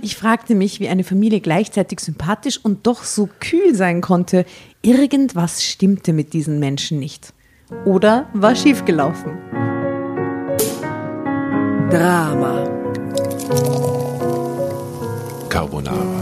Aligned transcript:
Ich 0.00 0.16
fragte 0.16 0.54
mich, 0.54 0.80
wie 0.80 0.88
eine 0.88 1.04
Familie 1.04 1.40
gleichzeitig 1.40 2.00
sympathisch 2.00 2.60
und 2.62 2.86
doch 2.86 3.04
so 3.04 3.28
kühl 3.40 3.74
sein 3.74 4.00
konnte. 4.00 4.44
Irgendwas 4.82 5.64
stimmte 5.64 6.12
mit 6.12 6.32
diesen 6.32 6.58
Menschen 6.58 6.98
nicht. 6.98 7.32
Oder 7.84 8.28
war 8.34 8.54
schiefgelaufen. 8.54 9.38
Drama. 11.90 12.64
Carbonara. 15.48 16.21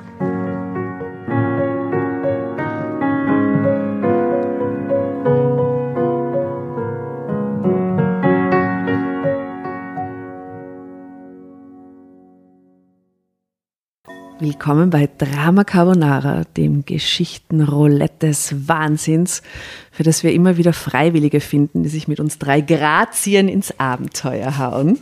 Willkommen 14.41 14.89
bei 14.89 15.07
Drama 15.19 15.63
Carbonara, 15.63 16.45
dem 16.57 16.83
Geschichtenroulette 16.83 18.25
des 18.29 18.67
Wahnsinns, 18.67 19.43
für 19.91 20.01
das 20.01 20.23
wir 20.23 20.33
immer 20.33 20.57
wieder 20.57 20.73
Freiwillige 20.73 21.39
finden, 21.39 21.83
die 21.83 21.89
sich 21.89 22.07
mit 22.07 22.19
uns 22.19 22.39
drei 22.39 22.61
Grazien 22.61 23.47
ins 23.47 23.79
Abenteuer 23.79 24.57
hauen. 24.57 24.97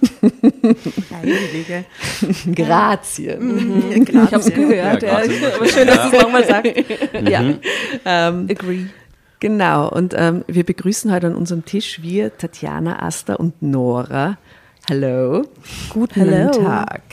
Freiwillige. 1.08 1.86
Grazien. 2.54 3.86
Mhm. 3.94 4.06
Ich 4.08 4.14
habe 4.16 4.36
es 4.40 4.54
gehört. 4.54 5.04
Ja, 5.04 5.10
Ja, 5.22 5.22
Grazien. 5.22 5.44
aber 5.56 5.66
schön, 5.68 5.88
dass 5.88 6.10
du 6.12 6.18
es 6.18 6.22
nochmal 6.24 6.46
sagst. 6.46 6.74
Ja. 7.30 7.42
Mhm. 7.42 7.60
Ähm, 8.04 8.48
Agree. 8.52 8.86
Genau, 9.40 9.88
und 9.90 10.14
ähm, 10.18 10.44
wir 10.48 10.66
begrüßen 10.66 11.14
heute 11.14 11.28
an 11.28 11.36
unserem 11.36 11.64
Tisch 11.64 12.02
wir, 12.02 12.38
Tatjana, 12.38 13.02
Asta 13.02 13.36
und 13.36 13.62
Nora. 13.62 14.38
Hallo. 14.90 15.44
Guten 15.92 16.20
Hallo. 16.30 16.52
Tag. 16.52 17.04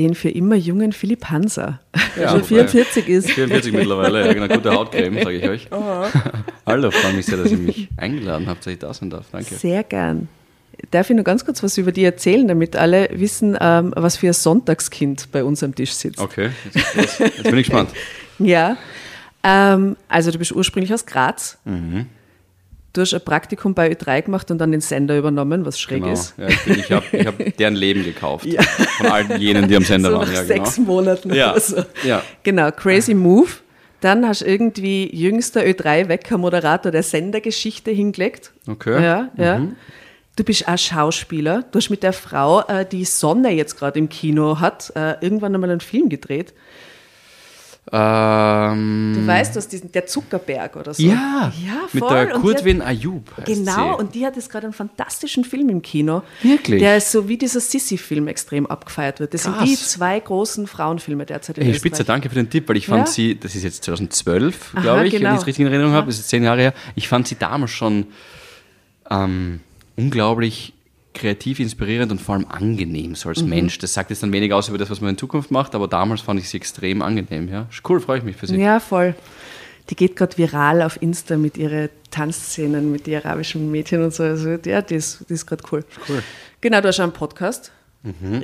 Den 0.00 0.14
für 0.14 0.30
immer 0.30 0.56
jungen 0.56 0.92
Philipp 0.92 1.26
Hanser, 1.26 1.78
der 2.16 2.22
Ja, 2.24 2.30
schon 2.30 2.38
wobei- 2.40 2.66
44 2.66 3.06
ist. 3.08 3.30
44 3.30 3.72
mittlerweile, 3.72 4.26
ja, 4.26 4.32
genau, 4.32 4.48
gute 4.52 4.70
Hautcreme, 4.72 5.22
sage 5.22 5.36
ich 5.36 5.46
euch. 5.48 5.68
Hallo, 6.66 6.90
freue 6.90 7.12
mich 7.12 7.26
sehr, 7.26 7.36
dass 7.36 7.50
ihr 7.52 7.58
mich 7.58 7.88
eingeladen 7.98 8.46
habt, 8.48 8.64
dass 8.64 8.72
ich 8.72 8.78
da 8.78 8.92
sein 8.94 9.10
darf. 9.10 9.26
Danke. 9.30 9.54
Sehr 9.54 9.84
gern. 9.84 10.28
Darf 10.90 11.10
ich 11.10 11.14
nur 11.16 11.24
ganz 11.24 11.44
kurz 11.44 11.62
was 11.62 11.76
über 11.76 11.92
die 11.92 12.02
erzählen, 12.04 12.48
damit 12.48 12.74
alle 12.76 13.10
wissen, 13.12 13.56
ähm, 13.60 13.92
was 13.94 14.16
für 14.16 14.28
ein 14.28 14.32
Sonntagskind 14.32 15.28
bei 15.30 15.44
uns 15.44 15.62
am 15.62 15.74
Tisch 15.74 15.92
sitzt? 15.92 16.18
Okay, 16.18 16.48
jetzt, 16.72 16.96
jetzt, 16.96 17.20
jetzt 17.20 17.42
bin 17.42 17.58
ich 17.58 17.66
gespannt. 17.66 17.90
Ja. 18.38 18.78
Ähm, 19.44 19.96
also 20.08 20.30
du 20.30 20.38
bist 20.38 20.52
ursprünglich 20.52 20.94
aus 20.94 21.04
Graz. 21.04 21.58
Mhm. 21.66 22.06
Du 22.92 23.00
hast 23.02 23.14
ein 23.14 23.20
Praktikum 23.20 23.72
bei 23.74 23.92
Ö3 23.92 24.22
gemacht 24.22 24.50
und 24.50 24.58
dann 24.58 24.72
den 24.72 24.80
Sender 24.80 25.16
übernommen, 25.16 25.64
was 25.64 25.78
schräg 25.78 26.02
Genau. 26.02 26.12
ist. 26.12 26.34
Ja, 26.36 26.48
ich 26.48 26.90
habe 26.90 27.24
hab 27.24 27.56
deren 27.58 27.74
Leben 27.76 28.02
gekauft. 28.02 28.46
Von 28.98 29.06
all 29.06 29.40
jenen, 29.40 29.68
die 29.68 29.76
am 29.76 29.84
Sender 29.84 30.10
so 30.10 30.16
waren. 30.18 30.26
nach 30.28 30.34
Ja, 30.34 30.42
genau. 30.42 30.64
sechs 30.64 30.78
Monaten 30.78 31.32
Ja, 31.34 31.52
oder 31.52 31.60
so. 31.60 31.84
ja. 32.04 32.22
Genau, 32.42 32.70
crazy 32.72 33.14
move. 33.14 33.50
Dann 34.00 34.26
hast 34.26 34.40
du 34.40 34.46
irgendwie 34.46 35.14
jüngster 35.14 35.60
Ö3-Wecker-Moderator 35.62 36.90
der 36.90 37.02
Sendergeschichte 37.02 37.90
hingelegt. 37.90 38.50
Okay. 38.66 39.02
Ja, 39.02 39.28
ja. 39.36 39.60
Du 40.36 40.44
bist 40.44 40.66
auch 40.66 40.78
Schauspieler. 40.78 41.64
Du 41.70 41.76
hast 41.78 41.90
mit 41.90 42.02
der 42.02 42.12
Frau, 42.14 42.62
äh, 42.66 42.86
die 42.86 43.04
Sonne 43.04 43.50
jetzt 43.52 43.76
gerade 43.78 43.98
im 43.98 44.08
Kino 44.08 44.58
hat, 44.58 44.90
äh, 44.96 45.14
irgendwann 45.20 45.54
einmal 45.54 45.70
einen 45.70 45.80
Film 45.80 46.08
gedreht. 46.08 46.54
Ähm, 47.92 49.12
Du 49.16 49.26
weißt, 49.26 49.56
dass 49.56 49.66
diesen, 49.68 49.90
der 49.92 50.06
Zuckerberg 50.06 50.76
oder 50.76 50.94
so. 50.94 51.02
ja, 51.02 51.52
ja 51.66 51.88
mit 51.92 52.02
voll. 52.04 52.26
der 52.26 52.34
Und 52.36 52.42
Kurtwin 52.42 52.82
Ayub. 52.82 53.24
heißt 53.36 53.46
Genau, 53.46 53.94
sie. 53.96 54.00
und 54.00 54.14
die 54.14 54.24
hat 54.24 54.36
jetzt 54.36 54.50
gerade 54.50 54.66
einen 54.66 54.72
fantastischen 54.74 55.44
Film 55.44 55.68
im 55.68 55.82
Kino. 55.82 56.22
Wirklich? 56.42 56.80
Der 56.80 56.96
ist 56.98 57.10
so 57.10 57.26
wie 57.28 57.36
dieser 57.36 57.60
Sissy-Film 57.60 58.28
extrem 58.28 58.66
abgefeiert 58.66 59.18
wird. 59.20 59.34
Das 59.34 59.42
sind 59.42 59.56
Krass. 59.56 59.68
die 59.68 59.76
zwei 59.76 60.20
großen 60.20 60.66
Frauenfilme 60.66 61.26
derzeit 61.26 61.58
in 61.58 61.64
Hey, 61.64 61.72
Österreich. 61.72 61.80
Spitze, 61.92 62.04
danke 62.04 62.28
für 62.28 62.36
den 62.36 62.48
Tipp, 62.48 62.68
weil 62.68 62.76
ich 62.76 62.86
fand 62.86 63.06
Ja. 63.08 63.12
sie, 63.12 63.38
das 63.38 63.54
ist 63.54 63.64
jetzt 63.64 63.82
2012, 63.84 64.72
Aha, 64.74 64.80
glaube 64.82 65.06
ich, 65.06 65.12
genau. 65.12 65.24
wenn 65.30 65.34
ich 65.34 65.40
es 65.40 65.46
richtig 65.46 65.66
in 65.66 65.72
Erinnerung 65.72 65.94
habe, 65.94 66.06
das 66.06 66.18
ist 66.18 66.28
zehn 66.28 66.44
Jahre 66.44 66.60
her. 66.60 66.74
Ich 66.94 67.08
fand 67.08 67.26
sie 67.26 67.36
damals 67.36 67.72
schon 67.72 68.06
ähm, 69.10 69.60
unglaublich 69.96 70.72
kreativ, 71.14 71.58
inspirierend 71.60 72.12
und 72.12 72.20
vor 72.20 72.34
allem 72.36 72.46
angenehm, 72.48 73.14
so 73.14 73.28
Mhm. 73.28 73.34
als 73.34 73.42
Mensch. 73.42 73.78
Das 73.78 73.94
sagt 73.94 74.10
jetzt 74.10 74.22
dann 74.22 74.32
wenig 74.32 74.52
aus 74.52 74.68
über 74.68 74.78
das, 74.78 74.90
was 74.90 75.00
man 75.00 75.10
in 75.10 75.18
Zukunft 75.18 75.50
macht, 75.50 75.74
aber 75.74 75.88
damals 75.88 76.20
fand 76.20 76.38
ich 76.40 76.48
sie 76.48 76.56
extrem 76.56 77.02
angenehm. 77.02 77.48
Ja, 77.48 77.66
Ist 77.70 77.88
cool, 77.88 78.00
freue 78.00 78.18
ich 78.18 78.24
mich 78.24 78.36
für 78.36 78.46
sie. 78.46 78.56
Ja, 78.56 78.78
voll. 78.80 79.14
Die 79.88 79.96
geht 79.96 80.14
gerade 80.14 80.36
viral 80.38 80.82
auf 80.82 81.02
Insta 81.02 81.36
mit 81.36 81.56
ihren 81.56 81.88
Tanzszenen 82.12 82.92
mit 82.92 83.06
den 83.08 83.16
arabischen 83.24 83.70
Mädchen 83.72 84.04
und 84.04 84.14
so. 84.14 84.22
Also, 84.22 84.50
ja, 84.64 84.82
die 84.82 84.94
ist, 84.94 85.24
die 85.28 85.34
ist 85.34 85.46
gerade 85.46 85.64
cool. 85.72 85.84
Cool. 86.08 86.22
Genau, 86.60 86.80
du 86.80 86.88
hast 86.88 87.00
auch 87.00 87.04
einen 87.04 87.12
Podcast. 87.12 87.72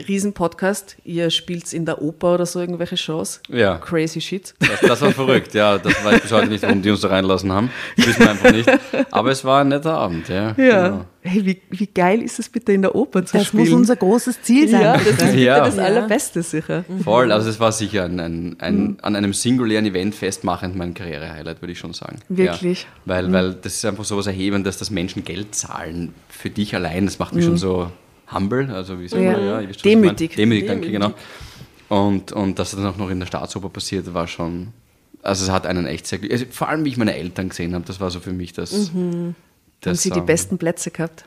Riesen-Podcast. 0.08 0.96
Ihr 1.04 1.30
spielt 1.30 1.72
in 1.72 1.86
der 1.86 2.02
Oper 2.02 2.34
oder 2.34 2.46
so 2.46 2.60
irgendwelche 2.60 2.96
Shows. 2.96 3.40
Ja. 3.48 3.78
Crazy 3.78 4.20
shit. 4.20 4.54
Das, 4.60 4.80
das 4.80 5.00
war 5.02 5.12
verrückt, 5.12 5.54
ja. 5.54 5.78
Das 5.78 6.04
weiß 6.04 6.16
ich 6.16 6.22
bis 6.22 6.32
heute 6.32 6.48
nicht, 6.48 6.62
warum 6.62 6.82
die 6.82 6.90
uns 6.90 7.00
da 7.00 7.08
reinlassen 7.08 7.50
haben. 7.52 7.70
Das 7.96 8.06
wissen 8.06 8.20
wir 8.20 8.30
einfach 8.30 8.52
nicht. 8.52 8.70
Aber 9.10 9.30
es 9.30 9.44
war 9.44 9.62
ein 9.62 9.68
netter 9.68 9.94
Abend, 9.96 10.28
ja. 10.28 10.52
Genau. 10.52 11.04
Hey, 11.22 11.44
wie, 11.44 11.60
wie 11.70 11.86
geil 11.86 12.22
ist 12.22 12.38
es 12.38 12.48
bitte 12.48 12.72
in 12.72 12.82
der 12.82 12.94
Oper 12.94 13.24
zu 13.24 13.36
Das 13.38 13.46
spielen? 13.48 13.64
muss 13.64 13.72
unser 13.72 13.96
großes 13.96 14.42
Ziel 14.42 14.68
sein. 14.68 14.82
ja, 14.82 14.92
das 14.96 15.06
ist 15.06 15.18
bitte 15.18 15.38
Ja. 15.40 15.64
das 15.64 15.76
Ja. 15.76 15.82
Allerbeste 15.84 16.42
sicher. 16.42 16.84
Voll, 17.02 17.32
also 17.32 17.48
es 17.50 17.58
war 17.58 17.72
sicher 17.72 18.04
ein, 18.04 18.20
ein, 18.20 18.56
ein, 18.60 18.98
an 19.02 19.16
einem 19.16 19.32
singulären 19.32 19.86
Event 19.86 20.14
festmachend 20.14 20.76
mein 20.76 20.94
Karrierehighlight, 20.94 21.60
würde 21.62 21.72
ich 21.72 21.78
schon 21.78 21.94
sagen. 21.94 22.18
Wirklich? 22.28 22.82
Ja, 22.82 22.88
weil, 23.06 23.32
weil 23.32 23.54
das 23.54 23.74
ist 23.74 23.84
einfach 23.84 24.04
so 24.04 24.16
was 24.16 24.26
Erhebendes, 24.28 24.78
dass 24.78 24.90
Menschen 24.90 25.24
Geld 25.24 25.54
zahlen 25.54 26.14
für 26.28 26.50
dich 26.50 26.74
allein. 26.76 27.06
Das 27.06 27.18
macht 27.18 27.34
mich 27.34 27.44
schon 27.44 27.56
so 27.56 27.90
humble, 28.32 28.68
also 28.74 28.98
wie 29.00 29.08
sagt 29.08 29.22
Ja. 29.22 29.32
man, 29.32 29.40
ja, 29.46 29.58
wisst, 29.60 29.68
was 29.68 29.76
ich. 29.76 29.82
Demütig. 29.82 30.36
Demütig, 30.36 30.66
danke, 30.66 30.90
genau. 30.90 31.12
Und, 31.88 32.32
und 32.32 32.58
dass 32.58 32.72
das 32.72 32.80
dann 32.80 32.88
auch 32.92 32.96
noch 32.96 33.10
in 33.10 33.20
der 33.20 33.26
Staatsoper 33.26 33.68
passiert, 33.68 34.12
war 34.12 34.26
schon, 34.26 34.68
also 35.22 35.44
es 35.44 35.50
hat 35.50 35.66
einen 35.66 35.86
echt 35.86 36.06
sehr, 36.06 36.18
also 36.30 36.44
vor 36.50 36.68
allem 36.68 36.84
wie 36.84 36.88
ich 36.88 36.96
meine 36.96 37.14
Eltern 37.16 37.48
gesehen 37.48 37.74
habe, 37.74 37.84
das 37.84 38.00
war 38.00 38.10
so 38.10 38.18
für 38.20 38.32
mich 38.32 38.52
das, 38.52 38.90
Haben 38.92 39.36
das 39.80 40.02
Sie 40.02 40.10
die 40.10 40.18
ähm, 40.18 40.26
besten 40.26 40.58
Plätze 40.58 40.90
gehabt? 40.90 41.24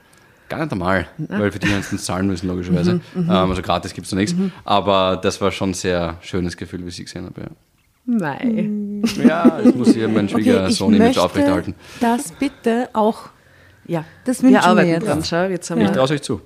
Gar 0.50 0.64
nicht 0.64 0.72
einmal, 0.72 1.08
weil 1.18 1.52
für 1.52 1.60
die 1.60 1.68
haben 1.68 1.80
es 1.92 2.04
zahlen 2.04 2.26
müssen, 2.28 2.48
logischerweise. 2.48 3.02
Ähm, 3.16 3.30
also 3.30 3.62
gratis 3.62 3.94
gibt 3.94 4.08
es 4.08 4.12
noch 4.12 4.18
nichts. 4.20 4.36
Aber 4.66 5.16
das 5.22 5.40
war 5.42 5.52
schon 5.52 5.70
ein 5.70 5.74
sehr 5.76 6.18
schönes 6.22 6.58
Gefühl, 6.58 6.84
wie 6.84 6.90
ich 6.90 6.96
sie 6.96 7.04
gesehen 7.04 7.26
habe. 7.26 7.42
Ja. 7.42 7.48
Nein. 8.06 9.04
Ja, 9.24 9.60
ich 9.64 9.76
muss 9.76 9.94
hier 9.94 10.08
meinen 10.08 10.26
Okay, 10.28 10.40
ich 10.40 10.46
Schwiegersohn 10.46 10.94
image 10.96 11.08
möchte 11.10 11.22
aufrechterhalten. 11.24 11.76
das 12.02 12.32
bitte 12.32 12.90
auch 12.94 13.30
Ja, 13.86 14.04
Das 14.26 14.42
wünschen 14.42 14.56
wir 14.56 14.62
wir 14.62 14.68
arbeiten 14.68 14.90
jetzt. 14.90 15.06
dran. 15.08 15.24
Schau, 15.24 15.44
jetzt 15.48 15.70
haben 15.70 15.82
Ich 15.82 15.88
wir 15.88 15.94
traue 15.94 16.10
euch 16.10 16.22
zu. 16.24 16.42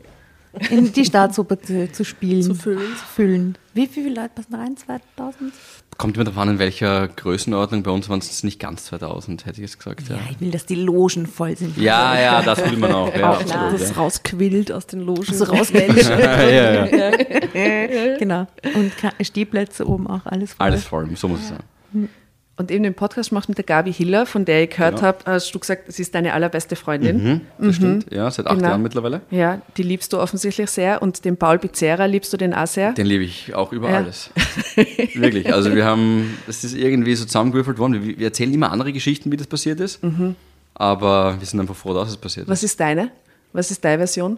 In 0.69 0.91
die 0.93 1.05
Staatsoper 1.05 1.59
zu, 1.59 1.91
zu 1.91 2.05
spielen. 2.05 2.43
Zu 2.43 2.53
füllen. 2.55 2.95
Zu 2.97 3.05
füllen. 3.05 3.57
Wie 3.73 3.87
viele 3.87 4.09
Leute 4.09 4.29
passen 4.35 4.51
da 4.51 4.57
rein? 4.59 4.77
2000? 4.77 5.53
Kommt 5.97 6.15
immer 6.17 6.23
darauf 6.25 6.39
an, 6.39 6.49
in 6.49 6.59
welcher 6.59 7.07
Größenordnung. 7.07 7.83
Bei 7.83 7.91
uns 7.91 8.09
waren 8.09 8.19
es 8.19 8.43
nicht 8.43 8.59
ganz 8.59 8.85
2000, 8.85 9.45
hätte 9.45 9.61
ich 9.61 9.69
jetzt 9.69 9.77
gesagt. 9.77 10.07
Ja, 10.09 10.15
Ja, 10.15 10.21
ich 10.31 10.39
will, 10.41 10.51
dass 10.51 10.65
die 10.65 10.75
Logen 10.75 11.27
voll 11.27 11.55
sind. 11.55 11.77
ja, 11.77 12.19
ja 12.19 12.41
das 12.41 12.63
will 12.69 12.77
man 12.77 12.91
auch. 12.93 13.15
Ja, 13.15 13.31
Auch 13.31 13.41
absolut. 13.41 13.73
das 13.73 13.89
Ja. 13.89 13.95
rausquillt 13.95 14.71
aus 14.71 14.87
den 14.87 15.01
Logen. 15.01 15.33
So 15.33 15.45
rausmenschen. 15.45 16.19
ja, 16.19 16.49
ja, 16.49 16.85
ja. 16.85 18.17
genau. 18.17 18.47
Und 18.75 18.91
Stehplätze 19.21 19.87
oben 19.87 20.07
auch, 20.07 20.25
alles 20.25 20.53
voll. 20.53 20.65
Alles 20.65 20.83
voll, 20.83 21.09
so 21.15 21.27
muss 21.27 21.39
es 21.41 21.49
sein. 21.49 22.09
Und 22.55 22.69
eben 22.69 22.83
den 22.83 22.93
Podcast 22.93 23.31
machst 23.31 23.49
mit 23.49 23.57
der 23.57 23.65
Gabi 23.65 23.91
Hiller, 23.91 24.27
von 24.27 24.45
der 24.45 24.63
ich 24.63 24.69
gehört 24.69 24.97
Genau. 24.97 25.07
habe, 25.07 25.17
hast 25.25 25.55
du 25.55 25.57
gesagt, 25.59 25.91
sie 25.91 26.03
ist 26.03 26.13
deine 26.13 26.33
allerbeste 26.33 26.75
Freundin. 26.75 27.23
Mhm, 27.23 27.41
das 27.57 27.75
stimmt. 27.77 28.05
Ja, 28.13 28.29
seit 28.29 28.45
acht 28.45 28.57
Genau. 28.57 28.69
Jahren 28.69 28.83
mittlerweile. 28.83 29.21
Ja, 29.31 29.59
die 29.75 29.81
liebst 29.81 30.13
du 30.13 30.19
offensichtlich 30.19 30.69
sehr. 30.69 31.01
Und 31.01 31.25
den 31.25 31.35
Paul 31.35 31.57
Pizzerra 31.57 32.05
liebst 32.05 32.31
du 32.31 32.37
den 32.37 32.53
auch 32.53 32.67
sehr. 32.67 32.91
Den 32.93 33.07
liebe 33.07 33.23
ich 33.23 33.55
auch 33.55 33.71
über 33.73 33.89
Ja. 33.89 33.97
alles. 33.97 34.29
Wirklich. 35.15 35.51
Also 35.51 35.73
wir 35.73 35.83
haben, 35.83 36.37
das 36.45 36.63
ist 36.63 36.75
irgendwie 36.75 37.15
so 37.15 37.25
zusammengewürfelt 37.25 37.79
worden. 37.79 38.03
Wir, 38.05 38.19
wir 38.19 38.27
erzählen 38.27 38.53
immer 38.53 38.71
andere 38.71 38.93
Geschichten, 38.93 39.31
wie 39.31 39.37
das 39.37 39.47
passiert 39.47 39.79
ist. 39.79 39.99
Aber 40.75 41.39
wir 41.39 41.47
sind 41.47 41.59
einfach 41.59 41.75
froh, 41.75 41.93
dass 41.95 42.09
es 42.09 42.17
passiert 42.17 42.45
ist. 42.45 42.51
Was 42.51 42.61
ist 42.63 42.79
deine? 42.79 43.09
Was 43.51 43.71
ist 43.71 43.83
deine 43.83 43.97
Version? 43.97 44.37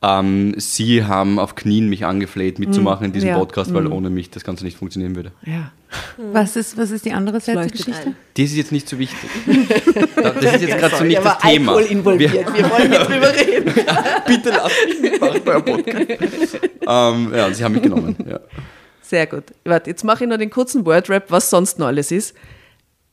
Ähm, 0.00 0.54
Sie 0.58 1.04
haben 1.04 1.40
auf 1.40 1.56
Knien 1.56 1.88
mich 1.88 2.04
angefleht, 2.06 2.60
mitzumachen 2.60 3.06
in 3.06 3.12
diesem 3.12 3.30
ja. 3.30 3.38
Podcast, 3.38 3.74
weil 3.74 3.88
ohne 3.88 4.10
mich 4.10 4.30
das 4.30 4.44
Ganze 4.44 4.64
nicht 4.64 4.76
funktionieren 4.78 5.16
würde. 5.16 5.32
Ja. 5.44 5.72
Was 6.32 6.54
ist, 6.54 6.76
was 6.76 6.90
ist 6.92 7.04
die 7.04 7.12
andere 7.12 7.40
Seite 7.40 7.60
der 7.62 7.70
Geschichte? 7.70 8.14
Das 8.34 8.44
ist 8.44 8.56
jetzt 8.56 8.70
nicht 8.72 8.88
so 8.88 8.98
wichtig. 8.98 9.28
Da- 10.14 10.30
Das 10.30 10.54
ist 10.56 10.62
jetzt 10.62 10.78
gerade 10.78 10.96
so 10.96 11.04
nicht 11.04 11.18
das 11.24 11.38
Thema. 11.38 11.72
Alkohol 11.72 11.90
involviert. 11.90 12.32
Wir, 12.32 12.46
Wir 12.54 12.70
wollen 12.70 12.90
nicht 12.90 13.08
drüber 13.08 13.32
reden. 13.34 13.74
bitte 14.26 14.50
lasst 14.50 14.76
mich 14.88 15.00
mitmachen 15.00 15.40
bei 15.44 15.52
eurem 15.52 15.64
Podcast. 15.64 16.58
ähm, 16.86 17.32
ja, 17.34 17.52
Sie 17.52 17.64
haben 17.64 17.72
mich 17.72 17.82
genommen. 17.82 18.16
Ja. 18.28 18.40
Sehr 19.02 19.26
gut. 19.26 19.44
Warte, 19.64 19.90
jetzt 19.90 20.04
mache 20.04 20.24
ich 20.24 20.30
noch 20.30 20.36
den 20.38 20.50
kurzen 20.50 20.84
Wordrap, 20.86 21.24
was 21.30 21.50
sonst 21.50 21.78
noch 21.78 21.86
alles 21.86 22.12
ist. 22.12 22.34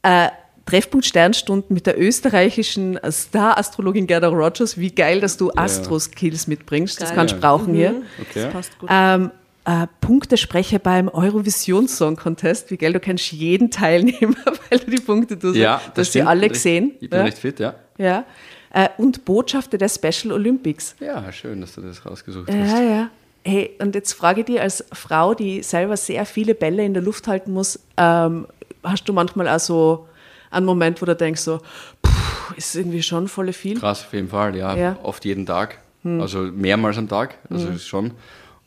Äh, 0.03 0.27
Treffpunkt 0.65 1.05
Sternstunden 1.05 1.73
mit 1.73 1.85
der 1.85 1.99
österreichischen 1.99 2.99
Star-Astrologin 3.09 4.07
Gerda 4.07 4.29
Rogers. 4.29 4.77
Wie 4.79 4.89
geil, 4.91 5.19
dass 5.21 5.37
du 5.37 5.51
Astro-Skills 5.51 6.47
mitbringst. 6.47 6.99
Das 7.01 7.09
Geil. 7.09 7.17
kannst 7.17 7.35
du 7.35 7.39
brauchen 7.39 7.73
hier. 7.75 8.01
Okay. 8.21 8.49
Passt 8.51 8.77
gut. 8.79 8.89
Ähm, 8.91 9.31
äh, 9.65 9.87
Punktesprecher 10.01 10.79
beim 10.79 11.07
Eurovision 11.09 11.87
Song 11.87 12.15
Contest. 12.15 12.71
Wie 12.71 12.77
geil, 12.77 12.93
du 12.93 12.99
kennst 12.99 13.31
jeden 13.31 13.69
Teilnehmer, 13.71 14.35
weil 14.69 14.79
du 14.79 14.91
die 14.91 15.01
Punkte 15.01 15.37
tust. 15.37 15.55
Ja, 15.55 15.81
du 15.93 16.01
hast 16.01 16.13
sie 16.13 16.21
alle 16.23 16.47
Ich- 16.47 16.53
gesehen. 16.53 16.91
Ich 16.99 17.09
bin 17.09 17.19
ja. 17.19 17.25
recht 17.25 17.37
fit, 17.37 17.59
ja. 17.59 17.75
ja. 17.97 18.25
Äh, 18.73 18.89
und 18.97 19.23
Botschafter 19.25 19.77
der 19.77 19.89
Special 19.89 20.31
Olympics. 20.33 20.95
Ja, 20.99 21.31
schön, 21.31 21.61
dass 21.61 21.75
du 21.75 21.81
das 21.81 22.05
rausgesucht 22.05 22.49
Ja, 22.49 22.55
hast. 22.55 22.71
ja. 22.79 23.09
Hey, 23.43 23.71
und 23.79 23.93
jetzt 23.93 24.13
frage 24.13 24.39
ich 24.41 24.45
dich 24.47 24.59
als 24.59 24.83
Frau, 24.91 25.35
die 25.35 25.61
selber 25.61 25.95
sehr 25.97 26.25
viele 26.25 26.55
Bälle 26.55 26.83
in 26.83 26.95
der 26.95 27.03
Luft 27.03 27.27
halten 27.27 27.53
muss, 27.53 27.79
ähm, 27.97 28.47
hast 28.83 29.07
du 29.07 29.13
manchmal 29.13 29.47
auch 29.47 29.59
so 29.59 30.07
einen 30.51 30.65
Moment, 30.65 31.01
wo 31.01 31.05
du 31.05 31.15
denkst 31.15 31.41
so, 31.41 31.59
puh, 32.01 32.11
ist 32.55 32.75
irgendwie 32.75 33.03
schon 33.03 33.27
voll 33.27 33.51
viel? 33.53 33.79
Krass, 33.79 34.05
auf 34.05 34.13
jeden 34.13 34.29
Fall, 34.29 34.55
ja. 34.55 34.75
Ja. 34.75 34.97
Oft 35.03 35.25
jeden 35.25 35.45
Tag. 35.45 35.79
Also 36.19 36.41
mehrmals 36.41 36.99
am 36.99 37.07
Tag, 37.07 37.35
also 37.49 37.67
ist 37.69 37.87
schon. 37.87 38.11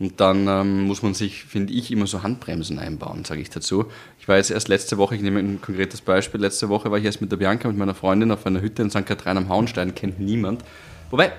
Und 0.01 0.21
dann 0.21 0.49
ähm, 0.49 0.83
muss 0.85 1.03
man 1.03 1.15
sich, 1.15 1.45
finde 1.45 1.73
ich, 1.73 1.93
immer 1.93 2.07
so 2.07 2.23
Handbremsen 2.25 2.79
einbauen, 2.81 3.25
sage 3.25 3.41
ich 3.41 3.51
dazu. 3.51 3.87
Ich 4.19 4.27
war 4.27 4.37
jetzt 4.37 4.51
erst 4.51 4.69
letzte 4.69 4.99
Woche, 4.99 5.15
ich 5.15 5.23
nehme 5.23 5.39
ein 5.39 5.61
konkretes 5.61 6.01
Beispiel, 6.01 6.41
letzte 6.41 6.69
Woche 6.69 6.91
war 6.91 6.99
ich 6.99 7.05
erst 7.05 7.21
mit 7.21 7.31
der 7.31 7.37
Bianca, 7.37 7.69
mit 7.69 7.77
meiner 7.77 7.95
Freundin 7.95 8.33
auf 8.33 8.45
einer 8.45 8.61
Hütte 8.61 8.83
in 8.83 8.91
St. 8.91 9.07
Katrin 9.07 9.37
am 9.37 9.49
Hauenstein, 9.49 9.95
kennt 9.95 10.19
niemand. 10.19 10.65
Wobei, 11.11 11.33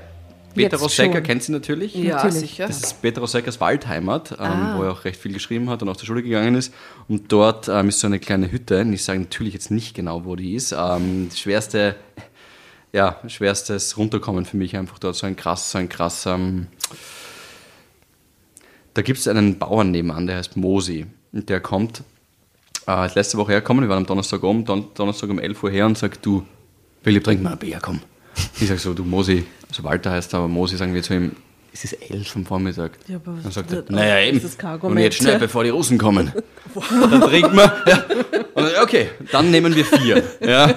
Peter 0.55 0.89
schon. 0.89 1.23
kennt 1.23 1.43
sie 1.43 1.51
natürlich. 1.51 1.93
Ja, 1.95 2.15
Natürlich. 2.17 2.39
sicher. 2.39 2.67
Das 2.67 2.81
ist 2.81 3.01
Peter 3.01 3.21
Roseckers 3.21 3.59
Waldheimat, 3.61 4.31
ähm, 4.33 4.37
Ah. 4.39 4.77
wo 4.77 4.83
er 4.83 4.91
auch 4.91 5.05
recht 5.05 5.19
viel 5.21 5.33
geschrieben 5.33 5.69
hat 5.69 5.81
und 5.81 5.89
auch 5.89 5.97
zur 5.97 6.07
Schule 6.07 6.23
gegangen 6.23 6.55
ist. 6.55 6.73
Und 7.07 7.31
dort 7.31 7.67
ähm, 7.69 7.89
ist 7.89 7.99
so 7.99 8.07
eine 8.07 8.19
kleine 8.19 8.51
Hütte. 8.51 8.81
Und 8.81 8.93
ich 8.93 9.03
sage 9.03 9.19
natürlich 9.19 9.53
jetzt 9.53 9.71
nicht 9.71 9.93
genau, 9.95 10.25
wo 10.25 10.35
die 10.35 10.55
ist. 10.55 10.71
Ähm, 10.77 11.27
das 11.29 11.39
schwerste, 11.39 11.95
ja, 12.93 13.19
schwerstes 13.27 13.97
Runterkommen 13.97 14.45
für 14.45 14.57
mich 14.57 14.75
einfach 14.75 14.99
dort. 14.99 15.15
So 15.15 15.27
ein 15.27 15.35
krass, 15.35 15.71
so 15.71 15.77
ein 15.77 15.87
krass. 15.89 16.25
Ähm, 16.25 16.67
da 18.93 19.01
gibt 19.01 19.19
es 19.19 19.27
einen 19.27 19.59
Bauern 19.59 19.91
nebenan, 19.91 20.27
der 20.27 20.37
heißt 20.37 20.57
Mosi. 20.57 21.05
Und 21.31 21.47
der 21.49 21.59
kommt, 21.61 22.03
äh, 22.87 23.07
letzte 23.13 23.37
Woche 23.37 23.51
hergekommen, 23.51 23.83
wir 23.83 23.89
waren 23.89 23.99
am 23.99 24.05
Donnerstag 24.07 24.41
um, 24.43 24.65
Don 24.65 24.87
Donnerstag 24.95 25.29
um 25.29 25.39
11 25.39 25.63
Uhr 25.63 25.69
her 25.71 25.85
und 25.85 25.97
sagt, 25.97 26.25
du, 26.25 26.43
Philipp, 27.03 27.23
trink 27.23 27.41
mal 27.41 27.53
ein 27.53 27.59
Bier, 27.59 27.79
komm. 27.81 28.01
Ich 28.59 28.67
sage 28.67 28.79
so, 28.79 28.93
du 28.93 29.03
Mosi, 29.03 29.45
also 29.69 29.83
Walter 29.83 30.11
heißt 30.11 30.33
er, 30.33 30.39
aber 30.39 30.47
Mosi 30.47 30.77
sagen 30.77 30.93
wir 30.93 31.01
zu 31.03 31.13
ihm, 31.13 31.31
es 31.71 31.83
ist 31.83 31.93
elf 32.09 32.35
am 32.35 32.45
Vormittag. 32.45 32.91
Ja, 33.07 33.17
aber 33.17 33.31
dann 33.33 33.45
was 33.45 33.53
sagt 33.53 33.69
ist 33.71 33.75
er, 33.77 33.81
das? 33.83 33.91
naja 33.95 34.19
eben, 34.21 34.41
und 34.81 34.97
jetzt 34.97 35.17
schnell, 35.17 35.37
bevor 35.37 35.63
die 35.63 35.69
Russen 35.69 35.97
kommen. 35.99 36.33
Dann 36.89 37.21
trinken 37.21 37.55
wir. 37.55 37.71
Ja. 37.87 38.03
Und 38.53 38.63
dann, 38.63 38.83
okay, 38.83 39.09
dann 39.31 39.49
nehmen 39.51 39.75
wir 39.75 39.85
vier. 39.85 40.23
Ja. 40.41 40.71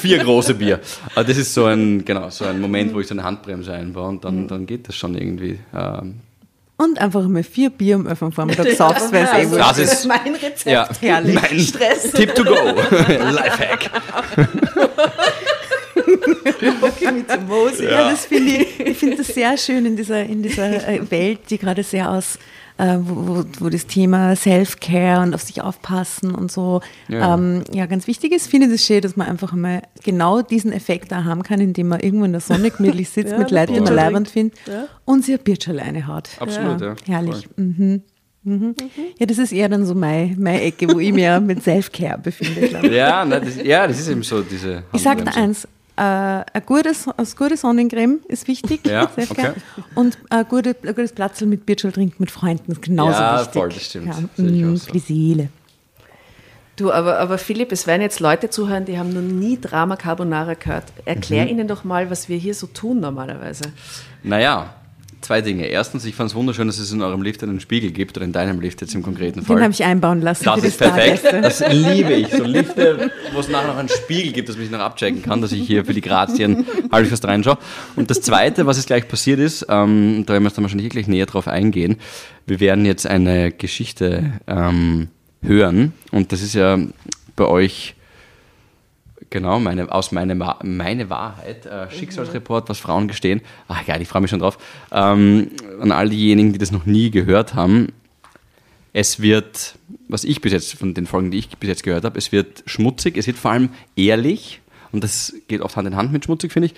Vier 0.00 0.18
große 0.18 0.54
Bier. 0.54 0.80
Aber 1.14 1.24
das 1.24 1.36
ist 1.38 1.54
so 1.54 1.64
ein, 1.66 2.04
genau, 2.04 2.28
so 2.30 2.44
ein 2.44 2.60
Moment, 2.60 2.92
wo 2.94 3.00
ich 3.00 3.06
so 3.06 3.14
eine 3.14 3.22
Handbremse 3.24 3.72
einbaue 3.72 4.08
und 4.08 4.24
dann, 4.24 4.48
dann 4.48 4.66
geht 4.66 4.88
das 4.88 4.96
schon 4.96 5.14
irgendwie. 5.16 5.58
Ähm, 5.74 6.16
Und 6.76 6.98
einfach 6.98 7.26
mal 7.28 7.42
vier 7.44 7.70
Bier 7.70 7.96
11 8.06 8.20
Uhr 8.22 8.26
am 8.26 8.32
Vormittag 8.32 8.68
saufst, 8.72 9.12
wäre 9.12 9.28
es 9.38 9.52
eh 9.52 9.56
Das 9.56 9.78
ist- 9.78 10.06
mein 10.06 10.34
Rezept. 10.34 10.66
ja, 10.66 10.88
herrlich. 11.00 11.34
mein 11.34 12.12
Tipp 12.14 12.34
to 12.34 12.44
go. 12.44 12.54
Lifehack. 12.90 13.90
Ja, 17.80 18.10
das 18.10 18.26
finde 18.26 18.52
ich, 18.52 18.80
ich 18.80 18.96
finde 18.98 19.16
das 19.16 19.28
sehr 19.28 19.56
schön 19.56 19.86
in 19.86 19.96
dieser, 19.96 20.22
in 20.24 20.42
dieser 20.42 20.88
äh, 20.88 21.10
Welt, 21.10 21.40
die 21.50 21.58
gerade 21.58 21.82
sehr 21.82 22.10
aus, 22.10 22.38
äh, 22.78 22.96
wo, 23.00 23.38
wo, 23.38 23.44
wo 23.58 23.68
das 23.68 23.86
Thema 23.86 24.34
Self-Care 24.36 25.22
und 25.22 25.34
auf 25.34 25.42
sich 25.42 25.60
aufpassen 25.62 26.34
und 26.34 26.50
so 26.50 26.80
Ja. 27.08 27.18
ja. 27.18 27.34
Ähm, 27.34 27.64
ja 27.72 27.86
ganz 27.86 28.06
wichtig 28.06 28.32
ist. 28.32 28.48
Finde 28.48 28.68
das 28.68 28.84
schön, 28.84 29.00
dass 29.00 29.16
man 29.16 29.28
einfach 29.28 29.52
mal 29.52 29.82
genau 30.04 30.42
diesen 30.42 30.72
Effekt 30.72 31.12
da 31.12 31.24
haben 31.24 31.42
kann, 31.42 31.60
indem 31.60 31.88
man 31.88 32.00
irgendwo 32.00 32.24
in 32.24 32.32
der 32.32 32.40
Sonne 32.40 32.70
gemütlich 32.70 33.10
sitzt 33.10 33.32
Ja, 33.32 33.38
mit 33.38 33.50
Leuten, 33.50 33.74
die 33.74 33.80
man 33.80 33.94
leibend 33.94 34.28
findet 34.28 34.58
Ja. 34.66 34.86
und 35.04 35.24
sie 35.24 35.34
ein 35.34 35.40
Bierchen 35.40 35.78
alleine 35.78 36.06
hat. 36.06 36.30
Absolut, 36.40 36.80
ja. 36.80 36.94
Herrlich. 37.06 37.48
Mhm. 37.56 38.02
Mhm. 38.44 38.74
Ja, 39.20 39.26
das 39.26 39.38
ist 39.38 39.52
eher 39.52 39.68
dann 39.68 39.86
so 39.86 39.94
meine, 39.94 40.34
meine 40.36 40.62
Ecke, 40.62 40.92
wo 40.92 40.98
ich 40.98 41.12
mich 41.12 41.28
mit 41.42 41.62
Self-Care 41.62 42.18
befinde, 42.18 42.68
glaube 42.68 42.88
ich. 42.88 42.92
Ja, 42.92 43.24
nein, 43.24 43.40
das, 43.44 43.56
ja, 43.62 43.86
das 43.86 44.00
ist 44.00 44.08
eben 44.08 44.24
so 44.24 44.42
diese. 44.42 44.82
Ich 44.92 45.02
sage 45.02 45.22
dir 45.22 45.32
eins, 45.36 45.68
äh, 45.96 46.00
eine 46.02 46.44
gute, 46.64 46.90
eine 47.16 47.26
gute 47.36 47.56
Sonnencreme 47.56 48.20
ist 48.28 48.48
wichtig. 48.48 48.86
Ja, 48.86 49.08
Selfcare. 49.14 49.50
okay. 49.50 49.60
Und 49.94 50.18
ein, 50.30 50.46
gute, 50.48 50.70
ein 50.82 50.94
gutes 50.94 51.12
Platzl 51.12 51.46
mit 51.46 51.66
Biertschel 51.66 51.92
trinken 51.92 52.16
mit 52.18 52.30
Freunden 52.30 52.72
ist 52.72 52.82
genauso 52.82 53.20
Ja, 53.20 53.38
wichtig. 53.40 53.52
voll, 53.54 53.68
das 53.68 53.82
stimmt. 53.84 54.06
Ja, 54.06 54.18
ich 54.36 54.42
mm, 54.44 54.76
so. 54.76 54.86
für 54.86 54.92
die 54.92 54.98
Seele. 54.98 55.48
Du, 56.76 56.90
aber, 56.90 57.18
aber 57.18 57.36
Philipp, 57.36 57.70
es 57.70 57.86
werden 57.86 58.00
jetzt 58.00 58.18
Leute 58.20 58.48
zuhören, 58.48 58.86
die 58.86 58.98
haben 58.98 59.10
noch 59.12 59.20
nie 59.20 59.60
Drama 59.60 59.96
Carbonara 59.96 60.54
gehört. 60.54 60.84
Erklär 61.04 61.44
Mhm. 61.44 61.50
ihnen 61.50 61.68
doch 61.68 61.84
mal, 61.84 62.10
was 62.10 62.28
wir 62.30 62.38
hier 62.38 62.54
so 62.54 62.66
tun 62.66 62.98
normalerweise. 62.98 63.64
Naja, 64.22 64.74
zwei 65.22 65.40
Dinge. 65.40 65.66
Erstens, 65.66 66.04
ich 66.04 66.14
fand 66.14 66.30
es 66.30 66.34
wunderschön, 66.34 66.66
dass 66.66 66.78
es 66.78 66.92
in 66.92 67.00
eurem 67.02 67.22
Lift 67.22 67.42
einen 67.42 67.60
Spiegel 67.60 67.90
gibt 67.90 68.16
oder 68.16 68.24
in 68.24 68.32
deinem 68.32 68.60
Lift 68.60 68.80
jetzt 68.80 68.94
im 68.94 69.02
konkreten 69.02 69.42
Fall. 69.42 69.56
Den 69.56 69.62
habe 69.62 69.72
ich 69.72 69.84
einbauen 69.84 70.20
lassen. 70.20 70.44
Das 70.44 70.62
ist 70.62 70.78
perfekt. 70.78 71.24
Das 71.24 71.62
liebe 71.70 72.12
ich. 72.12 72.28
So 72.28 72.44
Lifte, 72.44 73.10
wo 73.32 73.40
es 73.40 73.48
nachher 73.48 73.68
noch 73.68 73.76
einen 73.76 73.88
Spiegel 73.88 74.32
gibt, 74.32 74.48
dass 74.48 74.56
sich 74.56 74.70
noch 74.70 74.80
abchecken 74.80 75.22
kann, 75.22 75.40
dass 75.40 75.52
ich 75.52 75.66
hier 75.66 75.84
für 75.84 75.94
die 75.94 76.00
Grazien 76.00 76.66
halb 76.90 77.06
fast 77.06 77.24
reinschaue. 77.24 77.58
Und 77.96 78.10
das 78.10 78.20
Zweite, 78.20 78.66
was 78.66 78.76
jetzt 78.76 78.86
gleich 78.86 79.08
passiert 79.08 79.40
ist, 79.40 79.66
ähm, 79.68 80.24
da 80.26 80.34
werden 80.34 80.44
wir 80.44 80.50
dann 80.50 80.64
wahrscheinlich 80.64 80.90
gleich 80.90 81.08
näher 81.08 81.26
drauf 81.26 81.48
eingehen. 81.48 81.96
Wir 82.46 82.60
werden 82.60 82.84
jetzt 82.84 83.06
eine 83.06 83.52
Geschichte 83.52 84.32
ähm, 84.46 85.08
hören 85.42 85.92
und 86.10 86.32
das 86.32 86.42
ist 86.42 86.54
ja 86.54 86.78
bei 87.36 87.46
euch 87.46 87.94
Genau, 89.32 89.58
meine, 89.58 89.90
aus 89.90 90.12
meine, 90.12 90.34
meine 90.62 91.08
Wahrheit, 91.08 91.64
äh, 91.64 91.90
Schicksalsreport, 91.90 92.68
was 92.68 92.78
Frauen 92.78 93.08
gestehen. 93.08 93.40
Ach 93.66 93.82
geil, 93.86 94.02
ich 94.02 94.08
freue 94.08 94.20
mich 94.20 94.30
schon 94.30 94.40
drauf. 94.40 94.58
Ähm, 94.92 95.52
an 95.80 95.90
all 95.90 96.10
diejenigen, 96.10 96.52
die 96.52 96.58
das 96.58 96.70
noch 96.70 96.84
nie 96.84 97.10
gehört 97.10 97.54
haben. 97.54 97.88
Es 98.92 99.20
wird, 99.20 99.76
was 100.06 100.24
ich 100.24 100.42
bis 100.42 100.52
jetzt, 100.52 100.74
von 100.74 100.92
den 100.92 101.06
Folgen, 101.06 101.30
die 101.30 101.38
ich 101.38 101.48
bis 101.48 101.68
jetzt 101.68 101.82
gehört 101.82 102.04
habe, 102.04 102.18
es 102.18 102.30
wird 102.30 102.62
schmutzig, 102.66 103.16
es 103.16 103.26
wird 103.26 103.38
vor 103.38 103.52
allem 103.52 103.70
ehrlich 103.96 104.60
und 104.92 105.02
das 105.02 105.32
geht 105.48 105.62
oft 105.62 105.76
Hand 105.76 105.88
in 105.88 105.96
Hand 105.96 106.12
mit 106.12 106.26
schmutzig, 106.26 106.52
finde 106.52 106.66
ich. 106.66 106.74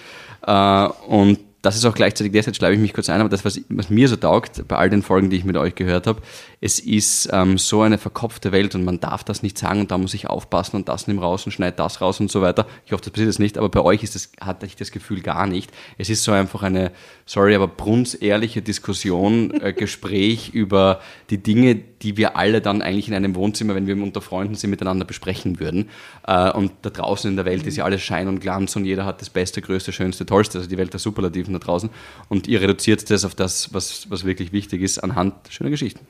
Äh, 0.47 0.89
und 1.09 1.41
das 1.65 1.77
ist 1.77 1.85
auch 1.87 1.95
gleichzeitig, 1.95 2.33
deshalb 2.33 2.55
schreibe 2.55 2.75
ich 2.75 2.81
mich 2.81 2.93
kurz 2.93 3.09
ein, 3.09 3.21
aber 3.21 3.31
das, 3.31 3.45
was, 3.45 3.59
was 3.71 3.89
mir 3.89 4.07
so 4.07 4.17
taugt, 4.17 4.69
bei 4.69 4.77
all 4.77 4.91
den 4.91 5.03
Folgen, 5.03 5.31
die 5.31 5.37
ich 5.37 5.45
mit 5.45 5.57
euch 5.57 5.75
gehört 5.75 6.07
habe, 6.07 6.21
es 6.61 6.79
ist 6.79 7.31
ähm, 7.33 7.57
so 7.57 7.81
eine 7.81 7.97
verkopfte 7.97 8.53
Welt 8.53 8.75
und 8.75 8.85
man 8.85 9.01
darf 9.01 9.25
das 9.25 9.43
nicht 9.43 9.57
sagen 9.57 9.81
und 9.81 9.91
da 9.91 9.97
muss 9.97 10.13
ich 10.13 10.27
aufpassen 10.27 10.77
und 10.77 10.89
das 10.91 11.07
nimm 11.07 11.19
raus 11.19 11.47
und 11.47 11.53
schneid 11.53 11.79
das 11.79 12.03
raus 12.03 12.21
und 12.21 12.31
so 12.31 12.43
weiter. 12.43 12.67
Ich 12.85 12.93
hoffe, 12.93 13.03
das 13.03 13.13
passiert 13.13 13.29
jetzt 13.29 13.39
nicht, 13.39 13.57
aber 13.57 13.71
bei 13.71 13.81
euch 13.81 14.03
ist 14.03 14.15
das, 14.15 14.31
hatte 14.41 14.67
ich 14.67 14.77
das 14.77 14.91
Gefühl 14.91 15.23
gar 15.23 15.47
nicht. 15.47 15.71
Es 15.97 16.11
ist 16.11 16.23
so 16.23 16.33
einfach 16.33 16.63
eine, 16.63 16.93
sorry, 17.25 17.55
aber 17.55 17.67
brunsehrliche 17.67 18.61
Diskussion, 18.61 19.51
äh, 19.63 19.73
Gespräch 19.77 20.51
über 20.53 21.01
die 21.31 21.43
Dinge, 21.43 21.77
die 21.77 22.19
wir 22.19 22.37
alle 22.37 22.61
dann 22.61 22.83
eigentlich 22.83 23.09
in 23.09 23.15
einem 23.15 23.35
Wohnzimmer, 23.35 23.75
wenn 23.75 23.87
wir 23.87 23.95
unter 23.95 24.21
Freunden 24.21 24.55
sind, 24.55 24.69
miteinander 24.69 25.07
besprechen 25.07 25.61
würden. 25.61 25.89
Äh, 26.27 26.51
und 26.51 26.73
da 26.83 26.91
draußen 26.91 27.31
in 27.31 27.37
der 27.37 27.47
Welt 27.47 27.67
ist 27.67 27.77
ja 27.77 27.85
alles 27.85 28.03
Schein 28.03 28.29
und 28.29 28.41
Glanz 28.41 28.77
und 28.77 28.85
jeder 28.85 29.07
hat 29.07 29.23
das 29.23 29.31
Beste, 29.31 29.63
Größte, 29.63 29.93
Schönste, 29.93 30.27
Tollste, 30.27 30.59
also 30.59 30.69
die 30.69 30.77
Welt 30.77 30.93
der 30.93 31.01
Superlativen 31.01 31.54
da 31.55 31.59
draußen. 31.59 31.91
Und 32.29 32.47
ihr 32.47 32.61
reduziert 32.61 33.11
das 33.11 33.25
auf 33.25 33.35
das, 33.35 33.73
was, 33.73 34.11
was 34.11 34.25
wirklich 34.25 34.53
wichtig 34.53 34.83
ist, 34.83 34.99
anhand 34.99 35.35
schöner 35.49 35.71
Geschichten. 35.71 36.01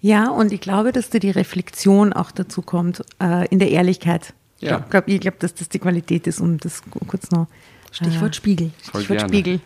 Ja, 0.00 0.30
und 0.30 0.52
ich 0.52 0.60
glaube, 0.60 0.92
dass 0.92 1.10
da 1.10 1.18
die 1.18 1.30
Reflexion 1.30 2.12
auch 2.12 2.30
dazu 2.30 2.62
kommt, 2.62 3.02
äh, 3.20 3.46
in 3.48 3.58
der 3.58 3.70
Ehrlichkeit. 3.70 4.32
Ja. 4.60 4.78
Ich 4.78 4.90
glaube, 4.90 5.18
glaub, 5.18 5.38
dass 5.38 5.54
das 5.54 5.68
die 5.68 5.78
Qualität 5.78 6.26
ist, 6.26 6.40
um 6.40 6.58
das 6.58 6.82
kurz 7.06 7.30
noch. 7.30 7.46
Stichwort 7.90 8.32
äh, 8.32 8.36
Spiegel. 8.36 8.70
Voll 8.82 9.02
Stichwort 9.02 9.18
gerne. 9.18 9.34
Spiegel. 9.34 9.60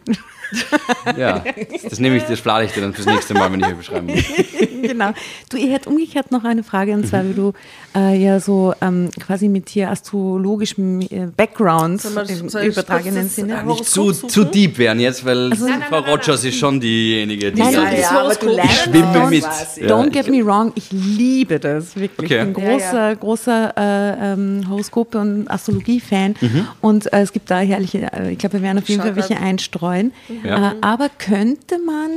Ja, 1.17 1.43
das 1.83 1.99
nehme 1.99 2.17
ich, 2.17 2.25
das 2.25 2.41
flade 2.41 2.67
ich 2.67 2.73
dir 2.73 2.81
dann 2.81 2.95
fürs 2.95 3.07
nächste 3.07 3.35
Mal, 3.35 3.53
wenn 3.53 3.61
ich 3.61 3.67
hier 3.67 3.75
beschreiben 3.75 4.07
muss. 4.07 4.25
genau. 4.83 5.13
Du, 5.49 5.57
ich 5.57 5.71
hätte 5.71 5.89
umgekehrt 5.89 6.31
noch 6.31 6.45
eine 6.45 6.63
Frage, 6.63 6.93
und 6.93 7.07
zwar, 7.07 7.23
mhm. 7.23 7.31
wie 7.31 7.35
du 7.35 7.53
äh, 7.95 8.17
ja 8.23 8.41
so 8.41 8.75
ähm, 8.81 9.11
quasi 9.21 9.49
mit 9.49 9.69
hier 9.69 9.91
astrologischem 9.91 11.01
äh, 11.03 11.27
Background 11.37 12.01
soll 12.01 12.27
im 12.29 12.47
übertragenen 12.47 13.29
Sinne. 13.29 13.63
Nicht 13.65 13.87
zu, 13.87 14.13
zu 14.13 14.45
deep 14.45 14.79
werden 14.79 15.01
jetzt, 15.01 15.25
weil 15.25 15.51
also, 15.51 15.67
nein, 15.67 15.83
Frau 15.89 16.01
nein, 16.01 16.11
Rogers 16.11 16.45
ist 16.45 16.59
schon 16.59 16.81
diejenige, 16.81 17.53
die 17.53 17.61
nein, 17.61 17.75
nein, 17.75 18.01
ja, 18.01 18.11
aber 18.11 18.35
du 18.35 18.57
ich 18.57 18.81
schwimme 18.83 19.31
mit. 19.31 19.45
Don't 19.45 20.11
get 20.11 20.29
me 20.29 20.45
wrong, 20.45 20.73
ich 20.75 20.91
liebe 20.91 21.59
das, 21.59 21.97
wirklich. 21.97 22.31
Okay. 22.31 22.49
Ich 22.49 22.55
bin 22.55 22.65
großer, 22.65 23.09
ja, 23.09 23.15
großer 23.15 23.75
äh, 23.77 24.33
ähm, 24.33 24.67
Horoskope- 24.69 25.19
und 25.19 25.51
Astrologie-Fan 25.51 26.37
mhm. 26.41 26.69
und 26.81 27.13
äh, 27.13 27.21
es 27.21 27.33
gibt 27.33 27.51
da 27.51 27.61
herrliche, 27.61 28.13
äh, 28.13 28.14
ich 28.31 28.39
glaube, 28.39 28.55
wir 28.55 28.63
werden 28.63 28.79
auf 28.79 28.89
jeden 28.89 29.03
Fall 29.03 29.17
welche 29.17 29.37
einstreuen. 29.37 30.13
Mhm. 30.29 30.41
Ja. 30.45 30.73
Äh, 30.73 30.75
aber 30.81 31.09
könnte 31.09 31.79
man, 31.79 32.11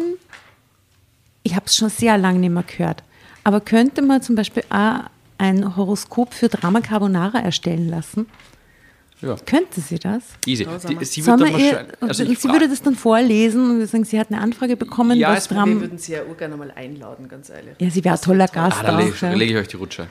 ich 1.44 1.56
habe 1.56 1.66
es 1.66 1.75
schon 1.75 1.89
sehr 1.89 2.18
lange 2.18 2.39
nicht 2.39 2.51
mehr 2.51 2.63
gehört, 2.63 3.04
aber 3.44 3.62
könnte 3.62 4.01
man 4.01 4.22
zum 4.22 4.36
Beispiel 4.36 4.63
auch 4.70 5.01
ein 5.38 5.75
Horoskop 5.75 6.34
für 6.34 6.50
Drama 6.50 6.82
Carbonara 6.82 7.39
erstellen 7.39 7.89
lassen? 7.89 8.27
Ja. 9.22 9.36
Könnte 9.46 9.82
sie 9.82 9.98
das? 9.98 10.24
Easy. 10.46 10.68
Die, 10.88 11.06
sie, 11.06 11.25
wird 11.25 11.42
dann 11.42 11.60
ihr, 11.60 11.88
also 12.01 12.24
sie 12.24 12.44
würde 12.50 12.70
das 12.70 12.84
dann 12.84 12.96
vorlesen 12.96 13.82
und 13.82 13.88
sagen, 13.88 14.06
sie 14.06 14.20
hat 14.20 14.32
eine 14.32 14.39
Anfrage 14.39 14.77
bekommen. 14.77 15.18
Ja, 15.18 15.34
wir 15.34 15.82
würden 15.82 15.98
sie 15.98 16.13
ja 16.13 16.22
auch 16.22 16.38
gerne 16.38 16.56
mal 16.56 16.70
einladen, 16.72 17.27
ganz 17.27 17.50
ehrlich. 17.50 17.74
Ja, 17.80 17.89
sie 17.89 18.04
wäre 18.04 18.16
ein 18.16 18.22
toller 18.22 18.48
Gast. 18.48 18.77
Ah, 18.80 18.84
da 18.84 19.00
lege 19.00 19.10
ich, 19.10 19.22
leg 19.22 19.50
ich 19.50 19.56
euch 19.56 19.68
die 19.68 19.77
Rutsche. 19.77 20.08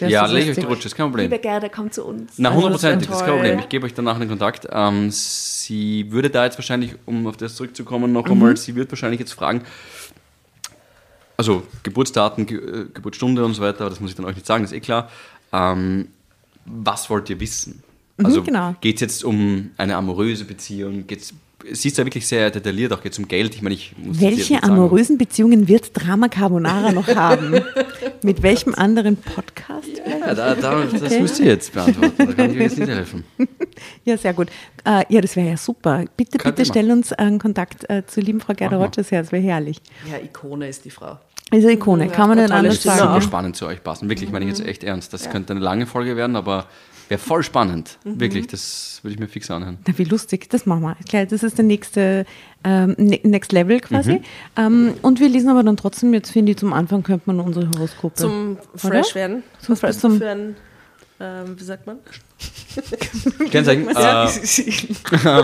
Ja, 0.00 0.26
lege 0.26 0.50
ich 0.50 0.58
euch 0.58 0.64
die 0.64 0.68
Rutsche, 0.68 0.86
ist 0.86 0.96
kein 0.96 1.06
Problem. 1.06 1.30
Liebe 1.30 1.40
Gerda, 1.40 1.68
komm 1.68 1.90
zu 1.90 2.04
uns. 2.04 2.32
Na, 2.36 2.52
hundertprozentig, 2.52 3.08
das 3.08 3.18
ist 3.18 3.24
kein 3.24 3.34
Problem. 3.34 3.58
Ich 3.60 3.68
gebe 3.68 3.86
euch 3.86 3.94
danach 3.94 4.16
einen 4.16 4.28
Kontakt. 4.28 4.66
Ähm, 4.70 5.10
sie 5.10 6.10
würde 6.10 6.30
da 6.30 6.44
jetzt 6.44 6.58
wahrscheinlich, 6.58 6.96
um 7.06 7.26
auf 7.28 7.36
das 7.36 7.54
zurückzukommen, 7.54 8.12
noch 8.12 8.26
mhm. 8.26 8.32
einmal, 8.32 8.56
sie 8.56 8.74
wird 8.74 8.90
wahrscheinlich 8.90 9.20
jetzt 9.20 9.32
fragen, 9.32 9.62
also 11.36 11.62
Geburtsdaten, 11.82 12.46
Ge 12.46 12.58
äh, 12.58 12.86
Geburtsstunde 12.92 13.44
und 13.44 13.54
so 13.54 13.62
weiter, 13.62 13.88
das 13.88 14.00
muss 14.00 14.10
ich 14.10 14.16
dann 14.16 14.26
euch 14.26 14.34
nicht 14.34 14.46
sagen, 14.46 14.64
ist 14.64 14.72
eh 14.72 14.80
klar. 14.80 15.08
Ähm, 15.52 16.08
was 16.64 17.08
wollt 17.08 17.30
ihr 17.30 17.38
wissen? 17.40 17.82
Mhm, 18.16 18.26
also 18.26 18.42
genau. 18.42 18.74
geht 18.80 18.96
es 18.96 19.00
jetzt 19.00 19.24
um 19.24 19.70
eine 19.76 19.96
amoröse 19.96 20.44
Beziehung? 20.44 21.06
Geht's, 21.06 21.34
sie 21.70 21.88
ist 21.88 21.98
da 21.98 22.04
wirklich 22.04 22.26
sehr 22.26 22.50
detailliert, 22.50 22.92
auch 22.92 23.02
geht 23.02 23.12
es 23.12 23.18
um 23.18 23.28
Geld. 23.28 23.54
Ich 23.54 23.62
meine, 23.62 23.74
ich 23.74 23.94
muss 23.96 24.20
Welche 24.20 24.62
amorösen 24.62 25.18
Beziehungen 25.18 25.68
wird 25.68 25.90
Drama 25.94 26.28
Carbonara 26.28 26.92
noch 26.92 27.08
haben? 27.08 27.60
Mit 28.22 28.42
welchem 28.42 28.74
anderen 28.74 29.16
Podcast? 29.16 29.88
Ja, 30.06 30.34
da, 30.34 30.54
da, 30.54 30.84
das 30.84 31.02
okay. 31.02 31.20
müsst 31.20 31.40
ihr 31.40 31.46
jetzt 31.46 31.72
beantworten. 31.72 32.14
Da 32.16 32.32
kann 32.32 32.50
ich 32.50 32.56
euch 32.56 32.62
jetzt 32.62 32.78
nicht 32.78 32.88
helfen. 32.88 33.24
Ja, 34.04 34.16
sehr 34.16 34.32
gut. 34.32 34.48
Äh, 34.84 35.04
ja, 35.08 35.20
das 35.20 35.34
wäre 35.34 35.48
ja 35.48 35.56
super. 35.56 36.04
Bitte, 36.16 36.38
Kein 36.38 36.54
bitte 36.54 36.66
stell 36.66 36.90
uns 36.90 37.12
einen 37.12 37.40
Kontakt 37.40 37.88
äh, 37.90 38.04
zur 38.06 38.22
lieben 38.22 38.40
Frau 38.40 38.52
Gerda 38.54 38.76
Rogers 38.76 39.10
her, 39.10 39.22
das 39.22 39.32
wäre 39.32 39.42
herrlich. 39.42 39.80
Ja, 40.08 40.18
Ikone 40.18 40.68
ist 40.68 40.84
die 40.84 40.90
Frau. 40.90 41.18
Ist 41.50 41.64
eine 41.64 41.72
Ikone, 41.72 42.08
kann 42.08 42.28
man 42.28 42.38
nicht 42.38 42.50
anders 42.50 42.82
sagen. 42.82 43.00
Super 43.00 43.20
spannend 43.20 43.56
zu 43.56 43.66
euch 43.66 43.82
passen. 43.82 44.08
Wirklich, 44.08 44.30
meine 44.30 44.44
ich 44.44 44.50
jetzt 44.50 44.66
echt 44.66 44.84
ernst. 44.84 45.12
Das 45.12 45.24
ja. 45.24 45.30
könnte 45.30 45.52
eine 45.52 45.60
lange 45.60 45.86
Folge 45.86 46.16
werden, 46.16 46.36
aber 46.36 46.66
wäre 47.12 47.20
voll 47.20 47.42
spannend. 47.42 47.98
Mhm. 48.04 48.20
Wirklich, 48.20 48.46
das 48.46 49.00
würde 49.02 49.14
ich 49.14 49.20
mir 49.20 49.28
fix 49.28 49.50
anhören. 49.50 49.78
Na, 49.86 49.92
wie 49.98 50.04
lustig, 50.04 50.48
das 50.48 50.64
machen 50.64 50.80
wir. 50.80 50.96
Klar, 51.08 51.26
das 51.26 51.42
ist 51.42 51.58
der 51.58 51.64
nächste 51.64 52.24
ähm, 52.64 52.94
ne-, 52.96 53.20
Next 53.22 53.52
Level 53.52 53.80
quasi. 53.80 54.14
Mhm. 54.14 54.24
Ähm, 54.56 54.94
und 55.02 55.20
wir 55.20 55.28
lesen 55.28 55.50
aber 55.50 55.62
dann 55.62 55.76
trotzdem, 55.76 56.14
jetzt 56.14 56.30
finde 56.30 56.52
ich, 56.52 56.58
zum 56.58 56.72
Anfang 56.72 57.02
könnte 57.02 57.24
man 57.26 57.40
unsere 57.40 57.68
Horoskope. 57.68 58.14
Zum 58.14 58.56
Fresh 58.74 59.14
werden. 59.14 59.42
Zum, 59.60 59.76
Fresh, 59.76 59.98
zum 59.98 60.16
für 60.16 60.30
ein, 60.30 60.56
ähm, 61.20 61.54
wie 61.58 61.64
sagt 61.64 61.86
man? 61.86 61.98
Kennzeichen. 63.50 63.88
Äh, 63.94 64.28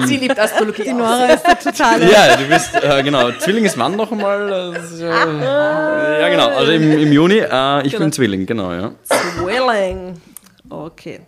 Sie 0.07 0.17
liebt 0.17 0.39
Astrologie. 0.39 0.85
Die 0.85 0.93
Nora 0.95 1.27
ist 1.27 1.47
der 1.47 1.59
totale. 1.59 2.11
Ja, 2.11 2.35
du 2.37 2.49
bist, 2.49 2.75
äh, 2.75 3.03
genau, 3.03 3.31
Zwilling 3.33 3.67
ist 3.67 3.77
Mann 3.77 3.95
noch 3.95 4.11
einmal. 4.11 4.75
Äh, 4.75 5.01
ja, 5.03 6.29
genau, 6.31 6.49
also 6.49 6.73
im, 6.73 6.99
im 6.99 7.13
Juni. 7.13 7.39
Äh, 7.39 7.87
ich 7.87 7.93
genau. 7.93 8.05
bin 8.05 8.13
Zwilling, 8.13 8.47
genau, 8.47 8.73
ja. 8.73 8.93
Zwilling. 9.05 10.15
Okay. 10.71 11.21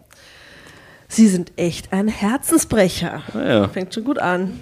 Sie 1.10 1.26
sind 1.26 1.50
echt 1.56 1.92
ein 1.92 2.06
Herzensbrecher. 2.06 3.22
Ja. 3.34 3.68
Fängt 3.68 3.92
schon 3.92 4.04
gut 4.04 4.20
an. 4.20 4.60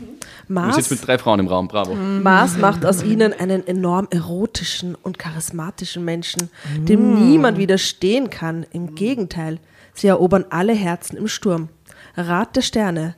Mars, 0.48 0.76
du 0.76 0.80
sitzt 0.80 0.90
mit 0.92 1.06
drei 1.06 1.18
Frauen 1.18 1.40
im 1.40 1.46
Raum, 1.46 1.68
bravo. 1.68 1.94
Mars 1.94 2.56
macht 2.56 2.86
aus 2.86 3.02
ihnen 3.02 3.34
einen 3.34 3.66
enorm 3.66 4.08
erotischen 4.10 4.94
und 4.94 5.18
charismatischen 5.18 6.06
Menschen, 6.06 6.48
dem 6.78 7.12
mm. 7.12 7.30
niemand 7.30 7.58
widerstehen 7.58 8.30
kann. 8.30 8.64
Im 8.72 8.94
Gegenteil, 8.94 9.60
sie 9.92 10.06
erobern 10.06 10.46
alle 10.48 10.72
Herzen 10.72 11.18
im 11.18 11.28
Sturm. 11.28 11.68
Rat 12.16 12.56
der 12.56 12.62
Sterne. 12.62 13.14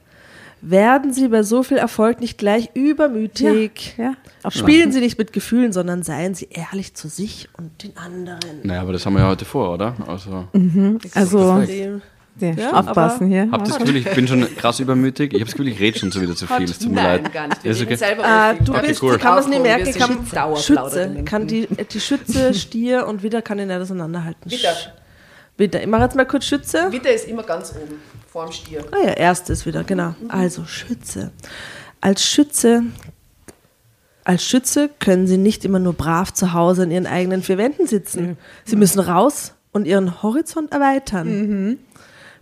Werden 0.60 1.14
Sie 1.14 1.28
bei 1.28 1.42
so 1.42 1.62
viel 1.62 1.78
Erfolg 1.78 2.20
nicht 2.20 2.37
gleich 2.37 2.70
übermütig? 2.75 3.94
Ja, 3.96 4.14
ja. 4.44 4.50
Spielen 4.50 4.92
Sie 4.92 5.00
nicht 5.00 5.18
mit 5.18 5.32
Gefühlen, 5.32 5.72
sondern 5.72 6.02
seien 6.02 6.34
Sie 6.34 6.49
ehrlich 6.50 6.94
zu 6.94 7.08
sich 7.08 7.49
und 7.56 7.82
den 7.82 7.96
anderen. 7.96 8.60
Naja, 8.64 8.82
aber 8.82 8.92
das 8.92 9.06
haben 9.06 9.14
wir 9.14 9.20
ja 9.20 9.28
heute 9.28 9.46
vor, 9.46 9.72
oder? 9.72 9.94
Also, 10.06 10.49
mhm. 10.52 10.99
also 11.14 11.62
ja, 12.38 12.72
aufpassen 12.72 13.28
hier. 13.28 13.49
Habt 13.50 13.68
das 13.68 13.78
Gefühl, 13.78 13.96
ich 13.96 14.10
bin 14.10 14.26
schon 14.26 14.46
krass 14.56 14.80
übermütig? 14.80 15.32
Ich 15.32 15.40
habe 15.40 15.44
das 15.44 15.52
Gefühl, 15.52 15.68
ich 15.68 15.80
rede 15.80 15.99
schon 15.99 16.10
so 16.10 16.20
wieder 16.20 16.34
zu 16.34 16.46
viel. 16.46 16.64
Es 16.64 16.78
tut 16.78 16.92
mir 16.92 17.02
leid. 17.02 17.32
gar 17.32 17.49
nicht. 17.49 17.64
Wir 17.64 17.72
okay. 17.72 18.16
ah, 18.22 18.54
du 18.54 18.72
okay, 18.72 18.88
bist, 18.88 19.02
cool. 19.02 19.18
kann 19.18 19.34
man 19.34 19.42
es 19.44 19.49
nicht 19.49 19.62
merken, 19.62 19.92
kann 19.94 20.56
Schütze, 20.56 21.25
kann 21.25 21.46
die, 21.46 21.66
die 21.66 22.00
Schütze, 22.00 22.54
Stier 22.54 23.06
und 23.06 23.22
Widder 23.22 23.42
kann 23.42 23.58
ihn 23.58 23.68
nicht 23.68 23.80
auseinanderhalten. 23.80 24.50
Widder. 24.50 24.75
Widder. 25.56 25.80
Ich 25.82 25.87
mache 25.87 26.02
jetzt 26.02 26.16
mal 26.16 26.26
kurz 26.26 26.46
Schütze. 26.46 26.90
Widder 26.90 27.12
ist 27.12 27.28
immer 27.28 27.42
ganz 27.42 27.72
oben, 27.72 28.00
vor 28.26 28.46
dem 28.46 28.52
Stier. 28.52 28.84
Ah 28.92 29.06
ja, 29.06 29.12
erstes 29.12 29.66
wieder, 29.66 29.84
genau. 29.84 30.14
Mhm. 30.20 30.30
Also 30.30 30.64
Schütze. 30.64 31.32
Als 32.00 32.25
Schütze 32.25 32.84
als 34.25 34.44
Schütze 34.44 34.90
können 34.99 35.26
sie 35.26 35.38
nicht 35.38 35.64
immer 35.64 35.78
nur 35.78 35.94
brav 35.94 36.32
zu 36.32 36.52
Hause 36.52 36.84
in 36.84 36.90
ihren 36.90 37.06
eigenen 37.06 37.42
vier 37.42 37.58
Wänden 37.58 37.87
sitzen. 37.87 38.37
Sie 38.64 38.76
müssen 38.76 39.00
raus 39.00 39.54
und 39.72 39.87
ihren 39.87 40.22
Horizont 40.22 40.72
erweitern. 40.72 41.28
Mhm. 41.28 41.78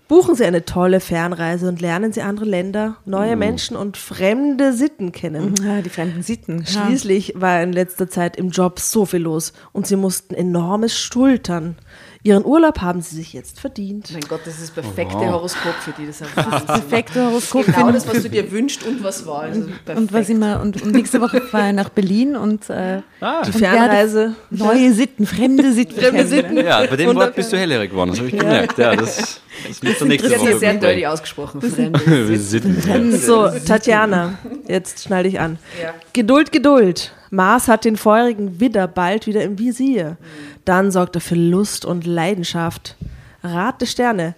Buchen 0.08 0.34
Sie 0.34 0.44
eine 0.46 0.64
tolle 0.64 1.00
Fernreise 1.00 1.68
und 1.68 1.82
lernen 1.82 2.14
Sie 2.14 2.22
andere 2.22 2.46
Länder, 2.46 2.96
neue 3.04 3.36
mhm. 3.36 3.40
Menschen 3.40 3.76
und 3.76 3.98
fremde 3.98 4.72
Sitten 4.72 5.12
kennen. 5.12 5.50
Mhm. 5.50 5.66
Ja, 5.66 5.82
die 5.82 5.90
fremden 5.90 6.22
Sitten. 6.22 6.66
Schließlich 6.66 7.34
war 7.36 7.62
in 7.62 7.74
letzter 7.74 8.08
Zeit 8.08 8.36
im 8.38 8.48
Job 8.48 8.80
so 8.80 9.04
viel 9.04 9.20
los 9.20 9.52
und 9.72 9.86
Sie 9.86 9.96
mussten 9.96 10.34
enormes 10.34 10.98
schultern. 10.98 11.76
Ihren 12.24 12.44
Urlaub 12.44 12.80
haben 12.80 13.00
Sie 13.00 13.14
sich 13.16 13.32
jetzt 13.32 13.60
verdient. 13.60 14.10
Mein 14.12 14.22
Gott, 14.28 14.40
das 14.44 14.54
ist 14.58 14.76
das 14.76 14.84
perfekte 14.84 15.16
Oh, 15.16 15.20
wow. 15.20 15.32
Horoskop 15.34 15.74
für 15.74 15.92
die. 15.92 16.06
Das 16.06 16.20
ist 16.20 16.36
Wahnsinn. 16.36 16.66
Perfekte 16.66 17.24
Horoskop. 17.26 17.64
Genau 17.66 17.86
für- 17.86 17.92
das, 17.92 18.08
was 18.08 18.22
du 18.22 18.28
dir 18.30 18.50
wünschst 18.50 18.84
und 18.84 19.02
was 19.04 19.24
war. 19.26 19.42
Also 19.42 19.68
und 19.94 20.12
was 20.12 20.28
immer 20.28 20.60
und, 20.60 20.82
und 20.82 20.92
nächste 20.92 21.20
Woche 21.20 21.40
fahre 21.40 21.68
ich 21.68 21.74
nach 21.74 21.88
Berlin 21.90 22.36
und 22.36 22.68
äh, 22.70 23.02
Ah, 23.20 23.42
Die 23.42 23.52
Fernreise. 23.52 24.34
neue 24.50 24.92
Sitten, 24.92 25.26
fremde 25.26 25.72
Sitten. 25.72 26.00
Fremde. 26.00 26.26
Sitten. 26.26 26.56
ja, 26.56 26.84
bei 26.86 26.96
dem 26.96 27.14
Wort 27.14 27.34
bist 27.36 27.52
du 27.52 27.56
hellhörig 27.58 27.90
geworden, 27.90 28.10
das 28.10 28.18
habe 28.18 28.28
ich 28.28 28.38
gemerkt. 28.38 28.78
Ja, 28.78 28.94
das, 28.96 29.40
das 29.66 29.82
wird 29.82 30.00
der 30.00 30.06
nächste 30.08 30.28
das 30.30 30.40
Woche. 30.40 30.50
ist 30.50 30.60
sehr 30.60 30.74
dirty 30.74 31.06
ausgesprochen. 31.06 31.60
Fremde 31.62 32.36
sitten. 32.38 33.16
So, 33.18 33.48
Tatjana, 33.48 34.34
jetzt 34.66 35.04
schnall 35.04 35.22
dich 35.24 35.38
an. 35.40 35.58
Ja. 35.82 35.94
Geduld, 36.12 36.52
Geduld. 36.52 37.12
Mars 37.30 37.68
hat 37.68 37.84
den 37.84 37.96
feurigen 37.96 38.60
Widder 38.60 38.86
bald 38.88 39.26
wieder 39.26 39.42
im 39.42 39.58
Visier. 39.58 40.16
Dann 40.64 40.90
sorgt 40.90 41.14
er 41.16 41.20
für 41.20 41.34
Lust 41.34 41.84
und 41.84 42.06
Leidenschaft. 42.06 42.96
Rat 43.42 43.80
der 43.80 43.86
Sterne. 43.86 44.34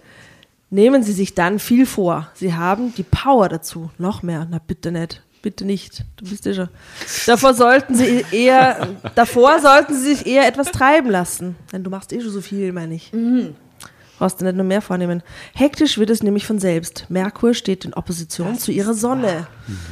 Nehmen 0.69 1.03
Sie 1.03 1.13
sich 1.13 1.35
dann 1.35 1.59
viel 1.59 1.85
vor. 1.85 2.29
Sie 2.33 2.53
haben 2.53 2.93
die 2.95 3.03
Power 3.03 3.49
dazu. 3.49 3.91
Noch 3.97 4.23
mehr. 4.23 4.47
Na 4.49 4.59
bitte 4.65 4.91
nicht. 4.91 5.21
Bitte 5.41 5.65
nicht. 5.65 6.05
Du 6.17 6.29
bist 6.29 6.45
ja 6.45 6.53
schon. 6.53 6.69
Davor 7.25 7.53
sollten 7.53 7.95
Sie 7.95 8.23
eher, 8.31 8.87
davor 9.15 9.59
sollten 9.59 9.95
Sie 9.95 10.13
sich 10.13 10.27
eher 10.27 10.47
etwas 10.47 10.71
treiben 10.71 11.09
lassen. 11.09 11.55
Denn 11.73 11.83
du 11.83 11.89
machst 11.89 12.13
eh 12.13 12.21
schon 12.21 12.29
so 12.31 12.41
viel, 12.41 12.71
meine 12.71 12.95
ich. 12.95 13.11
Brauchst 14.21 14.39
du 14.39 14.45
nicht 14.45 14.55
nur 14.55 14.65
mehr 14.65 14.83
vornehmen. 14.83 15.23
Hektisch 15.55 15.97
wird 15.97 16.11
es 16.11 16.21
nämlich 16.21 16.45
von 16.45 16.59
selbst. 16.59 17.07
Merkur 17.09 17.55
steht 17.55 17.85
in 17.85 17.95
Opposition 17.95 18.55
zu 18.55 18.71
ihrer 18.71 18.93
Sonne. 18.93 19.47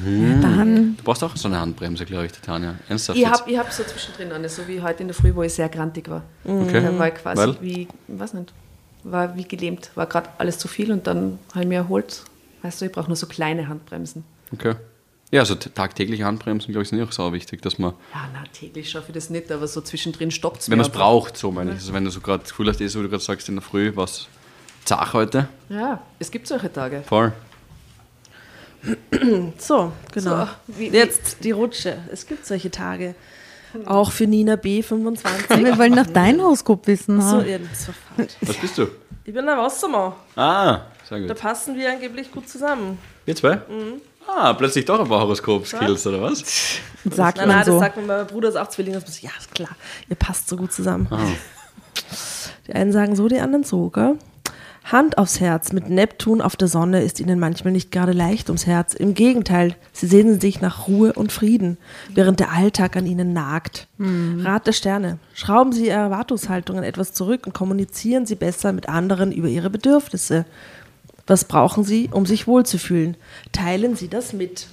Dann 0.06 0.96
Du 0.98 1.04
brauchst 1.04 1.24
auch 1.24 1.36
so 1.36 1.48
eine 1.48 1.60
Handbremse, 1.60 2.06
glaube 2.06 2.28
ich, 2.28 2.34
Titania. 2.34 2.76
Ernsthaft 2.88 3.18
Ich 3.18 3.26
habe 3.26 3.58
hab 3.58 3.74
so 3.74 3.82
zwischendrin 3.82 4.32
eine, 4.32 4.48
so 4.48 4.68
wie 4.68 4.84
heute 4.84 5.02
in 5.02 5.08
der 5.08 5.16
Früh, 5.16 5.34
wo 5.34 5.42
ich 5.42 5.56
sehr 5.56 5.68
grantig 5.68 6.12
war. 6.12 6.22
Okay. 6.44 6.80
Da 6.80 7.00
war 7.00 7.08
ich 7.08 7.16
quasi 7.16 7.42
Weil? 7.42 7.58
wie, 7.60 7.88
weiß 8.08 8.36
nicht, 8.36 8.54
war 9.04 9.36
wie 9.36 9.46
gelähmt. 9.46 9.90
War 9.96 10.06
gerade 10.06 10.30
alles 10.38 10.60
zu 10.60 10.68
viel 10.68 10.92
und 10.92 11.08
dann 11.08 11.40
habe 11.56 11.64
ich 11.64 11.68
mir 11.68 11.78
erholt. 11.78 12.22
Weißt 12.62 12.82
du, 12.82 12.86
ich 12.86 12.92
brauche 12.92 13.08
nur 13.08 13.16
so 13.16 13.26
kleine 13.26 13.68
Handbremsen. 13.68 14.24
Okay. 14.54 14.76
Ja, 15.32 15.42
also 15.42 15.54
t- 15.56 15.70
tagtägliche 15.70 16.26
Handbremsen, 16.26 16.72
glaube 16.72 16.84
ich, 16.84 16.90
sind 16.90 17.02
auch 17.04 17.12
so 17.12 17.32
wichtig, 17.34 17.62
dass 17.62 17.78
man, 17.78 17.92
Ja, 18.14 18.28
na, 18.34 18.44
täglich 18.52 18.90
schaffe 18.90 19.10
ich 19.10 19.14
das 19.14 19.30
nicht, 19.30 19.52
aber 19.52 19.68
so 19.68 19.80
zwischendrin 19.82 20.32
stoppt 20.32 20.62
es 20.62 20.70
wenn 20.72 20.78
man 20.80 20.88
es 20.88 20.92
braucht, 20.92 21.38
so 21.38 21.52
meine 21.52 21.72
ich. 21.72 21.78
Also 21.78 21.94
wenn 21.94 22.04
du 22.04 22.10
so 22.10 22.20
gerade 22.20 22.40
das 22.40 22.50
Gefühl 22.50 22.68
hast, 22.68 22.82
eh 22.82 22.88
so 22.88 23.00
wie 23.00 23.04
du 23.04 23.10
gerade 23.10 23.24
sagst, 23.24 23.48
in 23.48 23.56
der 23.56 23.62
Früh, 23.62 23.92
was 23.96 24.28
zach 24.86 25.14
heute, 25.14 25.48
Ja, 25.70 26.02
es 26.18 26.32
gibt 26.32 26.48
solche 26.48 26.72
Tage. 26.74 27.04
voll. 27.08 27.32
So, 29.58 29.92
genau. 30.14 30.46
So, 30.46 30.48
wie- 30.68 30.92
wie- 30.92 30.96
Jetzt 30.98 31.44
die 31.44 31.52
Rutsche. 31.52 31.98
Es 32.12 32.26
gibt 32.26 32.46
solche 32.46 32.72
Tage. 32.72 33.14
Auch 33.86 34.12
für 34.12 34.26
Nina 34.26 34.54
B25. 34.56 35.64
wir 35.64 35.78
wollen 35.78 35.94
noch 35.94 36.08
dein 36.08 36.42
Horoskop 36.42 36.88
wissen. 36.88 37.22
so, 37.22 37.38
ha? 37.38 37.44
ja, 37.44 37.60
falsch. 38.16 38.34
Was 38.42 38.58
bist 38.58 38.78
du? 38.78 38.88
Ich 39.26 39.34
bin 39.34 39.46
der 39.46 39.58
Wassermann. 39.58 40.14
Ah, 40.36 40.82
sehr 41.08 41.20
Da 41.20 41.34
gut. 41.34 41.38
passen 41.42 41.76
wir 41.78 41.92
angeblich 41.92 42.32
gut 42.32 42.50
zusammen. 42.50 42.98
Wir 43.26 43.36
zwei? 43.36 43.60
Ah, 44.38 44.54
plötzlich 44.54 44.86
doch 44.86 45.00
ein 45.00 45.08
paar 45.08 45.22
Horoskop-Skills, 45.22 46.08
oder 46.08 46.22
was? 46.22 46.40
Sagt 47.10 47.38
Nein, 47.38 47.48
man 47.48 47.58
nein, 47.58 47.66
so. 47.66 47.72
das 47.74 47.80
sagt 47.80 47.98
mir, 47.98 48.04
mein 48.04 48.28
Bruder 48.28 48.50
ist 48.50 48.56
auch 48.56 48.68
Zwilling. 48.68 48.94
Das 48.94 49.06
muss 49.06 49.18
ich, 49.18 49.24
ja, 49.24 49.32
ist 49.38 49.54
klar. 49.54 49.70
Ihr 50.10 50.16
passt 50.16 50.48
so 50.50 50.56
gut 50.56 50.72
zusammen. 50.72 51.08
Ah. 51.10 51.20
Die 52.68 52.74
einen 52.74 52.92
sagen 52.92 53.16
so, 53.16 53.28
die 53.28 53.40
anderen 53.40 53.64
so, 53.64 53.90
gell? 53.90 54.16
Hand 54.92 55.18
aufs 55.18 55.40
Herz. 55.40 55.72
Mit 55.72 55.90
Neptun 55.90 56.42
auf 56.42 56.56
der 56.56 56.68
Sonne 56.68 57.02
ist 57.04 57.20
ihnen 57.20 57.40
manchmal 57.40 57.74
nicht 57.74 57.92
gerade 57.92 58.12
leicht 58.12 58.50
ums 58.50 58.66
Herz. 58.66 58.94
Im 58.94 59.14
Gegenteil, 59.14 59.76
sie 59.92 60.08
sehnen 60.08 60.40
sich 60.40 60.62
nach 60.62 60.88
Ruhe 60.88 61.14
und 61.14 61.32
Frieden, 61.32 61.78
während 62.14 62.40
der 62.40 62.52
Alltag 62.52 62.96
an 62.96 63.06
ihnen 63.06 63.34
nagt. 63.34 63.88
Rat 64.00 64.66
der 64.68 64.72
Sterne. 64.72 65.20
Schrauben 65.34 65.74
Sie 65.74 65.88
Ihre 65.88 65.98
Erwartungshaltungen 65.98 66.84
etwas 66.84 67.14
zurück 67.14 67.46
und 67.46 67.54
kommunizieren 67.54 68.26
Sie 68.26 68.36
besser 68.36 68.72
mit 68.72 68.90
anderen 68.90 69.32
über 69.32 69.48
Ihre 69.48 69.70
Bedürfnisse. 69.70 70.46
Was 71.30 71.46
brauchen 71.46 71.84
Sie, 71.84 72.10
um 72.12 72.26
sich 72.26 72.48
wohlzufühlen? 72.48 73.16
Teilen 73.52 73.96
Sie 73.96 74.08
das 74.08 74.34
mit. 74.34 74.66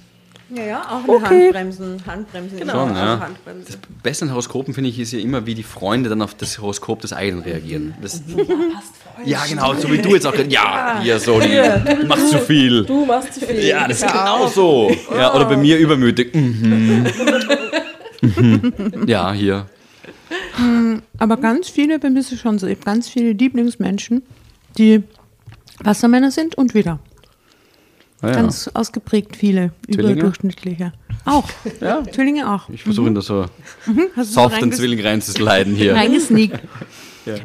Ja, 0.49 0.63
ja, 0.63 0.81
auch 0.81 1.03
eine 1.03 1.13
Okay. 1.13 1.43
Handbremsen. 1.43 2.01
Handbremsen. 2.07 2.57
Genau, 2.57 2.87
Schon, 2.87 2.95
ja. 2.95 3.11
also 3.11 3.23
Handbremse. 3.25 3.77
Beste 4.01 4.25
an 4.25 4.31
Horoskopen 4.31 4.73
finde 4.73 4.89
ich 4.89 4.97
ist 4.97 5.11
ja 5.11 5.19
immer, 5.19 5.45
wie 5.45 5.53
die 5.53 5.61
Freunde 5.63 6.09
dann 6.09 6.21
auf 6.21 6.33
das 6.33 6.59
Horoskop 6.59 7.01
des 7.01 7.13
eigenen 7.13 7.43
reagieren. 7.43 7.93
Das, 8.01 8.23
ja, 9.23 9.43
genau, 9.47 9.75
so 9.75 9.91
wie 9.91 9.99
du 9.99 10.09
jetzt 10.15 10.25
auch. 10.25 10.33
Ja, 10.49 10.99
hier 11.03 11.19
so, 11.19 11.39
die 11.39 12.05
macht 12.07 12.27
zu 12.27 12.39
viel. 12.39 12.85
Du 12.85 13.05
machst 13.05 13.35
zu 13.35 13.41
viel. 13.41 13.63
Ja, 13.63 13.87
das 13.87 14.01
ist 14.01 14.07
genau 14.11 14.47
so. 14.47 14.89
Ja, 15.15 15.35
oder 15.35 15.45
bei 15.45 15.57
mir 15.57 15.77
übermütig. 15.77 16.33
Mhm. 16.33 17.05
Mhm. 18.21 19.03
Ja, 19.07 19.31
hier. 19.31 19.67
Aber 21.19 21.37
ganz 21.37 21.69
viele, 21.69 21.99
bei 21.99 22.09
mir 22.09 22.19
ist 22.19 22.31
es 22.31 22.39
schon 22.39 22.57
so, 22.57 22.65
ich 22.65 22.77
habe 22.77 22.85
ganz 22.85 23.07
viele 23.09 23.33
Lieblingsmenschen, 23.33 24.23
die 24.77 25.03
Wassermänner 25.83 26.31
sind 26.31 26.55
und 26.55 26.73
wieder. 26.73 26.99
Ah, 28.21 28.27
ja. 28.27 28.33
Ganz 28.33 28.67
ausgeprägt 28.73 29.35
viele, 29.35 29.71
Zwillinge? 29.85 30.13
überdurchschnittliche. 30.13 30.93
Auch. 31.25 31.47
Ja. 31.81 32.03
Zwillinge 32.11 32.51
auch. 32.51 32.67
Ich 32.69 32.83
versuche 32.83 33.07
ihn 33.07 33.15
da 33.15 33.21
so 33.21 33.43
Hast 33.43 33.87
du 33.87 34.23
so 34.23 34.23
soft 34.23 34.61
den 34.61 34.71
Zwilling 34.71 35.01
reinzusliden 35.01 35.75
hier. 35.75 35.93
reingesneakt. 35.93 36.59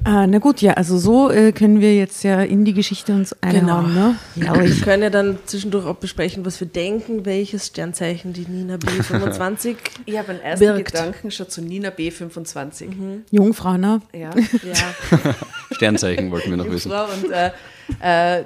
Ah, 0.05 0.27
na 0.27 0.39
gut, 0.39 0.61
ja, 0.63 0.75
also 0.75 0.97
so 0.97 1.31
äh, 1.31 1.51
können 1.53 1.81
wir 1.81 1.97
jetzt 1.97 2.23
ja 2.23 2.43
in 2.43 2.65
die 2.65 2.73
Geschichte 2.73 3.13
uns 3.13 3.35
einhauen, 3.43 3.93
ne? 3.95 4.17
Ja, 4.37 4.51
aber 4.53 4.63
Wir 4.63 4.71
ich, 4.71 4.83
können 4.83 5.03
ja 5.03 5.11
dann 5.11 5.39
zwischendurch 5.45 5.87
auch 5.87 5.97
besprechen, 5.97 6.45
was 6.47 6.61
wir 6.61 6.69
denken, 6.69 7.25
welches 7.27 7.67
Sternzeichen 7.67 8.33
die 8.33 8.47
Nina 8.49 8.77
B25. 8.77 9.77
Ich 10.07 10.17
habe 10.19 10.31
einen 10.31 10.41
ersten 10.41 10.67
Birgt. 10.67 10.93
Gedanken 10.93 11.31
schon 11.31 11.49
zu 11.49 11.63
Nina 11.63 11.89
B25. 11.89 13.23
Jungfrau, 13.31 13.77
ne? 13.77 14.01
Ja. 14.13 14.31
ja. 14.37 15.35
Sternzeichen 15.73 16.31
wollten 16.31 16.51
wir 16.51 16.57
noch 16.57 16.71
wissen. 16.71 16.91
Frau 16.91 17.05
und 17.05 17.31
äh, 17.31 17.51
äh, 18.01 18.45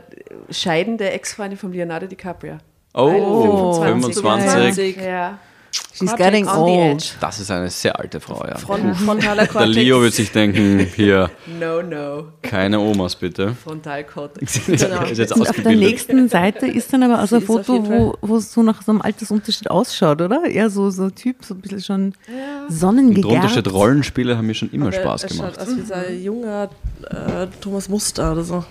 scheidende 0.50 1.10
Ex-Freundin 1.10 1.58
von 1.58 1.72
Leonardo 1.72 2.06
DiCaprio. 2.06 2.58
Oh, 2.94 3.74
25. 3.82 4.22
25. 4.22 4.96
Ja. 4.96 5.38
She's 5.92 6.08
Cortex 6.08 6.16
getting 6.24 6.46
on 6.48 6.54
the 6.66 6.72
old. 6.72 6.92
edge. 6.92 7.04
Das 7.20 7.38
ist 7.40 7.50
eine 7.50 7.68
sehr 7.68 7.98
alte 7.98 8.18
Frau, 8.20 8.42
ja. 8.46 8.56
Front, 8.56 8.96
frontaler 8.96 9.42
Der 9.42 9.46
Cortex. 9.48 9.74
Leo 9.74 10.00
wird 10.00 10.14
sich 10.14 10.30
denken, 10.32 10.78
hier, 10.94 11.30
No, 11.60 11.82
no. 11.82 12.28
keine 12.40 12.80
Omas 12.80 13.16
bitte. 13.16 13.54
Frontalkortex. 13.54 14.60
Genau. 14.66 14.96
auf 15.42 15.56
der 15.62 15.72
nächsten 15.76 16.28
Seite 16.30 16.66
ist 16.66 16.92
dann 16.92 17.02
aber 17.02 17.22
auch 17.22 17.26
so 17.26 17.36
ein 17.36 17.42
Foto, 17.42 17.86
wo, 17.88 18.14
wo 18.22 18.36
es 18.36 18.52
so 18.52 18.62
nach 18.62 18.80
so 18.82 18.92
einem 18.92 19.02
Altersunterschied 19.02 19.70
ausschaut, 19.70 20.20
oder? 20.22 20.44
Eher 20.46 20.70
so, 20.70 20.88
so 20.90 21.10
Typ, 21.10 21.44
so 21.44 21.52
ein 21.54 21.60
bisschen 21.60 21.82
schon 21.82 22.04
Und 22.04 22.14
sonnengegerbt. 22.74 23.24
drunter 23.34 23.48
steht, 23.50 23.70
Rollenspiele 23.70 24.36
haben 24.36 24.46
mir 24.46 24.54
schon 24.54 24.70
immer 24.70 24.86
Aber 24.86 24.96
Spaß 24.96 25.24
er 25.24 25.28
gemacht. 25.30 25.54
schaut 25.58 25.68
aus 25.68 25.76
wie 25.76 25.82
so 25.82 25.94
ein 25.94 26.22
junger 26.22 26.70
äh, 27.10 27.46
Thomas 27.60 27.88
Muster 27.90 28.32
oder 28.32 28.44
so. 28.44 28.64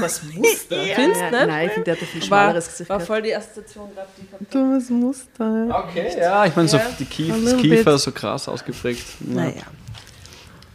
Was 0.00 0.22
Muster? 0.24 0.76
Findest 0.94 1.20
ja, 1.20 1.30
nicht? 1.30 1.46
Nein, 1.46 1.66
ich 1.66 1.72
finde, 1.72 1.84
der 1.84 1.94
hat 1.94 2.02
ein 2.02 2.08
viel 2.08 2.22
schmaleres 2.22 2.68
Gesicht. 2.68 2.90
war 2.90 3.00
voll 3.00 3.22
die 3.22 3.34
Assoziation 3.34 3.90
gerade, 3.94 4.08
die 4.18 4.26
ich. 4.44 4.48
Dummes 4.50 4.90
Muster. 4.90 5.84
Okay, 5.88 6.10
ja, 6.18 6.46
ich 6.46 6.56
meine, 6.56 6.68
so 6.68 6.76
Ja, 6.78 6.86
die 6.98 7.04
Kief, 7.04 7.34
das 7.44 7.56
Kiefer 7.58 7.92
bit. 7.92 8.00
so 8.00 8.12
krass 8.12 8.48
ausgeprägt. 8.48 9.04
Ja. 9.28 9.34
Naja. 9.34 9.62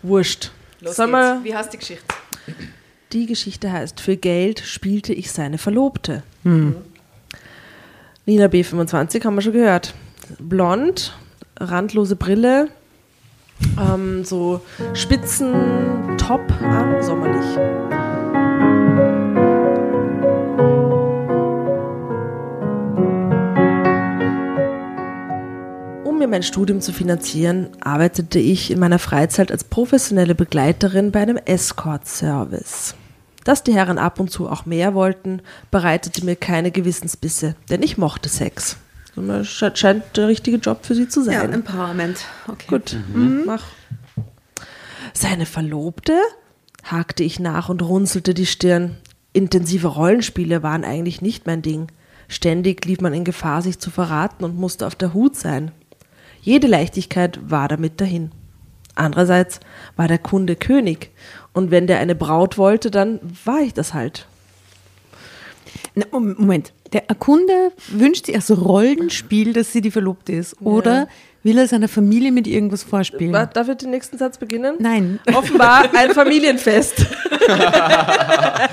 Wurscht. 0.04 0.52
Los 0.80 0.96
Sag 0.96 1.08
geht's. 1.08 1.12
mal, 1.12 1.44
Wie 1.44 1.56
heißt 1.56 1.74
die 1.74 1.78
Geschichte? 1.78 2.06
die 3.14 3.26
Geschichte 3.26 3.72
heißt, 3.72 4.00
für 4.00 4.16
Geld 4.16 4.60
spielte 4.62 5.14
ich 5.14 5.32
seine 5.32 5.58
Verlobte. 5.58 6.24
Nina 6.44 6.76
B25 8.46 9.26
haben 9.26 9.36
wir 9.36 9.42
schon 9.42 9.54
gehört. 9.54 9.94
Blond, 10.40 11.18
randlose 11.60 12.16
Brille, 12.16 12.68
ähm, 13.80 14.24
so 14.26 14.62
spitzen 14.94 16.18
Top 16.18 16.42
an, 16.62 17.02
sommerlich. 17.02 17.97
Mein 26.38 26.44
Studium 26.44 26.82
zu 26.82 26.94
finanzieren, 26.94 27.70
arbeitete 27.82 28.38
ich 28.38 28.70
in 28.70 28.78
meiner 28.78 29.00
Freizeit 29.00 29.52
als 29.52 29.64
professionelle 29.64 30.36
Begleiterin 30.36 31.12
bei 31.12 31.20
einem 31.20 31.38
Escort-Service. 31.38 32.94
Dass 33.44 33.64
die 33.64 33.74
Herren 33.74 33.98
ab 33.98 34.20
und 34.20 34.30
zu 34.30 34.48
auch 34.48 34.68
mehr 34.68 34.94
wollten, 34.94 35.42
bereitete 35.72 36.24
mir 36.24 36.36
keine 36.36 36.70
Gewissensbisse, 36.70 37.56
denn 37.72 37.82
ich 37.82 37.98
mochte 37.98 38.30
Sex. 38.30 38.78
Das 39.16 39.48
sche- 39.48 39.76
scheint 39.76 40.04
der 40.16 40.28
richtige 40.28 40.58
Job 40.58 40.86
für 40.86 40.94
sie 40.94 41.08
zu 41.08 41.22
Ja, 41.22 41.40
sein. 41.42 41.54
Empowerment. 41.54 42.20
Okay. 42.48 42.68
Gut, 42.68 42.96
mach. 43.48 43.64
Seine 45.14 45.48
Verlobte? 45.48 46.14
hakte 46.84 47.24
ich 47.24 47.40
nach 47.40 47.68
und 47.70 47.82
runzelte 47.82 48.36
die 48.36 48.46
Stirn. 48.46 48.96
Intensive 49.34 49.88
Rollenspiele 49.88 50.62
waren 50.62 50.84
eigentlich 50.86 51.24
nicht 51.24 51.48
mein 51.48 51.64
Ding. 51.64 51.88
Ständig 52.28 52.86
lief 52.86 53.02
man 53.02 53.16
in 53.16 53.24
Gefahr, 53.24 53.64
sich 53.64 53.80
zu 53.80 53.90
verraten 53.90 54.44
und 54.44 54.56
musste 54.56 54.86
auf 54.86 54.94
der 54.94 55.16
Hut 55.16 55.36
sein. 55.36 55.72
Jede 56.42 56.68
Leichtigkeit 56.68 57.40
war 57.50 57.68
damit 57.68 58.00
dahin. 58.02 58.32
Andererseits 58.96 59.60
war 59.96 60.08
der 60.08 60.18
Kunde 60.18 60.56
König 60.56 61.12
und 61.54 61.70
wenn 61.72 61.88
der 61.88 62.00
eine 62.00 62.16
Braut 62.16 62.58
wollte, 62.58 62.90
dann 62.90 63.20
war 63.46 63.62
ich 63.62 63.74
das 63.74 63.94
halt. 63.94 64.28
Na, 65.96 66.06
Mom- 66.12 66.36
Moment. 66.38 66.74
Der 66.94 67.02
Kunde 67.20 67.74
wünscht 67.90 68.28
sich 68.28 68.36
also 68.36 68.54
Rollenspiel, 68.54 69.52
dass 69.52 69.74
sie 69.74 69.82
die 69.82 69.92
Verlobte 69.92 70.32
ist. 70.32 70.62
Oder 70.62 71.08
will 71.48 71.58
er 71.58 71.68
seiner 71.68 71.88
Familie 71.88 72.32
mit 72.34 72.46
irgendwas 72.46 72.84
vorspielen? 72.84 73.32
Darf 73.54 73.70
ich 73.70 73.78
den 73.78 73.90
nächsten 73.92 74.18
Satz 74.18 74.38
beginnen? 74.38 74.76
Nein. 74.80 75.20
Offenbar 75.34 75.86
ein 75.96 76.12
Familienfest. 76.12 77.06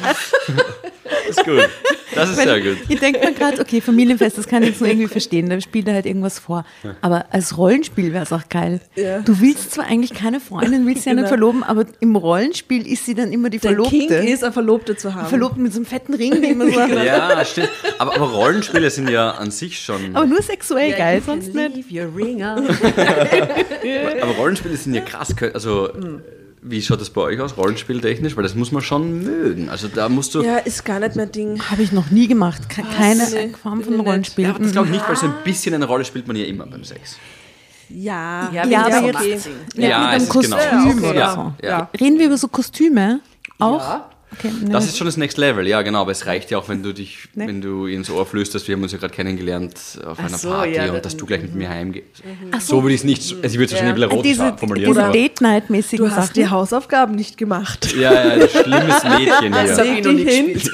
Das 0.04 1.28
ist 1.28 1.44
gut. 1.44 1.68
Das 2.14 2.30
ist 2.30 2.36
sehr 2.36 2.60
gut. 2.60 2.76
Ich 2.88 3.00
denke 3.00 3.18
mir 3.26 3.32
gerade, 3.32 3.60
okay, 3.60 3.80
Familienfest, 3.80 4.38
das 4.38 4.46
kann 4.46 4.62
ich 4.62 4.70
jetzt 4.70 4.80
nur 4.80 4.88
irgendwie 4.88 5.08
verstehen, 5.08 5.48
da 5.50 5.60
spielt 5.60 5.88
er 5.88 5.94
halt 5.94 6.06
irgendwas 6.06 6.38
vor. 6.38 6.64
Aber 7.00 7.26
als 7.30 7.56
Rollenspiel 7.58 8.12
wäre 8.12 8.22
es 8.24 8.32
auch 8.32 8.48
geil. 8.48 8.80
Ja. 8.94 9.18
Du 9.20 9.40
willst 9.40 9.72
zwar 9.72 9.86
eigentlich 9.86 10.14
keine 10.14 10.38
Freundin, 10.40 10.86
willst 10.86 11.02
sie 11.04 11.10
ja 11.10 11.14
nicht 11.14 11.22
Genau. 11.24 11.28
verloben, 11.28 11.62
aber 11.64 11.86
im 12.00 12.14
Rollenspiel 12.16 12.86
ist 12.86 13.06
sie 13.06 13.14
dann 13.14 13.32
immer 13.32 13.50
die 13.50 13.58
Der 13.58 13.70
Verlobte. 13.70 13.90
King 13.96 14.10
ist, 14.10 14.44
eine 14.44 14.52
Verlobte 14.52 14.96
zu 14.96 15.14
haben. 15.14 15.26
Verlobte 15.28 15.58
mit 15.60 15.72
so 15.72 15.78
einem 15.78 15.86
fetten 15.86 16.14
Ring, 16.14 16.40
die 16.42 16.50
immer 16.50 16.70
so. 16.70 16.78
Ja, 16.80 17.44
stimmt. 17.44 17.70
Aber, 17.98 18.14
aber 18.14 18.26
Rollenspiele 18.30 18.90
sind 18.90 19.08
ja 19.10 19.32
an 19.32 19.50
sich 19.50 19.80
schon. 19.80 20.14
Aber 20.14 20.26
nur 20.26 20.42
sexuell 20.42 20.92
geil, 20.92 21.22
sonst 21.24 21.52
nicht. 21.54 21.74
Leave 21.90 22.06
your 22.06 22.14
ring 22.16 22.42
on. 22.44 22.63
Aber 24.22 24.32
Rollenspiele 24.32 24.76
sind 24.76 24.94
ja 24.94 25.00
krass. 25.02 25.34
Also, 25.52 25.90
wie 26.62 26.80
schaut 26.82 27.00
das 27.00 27.10
bei 27.10 27.20
euch 27.20 27.40
aus, 27.40 27.56
rollenspieltechnisch? 27.56 28.36
Weil 28.36 28.42
das 28.42 28.54
muss 28.54 28.72
man 28.72 28.82
schon 28.82 29.22
mögen. 29.22 29.68
Also, 29.68 29.88
da 29.88 30.08
musst 30.08 30.34
du. 30.34 30.42
Ja, 30.42 30.56
ist 30.58 30.84
gar 30.84 31.00
nicht 31.00 31.16
mein 31.16 31.30
Ding. 31.32 31.60
Habe 31.70 31.82
ich 31.82 31.92
noch 31.92 32.10
nie 32.10 32.26
gemacht. 32.28 32.68
Ke- 32.68 32.82
Keine 32.96 33.28
nee, 33.30 33.52
Form 33.62 33.82
von. 33.82 34.00
Rollenspiel. 34.00 34.44
Ja, 34.46 34.54
das 34.58 34.72
glaube 34.72 34.86
ich 34.88 34.92
nicht, 34.94 35.08
weil 35.08 35.16
so 35.16 35.26
ein 35.26 35.34
bisschen 35.44 35.74
eine 35.74 35.84
Rolle 35.86 36.04
spielt 36.04 36.26
man 36.26 36.36
ja 36.36 36.44
immer 36.44 36.66
beim 36.66 36.84
Sex. 36.84 37.16
Ja, 37.90 38.50
Ja, 38.52 38.66
Ja, 38.66 38.86
aber 38.86 39.22
jetzt-. 39.24 39.48
Ja, 39.74 39.88
Ja, 39.88 39.98
mit 39.98 40.08
einem 40.08 40.20
genau. 40.28 40.32
Kostüm 40.32 41.02
Ja, 41.04 41.10
oder 41.10 41.34
so. 41.60 41.66
ja. 41.66 41.90
Reden 42.00 42.18
wir 42.18 42.26
über 42.26 42.38
so 42.38 42.48
Kostüme 42.48 43.20
auch? 43.58 44.00
Ja. 44.42 44.50
Okay, 44.50 44.64
ne. 44.64 44.70
Das 44.70 44.84
ist 44.86 44.96
schon 44.98 45.06
das 45.06 45.16
Next 45.16 45.38
Level, 45.38 45.66
ja 45.66 45.82
genau, 45.82 46.00
aber 46.02 46.12
es 46.12 46.26
reicht 46.26 46.50
ja 46.50 46.58
auch, 46.58 46.68
wenn 46.68 46.82
du 46.82 46.92
dich, 46.92 47.28
Nee. 47.34 47.46
wenn 47.48 47.60
du 47.60 47.86
ins 47.86 48.10
Ohr 48.10 48.26
flüsterst, 48.26 48.66
wir 48.68 48.74
haben 48.76 48.82
uns 48.82 48.92
ja 48.92 48.98
gerade 48.98 49.14
kennengelernt 49.14 49.74
auf 50.04 50.18
einer 50.18 50.36
so, 50.36 50.50
Party 50.50 50.74
ja, 50.74 50.86
und 50.86 50.94
da- 50.94 51.00
dass 51.00 51.16
du 51.16 51.26
gleich 51.26 51.42
mit 51.42 51.54
mir 51.54 51.68
heimgehst. 51.68 52.22
Ach 52.52 52.60
So 52.60 52.82
würde 52.82 52.94
ich 52.94 53.00
es 53.00 53.04
nicht, 53.04 53.20
also 53.34 53.46
ich 53.46 53.54
würde 53.54 53.64
es 53.66 53.72
wahrscheinlich 53.72 54.02
ein 54.04 54.08
bisschen 54.08 54.22
diese, 54.22 54.56
formulieren. 54.58 54.92
diese 54.94 55.10
Date-Night-mäßigen 55.10 56.04
du 56.06 56.10
hast 56.10 56.28
Sachen. 56.28 56.34
die 56.34 56.48
Hausaufgaben 56.48 57.14
nicht 57.14 57.36
gemacht. 57.36 57.94
ja, 57.94 58.12
ja, 58.12 58.36
das 58.38 58.50
schlimmes 58.52 59.04
Mädchen 59.04 59.54
hier. 59.76 59.98
ich 59.98 60.04
noch 60.04 60.12
nicht 60.12 60.28
Hint. 60.28 60.70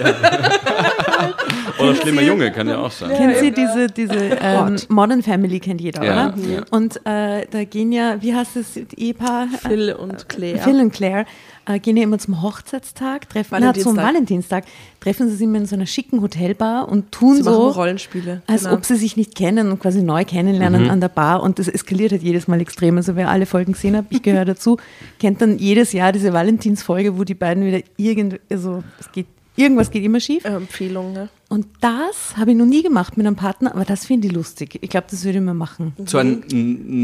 Oder 1.78 1.94
schlimmer 1.94 2.22
Junge, 2.22 2.50
kann 2.52 2.68
ja 2.68 2.78
auch 2.78 2.90
sein. 2.90 3.10
Kennen 3.16 3.34
Sie 3.40 3.52
diese, 3.52 3.86
diese 3.88 4.14
ähm, 4.40 4.76
Modern 4.88 5.22
Family, 5.22 5.60
kennt 5.60 5.80
jeder, 5.80 6.02
Ja, 6.04 6.12
oder? 6.34 6.34
ja. 6.48 6.62
Und 6.70 6.96
äh, 7.06 7.46
da 7.50 7.64
gehen 7.64 7.92
ja, 7.92 8.16
wie 8.20 8.34
heißt 8.34 8.56
das 8.56 8.76
Ehepaar? 8.96 9.48
Phil 9.62 9.92
und 9.92 10.28
Claire. 10.28 10.58
Phil 10.58 10.80
und 10.80 10.92
Claire 10.92 11.24
äh, 11.66 11.78
gehen 11.78 11.96
ja 11.96 12.04
immer 12.04 12.18
zum 12.18 12.42
Hochzeitstag, 12.42 13.28
treffen, 13.28 13.58
na, 13.60 13.74
zum 13.74 13.96
Valentinstag. 13.96 14.64
Valentinstag, 14.64 14.64
treffen 15.00 15.28
sie 15.28 15.36
sich 15.36 15.46
immer 15.46 15.58
in 15.58 15.66
so 15.66 15.76
einer 15.76 15.86
schicken 15.86 16.20
Hotelbar 16.22 16.88
und 16.88 17.12
tun 17.12 17.36
Sie 17.36 17.42
so, 17.42 17.68
Rollenspiele. 17.70 18.42
als 18.46 18.64
genau. 18.64 18.74
ob 18.74 18.84
sie 18.84 18.96
sich 18.96 19.16
nicht 19.16 19.34
kennen 19.34 19.70
und 19.70 19.78
quasi 19.80 20.02
neu 20.02 20.24
kennenlernen 20.24 20.84
Mhm. 20.84 20.90
an 20.90 21.00
der 21.00 21.08
Bar 21.08 21.42
und 21.42 21.58
das 21.58 21.68
eskaliert 21.68 22.12
halt 22.12 22.22
jedes 22.22 22.48
Mal 22.48 22.60
extrem. 22.60 22.96
Also 22.96 23.16
wer 23.16 23.28
alle 23.28 23.46
Folgen 23.46 23.72
gesehen 23.72 23.96
hat, 23.96 24.06
ich 24.10 24.22
gehöre 24.22 24.44
dazu, 24.46 24.78
kennt 25.18 25.40
dann 25.42 25.58
jedes 25.58 25.92
Jahr 25.92 26.12
diese 26.12 26.32
Valentinsfolge, 26.32 27.18
wo 27.18 27.24
die 27.24 27.34
beiden 27.34 27.64
wieder 27.64 27.80
irgend, 27.96 28.40
also 28.50 28.82
es 28.98 29.10
geht, 29.12 29.26
irgendwas 29.56 29.90
geht 29.90 30.04
immer 30.04 30.20
schief. 30.20 30.44
Äh, 30.44 30.48
Empfehlung, 30.54 31.12
ne? 31.12 31.28
Und 31.50 31.66
das 31.80 32.36
habe 32.36 32.52
ich 32.52 32.56
noch 32.56 32.64
nie 32.64 32.82
gemacht 32.82 33.16
mit 33.16 33.26
einem 33.26 33.34
Partner, 33.36 33.74
aber 33.74 33.84
das 33.84 34.06
finde 34.06 34.28
ich 34.28 34.32
lustig. 34.32 34.78
Ich 34.80 34.88
glaube, 34.88 35.08
das 35.10 35.24
würde 35.24 35.38
ich 35.38 35.44
mal 35.44 35.52
machen. 35.52 35.92
So 36.06 36.18
ein 36.18 36.44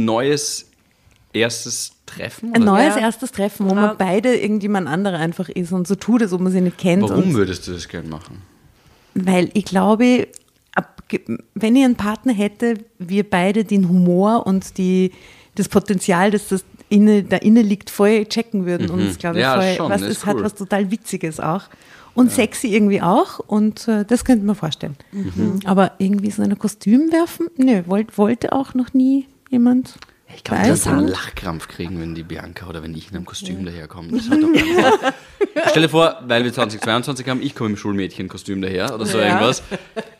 neues 0.05 0.67
erstes 1.33 1.91
Treffen? 2.07 2.55
Ein 2.55 2.63
oder? 2.63 2.73
neues 2.73 2.95
Ja. 2.95 3.01
erstes 3.03 3.33
Treffen, 3.33 3.67
wo 3.67 3.75
Ja. 3.75 3.81
man 3.81 3.97
beide 3.99 4.35
irgendjemand 4.37 4.87
anderer 4.89 5.19
einfach 5.19 5.49
ist 5.49 5.73
und 5.73 5.89
so 5.89 5.97
tut, 5.97 6.23
als 6.23 6.33
ob 6.33 6.41
man 6.41 6.53
sie 6.53 6.61
nicht 6.61 6.79
kennt. 6.79 7.03
Warum 7.03 7.35
würdest 7.35 7.67
du 7.69 7.73
das 7.73 7.87
gerne 7.89 8.09
machen? 8.09 8.41
weil 9.19 9.49
ich 9.55 9.65
glaube, 9.65 10.29
ab, 10.75 11.03
wenn 11.55 11.75
ich 11.75 11.85
einen 11.85 11.97
Partner 11.97 12.35
hätte, 12.35 12.75
wir 12.99 13.29
beide 13.29 13.65
den 13.65 13.89
Humor 13.89 14.47
und 14.47 14.77
die, 14.79 15.11
das 15.55 15.69
Potenzial, 15.71 16.31
dass 16.31 16.49
das 16.49 16.65
inne, 16.91 17.23
da 17.25 17.39
inne 17.39 17.63
liegt, 17.63 17.89
voll 17.89 18.27
checken 18.27 18.67
würden. 18.67 18.91
Und 18.91 19.07
das 19.07 19.17
glaube 19.19 19.39
ich 19.39 19.45
Mhm. 19.45 19.51
Ja, 19.51 19.61
voll, 19.61 19.75
schon, 19.77 19.91
was 19.91 20.01
das 20.03 20.11
ist, 20.11 20.17
ist 20.19 20.27
hat 20.27 20.37
cool. 20.37 20.43
was 20.45 20.55
total 20.55 20.91
Witziges 20.91 21.41
auch. 21.41 21.63
Und 22.17 22.33
sexy 22.33 22.69
irgendwie 22.75 23.01
auch. 23.03 23.39
Und 23.39 23.87
äh, 23.89 24.05
das 24.05 24.25
könnte 24.25 24.45
man 24.45 24.57
vorstellen. 24.57 24.97
Mhm. 25.13 25.61
Aber 25.65 25.93
irgendwie 25.99 26.31
so 26.31 26.43
in 26.43 26.51
ein 26.51 26.59
Kostüm 26.59 27.13
werfen? 27.13 27.49
Nö, 27.57 27.83
wollt, 27.87 28.17
wollte 28.19 28.53
auch 28.53 28.75
noch 28.75 28.93
nie 28.95 29.27
jemand. 29.51 29.95
Ich 30.35 30.43
glaube, 30.43 30.63
ich 30.65 30.71
Weiß 30.71 30.87
würde 30.87 30.99
einen. 30.99 31.09
Lachkrampf 31.09 31.69
kriegen, 31.69 32.01
wenn 32.01 32.15
die 32.17 32.25
Bianca 32.25 32.67
oder 32.69 32.83
wenn 32.83 32.95
ich 32.97 33.11
in 33.11 33.17
einem 33.17 33.25
Kostüm 33.27 33.65
daherkomme. 33.65 34.11
Das 34.11 34.29
hat 34.29 34.43
doch 34.43 34.49
Stell 35.71 35.83
dir 35.83 35.89
vor, 35.89 36.21
weil 36.27 36.43
wir 36.45 36.53
2022 36.53 37.29
haben, 37.29 37.41
ich 37.43 37.55
komme 37.55 37.71
im 37.71 37.77
Schulmädchenkostüm 37.77 38.61
daher 38.61 38.93
oder 38.95 39.07
so 39.07 39.19
Ja. 39.19 39.27
irgendwas. 39.27 39.63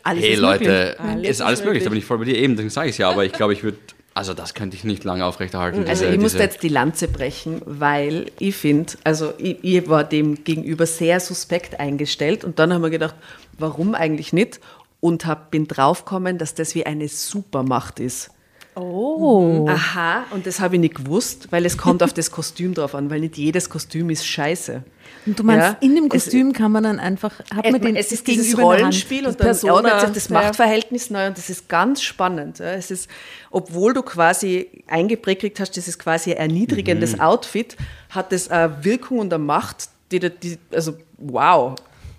Alles 0.03 0.23
hey 0.23 0.33
ist 0.33 0.39
Leute, 0.39 0.95
möglich. 1.03 1.29
ist 1.29 1.41
alles 1.41 1.63
möglich, 1.63 1.83
da 1.83 1.89
bin 1.89 1.99
ich 1.99 2.05
voll 2.05 2.19
bei 2.19 2.23
dir. 2.25 2.37
Eben, 2.37 2.55
dann 2.55 2.69
sage 2.69 2.87
ich 2.89 2.95
es 2.95 2.97
ja, 2.99 3.09
aber 3.09 3.25
ich 3.25 3.33
glaube, 3.33 3.51
ich 3.53 3.63
würde, 3.63 3.77
also 4.17 4.33
das 4.33 4.53
könnte 4.53 4.75
ich 4.75 4.83
nicht 4.83 5.03
lange 5.03 5.23
aufrechterhalten. 5.25 5.87
Also 5.87 6.03
diese- 6.03 6.13
ich 6.15 6.19
musste 6.19 6.37
diese- 6.39 6.43
jetzt 6.49 6.63
die 6.63 6.67
Lanze 6.69 7.07
brechen, 7.07 7.61
weil 7.65 8.31
ich 8.39 8.55
finde, 8.55 8.93
also 9.03 9.33
ich, 9.37 9.57
ich 9.63 9.87
war 9.87 10.03
dem 10.03 10.43
gegenüber 10.43 10.85
sehr 10.85 11.19
suspekt 11.19 11.79
eingestellt 11.79 12.43
und 12.43 12.59
dann 12.59 12.73
haben 12.73 12.81
wir 12.81 12.89
gedacht, 12.89 13.15
warum 13.57 13.95
eigentlich 13.95 14.33
nicht? 14.33 14.59
Und 14.99 15.25
hab, 15.25 15.51
bin 15.51 15.67
draufgekommen, 15.67 16.37
dass 16.37 16.55
das 16.55 16.73
wie 16.75 16.85
eine 16.85 17.07
Supermacht 17.07 17.99
ist. 17.99 18.31
Oh. 18.79 19.65
Aha, 19.67 20.25
und 20.31 20.45
das 20.45 20.59
habe 20.59 20.75
ich 20.75 20.81
nicht 20.81 20.95
gewusst, 20.95 21.47
weil 21.51 21.65
es 21.65 21.77
kommt 21.77 22.03
auf 22.03 22.13
das 22.13 22.31
Kostüm 22.31 22.73
drauf 22.73 22.93
an, 22.95 23.09
weil 23.09 23.19
nicht 23.21 23.37
jedes 23.37 23.69
Kostüm 23.69 24.09
ist 24.09 24.25
scheiße. 24.25 24.83
Und 25.25 25.39
du 25.39 25.43
meinst, 25.43 25.67
Ja, 25.67 25.77
in 25.81 25.95
dem 25.95 26.05
es- 26.05 26.09
Kostüm 26.25 26.53
kann 26.53 26.71
man 26.71 26.83
dann 26.83 26.99
einfach, 26.99 27.33
hat 27.53 27.69
man 27.71 27.81
den 27.81 27.95
es 27.95 28.11
ist 28.11 28.27
dieses. 28.27 28.57
Rollenspiel 28.57 29.25
und 29.27 29.39
dann 29.39 29.47
Persona, 29.47 29.73
ordnet 29.73 29.99
sich 30.01 30.11
das 30.11 30.29
ja. 30.29 30.33
Machtverhältnis 30.35 31.09
neu 31.09 31.27
und 31.27 31.37
das 31.37 31.49
ist 31.49 31.67
ganz 31.67 32.01
spannend. 32.01 32.59
Ja. 32.59 32.71
Es 32.73 32.91
ist, 32.91 33.09
obwohl 33.51 33.93
du 33.93 34.03
quasi 34.03 34.69
eingeprägt 34.87 35.59
hast, 35.59 35.75
das 35.75 35.87
ist 35.87 35.99
quasi 35.99 36.31
ein 36.31 36.37
erniedrigendes 36.37 37.15
Mhm. 37.15 37.21
Outfit, 37.21 37.75
hat 38.09 38.31
das 38.31 38.49
eine 38.49 38.83
Wirkung 38.83 39.19
und 39.19 39.33
eine 39.33 39.43
Macht, 39.43 39.89
die, 40.11 40.19
die 40.19 40.57
also 40.71 40.93
wow. 41.17 41.75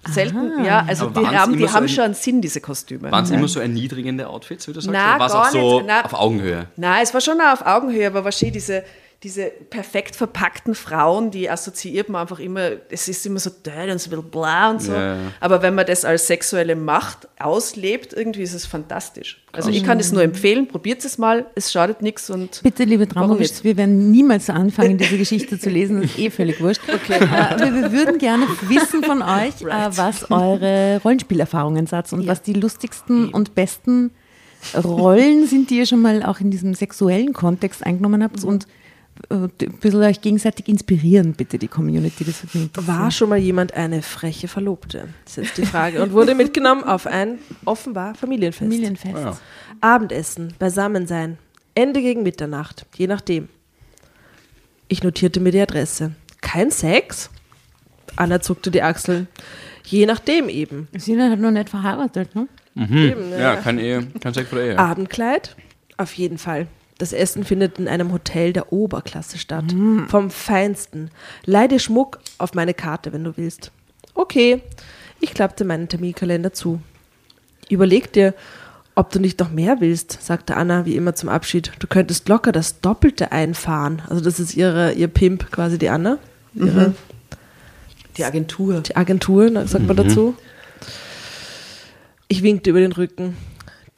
Selten, 0.07 0.65
ja, 0.65 0.85
also 0.87 1.07
Aber 1.07 1.21
die 1.21 1.27
haben, 1.27 1.53
die 1.57 1.67
so 1.67 1.73
haben 1.75 1.85
ein- 1.85 1.89
schon 1.89 2.05
einen 2.05 2.15
Sinn, 2.15 2.41
diese 2.41 2.61
Kostüme. 2.61 3.11
Waren 3.11 3.25
es 3.25 3.31
immer 3.31 3.49
so 3.49 3.61
erniedrigende 3.61 4.29
Outfits, 4.29 4.67
wie 4.69 4.73
du 4.73 4.81
sagst? 4.81 4.93
Na, 4.93 5.17
oder 5.17 5.19
war 5.21 5.27
es 5.27 5.35
auch 5.35 5.51
so 5.51 5.81
nicht. 5.81 6.05
Auf 6.05 6.15
Augenhöhe? 6.15 6.67
Nein, 6.77 7.03
es 7.03 7.13
war 7.13 7.21
schon 7.21 7.41
auch 7.41 7.53
auf 7.61 7.67
Augenhöhe, 7.67 8.07
aber 8.07 8.25
wahrscheinlich 8.25 8.55
diese, 8.55 8.85
diese 9.25 9.47
perfekt 9.47 10.15
verpackten 10.15 10.77
Frauen, 10.77 11.33
die 11.33 11.51
assoziiert 11.51 12.09
man 12.09 12.23
einfach 12.23 12.39
immer, 12.39 12.71
es 12.89 13.09
ist 13.09 13.27
immer 13.27 13.41
so 13.41 13.51
död 13.51 13.91
und 13.91 14.01
so 14.01 14.11
ein 14.11 14.11
bisschen 14.11 14.31
bla 14.31 14.71
und 14.71 14.81
so. 14.81 14.93
Ja, 14.93 15.17
ja. 15.17 15.21
Aber 15.41 15.61
wenn 15.61 15.75
man 15.75 15.87
das 15.87 16.05
als 16.05 16.29
sexuelle 16.29 16.77
Macht 16.77 17.27
auslebt, 17.41 18.13
irgendwie 18.13 18.43
ist 18.43 18.55
es 18.55 18.65
fantastisch. 18.65 19.43
Also 19.51 19.71
ich 19.71 19.83
kann 19.83 19.99
es 19.99 20.13
nur 20.13 20.23
empfehlen, 20.23 20.69
probiert 20.69 21.05
es 21.05 21.19
mal, 21.19 21.47
es 21.57 21.73
schadet 21.73 22.01
nichts 22.01 22.31
und 22.31 22.63
Bitte, 22.63 22.85
liebe 22.85 23.09
nicht? 23.39 23.65
wir 23.65 23.77
werden 23.77 24.13
niemals 24.13 24.49
anfangen, 24.51 24.99
diese 24.99 25.19
Geschichte 25.19 25.59
zu 25.59 25.69
lesen. 25.69 26.03
Das 26.03 26.13
ist 26.13 26.19
eh 26.19 26.31
völlig 26.31 26.61
wurscht. 26.61 26.83
Okay. 26.89 27.21
aber 27.21 27.73
wir 27.75 27.93
würden 27.93 28.19
gerne 28.19 28.47
wissen 28.69 29.03
von 29.03 29.23
euch, 29.23 29.63
äh, 29.63 29.97
was 29.97 30.31
eure 30.31 31.01
Rollenspielerfahrungen 31.03 31.87
seid 31.87 32.13
und 32.13 32.27
was 32.27 32.43
die 32.43 32.55
lustigsten 32.55 33.31
und 33.31 33.55
besten 33.55 34.11
Rollen 34.75 35.47
sind, 35.47 35.71
die 35.71 35.79
ihr 35.79 35.87
schon 35.87 36.03
mal 36.03 36.23
auch 36.23 36.41
in 36.41 36.51
diesem 36.51 36.75
sexuellen 36.75 37.33
Kontext 37.33 37.85
eingenommen 37.85 38.23
habt 38.23 38.43
und 38.43 38.65
äh, 38.65 38.67
ein 39.31 39.51
bisschen 39.81 40.03
euch 40.03 40.21
gegenseitig 40.21 40.69
inspirieren, 40.69 41.33
bitte, 41.33 41.59
die 41.59 41.69
Community. 41.69 42.25
Das. 42.25 42.87
War 42.87 43.11
schon 43.11 43.29
mal 43.29 43.39
jemand 43.39 43.75
eine 43.75 44.03
freche 44.03 44.49
Verlobte? 44.49 45.09
Das 45.25 45.39
ist 45.39 45.45
jetzt 45.45 45.59
die 45.59 45.67
Frage. 45.67 46.03
Und 46.03 46.13
wurde 46.13 46.35
mitgenommen 46.35 46.85
auf 46.85 47.07
ein 47.07 47.39
offenbar 47.65 48.15
Familienfest. 48.15 48.71
Familienfest. 48.71 49.17
Ja. 49.17 49.39
Abendessen, 49.81 50.55
Beisammensein, 50.59 51.39
Ende 51.75 52.01
gegen 52.01 52.23
Mitternacht, 52.23 52.87
je 52.97 53.07
nachdem. 53.07 53.49
Ich 54.89 55.03
notierte 55.03 55.41
mir 55.41 55.53
die 55.53 55.61
Adresse. 55.61 56.13
Kein 56.41 56.71
Sex? 56.71 57.31
Anna 58.17 58.41
zuckte 58.41 58.71
die 58.71 58.83
Achseln. 58.83 59.29
Je 59.85 60.07
nachdem 60.07 60.49
eben. 60.49 60.89
Sina 60.97 61.31
hat 61.31 61.39
noch 61.39 61.51
nicht 61.51 61.69
verheiratet, 61.69 62.35
ne? 62.35 62.49
eben 62.77 63.31
Ja, 63.31 63.57
kein 63.57 63.79
Ehe, 63.79 64.07
kein 64.21 64.35
Sex 64.35 64.49
vor 64.49 64.59
der 64.59 64.69
Ehe. 64.69 64.79
Abendkleid? 64.79 65.57
Auf 65.97 66.13
jeden 66.15 66.39
Fall. 66.39 66.69
Das 66.99 67.13
Essen 67.13 67.45
findet 67.45 67.79
in 67.79 67.89
einem 67.89 68.13
Hotel 68.13 68.53
der 68.53 68.73
Oberklasse 68.73 69.39
statt. 69.39 69.65
Vom 70.09 70.31
Feinsten. 70.31 71.11
Leih 71.45 71.69
dir 71.69 71.79
Schmuck 71.79 72.19
auf 72.39 72.55
meine 72.55 72.75
Karte, 72.75 73.13
wenn 73.13 73.25
du 73.25 73.37
willst. 73.37 73.71
Okay. 74.15 74.63
Ich 75.21 75.35
klappte 75.35 75.65
meinen 75.65 75.89
Terminkalender 75.89 76.53
zu. 76.53 76.81
Überleg 77.69 78.13
dir, 78.13 78.35
ob 78.95 79.11
du 79.13 79.21
nicht 79.21 79.39
noch 79.39 79.51
mehr 79.51 79.81
willst, 79.81 80.19
sagte 80.21 80.57
Anna 80.57 80.85
wie 80.85 80.97
immer 80.97 81.15
zum 81.15 81.29
Abschied. 81.29 81.71
Du 81.79 81.87
könntest 81.87 82.29
locker 82.29 82.51
das 82.51 82.81
Doppelte 82.81 83.31
einfahren. 83.31 84.03
Also 84.09 84.23
das 84.23 84.41
ist 84.41 84.57
ihre, 84.57 84.93
ihr 84.93 85.07
Pimp, 85.09 85.53
quasi 85.53 85.79
die 85.79 85.89
Anna. 85.89 86.19
Ihre 86.55 86.95
die 88.17 88.25
Agentur. 88.25 88.81
die 88.81 88.97
Agentur, 88.97 89.67
sagt 89.69 89.87
man 89.87 89.97
dazu. 89.97 90.35
Ich 92.27 92.43
winkte 92.43 92.71
über 92.71 92.81
den 92.81 92.91
Rücken. 92.91 93.37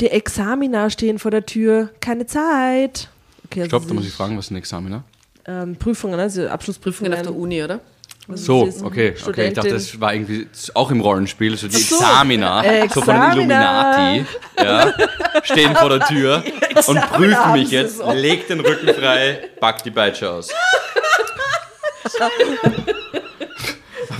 Die 0.00 0.10
Examina 0.10 0.88
stehen 0.90 1.18
vor 1.18 1.30
der 1.30 1.44
Tür. 1.46 1.90
Keine 2.00 2.26
Zeit. 2.26 3.08
Okay, 3.46 3.60
also 3.62 3.68
Stopp, 3.70 3.88
da 3.88 3.94
muss 3.94 4.04
sie- 4.04 4.08
ich 4.08 4.14
fragen, 4.14 4.36
was 4.38 4.46
ist 4.46 4.50
ein 4.52 4.56
Examiner? 4.56 5.04
ähm, 5.46 5.76
Prüfungen, 5.76 6.20
also 6.20 6.46
Abschlussprüfungen. 6.48 7.12
auf 7.14 7.22
der 7.22 7.34
Uni, 7.34 7.62
oder? 7.62 7.80
So, 8.32 8.64
sie 8.64 8.68
ist 8.68 8.82
okay, 8.84 9.14
okay. 9.26 9.48
Ich 9.48 9.54
dachte, 9.54 9.70
Studentin. 9.70 9.72
das 9.72 10.00
war 10.00 10.14
irgendwie 10.14 10.46
auch 10.74 10.90
im 10.92 11.00
Rollenspiel, 11.00 11.56
so 11.56 11.66
die 11.66 11.76
so, 11.78 11.96
Examina, 11.96 12.62
äh, 12.62 12.88
so 12.88 13.00
von 13.00 13.14
den 13.14 13.22
Examina. 13.24 14.14
Illuminati, 14.14 14.26
ja, 14.58 14.92
stehen 15.42 15.74
vor 15.74 15.88
der 15.88 16.00
Tür 16.06 16.44
und 16.86 17.00
prüfen 17.10 17.52
mich 17.54 17.70
jetzt, 17.72 17.96
so. 17.96 18.12
leg 18.12 18.46
den 18.46 18.60
Rücken 18.60 18.94
frei, 18.94 19.48
pack 19.58 19.82
die 19.82 19.90
Peitsche 19.90 20.30
aus. 20.30 20.50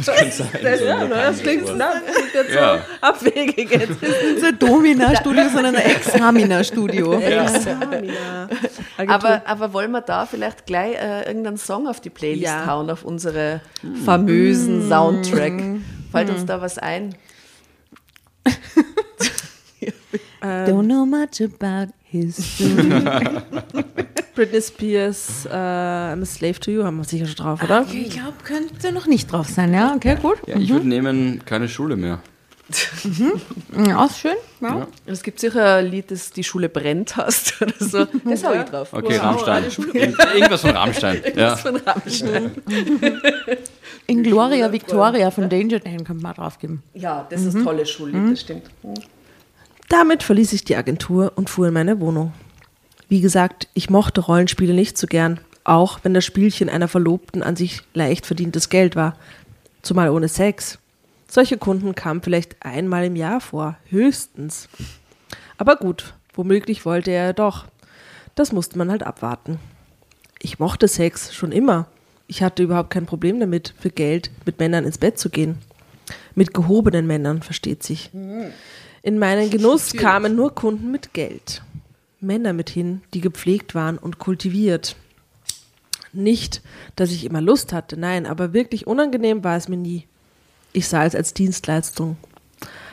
Was 0.07 0.17
kann 0.17 0.31
sein? 0.31 0.49
Das, 0.63 0.79
so 0.79 0.85
ja, 0.87 1.07
das 1.07 1.39
klingt, 1.43 1.67
Wort. 1.69 1.81
das 1.81 1.95
klingt 2.05 2.35
jetzt 2.35 2.55
Ja. 2.55 2.77
so 2.77 2.81
abwegig 3.01 3.71
jetzt. 3.71 4.03
Nicht 4.03 4.45
ein 4.45 4.59
Domina-Studio, 4.59 5.49
sondern 5.53 5.77
ein 5.77 5.91
Examina-Studio. 5.91 7.19
Examina. 7.21 8.49
Agentur. 8.97 9.15
Aber, 9.15 9.43
aber 9.47 9.73
wollen 9.73 9.91
wir 9.93 10.01
da 10.03 10.27
vielleicht 10.27 10.67
gleich 10.67 10.95
äh, 10.95 11.23
irgendeinen 11.27 11.57
Song 11.59 11.87
auf 11.89 12.01
die 12.01 12.11
Playlist 12.11 12.45
Ja. 12.45 12.67
hauen, 12.67 12.91
auf 12.91 13.05
unsere 13.05 13.61
famösen 14.05 14.89
Soundtrack? 14.89 15.53
Fällt 16.13 16.31
uns 16.31 16.45
da 16.47 16.61
was 16.61 16.79
ein? 16.79 17.15
Don't 20.43 20.87
know 20.87 21.05
much 21.05 21.41
about 21.41 21.93
history. 22.05 22.71
Britney 24.35 24.63
Spears, 24.63 25.45
äh, 25.47 25.51
I'm 25.53 26.23
a 26.23 26.25
Slave 26.25 26.61
to 26.61 26.71
You, 26.71 26.85
haben 26.85 26.97
wir 26.99 27.05
sicher 27.05 27.27
schon 27.27 27.37
drauf, 27.37 27.63
oder? 27.63 27.85
Ich 27.93 28.11
glaube, 28.11 28.35
könnte 28.45 28.93
noch 28.93 29.07
nicht 29.07 29.31
drauf 29.31 29.49
sein, 29.49 29.75
ja? 29.75 29.93
Okay, 29.95 30.17
gut. 30.23 30.39
Ja, 30.47 30.57
ich 30.57 30.71
würde 30.71 30.89
nehmen, 30.89 31.43
keine 31.45 31.69
Schule 31.69 31.97
mehr. 31.97 32.21
Ja, 33.85 34.05
ist 34.07 34.19
schön. 34.21 34.37
Ja. 34.61 34.69
Ja. 34.79 34.87
Es 35.05 35.25
gibt 35.25 35.41
sicher 35.41 35.75
ein 35.79 35.87
Lied, 35.87 36.11
das 36.13 36.31
die 36.31 36.45
Schule 36.45 36.69
brennt 36.69 37.17
hast 37.17 37.55
oder 37.61 37.75
so. 37.81 38.07
Das 38.25 38.45
hau 38.45 38.53
ich 38.53 38.63
drauf. 38.63 38.93
Okay, 38.93 39.19
Wow, 39.21 39.47
Rammstein. 39.47 39.65
Ir- 39.95 40.35
Irgendwas 40.37 40.61
von 40.61 40.71
Rammstein. 40.71 41.23
Ja. 41.35 41.51
Das 41.51 41.61
von 41.63 41.77
Rammstein. 41.77 42.51
In 44.07 44.23
Gloria 44.23 44.71
Victoria 44.73 45.31
von 45.33 45.49
Danger 45.49 45.81
Dan 45.81 46.05
kann 46.05 46.19
man 46.19 46.35
drauf 46.35 46.61
geben. 46.61 46.83
Ja, 46.95 47.27
das 47.29 47.43
ist 47.43 47.57
ein 47.57 47.65
tolles 47.65 47.91
Schullied, 47.91 48.31
das 48.33 48.41
stimmt. 48.41 48.63
Damit 49.91 50.23
verließ 50.23 50.53
ich 50.53 50.63
die 50.63 50.77
Agentur 50.77 51.33
und 51.35 51.51
fuhr 51.51 51.67
in 51.67 51.75
meine 51.75 51.99
Wohnung. 51.99 52.33
Wie 53.09 53.21
gesagt, 53.21 53.67
ich 53.75 53.91
mochte 53.91 54.21
Rollenspiele 54.21 54.73
nicht 54.73 54.97
so 54.97 55.09
gern, 55.09 55.41
auch 55.65 55.99
wenn 56.05 56.15
das 56.15 56.25
Spielchen 56.25 56.69
einer 56.69 56.87
Verlobten 56.87 57.43
an 57.43 57.57
sich 57.57 57.83
leicht 57.93 58.25
verdientes 58.25 58.69
Geld 58.69 58.95
war. 58.95 59.17
Zumal 59.83 60.11
ohne 60.11 60.29
Sex. 60.29 60.79
Solche 61.27 61.59
Kunden 61.59 61.97
kamen 61.97 62.23
vielleicht 62.23 62.65
einmal 62.65 63.05
im 63.05 63.17
Jahr 63.17 63.41
vor, 63.41 63.79
höchstens. 63.87 64.69
Aber 65.59 65.75
gut, 65.75 66.15
womöglich 66.35 66.85
wollte 66.87 67.11
er 67.11 67.25
ja 67.25 67.33
doch. 67.33 67.67
Das 68.37 68.53
musste 68.53 68.79
man 68.79 68.93
halt 68.93 69.03
abwarten. 69.03 69.59
Ich 70.39 70.61
mochte 70.61 70.87
Sex 70.87 71.35
schon 71.35 71.51
immer. 71.51 71.89
Ich 72.29 72.45
hatte 72.45 72.63
überhaupt 72.63 72.91
kein 72.91 73.07
Problem 73.07 73.41
damit, 73.41 73.75
für 73.81 73.91
Geld 73.91 74.31
mit 74.47 74.61
Männern 74.61 74.85
ins 74.85 74.99
Bett 74.99 75.19
zu 75.19 75.31
gehen. 75.31 75.59
Mit 76.37 76.55
gehobenen 76.55 77.09
Männern, 77.09 77.43
versteht 77.43 77.83
sich. 77.83 78.11
In 79.03 79.19
meinen 79.19 79.51
Genuss 79.51 79.95
kamen 79.95 80.37
nur 80.37 80.55
Kunden 80.55 80.91
mit 80.91 81.15
Geld. 81.15 81.63
Männer 82.21 82.53
mithin, 82.53 83.01
die 83.15 83.23
gepflegt 83.23 83.75
waren 83.75 83.97
und 83.97 84.19
kultiviert. 84.19 84.97
Nicht, 86.13 86.61
dass 86.97 87.11
ich 87.11 87.25
immer 87.25 87.41
Lust 87.41 87.73
hatte, 87.73 87.97
nein, 87.97 88.27
aber 88.27 88.53
wirklich 88.53 88.87
unangenehm 88.87 89.43
war 89.43 89.57
es 89.57 89.69
mir 89.69 89.77
nie. 89.77 90.07
Ich 90.73 90.87
sah 90.87 91.05
es 91.05 91.15
als 91.15 91.33
Dienstleistung, 91.33 92.17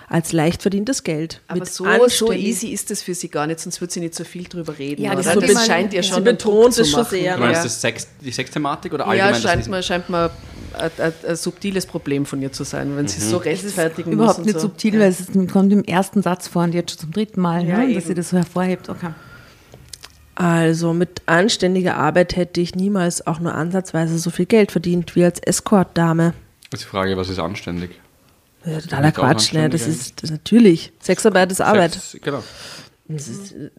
als 0.10 0.32
leicht 0.32 0.62
verdientes 0.62 1.04
Geld. 1.04 1.42
Aber 1.50 1.60
mit 1.60 1.70
so, 1.70 1.86
so 2.08 2.32
easy 2.32 2.68
ist 2.70 2.92
es 2.92 3.02
für 3.04 3.14
sie 3.14 3.28
gar 3.28 3.46
nicht, 3.46 3.60
sonst 3.60 3.82
wird 3.82 3.92
sie 3.92 4.00
nicht 4.00 4.16
so 4.16 4.24
viel 4.24 4.46
drüber 4.46 4.78
reden. 4.80 5.02
Ja, 5.04 5.14
das 5.14 5.26
das, 5.26 5.34
sollte 5.34 5.54
man- 5.54 5.66
scheint 5.66 5.94
ihr 5.94 6.02
sie 6.02 6.10
schon 6.10 6.24
betont 6.24 6.64
Druck 6.66 6.74
zu 6.74 6.82
es 6.84 6.90
schon 6.92 7.02
machen. 7.02 7.10
sehr, 7.10 7.34
Du 7.36 7.42
meinst 7.42 7.58
Ja. 7.58 7.64
das 7.64 7.82
Sex, 7.82 8.08
die 8.24 8.32
Sexthematik 8.32 8.94
oder 8.94 9.04
Ja, 9.04 9.10
allgemein 9.12 9.34
das 9.34 9.42
scheint 9.44 9.68
mir, 9.68 9.84
scheint 9.84 10.10
mir 10.10 10.32
ein, 10.78 10.92
ein, 10.98 11.14
ein 11.28 11.36
subtiles 11.36 11.86
Problem 11.86 12.26
von 12.26 12.42
ihr 12.42 12.54
zu 12.54 12.64
sein, 12.64 12.96
wenn 12.96 13.08
sie 13.10 13.18
es 13.18 13.26
Mhm. 13.26 13.30
so 13.32 13.38
rechtfertigen 13.38 14.12
Überhaupt 14.14 14.38
muss. 14.38 14.40
und 14.40 14.46
nicht 14.46 14.54
so. 14.62 14.68
subtil, 14.68 14.94
weil 15.00 15.10
es 15.10 15.26
kommt 15.52 15.74
im 15.74 15.84
ersten 15.84 16.22
Satz 16.22 16.48
vor 16.48 16.64
und 16.64 16.74
jetzt 16.74 16.92
schon 16.92 17.00
zum 17.00 17.12
dritten 17.12 17.42
Mal, 17.42 17.68
Ja, 17.68 17.80
ne, 17.80 17.94
dass 17.94 18.08
sie 18.08 18.14
das 18.14 18.30
so 18.30 18.38
hervorhebt. 18.38 18.88
Okay. 18.88 19.10
Also 20.36 20.94
mit 20.94 21.22
anständiger 21.26 21.96
Arbeit 21.98 22.36
hätte 22.36 22.62
ich 22.62 22.76
niemals 22.76 23.26
auch 23.26 23.40
nur 23.40 23.56
ansatzweise 23.56 24.20
so 24.20 24.30
viel 24.30 24.46
Geld 24.46 24.72
verdient 24.72 25.16
wie 25.16 25.24
als 25.26 25.40
Escortdame. 25.40 26.34
Das 26.70 26.82
ist 26.82 26.86
die 26.88 26.92
Frage, 26.92 27.18
was 27.18 27.30
ist 27.30 27.40
anständig? 27.40 27.92
Ja, 28.68 28.82
totaler 28.82 29.12
Quatsch, 29.12 29.54
ne? 29.54 29.70
Das 29.70 29.88
ist 29.88 30.22
das 30.22 30.30
natürlich. 30.32 30.92
Sexarbeit 31.00 31.52
ist 31.52 31.62
Arbeit. 31.62 31.94
Sex, 31.94 32.18
genau. 32.22 32.44
Das 33.08 33.28
ist, 33.30 33.54
äh, 33.54 33.70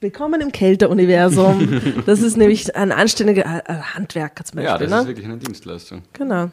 willkommen 0.00 0.40
im 0.40 0.50
Kälteuniversum. 0.50 1.82
das 2.06 2.20
ist 2.22 2.38
nämlich 2.38 2.74
ein 2.74 2.90
anständiger 2.90 3.44
äh, 3.68 3.74
Handwerker 3.94 4.44
zum 4.44 4.60
Ja, 4.60 4.72
Beispiel. 4.78 4.86
das 4.88 4.96
ist 4.98 5.02
ne? 5.02 5.08
wirklich 5.08 5.26
eine 5.26 5.36
Dienstleistung. 5.36 6.02
Genau. 6.14 6.50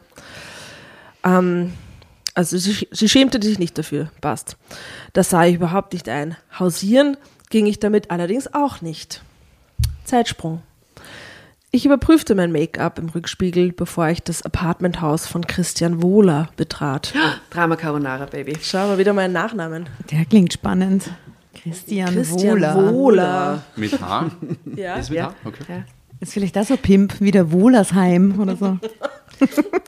Ähm, 1.24 1.72
also 2.34 2.58
sie, 2.58 2.86
sie 2.90 3.08
schämte 3.08 3.42
sich 3.42 3.58
nicht 3.58 3.78
dafür, 3.78 4.10
passt. 4.20 4.56
Das 5.14 5.30
sah 5.30 5.46
ich 5.46 5.54
überhaupt 5.54 5.94
nicht 5.94 6.08
ein. 6.10 6.36
Hausieren 6.58 7.16
ging 7.48 7.66
ich 7.66 7.80
damit 7.80 8.10
allerdings 8.10 8.52
auch 8.52 8.82
nicht. 8.82 9.22
Zeitsprung. 10.04 10.62
Ich 11.70 11.84
überprüfte 11.84 12.34
mein 12.34 12.50
Make-up 12.50 12.98
im 12.98 13.10
Rückspiegel, 13.10 13.72
bevor 13.72 14.08
ich 14.08 14.22
das 14.22 14.42
Apartmenthaus 14.42 15.26
von 15.26 15.46
Christian 15.46 16.02
Wohler 16.02 16.48
betrat. 16.56 17.12
Drama 17.50 17.76
Carbonara, 17.76 18.24
Baby. 18.24 18.54
Schau 18.62 18.86
mal 18.86 18.96
wieder 18.98 19.12
meinen 19.12 19.32
Nachnamen. 19.34 19.86
Der 20.10 20.24
klingt 20.24 20.52
spannend. 20.54 21.10
Christian, 21.54 22.14
Christian 22.14 22.56
Wohler. 22.60 22.92
Wohler. 22.92 23.62
Mit 23.76 24.00
H? 24.00 24.30
Ja. 24.76 24.94
Ist 24.96 25.10
mit 25.10 25.18
Ja. 25.18 25.26
H? 25.26 25.34
Okay. 25.44 25.64
Ja. 25.68 25.84
Ist 26.20 26.32
vielleicht 26.32 26.56
auch 26.56 26.64
so 26.64 26.76
Pimp 26.78 27.20
wie 27.20 27.30
der 27.30 27.52
Wohlersheim 27.52 28.40
oder 28.40 28.56
so. 28.56 28.78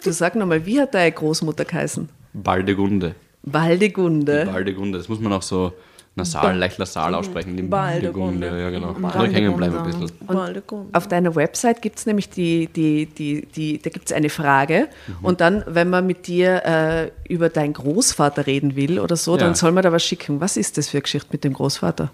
Du 0.05 0.13
sag 0.13 0.37
nochmal, 0.37 0.65
wie 0.65 0.81
hat 0.81 0.95
deine 0.95 1.11
Großmutter 1.11 1.65
geheißen? 1.65 2.09
Baldegunde. 2.35 3.17
Waldegunde. 3.43 4.45
Baldegunde. 4.47 4.97
Das 4.99 5.09
muss 5.09 5.19
man 5.19 5.33
auch 5.33 5.43
so 5.43 5.73
nasal, 6.17 6.57
leicht 6.59 6.79
nasal 6.79 7.15
aussprechen. 7.15 7.57
Die 7.57 7.63
Baldegunde. 7.63 8.47
Ja, 8.47 8.71
genau. 8.71 8.93
Baldegunde. 8.95 9.33
Hängen 9.35 9.57
bleiben 9.57 9.79
ein 9.79 9.85
bisschen. 9.85 10.11
Baldegunde. 10.27 10.89
Auf 10.97 11.09
deiner 11.09 11.35
Website 11.35 11.81
gibt 11.83 11.99
es 11.99 12.07
nämlich 12.07 12.29
die, 12.29 12.67
die, 12.67 13.07
die, 13.07 13.47
die, 13.47 13.81
da 13.81 13.91
gibt's 13.91 14.13
eine 14.13 14.29
Frage 14.31 14.89
Mhm. 15.07 15.25
und 15.25 15.41
dann, 15.41 15.65
wenn 15.67 15.89
man 15.89 16.07
mit 16.07 16.27
dir 16.27 16.65
äh, 16.65 17.11
über 17.33 17.49
deinen 17.49 17.73
Großvater 17.73 18.47
reden 18.47 18.77
will 18.77 18.99
oder 19.01 19.17
so, 19.17 19.33
Ja. 19.33 19.39
dann 19.45 19.55
soll 19.55 19.73
man 19.73 19.83
da 19.83 19.93
was 19.93 20.05
schicken. 20.05 20.41
Was 20.41 20.57
ist 20.57 20.77
das 20.79 20.89
für 20.89 20.99
eine 20.99 21.03
Geschichte 21.03 21.29
mit 21.33 21.45
dem 21.45 21.53
Großvater? 21.55 22.11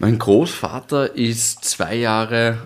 Mein 0.00 0.18
Großvater 0.18 1.14
ist 1.16 1.64
zwei 1.64 1.94
Jahre. 1.96 2.58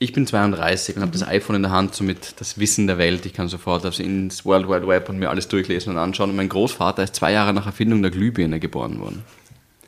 Ich 0.00 0.12
bin 0.12 0.26
32 0.26 0.96
und 0.96 1.02
habe 1.02 1.12
das 1.12 1.26
iPhone 1.26 1.56
in 1.56 1.62
der 1.62 1.72
Hand, 1.72 1.94
somit 1.94 2.40
das 2.40 2.58
Wissen 2.58 2.86
der 2.86 2.98
Welt. 2.98 3.26
Ich 3.26 3.32
kann 3.32 3.48
sofort 3.48 3.84
also 3.84 4.00
ins 4.02 4.44
World 4.44 4.68
Wide 4.68 4.86
Web 4.86 5.08
und 5.08 5.18
mir 5.18 5.28
alles 5.28 5.48
durchlesen 5.48 5.92
und 5.92 5.98
anschauen. 5.98 6.30
Und 6.30 6.36
mein 6.36 6.48
Großvater 6.48 7.02
ist 7.02 7.16
zwei 7.16 7.32
Jahre 7.32 7.52
nach 7.52 7.66
Erfindung 7.66 8.02
der 8.02 8.12
Glühbirne 8.12 8.60
geboren 8.60 9.00
worden. 9.00 9.24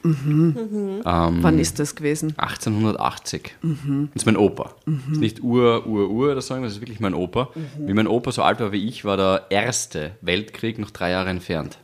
Ähm, 0.02 1.02
Wann 1.04 1.58
ist 1.58 1.78
das 1.78 1.94
gewesen? 1.94 2.34
1880. 2.38 3.54
Das 3.62 4.22
ist 4.22 4.26
mein 4.26 4.36
Opa. 4.36 4.74
Das 4.86 4.94
ist 5.12 5.20
nicht 5.20 5.42
Ur, 5.42 5.86
Ur, 5.86 6.08
Ur 6.10 6.32
oder 6.32 6.40
so, 6.40 6.56
das 6.60 6.72
ist 6.72 6.80
wirklich 6.80 7.00
mein 7.00 7.14
Opa. 7.14 7.50
Wie 7.78 7.92
mein 7.92 8.06
Opa 8.06 8.32
so 8.32 8.42
alt 8.42 8.60
war 8.60 8.72
wie 8.72 8.88
ich, 8.88 9.04
war 9.04 9.16
der 9.16 9.46
erste 9.50 10.12
Weltkrieg 10.22 10.78
noch 10.78 10.90
drei 10.90 11.10
Jahre 11.10 11.28
entfernt. 11.28 11.78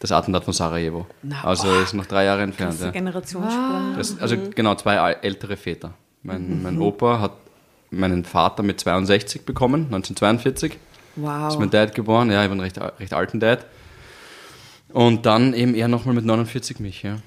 Das 0.00 0.12
Attentat 0.12 0.44
von 0.44 0.54
Sarajevo. 0.54 1.06
also 1.42 1.68
ist 1.80 1.92
noch 1.94 2.06
drei 2.06 2.24
Jahre 2.24 2.42
entfernt. 2.42 2.80
Ja. 2.80 2.90
Generationssprung. 2.90 3.94
Das, 3.96 4.18
also 4.18 4.36
genau, 4.54 4.74
zwei 4.74 5.12
ältere 5.12 5.56
Väter. 5.56 5.92
Mein, 6.22 6.62
mein 6.62 6.80
Opa 6.80 7.20
hat 7.20 7.32
meinen 7.90 8.24
Vater 8.24 8.62
mit 8.62 8.80
62 8.80 9.42
bekommen, 9.42 9.84
1942. 9.86 10.78
Wow. 11.16 11.48
ist 11.52 11.58
mein 11.58 11.70
Dad 11.70 11.94
geboren. 11.94 12.30
Ja, 12.30 12.40
ich 12.40 12.44
habe 12.44 12.52
einen 12.52 12.60
recht, 12.60 12.78
recht 13.00 13.12
alten 13.12 13.40
Dad. 13.40 13.66
Und 14.92 15.26
dann 15.26 15.52
eben 15.52 15.74
er 15.74 15.88
nochmal 15.88 16.14
mit 16.14 16.24
49 16.24 16.80
mich, 16.80 17.02
ja. 17.02 17.18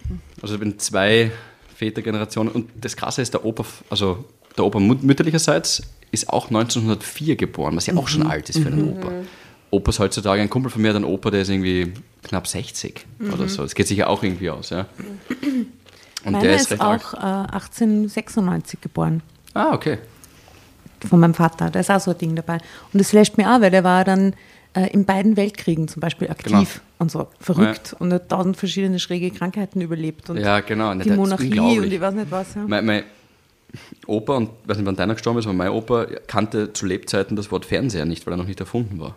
Also 0.42 0.56
ich 0.56 0.60
bin 0.60 0.80
zwei 0.80 1.32
Vätergenerationen. 1.76 2.52
Und 2.52 2.70
das 2.80 2.96
Krasse 2.96 3.22
ist, 3.22 3.34
der 3.34 3.46
Opa, 3.46 3.66
also 3.90 4.26
der 4.58 4.66
Opa 4.66 4.80
mütterlicherseits 4.80 5.84
ist 6.12 6.30
auch 6.30 6.48
1904 6.48 7.36
geboren, 7.36 7.76
was 7.76 7.86
ja 7.86 7.96
auch 7.96 8.08
schon 8.08 8.26
alt 8.26 8.50
ist 8.50 8.60
für 8.60 8.68
einen 8.68 8.98
Opa. 8.98 9.12
Opa 9.70 9.90
ist 9.90 10.00
heutzutage, 10.00 10.42
ein 10.42 10.50
Kumpel 10.50 10.70
von 10.70 10.82
mir 10.82 10.90
hat 10.90 10.96
einen 10.98 11.06
Opa, 11.06 11.32
der 11.32 11.42
ist 11.42 11.50
irgendwie 11.50 11.94
knapp 12.24 12.48
60 12.48 13.06
oder 13.34 13.48
so. 13.48 13.64
Das 13.64 13.76
geht 13.76 13.88
sicher 13.88 14.10
auch 14.10 14.22
irgendwie 14.24 14.50
aus, 14.50 14.70
ja. 14.70 14.88
Und 16.26 16.34
Meiner 16.34 16.44
der 16.46 16.56
ist 16.56 16.72
ist 16.72 16.82
auch 16.82 17.14
äh, 17.14 17.18
1896 17.54 18.82
geboren. 18.82 19.22
Ah, 19.54 19.74
okay. 19.74 19.98
Von 21.08 21.20
meinem 21.20 21.34
Vater. 21.34 21.70
Da 21.72 21.80
ist 21.80 21.90
auch 21.90 22.00
so 22.00 22.12
ein 22.12 22.18
Ding 22.18 22.36
dabei. 22.36 22.56
Und 22.94 23.00
das 23.00 23.10
flasht 23.10 23.38
mir 23.38 23.50
auch, 23.56 23.62
weil 23.62 23.72
der 23.72 23.84
war 23.84 24.04
dann 24.06 24.34
äh, 24.76 24.88
in 24.92 25.06
beiden 25.06 25.36
Weltkriegen 25.36 25.88
zum 25.88 26.00
Beispiel 26.00 26.30
aktiv 26.30 26.52
Genau. 26.52 26.66
und 27.00 27.12
so. 27.12 27.28
Verrückt 27.40 27.96
und 27.98 28.14
hat 28.14 28.30
tausend 28.30 28.56
verschiedene 28.58 29.00
schräge 29.00 29.32
Krankheiten 29.32 29.82
überlebt. 29.82 30.30
Und 30.30 30.38
Ja, 30.38 30.60
genau. 30.60 30.94
die 30.94 31.00
Das 31.00 31.08
ist 31.08 31.16
Monarchie 31.16 31.80
und 31.80 31.92
ich 31.92 32.00
weiß 32.00 32.14
nicht 32.14 32.30
was. 32.32 32.54
Ja. 32.56 32.66
Mein, 32.68 32.86
mein 32.86 33.04
Opa, 34.06 34.36
und 34.36 34.50
ich 34.64 34.70
weiß 34.70 34.78
nicht, 34.78 34.86
wann 34.86 34.96
deiner 34.96 35.14
gestorben 35.16 35.40
ist, 35.40 35.46
aber 35.46 35.54
mein 35.56 35.70
Opa 35.70 36.06
kannte 36.28 36.72
zu 36.74 36.86
Lebzeiten 36.86 37.36
das 37.36 37.52
Wort 37.52 37.66
Fernseher 37.66 38.06
nicht, 38.06 38.26
weil 38.28 38.34
er 38.34 38.38
noch 38.38 38.48
nicht 38.48 38.60
erfunden 38.60 39.00
war. 39.00 39.16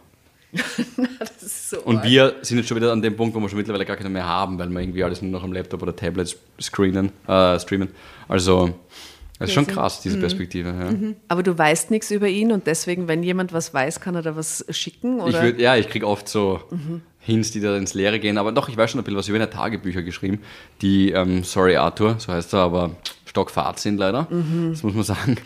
So 1.40 1.80
Und 1.80 2.02
wir 2.04 2.36
sind 2.42 2.58
jetzt 2.58 2.68
schon 2.68 2.76
wieder 2.76 2.92
an 2.92 3.02
dem 3.02 3.16
Punkt, 3.16 3.34
wo 3.34 3.40
wir 3.40 3.48
schon 3.48 3.58
mittlerweile 3.58 3.84
gar 3.84 3.96
keine 3.96 4.10
mehr 4.10 4.26
haben, 4.26 4.58
weil 4.58 4.68
wir 4.70 4.80
irgendwie 4.80 5.02
alles 5.04 5.22
nur 5.22 5.30
noch 5.30 5.42
am 5.42 5.52
Laptop 5.52 5.82
oder 5.82 5.94
Tablet 5.94 6.36
screenen, 6.60 7.10
äh, 7.26 7.58
streamen. 7.58 7.88
Also, 8.28 8.74
Das 9.38 9.48
ist 9.48 9.54
schon 9.54 9.66
krass, 9.66 10.00
diese 10.00 10.18
Perspektive. 10.18 10.68
Ja. 10.68 11.14
Aber 11.28 11.42
du 11.42 11.56
weißt 11.56 11.90
nichts 11.90 12.10
über 12.10 12.28
ihn 12.28 12.52
und 12.52 12.66
deswegen, 12.66 13.08
wenn 13.08 13.22
jemand 13.22 13.52
was 13.52 13.74
weiß, 13.74 14.00
kann 14.00 14.14
er 14.14 14.22
da 14.22 14.36
was 14.36 14.64
schicken? 14.70 15.18
Ich 15.18 15.24
Oder? 15.24 15.42
würd, 15.42 15.60
ja, 15.60 15.76
ich 15.76 15.88
kriege 15.88 16.06
oft 16.06 16.28
so 16.28 16.60
Hints, 17.18 17.50
die 17.50 17.60
da 17.60 17.76
ins 17.76 17.94
Leere 17.94 18.20
gehen. 18.20 18.38
Aber 18.38 18.52
doch, 18.52 18.68
ich 18.68 18.76
weiß 18.76 18.90
schon 18.90 19.00
ein 19.00 19.04
bisschen 19.04 19.18
was 19.18 19.28
über 19.28 19.36
eine 19.36 19.50
Tagebücher 19.50 20.02
geschrieben, 20.02 20.40
die, 20.82 21.10
ähm, 21.10 21.42
sorry 21.44 21.76
Arthur, 21.76 22.16
so 22.18 22.32
heißt 22.32 22.52
er, 22.54 22.60
aber 22.60 22.90
stockfahrt 23.26 23.80
sind 23.80 23.98
leider. 23.98 24.28
Das 24.70 24.82
muss 24.82 24.94
man 24.94 25.02
sagen. 25.04 25.36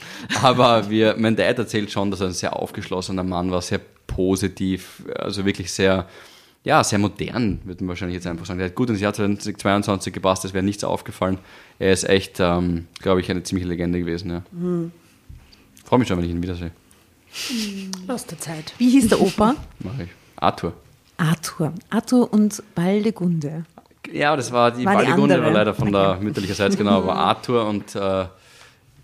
Aber 0.43 0.91
wir, 0.91 1.15
mein 1.17 1.37
Dad 1.37 1.59
erzählt 1.59 1.91
schon, 1.91 2.11
dass 2.11 2.21
er 2.21 2.27
ein 2.27 2.33
sehr 2.35 2.55
aufgeschlossener 2.57 3.25
Mann 3.25 3.51
war, 3.51 3.63
sehr 3.63 3.81
positiv, 4.09 5.05
also 5.15 5.45
wirklich 5.45 5.71
sehr, 5.71 6.09
ja, 6.65 6.83
sehr 6.83 6.99
modern, 6.99 7.61
würde 7.63 7.85
man 7.85 7.91
wahrscheinlich 7.91 8.17
jetzt 8.17 8.27
einfach 8.27 8.47
sagen. 8.47 8.59
Der 8.59 8.69
hat 8.69 8.75
gut 8.75 8.91
ins 8.91 9.01
Jahr 9.01 9.15
2022 9.15 10.13
gepasst, 10.13 10.45
es 10.45 10.53
wäre 10.53 10.65
nichts 10.65 10.83
aufgefallen. 10.83 11.39
Er 11.79 11.93
ist 11.93 12.03
echt, 12.09 12.41
ähm, 12.41 12.89
glaube 13.01 13.21
ich, 13.21 13.31
eine 13.31 13.45
ziemliche 13.45 13.69
Legende 13.69 14.01
gewesen. 14.01 14.31
Ja. 14.31 14.43
Freue 15.85 16.01
mich 16.01 16.09
schon, 16.09 16.19
wenn 16.19 16.25
ich 16.25 16.33
ihn 16.33 16.43
wiedersehe. 16.43 16.73
Aus 18.09 18.27
der 18.27 18.39
Zeit. 18.39 18.75
Wie 18.79 18.91
hieß 18.91 19.09
der 19.09 19.21
Opa? 19.21 19.55
Mache 19.79 20.05
ich. 20.05 20.09
Arthur. 20.37 20.73
Arthur. 21.17 21.73
Arthur 21.91 22.33
und 22.33 22.63
Baldegunde. 22.75 23.65
Ja, 24.13 24.35
das 24.37 24.51
war 24.53 24.71
die 24.71 24.85
War 24.85 24.97
die 24.97 25.05
Baldigunde, 25.05 25.43
war 25.43 25.51
leider 25.51 25.75
von 25.75 25.93
der 25.93 26.19
mütterlicherseits 26.21 26.77
genau, 26.77 26.99
aber 26.99 27.15
Arthur 27.17 27.67
und 27.67 27.95
äh, 27.95 28.27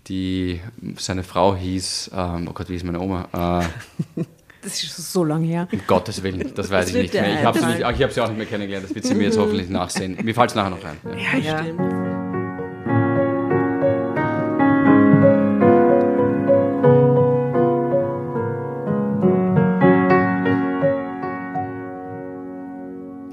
die, 0.07 0.61
seine 0.97 1.23
Frau 1.23 1.55
hieß, 1.55 2.11
ähm, 2.15 2.47
oh 2.49 2.53
Gott, 2.53 2.69
wie 2.69 2.73
hieß 2.73 2.83
meine 2.83 2.99
Oma? 2.99 3.63
Äh, 4.17 4.21
Das 4.65 4.81
ist 4.83 5.13
so 5.13 5.23
lange 5.23 5.45
her. 5.45 5.67
um 5.71 5.79
Gottes 5.85 6.23
Willen, 6.23 6.51
das 6.55 6.71
weiß 6.71 6.87
ich 6.87 6.95
wird 6.95 7.03
nicht 7.03 7.13
mehr. 7.13 7.39
Ich 7.39 7.45
habe 7.45 7.59
sie, 7.59 7.65
ich 7.77 7.83
hab 7.83 8.17
auch 8.17 8.29
nicht 8.29 8.37
mehr 8.37 8.47
kennengelernt, 8.47 8.85
das 8.85 8.95
wird 8.95 9.05
sie 9.05 9.13
mir 9.13 9.25
jetzt 9.25 9.37
hoffentlich 9.37 9.69
nachsehen. 9.69 10.17
Mir 10.23 10.33
fällt 10.33 10.49
es 10.49 10.55
nachher 10.55 10.71
noch 10.71 10.83
ein. 10.83 10.97
Ja. 11.15 11.37
Ja. 11.37 11.63
Stimmt. 11.63 11.81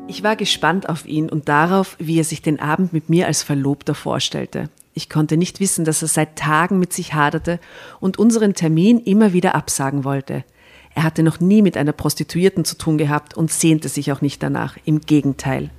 Ich 0.08 0.22
war 0.22 0.36
gespannt 0.36 0.90
auf 0.90 1.06
ihn 1.06 1.30
und 1.30 1.48
darauf, 1.48 1.96
wie 1.98 2.18
er 2.18 2.24
sich 2.24 2.42
den 2.42 2.60
Abend 2.60 2.92
mit 2.92 3.08
mir 3.08 3.26
als 3.26 3.42
Verlobter 3.42 3.94
vorstellte. 3.94 4.68
Ich 4.92 5.08
konnte 5.08 5.38
nicht 5.38 5.60
wissen, 5.60 5.86
dass 5.86 6.02
er 6.02 6.08
seit 6.08 6.36
Tagen 6.36 6.78
mit 6.78 6.92
sich 6.92 7.14
haderte 7.14 7.58
und 8.00 8.18
unseren 8.18 8.52
Termin 8.52 9.00
immer 9.00 9.32
wieder 9.32 9.54
absagen 9.54 10.04
wollte. 10.04 10.44
Er 10.94 11.04
hatte 11.04 11.22
noch 11.22 11.40
nie 11.40 11.62
mit 11.62 11.76
einer 11.76 11.92
Prostituierten 11.92 12.64
zu 12.64 12.76
tun 12.76 12.98
gehabt 12.98 13.34
und 13.34 13.50
sehnte 13.50 13.88
sich 13.88 14.12
auch 14.12 14.20
nicht 14.20 14.42
danach. 14.42 14.76
Im 14.84 15.00
Gegenteil. 15.00 15.70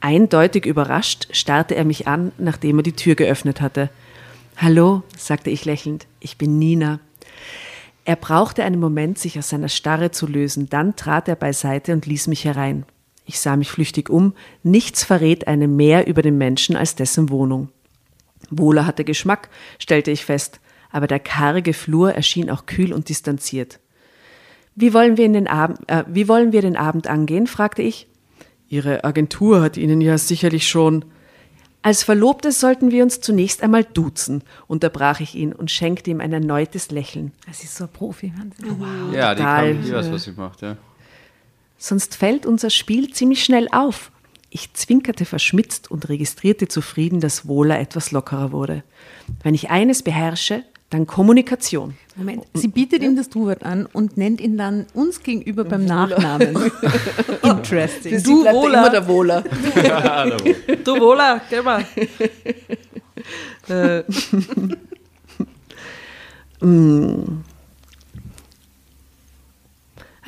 Eindeutig 0.00 0.64
überrascht 0.64 1.28
starrte 1.32 1.74
er 1.74 1.84
mich 1.84 2.06
an, 2.06 2.32
nachdem 2.38 2.78
er 2.78 2.82
die 2.82 2.92
Tür 2.92 3.14
geöffnet 3.14 3.60
hatte. 3.60 3.90
Hallo, 4.56 5.02
sagte 5.16 5.50
ich 5.50 5.64
lächelnd, 5.64 6.06
ich 6.20 6.38
bin 6.38 6.58
Nina. 6.58 7.00
Er 8.04 8.16
brauchte 8.16 8.64
einen 8.64 8.80
Moment, 8.80 9.18
sich 9.18 9.38
aus 9.38 9.50
seiner 9.50 9.68
Starre 9.68 10.10
zu 10.10 10.26
lösen, 10.26 10.68
dann 10.70 10.96
trat 10.96 11.28
er 11.28 11.36
beiseite 11.36 11.92
und 11.92 12.06
ließ 12.06 12.28
mich 12.28 12.44
herein. 12.44 12.86
Ich 13.26 13.38
sah 13.38 13.56
mich 13.56 13.70
flüchtig 13.70 14.08
um, 14.08 14.32
nichts 14.62 15.04
verrät 15.04 15.46
einem 15.46 15.76
mehr 15.76 16.06
über 16.06 16.22
den 16.22 16.38
Menschen 16.38 16.74
als 16.74 16.94
dessen 16.94 17.28
Wohnung. 17.28 17.68
Wohler 18.48 18.86
hatte 18.86 19.04
Geschmack, 19.04 19.50
stellte 19.78 20.10
ich 20.10 20.24
fest, 20.24 20.60
aber 20.90 21.06
der 21.06 21.20
karge 21.20 21.74
Flur 21.74 22.14
erschien 22.14 22.50
auch 22.50 22.64
kühl 22.64 22.94
und 22.94 23.10
distanziert. 23.10 23.80
Wie 24.80 24.94
wollen 24.94 25.16
wir, 25.16 25.24
in 25.24 25.32
den 25.32 25.48
Abend, 25.48 25.80
äh, 25.88 26.04
wie 26.06 26.28
wollen 26.28 26.52
wir 26.52 26.62
den 26.62 26.76
Abend 26.76 27.08
angehen? 27.08 27.48
fragte 27.48 27.82
ich. 27.82 28.06
Ihre 28.68 29.02
Agentur 29.02 29.60
hat 29.60 29.76
Ihnen 29.76 30.00
ja 30.00 30.16
sicherlich 30.18 30.68
schon. 30.68 31.04
Als 31.82 32.04
Verlobte 32.04 32.52
sollten 32.52 32.92
wir 32.92 33.02
uns 33.02 33.20
zunächst 33.20 33.64
einmal 33.64 33.82
duzen, 33.82 34.42
unterbrach 34.68 35.18
ich 35.18 35.34
ihn 35.34 35.52
und 35.52 35.72
schenkte 35.72 36.10
ihm 36.10 36.20
ein 36.20 36.32
erneutes 36.32 36.92
Lächeln. 36.92 37.32
Das 37.46 37.64
ist 37.64 37.74
so 37.74 37.84
ein 37.84 37.90
Profi. 37.90 38.32
Wahnsinn. 38.36 39.14
Ja, 39.14 39.34
die, 39.34 39.40
Total. 39.40 39.72
kann, 39.74 39.82
die 39.82 39.92
weiß, 39.92 40.12
was 40.12 40.22
sie 40.22 40.32
macht, 40.32 40.62
ja. 40.62 40.76
Sonst 41.76 42.14
fällt 42.14 42.46
unser 42.46 42.70
Spiel 42.70 43.12
ziemlich 43.12 43.42
schnell 43.42 43.66
auf. 43.72 44.12
Ich 44.50 44.72
zwinkerte 44.74 45.24
verschmitzt 45.24 45.90
und 45.90 46.08
registrierte 46.08 46.68
zufrieden, 46.68 47.18
dass 47.18 47.48
Wohler 47.48 47.80
etwas 47.80 48.12
lockerer 48.12 48.52
wurde. 48.52 48.84
Wenn 49.42 49.54
ich 49.54 49.70
eines 49.70 50.04
beherrsche, 50.04 50.62
dann 50.90 51.06
Kommunikation. 51.06 51.96
Moment, 52.16 52.44
sie 52.54 52.68
bietet 52.68 53.02
ihm 53.02 53.14
das 53.14 53.28
Du-Wort 53.28 53.62
an 53.62 53.86
und 53.86 54.16
nennt 54.16 54.40
ihn 54.40 54.56
dann 54.56 54.86
uns 54.94 55.22
gegenüber 55.22 55.64
beim 55.64 55.84
Nachnamen. 55.84 56.56
Interesting. 57.42 58.22
Du 58.22 58.44
Wohler. 58.44 59.06
Wohler. 59.08 59.44
Du 60.84 60.98
Wohler, 60.98 61.40
geh 61.50 61.62
mal. 61.62 61.84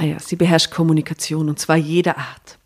Ah 0.01 0.05
ja, 0.05 0.19
sie 0.19 0.37
beherrscht 0.37 0.71
Kommunikation 0.71 1.51
und 1.51 1.59
zwar 1.59 1.77
jeder 1.77 2.17
Art. 2.17 2.59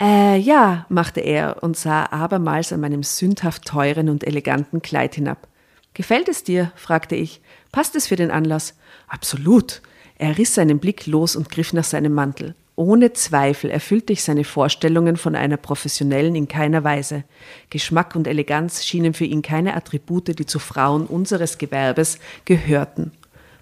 Äh, 0.00 0.38
ja, 0.38 0.86
machte 0.88 1.20
er 1.20 1.62
und 1.62 1.76
sah 1.76 2.06
abermals 2.06 2.72
an 2.72 2.80
meinem 2.80 3.04
sündhaft 3.04 3.64
teuren 3.64 4.08
und 4.08 4.24
eleganten 4.24 4.82
Kleid 4.82 5.14
hinab. 5.14 5.46
Gefällt 5.94 6.28
es 6.28 6.44
dir? 6.44 6.72
fragte 6.76 7.16
ich. 7.16 7.40
Passt 7.70 7.96
es 7.96 8.06
für 8.06 8.16
den 8.16 8.30
Anlass? 8.30 8.74
Absolut. 9.08 9.82
Er 10.16 10.38
riss 10.38 10.54
seinen 10.54 10.78
Blick 10.78 11.06
los 11.06 11.36
und 11.36 11.50
griff 11.50 11.72
nach 11.72 11.84
seinem 11.84 12.12
Mantel. 12.12 12.54
Ohne 12.74 13.12
Zweifel 13.12 13.70
erfüllte 13.70 14.14
ich 14.14 14.22
seine 14.22 14.44
Vorstellungen 14.44 15.16
von 15.16 15.34
einer 15.34 15.58
Professionellen 15.58 16.34
in 16.34 16.48
keiner 16.48 16.84
Weise. 16.84 17.24
Geschmack 17.68 18.16
und 18.16 18.26
Eleganz 18.26 18.84
schienen 18.84 19.12
für 19.12 19.26
ihn 19.26 19.42
keine 19.42 19.76
Attribute, 19.76 20.38
die 20.38 20.46
zu 20.46 20.58
Frauen 20.58 21.06
unseres 21.06 21.58
Gewerbes 21.58 22.18
gehörten. 22.46 23.12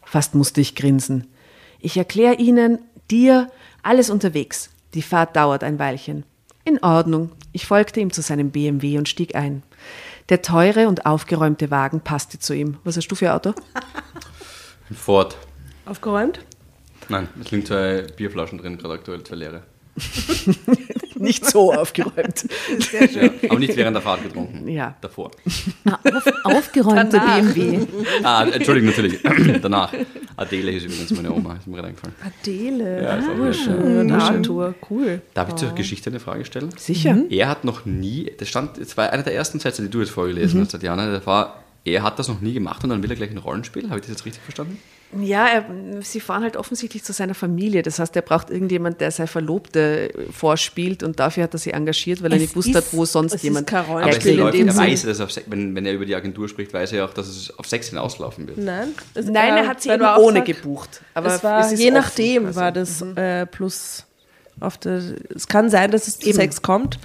Fast 0.04 0.34
musste 0.34 0.60
ich 0.60 0.76
grinsen. 0.76 1.26
Ich 1.80 1.96
erkläre 1.96 2.36
Ihnen, 2.36 2.78
dir, 3.10 3.50
alles 3.82 4.10
unterwegs. 4.10 4.70
Die 4.94 5.02
Fahrt 5.02 5.34
dauert 5.36 5.64
ein 5.64 5.78
Weilchen. 5.78 6.24
In 6.64 6.82
Ordnung. 6.82 7.32
Ich 7.52 7.66
folgte 7.66 8.00
ihm 8.00 8.12
zu 8.12 8.22
seinem 8.22 8.50
BMW 8.50 8.98
und 8.98 9.08
stieg 9.08 9.34
ein. 9.34 9.62
Der 10.30 10.42
teure 10.42 10.86
und 10.86 11.06
aufgeräumte 11.06 11.72
Wagen 11.72 12.00
passte 12.00 12.38
zu 12.38 12.54
ihm. 12.54 12.78
Was 12.84 12.96
hast 12.96 13.08
du 13.08 13.16
für 13.16 13.30
ein 13.30 13.36
Auto? 13.36 13.52
Ein 14.88 14.96
Ford. 14.96 15.36
Aufgeräumt? 15.86 16.38
Nein, 17.08 17.28
es 17.40 17.50
liegen 17.50 17.66
zwei 17.66 18.02
Bierflaschen 18.16 18.58
drin, 18.58 18.78
gerade 18.78 18.94
aktuell 18.94 19.24
zwei 19.24 19.34
leere. 19.36 19.62
Nicht 21.20 21.46
so 21.46 21.72
aufgeräumt. 21.74 22.46
Ja, 23.12 23.30
aber 23.48 23.58
nicht 23.58 23.76
während 23.76 23.94
der 23.94 24.02
Fahrt 24.02 24.22
getrunken. 24.22 24.66
Ja. 24.68 24.94
Davor. 25.00 25.30
Ah, 25.84 25.98
auf, 26.14 26.32
aufgeräumter 26.44 27.20
BMW. 27.20 27.86
Ah, 28.22 28.44
Entschuldigung, 28.44 28.90
natürlich. 28.90 29.20
Danach. 29.62 29.92
Adele 30.36 30.72
ist 30.72 30.84
übrigens 30.86 31.10
meine 31.12 31.32
Oma, 31.32 31.56
ist 31.56 31.66
mir 31.66 31.76
gerade 31.76 31.88
eingefallen. 31.88 32.14
Adele. 32.24 33.02
Ja, 33.02 33.10
Ah, 33.10 33.34
nett, 33.34 33.56
schön. 33.56 34.08
ja. 34.08 34.18
Arthur, 34.18 34.74
cool. 34.90 35.20
Darf 35.34 35.50
ich 35.50 35.54
zur 35.56 35.72
Geschichte 35.74 36.08
eine 36.10 36.20
Frage 36.20 36.44
stellen? 36.44 36.70
Sicher. 36.78 37.16
Er 37.28 37.48
hat 37.48 37.64
noch 37.64 37.84
nie, 37.84 38.32
das 38.38 38.48
stand, 38.48 38.78
das 38.80 38.96
war 38.96 39.12
einer 39.12 39.22
der 39.22 39.34
ersten 39.34 39.60
Sätze, 39.60 39.82
die 39.82 39.88
du 39.90 40.00
jetzt 40.00 40.10
vorgelesen 40.10 40.60
hast, 40.62 40.70
Tatjana, 40.72 41.10
das 41.12 41.26
war, 41.26 41.62
er 41.84 42.02
hat 42.02 42.18
das 42.18 42.28
noch 42.28 42.40
nie 42.40 42.54
gemacht 42.54 42.82
und 42.84 42.90
dann 42.90 43.02
will 43.02 43.10
er 43.10 43.16
gleich 43.16 43.30
ein 43.30 43.38
Rollenspiel. 43.38 43.84
Habe 43.90 43.96
ich 44.00 44.02
das 44.06 44.10
jetzt 44.12 44.24
richtig 44.24 44.42
verstanden? 44.42 44.78
Ja, 45.18 45.48
er, 45.48 45.64
sie 46.02 46.20
fahren 46.20 46.44
halt 46.44 46.56
offensichtlich 46.56 47.02
zu 47.02 47.12
seiner 47.12 47.34
Familie. 47.34 47.82
Das 47.82 47.98
heißt, 47.98 48.14
er 48.14 48.22
braucht 48.22 48.48
irgendjemand, 48.48 49.00
der 49.00 49.10
seine 49.10 49.26
Verlobte 49.26 50.10
vorspielt 50.30 51.02
und 51.02 51.18
dafür 51.18 51.42
hat 51.44 51.52
er 51.52 51.58
sie 51.58 51.72
engagiert, 51.72 52.22
weil 52.22 52.30
er 52.30 52.36
Es 52.36 52.42
nicht 52.42 52.56
wusste, 52.56 52.78
ist- 52.78 52.94
wo 52.94 53.04
sonst 53.04 53.32
es 53.32 53.36
ist 53.38 53.42
jemand 53.42 53.72
Aber 53.72 53.88
Rollenspiel. 53.88 53.98
es 53.98 54.24
Rollenspiel 54.24 54.32
in 54.32 54.38
läuft, 54.38 54.54
dem 54.58 54.68
er 54.68 54.76
weiß, 54.76 55.02
dass 55.02 55.20
auf, 55.20 55.30
wenn, 55.46 55.74
wenn 55.74 55.84
er 55.84 55.94
über 55.94 56.06
die 56.06 56.14
Agentur 56.14 56.48
spricht, 56.48 56.72
weiß 56.72 56.92
er 56.92 56.98
ja 56.98 57.04
auch, 57.06 57.12
dass 57.14 57.26
es 57.26 57.58
auf 57.58 57.66
Sex 57.66 57.88
hinauslaufen 57.88 58.46
wird. 58.46 58.58
Nein, 58.58 58.88
es- 59.14 59.26
Nein, 59.26 59.56
er 59.56 59.66
hat 59.66 59.82
sie 59.82 59.88
eben 59.90 60.00
ohne 60.02 60.40
Auftrag- 60.40 60.44
gebucht. 60.44 61.00
Aber 61.14 61.34
es 61.34 61.42
war, 61.42 61.60
es 61.66 61.72
ist 61.72 61.80
je 61.80 61.86
offen 61.86 61.94
nachdem 61.94 62.44
quasi. 62.44 62.60
war 62.60 62.70
das 62.72 63.02
äh, 63.16 63.46
plus 63.46 64.04
auf 64.60 64.78
der. 64.78 65.02
Es 65.34 65.48
kann 65.48 65.70
sein, 65.70 65.90
dass 65.90 66.06
es 66.06 66.20
zu 66.20 66.28
Eben. 66.28 66.36
Sex 66.36 66.62
kommt, 66.62 67.00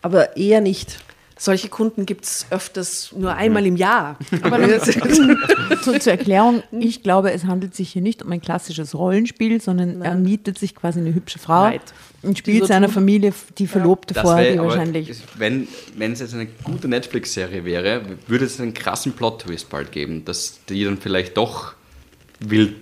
aber 0.00 0.34
eher 0.36 0.62
nicht. 0.62 0.98
Solche 1.42 1.70
Kunden 1.70 2.04
gibt 2.04 2.26
es 2.26 2.44
öfters 2.50 3.12
nur 3.16 3.34
einmal 3.34 3.64
im 3.64 3.74
Jahr. 3.76 4.18
Aber 4.42 4.58
zu, 5.82 5.98
zur 5.98 6.12
Erklärung, 6.12 6.62
ich 6.70 7.02
glaube, 7.02 7.32
es 7.32 7.44
handelt 7.44 7.74
sich 7.74 7.90
hier 7.92 8.02
nicht 8.02 8.22
um 8.22 8.30
ein 8.30 8.42
klassisches 8.42 8.94
Rollenspiel, 8.94 9.58
sondern 9.58 10.02
er 10.02 10.16
mietet 10.16 10.58
sich 10.58 10.74
quasi 10.74 11.00
eine 11.00 11.14
hübsche 11.14 11.38
Frau 11.38 11.62
Right. 11.62 11.80
und 12.20 12.36
spielt 12.36 12.60
so 12.60 12.66
seiner 12.66 12.88
tun. 12.88 12.94
Familie 12.96 13.32
die 13.56 13.66
Verlobte 13.66 14.12
Das 14.12 14.22
vor, 14.22 14.36
wär- 14.36 14.52
die 14.52 14.58
wahrscheinlich. 14.58 15.10
Wenn, 15.38 15.66
wenn 15.96 16.12
es 16.12 16.20
jetzt 16.20 16.34
eine 16.34 16.46
gute 16.62 16.88
Netflix-Serie 16.88 17.64
wäre, 17.64 18.02
würde 18.26 18.44
es 18.44 18.60
einen 18.60 18.74
krassen 18.74 19.12
Plot-Twist 19.12 19.70
bald 19.70 19.92
geben, 19.92 20.26
dass 20.26 20.60
die 20.68 20.84
dann 20.84 20.98
vielleicht 20.98 21.38
doch 21.38 21.72
wild, 22.40 22.74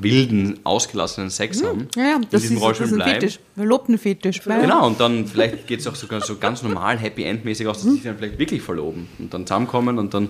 wilden, 0.00 0.60
ausgelassenen 0.64 1.30
Sex 1.30 1.62
haben. 1.62 1.80
Hm. 1.80 1.88
Ja, 1.96 2.02
ja, 2.02 2.16
in 2.16 2.26
das 2.30 2.42
diesem 2.42 2.56
ist, 2.56 2.60
das 2.60 2.62
Rollenspiel 2.62 2.86
ist 2.86 2.92
ein 2.92 2.96
bleiben. 2.96 3.12
Fetisch, 3.20 3.38
Verlobtenfetisch. 3.56 4.40
Ja, 4.46 4.54
ja. 4.56 4.60
Genau, 4.60 4.86
und 4.86 5.00
dann 5.00 5.26
vielleicht 5.26 5.66
geht 5.66 5.80
es 5.80 5.86
auch 5.86 5.94
sogar 5.94 6.20
so 6.20 6.36
ganz 6.36 6.62
normal, 6.62 6.98
Happy 6.98 7.24
End-mäßig 7.24 7.66
aus, 7.66 7.78
dass 7.78 7.84
sie 7.84 7.92
sich 7.92 8.02
dann 8.02 8.16
vielleicht 8.18 8.38
wirklich 8.38 8.62
verloben 8.62 9.08
und 9.18 9.32
dann 9.32 9.46
zusammenkommen 9.46 9.98
und 9.98 10.12
dann, 10.14 10.28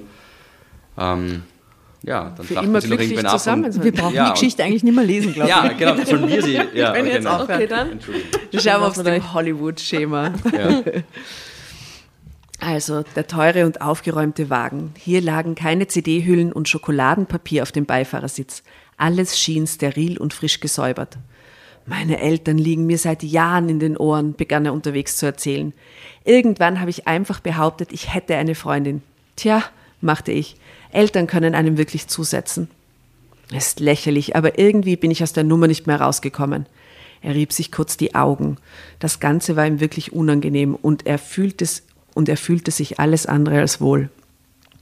ähm, 0.98 1.42
ja, 2.02 2.32
dann 2.36 2.46
Für 2.46 2.54
immer 2.62 2.80
sie 2.80 2.88
noch 2.88 3.24
ab. 3.24 3.38
zusammen 3.38 3.64
und-. 3.64 3.82
Wir 3.82 3.92
brauchen 3.92 4.14
Ja, 4.14 4.26
die 4.28 4.32
Geschichte 4.32 4.62
eigentlich 4.62 4.84
nicht 4.84 4.94
mehr 4.94 5.04
lesen, 5.04 5.32
glaube 5.32 5.48
ich. 5.50 5.56
Ja, 5.56 5.68
genau, 5.94 6.04
sollen 6.04 6.28
wir 6.28 6.42
sie. 6.42 6.60
Ja, 6.74 6.92
bin 6.92 7.02
okay, 7.02 7.12
jetzt 7.12 7.24
nein. 7.24 7.40
aufhören. 7.40 7.56
Okay, 7.56 7.66
dann 7.66 7.92
Entschuldigung. 7.92 8.30
schauen 8.52 8.62
wir 8.64 8.86
aufs 8.86 8.96
lassen 8.98 9.06
wir 9.06 9.12
dem 9.14 9.32
Hollywood-Schema. 9.32 10.32
Ja. 10.56 10.82
Also 12.58 13.04
der 13.14 13.26
teure 13.26 13.66
und 13.66 13.80
aufgeräumte 13.82 14.48
Wagen. 14.48 14.94
Hier 14.98 15.20
lagen 15.20 15.54
keine 15.54 15.88
CD-Hüllen 15.88 16.52
und 16.52 16.68
Schokoladenpapier 16.68 17.62
auf 17.62 17.70
dem 17.72 17.84
Beifahrersitz. 17.84 18.62
Alles 18.96 19.38
schien 19.38 19.66
steril 19.66 20.18
und 20.18 20.34
frisch 20.34 20.60
gesäubert. 20.60 21.18
Meine 21.86 22.20
Eltern 22.20 22.58
liegen 22.58 22.86
mir 22.86 22.98
seit 22.98 23.22
Jahren 23.22 23.68
in 23.68 23.78
den 23.78 23.96
Ohren, 23.96 24.34
begann 24.34 24.66
er 24.66 24.72
unterwegs 24.72 25.16
zu 25.16 25.26
erzählen. 25.26 25.72
Irgendwann 26.24 26.80
habe 26.80 26.90
ich 26.90 27.06
einfach 27.06 27.40
behauptet, 27.40 27.92
ich 27.92 28.12
hätte 28.12 28.36
eine 28.36 28.56
Freundin. 28.56 29.02
Tja, 29.36 29.62
machte 30.00 30.32
ich, 30.32 30.56
Eltern 30.90 31.28
können 31.28 31.54
einem 31.54 31.78
wirklich 31.78 32.08
zusetzen. 32.08 32.68
Ist 33.54 33.78
lächerlich, 33.78 34.34
aber 34.34 34.58
irgendwie 34.58 34.96
bin 34.96 35.12
ich 35.12 35.22
aus 35.22 35.32
der 35.32 35.44
Nummer 35.44 35.68
nicht 35.68 35.86
mehr 35.86 36.00
rausgekommen. 36.00 36.66
Er 37.22 37.34
rieb 37.34 37.52
sich 37.52 37.70
kurz 37.70 37.96
die 37.96 38.14
Augen. 38.14 38.56
Das 38.98 39.20
Ganze 39.20 39.54
war 39.54 39.66
ihm 39.66 39.78
wirklich 39.78 40.12
unangenehm 40.12 40.74
und 40.74 41.06
er 41.06 41.18
fühlte 41.18 41.66
und 42.14 42.28
er 42.28 42.36
fühlte 42.36 42.70
sich 42.72 42.98
alles 42.98 43.26
andere 43.26 43.60
als 43.60 43.80
wohl. 43.80 44.10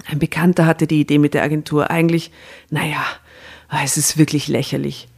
Ein 0.06 0.18
Bekannter 0.18 0.66
hatte 0.66 0.86
die 0.86 1.00
Idee 1.00 1.18
mit 1.18 1.34
der 1.34 1.42
Agentur. 1.42 1.90
Eigentlich, 1.90 2.30
naja, 2.70 3.04
es 3.70 3.96
ist 3.96 4.18
wirklich 4.18 4.48
lächerlich. 4.48 5.08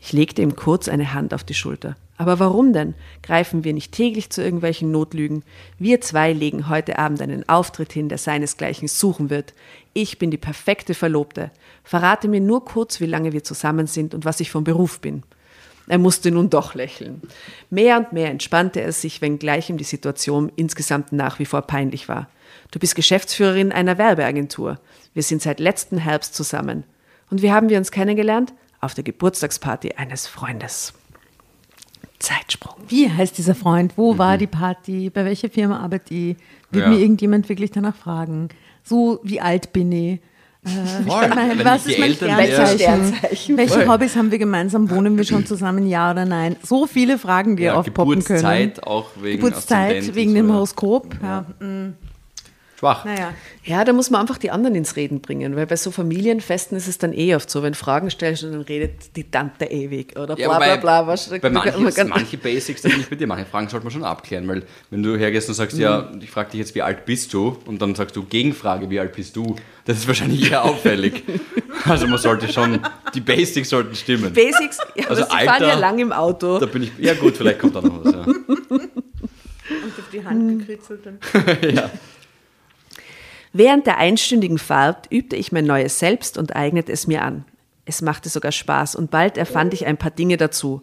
Ich 0.00 0.12
legte 0.12 0.42
ihm 0.42 0.56
kurz 0.56 0.88
eine 0.88 1.14
Hand 1.14 1.34
auf 1.34 1.44
die 1.44 1.54
Schulter. 1.54 1.96
Aber 2.18 2.38
warum 2.38 2.72
denn? 2.72 2.94
Greifen 3.22 3.64
wir 3.64 3.74
nicht 3.74 3.92
täglich 3.92 4.30
zu 4.30 4.42
irgendwelchen 4.42 4.90
Notlügen? 4.90 5.42
Wir 5.78 6.00
zwei 6.00 6.32
legen 6.32 6.68
heute 6.68 6.98
Abend 6.98 7.20
einen 7.20 7.48
Auftritt 7.48 7.92
hin, 7.92 8.08
der 8.08 8.18
seinesgleichen 8.18 8.88
suchen 8.88 9.28
wird. 9.28 9.52
Ich 9.92 10.18
bin 10.18 10.30
die 10.30 10.38
perfekte 10.38 10.94
Verlobte. 10.94 11.50
Verrate 11.84 12.28
mir 12.28 12.40
nur 12.40 12.64
kurz, 12.64 13.00
wie 13.00 13.06
lange 13.06 13.32
wir 13.32 13.44
zusammen 13.44 13.86
sind 13.86 14.14
und 14.14 14.24
was 14.24 14.40
ich 14.40 14.50
vom 14.50 14.64
Beruf 14.64 15.00
bin. 15.00 15.24
Er 15.88 15.98
musste 15.98 16.30
nun 16.30 16.50
doch 16.50 16.74
lächeln. 16.74 17.22
Mehr 17.70 17.98
und 17.98 18.12
mehr 18.12 18.30
entspannte 18.30 18.80
er 18.80 18.92
sich, 18.92 19.20
wenngleich 19.20 19.70
ihm 19.70 19.76
die 19.76 19.84
Situation 19.84 20.50
insgesamt 20.56 21.12
nach 21.12 21.38
wie 21.38 21.44
vor 21.44 21.62
peinlich 21.62 22.08
war. 22.08 22.28
Du 22.70 22.78
bist 22.78 22.96
Geschäftsführerin 22.96 23.72
einer 23.72 23.98
Werbeagentur. 23.98 24.80
Wir 25.14 25.22
sind 25.22 25.42
seit 25.42 25.60
letzten 25.60 25.98
Herbst 25.98 26.34
zusammen. 26.34 26.84
Und 27.30 27.42
wie 27.42 27.52
haben 27.52 27.68
wir 27.68 27.78
uns 27.78 27.90
kennengelernt? 27.90 28.52
Auf 28.80 28.94
der 28.94 29.04
Geburtstagsparty 29.04 29.92
eines 29.96 30.26
Freundes. 30.26 30.94
Zeitsprung. 32.18 32.76
Wie 32.88 33.10
heißt 33.10 33.36
dieser 33.36 33.54
Freund? 33.54 33.92
Wo 33.96 34.14
mhm. 34.14 34.18
war 34.18 34.38
die 34.38 34.46
Party? 34.46 35.10
Bei 35.10 35.24
welcher 35.24 35.50
Firma 35.50 35.80
arbeitet 35.80 36.10
die? 36.10 36.36
Wird 36.70 36.84
ja. 36.84 36.90
mir 36.90 36.98
irgendjemand 36.98 37.48
wirklich 37.48 37.70
danach 37.70 37.94
fragen? 37.94 38.48
So, 38.82 39.20
wie 39.22 39.40
alt 39.40 39.72
bin 39.72 39.92
ich? 39.92 40.20
Äh, 40.64 41.02
meine, 41.06 41.64
was 41.64 41.86
ist 41.86 41.98
mein 41.98 42.14
Sternzeichen? 42.14 43.56
Welche 43.56 43.74
Voll. 43.74 43.88
Hobbys 43.88 44.16
haben 44.16 44.30
wir 44.30 44.38
gemeinsam? 44.38 44.90
Wohnen 44.90 45.16
wir 45.16 45.24
schon 45.24 45.46
zusammen, 45.46 45.86
ja 45.86 46.10
oder 46.10 46.24
nein? 46.24 46.56
So 46.62 46.86
viele 46.86 47.18
Fragen, 47.18 47.56
die 47.56 47.64
ja, 47.64 47.74
aufpoppen 47.74 48.24
können. 48.24 48.40
Geburtszeit 48.40 48.82
auch 48.84 49.10
wegen 49.20 49.42
Geburtszeit 49.42 50.14
wegen 50.14 50.34
dem 50.34 50.52
Horoskop. 50.52 51.14
Ja. 51.22 51.46
ja. 51.60 51.92
Schwach. 52.78 53.06
Naja. 53.06 53.32
Ja, 53.64 53.84
da 53.84 53.92
muss 53.94 54.10
man 54.10 54.20
einfach 54.20 54.36
die 54.36 54.50
anderen 54.50 54.74
ins 54.74 54.96
Reden 54.96 55.20
bringen, 55.20 55.56
weil 55.56 55.66
bei 55.66 55.76
so 55.76 55.90
Familienfesten 55.90 56.76
ist 56.76 56.88
es 56.88 56.98
dann 56.98 57.14
eh 57.14 57.34
oft 57.34 57.48
so, 57.48 57.62
wenn 57.62 57.74
Fragen 57.74 58.10
stellst 58.10 58.44
und 58.44 58.52
dann 58.52 58.60
redet 58.60 59.16
die 59.16 59.30
Tante 59.30 59.64
ewig 59.64 60.18
oder 60.18 60.36
bla 60.36 60.58
bla 60.58 60.76
bla. 60.76 61.06
Was, 61.06 61.30
bei 61.30 61.50
manchen, 61.50 62.08
manche 62.08 62.36
Basics, 62.36 62.82
da 62.82 62.90
bin 62.90 63.00
ich 63.00 63.08
bei 63.08 63.16
dir, 63.16 63.26
manche 63.26 63.46
Fragen 63.46 63.68
sollte 63.68 63.84
man 63.84 63.92
schon 63.92 64.04
abklären, 64.04 64.46
weil 64.46 64.62
wenn 64.90 65.02
du 65.02 65.16
hergehst 65.16 65.48
und 65.48 65.54
sagst, 65.54 65.76
mhm. 65.76 65.82
ja, 65.82 66.12
ich 66.20 66.30
frage 66.30 66.50
dich 66.50 66.60
jetzt, 66.60 66.74
wie 66.74 66.82
alt 66.82 67.06
bist 67.06 67.32
du? 67.32 67.56
Und 67.64 67.80
dann 67.80 67.94
sagst 67.94 68.14
du 68.14 68.24
Gegenfrage, 68.24 68.90
wie 68.90 69.00
alt 69.00 69.14
bist 69.14 69.36
du? 69.36 69.56
Das 69.86 69.96
ist 69.96 70.06
wahrscheinlich 70.06 70.50
eher 70.50 70.64
auffällig. 70.64 71.22
also 71.84 72.06
man 72.06 72.18
sollte 72.18 72.52
schon, 72.52 72.80
die 73.14 73.20
Basics 73.20 73.70
sollten 73.70 73.94
stimmen. 73.94 74.34
Die 74.34 74.44
Basics, 74.44 74.78
ja, 74.94 75.08
also 75.08 75.22
Alter, 75.24 75.52
fahren 75.52 75.62
ja 75.62 75.78
lang 75.78 75.98
im 75.98 76.12
Auto. 76.12 76.58
Da 76.58 76.66
bin 76.66 76.82
ich, 76.82 76.92
ja 76.98 77.14
gut, 77.14 77.38
vielleicht 77.38 77.58
kommt 77.58 77.76
da 77.76 77.80
noch 77.80 78.04
was. 78.04 78.12
Ja. 78.12 78.20
Und 79.68 79.98
auf 79.98 80.10
die 80.12 80.24
Hand 80.24 80.58
gekritzelt. 80.60 81.00
ja. 81.74 81.90
Während 83.58 83.86
der 83.86 83.96
einstündigen 83.96 84.58
Fahrt 84.58 85.10
übte 85.10 85.34
ich 85.34 85.50
mein 85.50 85.64
neues 85.64 85.98
Selbst 85.98 86.36
und 86.36 86.54
eignete 86.54 86.92
es 86.92 87.06
mir 87.06 87.22
an. 87.22 87.46
Es 87.86 88.02
machte 88.02 88.28
sogar 88.28 88.52
Spaß 88.52 88.96
und 88.96 89.10
bald 89.10 89.38
erfand 89.38 89.72
ich 89.72 89.86
ein 89.86 89.96
paar 89.96 90.10
Dinge 90.10 90.36
dazu. 90.36 90.82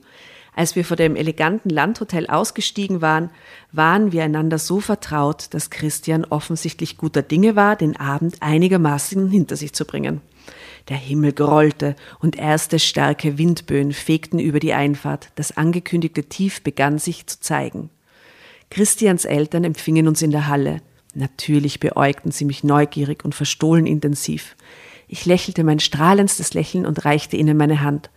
Als 0.56 0.76
wir 0.76 0.84
vor 0.84 0.98
dem 0.98 1.16
eleganten 1.16 1.70
Landhotel 1.70 2.26
ausgestiegen 2.26 3.00
waren, 3.00 3.30
waren 3.72 4.12
wir 4.12 4.24
einander 4.24 4.58
so 4.58 4.80
vertraut, 4.80 5.54
dass 5.54 5.70
Christian 5.70 6.26
offensichtlich 6.26 6.98
guter 6.98 7.22
Dinge 7.22 7.56
war, 7.56 7.76
den 7.76 7.96
Abend 7.96 8.38
einigermaßen 8.40 9.30
hinter 9.30 9.56
sich 9.56 9.74
zu 9.74 9.86
bringen. 9.86 10.22
Der 10.90 10.98
Himmel 10.98 11.34
grollte 11.34 11.96
und 12.22 12.40
erste 12.40 12.80
starke 12.80 13.38
Windböen 13.38 13.94
fegten 13.94 14.40
über 14.40 14.60
die 14.60 14.74
Einfahrt. 14.74 15.30
Das 15.36 15.56
angekündigte 15.56 16.24
Tief 16.24 16.64
begann 16.64 16.98
sich 16.98 17.28
zu 17.28 17.40
zeigen. 17.40 17.92
Christians 18.72 19.26
Eltern 19.26 19.64
empfingen 19.64 20.08
uns 20.08 20.24
in 20.24 20.32
der 20.32 20.48
Halle. 20.48 20.82
Natürlich 21.14 21.80
beäugten 21.80 22.32
sie 22.32 22.46
mich 22.46 22.64
neugierig 22.64 23.24
und 23.24 23.36
verstohlen 23.36 23.86
intensiv. 23.86 24.56
Ich 25.08 25.26
lächelte 25.26 25.64
mein 25.64 25.80
strahlendstes 25.80 26.54
Lächeln 26.54 26.86
und 26.86 27.06
reichte 27.06 27.38
ihnen 27.38 27.56
meine 27.56 27.82
Hand. 27.82 28.10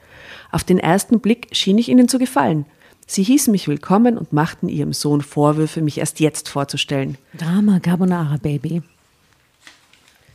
Auf 0.51 0.65
den 0.65 0.79
ersten 0.79 1.21
Blick 1.21 1.49
schien 1.53 1.77
ich 1.79 1.89
ihnen 1.89 2.09
zu 2.09 2.19
gefallen. 2.19 2.65
Sie 3.07 3.23
hießen 3.23 3.53
mich 3.53 3.69
willkommen 3.69 4.17
und 4.19 4.33
machten 4.33 4.69
ihrem 4.69 4.93
Sohn 4.93 5.21
Vorwürfe, 5.21 5.81
mich 5.83 5.99
erst 5.99 6.21
jetzt 6.21 6.49
vorzustellen. 6.49 7.19
Drama 7.37 7.81
Carbonara, 7.81 8.39
Baby. 8.39 8.83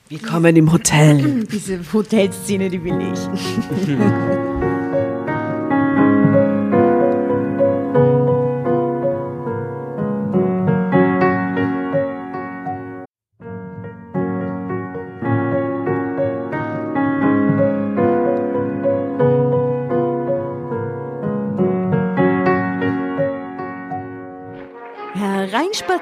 Willkommen 0.07 0.55
im 0.55 0.71
Hotel. 0.71 1.45
Diese 1.45 1.79
Hotelszene, 1.91 2.69
die 2.69 2.83
will 2.83 3.13
ich. 3.13 4.41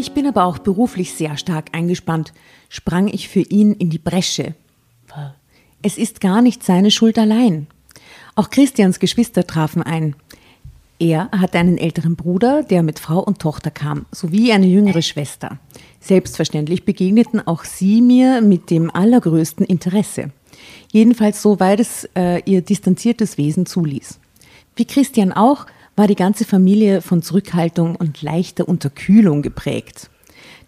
Ich 0.00 0.12
bin 0.12 0.26
aber 0.26 0.44
auch 0.44 0.56
beruflich 0.56 1.12
sehr 1.12 1.36
stark 1.36 1.66
eingespannt, 1.72 2.32
sprang 2.70 3.06
ich 3.06 3.28
für 3.28 3.42
ihn 3.42 3.74
in 3.74 3.90
die 3.90 3.98
Bresche. 3.98 4.54
Es 5.82 5.98
ist 5.98 6.22
gar 6.22 6.40
nicht 6.40 6.64
seine 6.64 6.90
Schuld 6.90 7.18
allein. 7.18 7.66
Auch 8.34 8.48
Christians 8.48 8.98
Geschwister 8.98 9.46
trafen 9.46 9.82
ein. 9.82 10.16
Er 10.98 11.30
hatte 11.32 11.58
einen 11.58 11.76
älteren 11.76 12.16
Bruder, 12.16 12.62
der 12.62 12.82
mit 12.82 12.98
Frau 12.98 13.18
und 13.18 13.40
Tochter 13.40 13.70
kam, 13.70 14.06
sowie 14.10 14.52
eine 14.52 14.68
jüngere 14.68 15.02
Schwester. 15.02 15.58
Selbstverständlich 16.00 16.86
begegneten 16.86 17.46
auch 17.46 17.64
sie 17.64 18.00
mir 18.00 18.40
mit 18.40 18.70
dem 18.70 18.90
allergrößten 18.90 19.66
Interesse. 19.66 20.30
Jedenfalls 20.90 21.42
soweit 21.42 21.78
es 21.78 22.08
äh, 22.16 22.40
ihr 22.46 22.62
distanziertes 22.62 23.36
Wesen 23.36 23.66
zuließ. 23.66 24.18
Wie 24.76 24.86
Christian 24.86 25.34
auch, 25.34 25.66
war 25.96 26.06
die 26.06 26.14
ganze 26.14 26.44
Familie 26.44 27.02
von 27.02 27.22
Zurückhaltung 27.22 27.96
und 27.96 28.22
leichter 28.22 28.68
Unterkühlung 28.68 29.42
geprägt. 29.42 30.10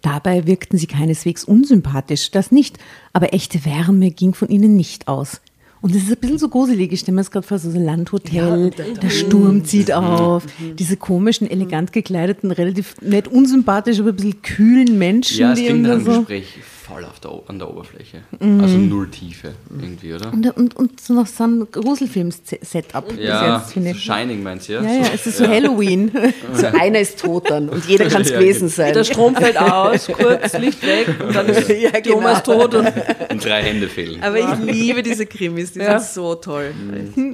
Dabei 0.02 0.46
wirkten 0.46 0.78
sie 0.78 0.86
keineswegs 0.86 1.44
unsympathisch, 1.44 2.30
das 2.32 2.50
nicht, 2.50 2.78
aber 3.12 3.32
echte 3.32 3.64
Wärme 3.64 4.10
ging 4.10 4.34
von 4.34 4.48
ihnen 4.48 4.76
nicht 4.76 5.06
aus. 5.08 5.40
Und 5.80 5.96
es 5.96 6.04
ist 6.04 6.10
ein 6.10 6.18
bisschen 6.20 6.38
so 6.38 6.48
gruselig. 6.48 6.92
Ich 6.92 7.00
stelle 7.00 7.16
mir 7.16 7.22
das 7.22 7.32
gerade 7.32 7.46
vor, 7.46 7.58
so 7.58 7.68
ein 7.68 7.84
Landhotel, 7.84 8.70
der 8.70 9.10
Sturm 9.10 9.64
zieht 9.64 9.92
auf, 9.92 10.44
diese 10.78 10.96
komischen, 10.96 11.50
elegant 11.50 11.92
gekleideten, 11.92 12.52
relativ 12.52 13.00
nicht 13.00 13.26
unsympathisch, 13.26 13.98
aber 13.98 14.10
ein 14.10 14.16
bisschen 14.16 14.42
kühlen 14.42 14.98
Menschen, 14.98 15.38
Ja, 15.38 15.52
es 15.52 15.58
die 15.58 15.66
klingt 15.66 15.82
nach 15.82 15.90
einem 15.92 16.04
so. 16.04 16.18
Gespräch 16.18 16.46
voll 16.86 17.04
auf 17.04 17.20
der, 17.20 17.30
an 17.46 17.58
der 17.58 17.70
Oberfläche. 17.70 18.22
Also 18.40 18.76
null 18.78 19.08
Tiefe 19.10 19.52
irgendwie, 19.80 20.14
oder? 20.14 20.32
Und, 20.32 20.46
und, 20.56 20.76
und 20.76 21.00
so 21.00 21.14
noch 21.14 21.26
so 21.26 21.44
ein 21.44 21.66
Gruselfilm-Setup. 21.70 23.08
bis 23.08 23.18
Ja, 23.18 23.58
jetzt, 23.58 23.72
finde 23.72 23.90
so 23.90 23.96
ich. 23.96 24.02
Shining 24.02 24.42
meinst 24.42 24.68
du, 24.68 24.72
ja? 24.74 24.82
Ja, 24.82 24.90
ja, 25.02 25.10
es 25.14 25.26
ist 25.26 25.38
so 25.38 25.46
Halloween. 25.46 26.10
So 26.54 26.66
einer 26.66 26.98
ist 27.00 27.18
tot 27.20 27.50
dann 27.50 27.68
und 27.68 27.84
jeder 27.86 28.06
kann 28.08 28.22
es 28.22 28.30
Ja, 28.32 28.38
gewesen 28.38 28.68
sein. 28.68 28.92
Der 28.94 29.04
Strom 29.04 29.34
fällt 29.34 29.56
aus, 29.58 30.06
kurz, 30.08 30.52
Licht 30.58 30.84
weg 30.86 31.08
und 31.26 31.34
dann 31.34 31.46
ist 31.46 31.68
Ja, 31.80 32.00
die 32.00 32.10
Oma 32.10 32.32
ist 32.32 32.44
tot. 32.44 32.74
Und 32.74 32.86
Und 33.30 33.44
drei 33.44 33.62
Hände 33.62 33.88
fehlen. 33.88 34.22
Aber 34.22 34.38
ich 34.38 34.58
liebe 34.58 35.02
diese 35.02 35.26
Krimis, 35.26 35.72
die 35.72 35.78
Ja. 35.80 35.98
sind 35.98 36.12
so 36.14 36.34
toll. 36.34 36.72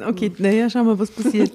Okay, 0.07 0.31
naja, 0.39 0.69
schauen 0.71 0.87
wir, 0.87 0.99
was 0.99 1.11
passiert. 1.11 1.51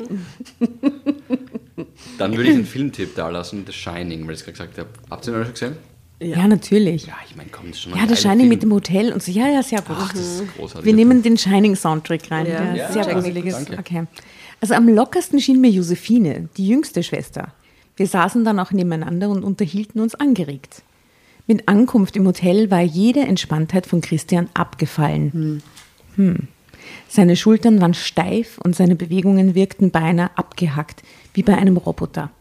Dann 2.18 2.36
würde 2.36 2.50
ich 2.50 2.56
einen 2.56 2.66
Filmtipp 2.66 3.16
da 3.16 3.30
lassen, 3.30 3.64
The 3.66 3.74
Shining, 3.74 4.26
weil 4.28 4.34
ich 4.36 4.39
es 4.41 4.46
gerade 4.46 4.54
gesagt 4.70 4.78
habe. 4.78 4.89
Habt 5.10 5.28
ihr 5.28 5.34
ihn 5.34 5.44
schon 5.44 5.54
gesehen? 5.54 5.78
Ja, 6.26 6.48
natürlich. 6.48 7.08
Ja, 7.08 7.14
ich 7.30 7.36
meine, 7.36 7.50
komm, 7.52 7.68
das 7.68 7.78
ist 7.78 7.82
schon 7.84 7.92
Ja, 7.94 8.00
ein 8.00 8.08
der 8.08 8.16
geiler 8.16 8.22
Shining 8.22 8.40
Film. 8.40 8.50
mit 8.50 8.64
dem 8.64 8.74
Hotel 8.74 9.14
und 9.14 9.22
so. 9.24 9.32
Ja, 9.32 9.48
ja, 9.48 9.64
sehr 9.64 9.82
gut. 9.82 9.96
Ach, 10.00 10.12
das 10.12 10.22
ist 10.42 10.56
großartig. 10.58 10.86
Wir 10.86 10.94
nehmen 10.94 11.22
den 11.24 11.38
Shining-Soundtrack 11.38 12.32
rein. 12.32 12.46
Ja. 12.48 12.74
Ja, 12.74 12.92
sehr 12.92 13.04
check. 13.04 13.14
gruselig 13.14 13.46
ist. 13.46 13.70
Danke. 13.70 13.80
Okay. 13.80 14.04
Also 14.62 14.76
am 14.76 14.88
lockersten 14.88 15.40
schien 15.40 15.60
mir 15.60 15.70
Josephine, 15.70 16.50
die 16.58 16.68
jüngste 16.68 17.04
Schwester. 17.04 17.54
Wir 17.98 18.08
saßen 18.08 18.44
dann 18.46 18.60
auch 18.60 18.72
nebeneinander 18.72 19.30
und 19.30 19.44
unterhielten 19.44 20.02
uns 20.02 20.16
angeregt. 20.16 20.84
Mit 21.46 21.68
Ankunft 21.68 22.16
im 22.16 22.26
Hotel 22.26 22.72
war 22.72 22.82
jede 22.82 23.20
Entspanntheit 23.22 23.86
von 23.86 24.00
Christian 24.02 24.48
abgefallen. 24.54 25.62
Hm. 26.16 26.48
Seine 27.08 27.36
Schultern 27.36 27.82
waren 27.82 27.94
steif 27.94 28.58
und 28.64 28.76
seine 28.76 28.96
Bewegungen 28.96 29.54
wirkten 29.56 29.92
beinahe 29.92 30.30
abgehackt, 30.38 31.04
wie 31.34 31.44
bei 31.44 31.58
einem 31.58 31.78
Roboter. 31.78 32.32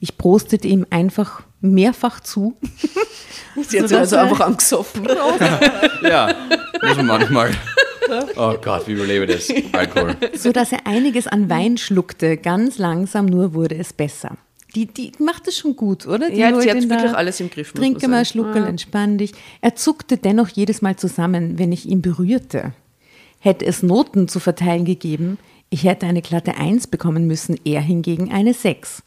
Ich 0.00 0.16
prostete 0.16 0.66
ihm 0.66 0.86
einfach 0.90 1.42
mehrfach 1.60 2.20
zu. 2.20 2.56
Sie 3.68 3.80
hat 3.80 3.88
sich 3.88 3.98
also 3.98 4.16
einfach 4.16 4.40
angesoffen. 4.40 5.06
Ja, 6.02 6.34
muss 6.82 6.96
man 6.96 7.06
manchmal. 7.06 7.50
Oh 8.36 8.54
Gott, 8.60 8.88
wie 8.88 8.92
überlebe 8.92 9.26
ich 9.26 9.46
das? 9.46 9.72
Alkohol. 9.72 10.16
so 10.34 10.52
dass 10.52 10.72
er 10.72 10.86
einiges 10.86 11.26
an 11.26 11.50
Wein 11.50 11.76
schluckte. 11.76 12.36
Ganz 12.36 12.78
langsam 12.78 13.26
nur 13.26 13.54
wurde 13.54 13.76
es 13.76 13.92
besser. 13.92 14.36
Die, 14.74 14.86
die 14.86 15.12
macht 15.18 15.48
es 15.48 15.58
schon 15.58 15.76
gut, 15.76 16.06
oder? 16.06 16.30
Die 16.30 16.36
Ja, 16.38 16.58
sie 16.60 16.70
hat 16.70 16.88
wirklich 16.88 17.12
alles 17.12 17.40
im 17.40 17.50
Griff, 17.50 17.72
Trinke 17.72 18.08
mal, 18.08 18.24
schluckel, 18.24 18.64
entspann 18.64 19.18
dich. 19.18 19.32
Er 19.60 19.74
zuckte 19.74 20.16
dennoch 20.16 20.48
jedes 20.48 20.80
Mal 20.80 20.96
zusammen, 20.96 21.58
wenn 21.58 21.72
ich 21.72 21.86
ihn 21.86 22.02
berührte. 22.02 22.72
Hätte 23.40 23.66
es 23.66 23.82
Noten 23.82 24.28
zu 24.28 24.38
verteilen 24.38 24.84
gegeben, 24.84 25.38
ich 25.70 25.84
hätte 25.84 26.06
eine 26.06 26.22
glatte 26.22 26.56
Eins 26.56 26.86
bekommen 26.86 27.26
müssen, 27.26 27.58
er 27.64 27.80
hingegen 27.80 28.32
eine 28.32 28.54
Sechs. 28.54 29.02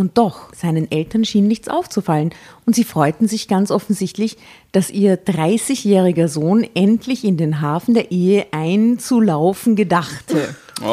Und 0.00 0.16
doch, 0.16 0.54
seinen 0.54 0.90
Eltern 0.90 1.26
schien 1.26 1.46
nichts 1.46 1.68
aufzufallen 1.68 2.30
und 2.64 2.74
sie 2.74 2.84
freuten 2.84 3.28
sich 3.28 3.48
ganz 3.48 3.70
offensichtlich, 3.70 4.38
dass 4.72 4.88
ihr 4.88 5.22
30-jähriger 5.22 6.26
Sohn 6.26 6.66
endlich 6.72 7.22
in 7.22 7.36
den 7.36 7.60
Hafen 7.60 7.92
der 7.92 8.10
Ehe 8.10 8.46
einzulaufen 8.50 9.76
gedachte. 9.76 10.56
Oh, 10.80 10.84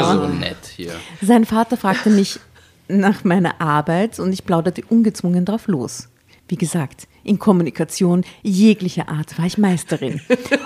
ist 0.00 0.08
aber 0.08 0.28
nett 0.28 0.64
hier. 0.74 0.92
Sein 1.20 1.44
Vater 1.44 1.76
fragte 1.76 2.08
mich 2.08 2.40
nach 2.88 3.22
meiner 3.22 3.60
Arbeit 3.60 4.18
und 4.18 4.32
ich 4.32 4.46
plauderte 4.46 4.80
ungezwungen 4.88 5.44
drauf 5.44 5.66
los. 5.66 6.08
Wie 6.48 6.56
gesagt, 6.56 7.06
in 7.24 7.38
Kommunikation 7.38 8.24
jeglicher 8.42 9.08
Art 9.08 9.36
war 9.38 9.46
ich 9.46 9.58
Meisterin. 9.58 10.20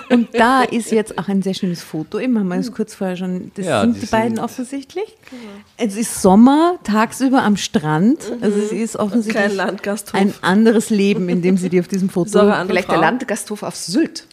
Und 0.09 0.27
da 0.33 0.63
ist 0.63 0.91
jetzt 0.91 1.17
auch 1.17 1.27
ein 1.27 1.41
sehr 1.41 1.53
schönes 1.53 1.81
Foto. 1.81 2.19
Eben 2.19 2.37
haben 2.37 2.47
wir 2.49 2.57
es 2.57 2.71
kurz 2.71 2.93
vorher 2.95 3.15
schon. 3.17 3.51
Das 3.55 3.65
Ja, 3.65 3.81
sind 3.81 3.95
die 3.95 4.01
die, 4.01 4.05
beiden 4.07 4.35
sind- 4.35 4.43
offensichtlich. 4.43 5.15
Es 5.77 5.95
ist 5.95 6.21
Sommer, 6.21 6.77
tagsüber 6.83 7.43
am 7.43 7.55
Strand. 7.57 8.19
Also 8.41 8.59
es 8.59 8.71
ist 8.71 8.95
offensichtlich 8.97 9.43
Kein 9.47 9.55
Landgasthof. 9.55 10.13
ein 10.19 10.33
anderes 10.41 10.89
Leben, 10.89 11.29
in 11.29 11.41
dem 11.41 11.57
sie 11.57 11.69
die 11.69 11.79
auf 11.79 11.87
diesem 11.87 12.09
Foto. 12.09 12.29
So 12.29 12.39
Vielleicht 12.39 12.89
der 12.89 12.95
Frau. 12.95 13.01
Landgasthof 13.01 13.63
auf 13.63 13.75
Sylt. 13.75 14.25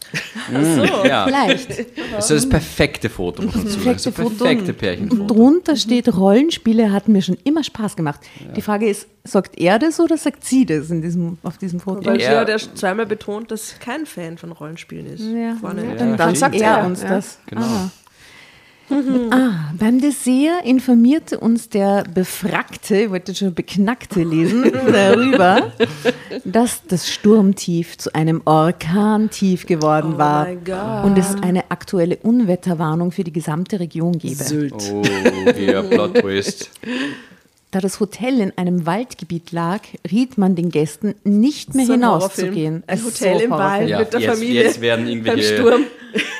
Ja. 1.04 1.24
Vielleicht. 1.26 1.70
Das 2.14 2.30
ist 2.30 2.44
das 2.44 2.48
perfekte 2.48 3.08
Foto, 3.10 3.42
muss 3.42 3.54
man 3.54 3.66
sagen. 3.68 3.84
Das 4.02 4.10
perfekte 4.10 4.72
Pärchenfoto. 4.72 5.26
Drunter 5.26 5.76
steht, 5.76 6.14
Rollenspiele 6.14 6.92
hatten 6.92 7.12
mir 7.12 7.22
schon 7.22 7.36
immer 7.44 7.64
Spaß 7.64 7.96
gemacht. 7.96 8.20
Die 8.56 8.62
Frage 8.62 8.88
ist, 8.88 9.06
sagt 9.26 9.58
er 9.58 9.78
das 9.78 10.00
oder 10.00 10.16
sagt 10.16 10.44
sie 10.44 10.64
das 10.66 10.90
in 10.90 11.02
diesem, 11.02 11.38
auf 11.42 11.58
diesem 11.58 11.80
Foto? 11.80 12.06
Weil 12.06 12.20
Ja. 12.20 12.40
hat 12.40 12.48
ja 12.48 12.56
zweimal 12.58 13.06
betont, 13.06 13.50
dass 13.50 13.78
kein 13.78 14.06
Fan 14.06 14.38
von 14.38 14.52
Rollenspielen 14.52 15.06
ist. 15.06 15.20
Ja, 15.22 15.56
Vorne. 15.60 15.84
Ja, 15.84 15.94
dann, 15.94 16.10
Ja, 16.10 16.16
dann 16.16 16.34
sagt 16.34 16.54
Ja, 16.56 16.78
er 16.78 16.86
uns 16.86 17.02
ja. 17.02 17.08
das. 17.08 17.38
Genau. 17.46 17.62
Ah. 17.62 17.90
Ah, 19.32 19.72
beim 19.76 20.00
Dessert 20.00 20.64
informierte 20.64 21.40
uns 21.40 21.68
der 21.68 22.04
Befragte, 22.04 22.96
ich 22.96 23.10
wollte 23.10 23.34
schon 23.34 23.52
Beknackte 23.52 24.22
lesen, 24.22 24.62
darüber, 24.92 25.72
dass 26.44 26.84
das 26.86 27.10
Sturmtief 27.12 27.98
zu 27.98 28.14
einem 28.14 28.42
Orkantief 28.44 29.66
geworden 29.66 30.12
Oh 30.14 30.18
war 30.18 30.46
und 31.04 31.18
es 31.18 31.34
eine 31.42 31.68
aktuelle 31.72 32.16
Unwetterwarnung 32.18 33.10
für 33.10 33.24
die 33.24 33.32
gesamte 33.32 33.80
Region 33.80 34.16
gebe. 34.18 34.36
Sylt. 34.36 34.74
Oh, 34.94 35.02
hier, 35.56 35.82
Plot 35.82 36.14
Twist. 36.20 36.70
Da 37.76 37.80
das 37.82 38.00
Hotel 38.00 38.40
in 38.40 38.56
einem 38.56 38.86
Waldgebiet 38.86 39.52
lag, 39.52 39.80
riet 40.10 40.38
man 40.38 40.54
den 40.56 40.70
Gästen, 40.70 41.14
nicht 41.24 41.74
mehr 41.74 41.84
So 41.84 41.92
hinauszugehen. 41.92 42.82
Ein 42.86 42.96
ist 42.96 43.04
Hotel 43.04 43.42
im 43.42 43.52
Horrorfilm. 43.52 43.70
Wald. 43.80 43.88
Ja, 43.90 43.98
Mit 43.98 44.12
der 44.14 44.20
jetzt, 44.20 44.30
Familie 44.34 44.62
jetzt 44.62 44.80
werden 44.80 45.06
irgendwelche 45.06 45.56
Sturm. 45.58 45.82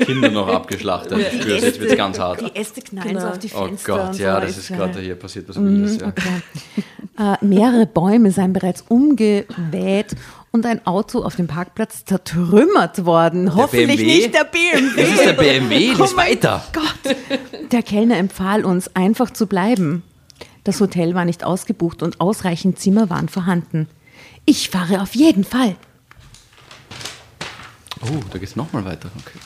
Kinder 0.07 0.31
noch 0.31 0.49
abgeschlachtet. 0.49 1.19
Ich 1.19 1.43
spüre 1.43 1.59
jetzt 1.59 1.79
wird 1.79 1.91
es 1.91 1.97
ganz 1.99 2.19
hart. 2.19 2.41
Die 2.41 2.57
Äste 2.59 2.81
knallen 2.81 3.09
Genau. 3.09 3.21
so 3.21 3.27
auf 3.27 3.39
die 3.39 3.51
Oh 3.55 3.67
Fenster. 3.67 3.97
Gott, 3.99 4.09
und 4.13 4.19
ja, 4.19 4.35
so. 4.41 4.47
das 4.47 4.57
ist 4.57 4.69
ja- 4.71 4.77
gerade 4.79 5.01
hier 5.01 5.15
passiert 5.17 5.47
was 5.51 5.63
Wildes. 5.63 5.99
Ja. 6.01 7.35
Äh, 7.35 7.45
mehrere 7.45 7.85
Bäume 7.85 8.31
seien 8.31 8.55
bereits 8.55 8.83
umgeweht 8.89 10.17
und 10.53 10.65
ein 10.65 10.87
Auto 10.87 11.23
auf 11.23 11.37
dem 11.37 11.49
Parkplatz 11.49 12.07
zertrümmert 12.07 13.05
worden. 13.05 13.55
Hoffentlich 13.55 13.99
BMW? 13.99 14.05
nicht 14.07 14.35
der 14.35 14.45
BMW. 14.45 15.03
Das 15.03 15.11
ist 15.11 15.25
der 15.27 15.33
BMW, 15.35 15.91
Oh 15.99 16.03
lies 16.03 16.17
mein 16.17 16.29
weiter. 16.31 16.65
Gott. 16.73 17.15
Der 17.73 17.83
Kellner 17.83 18.17
empfahl 18.17 18.65
uns, 18.65 18.89
einfach 18.97 19.31
zu 19.31 19.47
bleiben. 19.47 20.03
Das 20.67 20.81
Hotel 20.81 21.15
war 21.15 21.25
nicht 21.25 21.45
ausgebucht 21.45 22.03
und 22.03 22.21
ausreichend 22.21 22.81
Zimmer 22.81 23.09
waren 23.09 23.29
vorhanden. 23.29 23.87
Ich 24.47 24.69
fahre 24.69 25.01
auf 25.01 25.15
jeden 25.15 25.45
Fall, 25.45 25.77
Oh, 28.03 28.21
da 28.31 28.39
geht 28.39 28.49
es 28.49 28.57
nochmal 28.57 28.85
weiter. 28.85 29.11
Okay. 29.17 29.39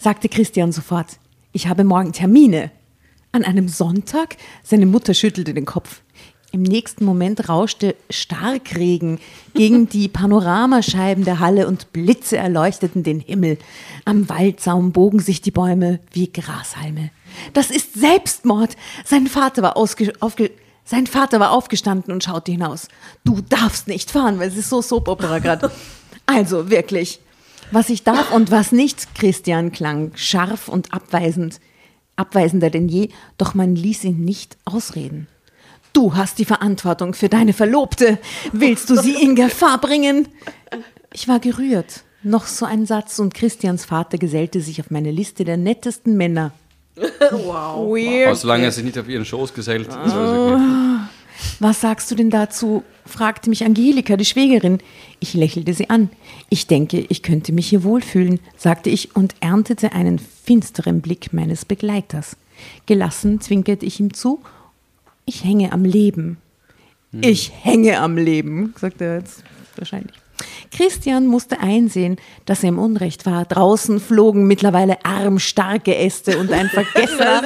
sagte 0.00 0.28
Christian 0.28 0.72
sofort. 0.72 1.18
Ich 1.52 1.68
habe 1.68 1.84
morgen 1.84 2.12
Termine. 2.12 2.72
An 3.32 3.44
einem 3.44 3.68
Sonntag? 3.68 4.36
Seine 4.64 4.86
Mutter 4.86 5.14
schüttelte 5.14 5.54
den 5.54 5.64
Kopf. 5.64 6.02
Im 6.52 6.62
nächsten 6.62 7.04
Moment 7.04 7.48
rauschte 7.48 7.94
Starkregen 8.10 9.20
gegen 9.54 9.88
die 9.88 10.08
Panoramascheiben 10.08 11.24
der 11.24 11.38
Halle 11.38 11.68
und 11.68 11.92
Blitze 11.92 12.38
erleuchteten 12.38 13.04
den 13.04 13.20
Himmel. 13.20 13.56
Am 14.04 14.28
Waldsaum 14.28 14.90
bogen 14.90 15.20
sich 15.20 15.40
die 15.40 15.52
Bäume 15.52 16.00
wie 16.12 16.32
Grashalme. 16.32 17.10
Das 17.52 17.70
ist 17.70 17.94
Selbstmord. 17.94 18.76
Sein 19.04 19.28
Vater 19.28 19.62
war 19.62 19.76
ausge 19.76 20.12
sein 20.84 21.06
Vater 21.06 21.38
war 21.38 21.52
aufgestanden 21.52 22.12
und 22.12 22.24
schaute 22.24 22.50
hinaus. 22.50 22.88
Du 23.24 23.40
darfst 23.42 23.86
nicht 23.86 24.10
fahren, 24.10 24.40
weil 24.40 24.48
es 24.48 24.56
ist 24.56 24.70
so 24.70 24.82
Soap-Opera 24.82 25.38
gerade. 25.38 25.70
Also 26.26 26.68
wirklich. 26.68 27.20
Was 27.70 27.90
ich 27.90 28.02
darf 28.02 28.32
und 28.32 28.50
was 28.50 28.72
nicht, 28.72 29.14
Christian 29.14 29.70
klang 29.70 30.10
scharf 30.16 30.68
und 30.68 30.92
abweisend. 30.92 31.60
Abweisender 32.16 32.70
denn 32.70 32.88
je, 32.88 33.10
doch 33.38 33.54
man 33.54 33.76
ließ 33.76 34.02
ihn 34.02 34.24
nicht 34.24 34.56
ausreden. 34.64 35.28
Du 35.92 36.14
hast 36.14 36.38
die 36.38 36.44
Verantwortung 36.44 37.14
für 37.14 37.28
deine 37.28 37.52
Verlobte. 37.52 38.18
Willst 38.52 38.90
du 38.90 38.96
sie 38.96 39.14
in 39.14 39.34
Gefahr 39.34 39.80
bringen? 39.80 40.28
Ich 41.12 41.26
war 41.28 41.40
gerührt. 41.40 42.04
Noch 42.22 42.46
so 42.46 42.66
ein 42.66 42.86
Satz 42.86 43.18
und 43.18 43.34
Christians 43.34 43.84
Vater 43.84 44.18
gesellte 44.18 44.60
sich 44.60 44.80
auf 44.80 44.90
meine 44.90 45.10
Liste 45.10 45.44
der 45.44 45.56
nettesten 45.56 46.16
Männer. 46.16 46.52
Wow. 46.96 47.96
Aber 48.26 48.34
solange 48.34 48.64
er 48.64 48.72
sich 48.72 48.84
nicht 48.84 48.98
auf 48.98 49.08
ihren 49.08 49.24
Schoß 49.24 49.54
gesellt, 49.54 49.88
okay. 49.88 50.80
Was 51.58 51.80
sagst 51.80 52.10
du 52.10 52.14
denn 52.14 52.30
dazu? 52.30 52.84
fragte 53.06 53.48
mich 53.48 53.64
Angelika, 53.64 54.16
die 54.16 54.24
Schwägerin. 54.24 54.78
Ich 55.18 55.34
lächelte 55.34 55.72
sie 55.72 55.90
an. 55.90 56.10
Ich 56.48 56.66
denke, 56.66 57.04
ich 57.08 57.22
könnte 57.22 57.52
mich 57.52 57.68
hier 57.68 57.82
wohlfühlen, 57.82 58.40
sagte 58.56 58.90
ich 58.90 59.16
und 59.16 59.34
erntete 59.40 59.92
einen 59.92 60.18
finsteren 60.18 61.00
Blick 61.00 61.32
meines 61.32 61.64
Begleiters. 61.64 62.36
Gelassen 62.86 63.40
zwinkerte 63.40 63.86
ich 63.86 64.00
ihm 64.00 64.12
zu. 64.12 64.40
Ich 65.24 65.44
hänge 65.44 65.72
am 65.72 65.84
Leben. 65.84 66.38
Ich 67.20 67.52
hänge 67.62 67.98
am 68.00 68.16
Leben, 68.16 68.72
sagte 68.78 69.04
er 69.04 69.18
jetzt 69.18 69.42
wahrscheinlich. 69.76 70.14
Christian 70.70 71.26
musste 71.26 71.60
einsehen, 71.60 72.16
dass 72.46 72.62
er 72.62 72.70
im 72.70 72.78
Unrecht 72.78 73.26
war. 73.26 73.44
Draußen 73.44 74.00
flogen 74.00 74.46
mittlerweile 74.46 75.04
armstarke 75.04 75.96
Äste 75.96 76.38
und 76.38 76.52
ein 76.52 76.68
vergessener, 76.70 77.42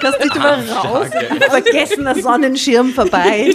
das 0.00 0.16
ist 0.16 0.36
raus. 0.36 1.08
Vergessener 1.48 2.14
Sonnenschirm 2.20 2.90
vorbei. 2.90 3.52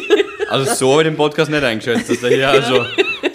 Also 0.49 0.73
so 0.73 0.91
habe 0.91 1.03
ich 1.03 1.07
den 1.09 1.17
Podcast 1.17 1.51
nicht 1.51 1.63
eingeschätzt, 1.63 2.09
dass 2.09 2.23
er 2.23 2.29
hier 2.29 2.49
also, 2.49 2.85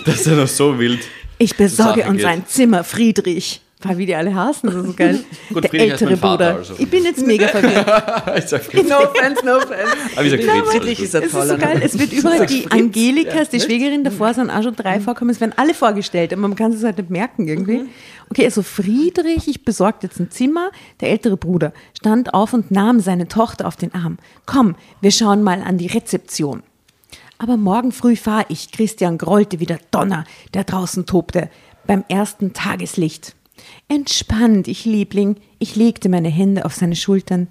dass 0.04 0.26
er 0.26 0.36
noch 0.36 0.48
so 0.48 0.78
wild 0.78 1.00
Ich 1.38 1.56
besorge 1.56 2.04
uns 2.06 2.24
ein 2.24 2.46
Zimmer, 2.46 2.84
Friedrich. 2.84 3.60
War 3.82 3.96
wie 3.96 4.04
die 4.04 4.14
alle 4.14 4.34
hassen, 4.34 4.66
das 4.66 4.74
ist 4.76 4.86
so 4.88 4.92
geil. 4.92 5.24
Gut, 5.48 5.64
der 5.64 5.70
Friedrich 5.70 5.90
ältere 5.92 6.16
Bruder. 6.18 6.56
also. 6.56 6.74
Ich 6.76 6.90
bin 6.90 7.02
jetzt 7.02 7.26
mega 7.26 7.48
verwirrt. 7.48 7.86
ich 8.38 8.44
sag 8.44 8.62
Fritz. 8.62 8.88
No 8.88 8.96
offense, 8.98 9.44
no 9.46 9.56
offense. 9.56 9.96
Aber 10.16 10.24
ich 10.26 10.30
sag 10.32 10.40
Ja, 10.42 10.62
Fritz. 10.64 10.72
gut. 10.72 10.88
ist 11.00 11.14
Es 11.14 11.24
ist 11.24 11.32
toll. 11.32 11.46
so 11.46 11.56
geil, 11.56 11.80
es 11.82 11.98
wird 11.98 12.12
überall 12.12 12.44
die 12.46 12.70
Angelika, 12.70 13.42
die 13.44 13.58
Schwägerin, 13.58 14.04
davor 14.04 14.34
sind 14.34 14.50
auch 14.50 14.62
schon 14.62 14.76
drei 14.76 15.00
vorkommen, 15.00 15.30
es 15.30 15.40
werden 15.40 15.54
alle 15.56 15.72
vorgestellt, 15.72 16.32
aber 16.34 16.42
man 16.42 16.56
kann 16.56 16.72
es 16.72 16.84
halt 16.84 16.98
nicht 16.98 17.08
merken 17.08 17.48
irgendwie. 17.48 17.86
Okay, 18.28 18.44
also 18.44 18.62
Friedrich, 18.62 19.48
ich 19.48 19.64
besorgte 19.64 20.08
jetzt 20.08 20.20
ein 20.20 20.30
Zimmer, 20.30 20.70
der 21.00 21.08
ältere 21.10 21.38
Bruder 21.38 21.72
stand 21.98 22.34
auf 22.34 22.52
und 22.52 22.70
nahm 22.70 23.00
seine 23.00 23.28
Tochter 23.28 23.66
auf 23.66 23.76
den 23.76 23.94
Arm. 23.94 24.18
Komm, 24.44 24.76
wir 25.00 25.10
schauen 25.10 25.42
mal 25.42 25.62
an 25.62 25.78
die 25.78 25.86
Rezeption. 25.86 26.62
Aber 27.38 27.56
morgen 27.56 27.92
früh 27.92 28.14
fahr 28.16 28.44
ich. 28.50 28.70
Christian 28.72 29.16
grollte 29.16 29.58
wie 29.58 29.66
der 29.66 29.80
Donner, 29.90 30.24
der 30.52 30.64
draußen 30.64 31.06
tobte, 31.06 31.48
beim 31.86 32.04
ersten 32.08 32.52
Tageslicht. 32.52 33.34
Entspannt, 33.90 34.68
ich 34.68 34.84
Liebling. 34.84 35.36
Ich 35.58 35.74
legte 35.76 36.08
meine 36.08 36.28
Hände 36.28 36.64
auf 36.64 36.74
seine 36.74 36.94
Schultern. 36.96 37.48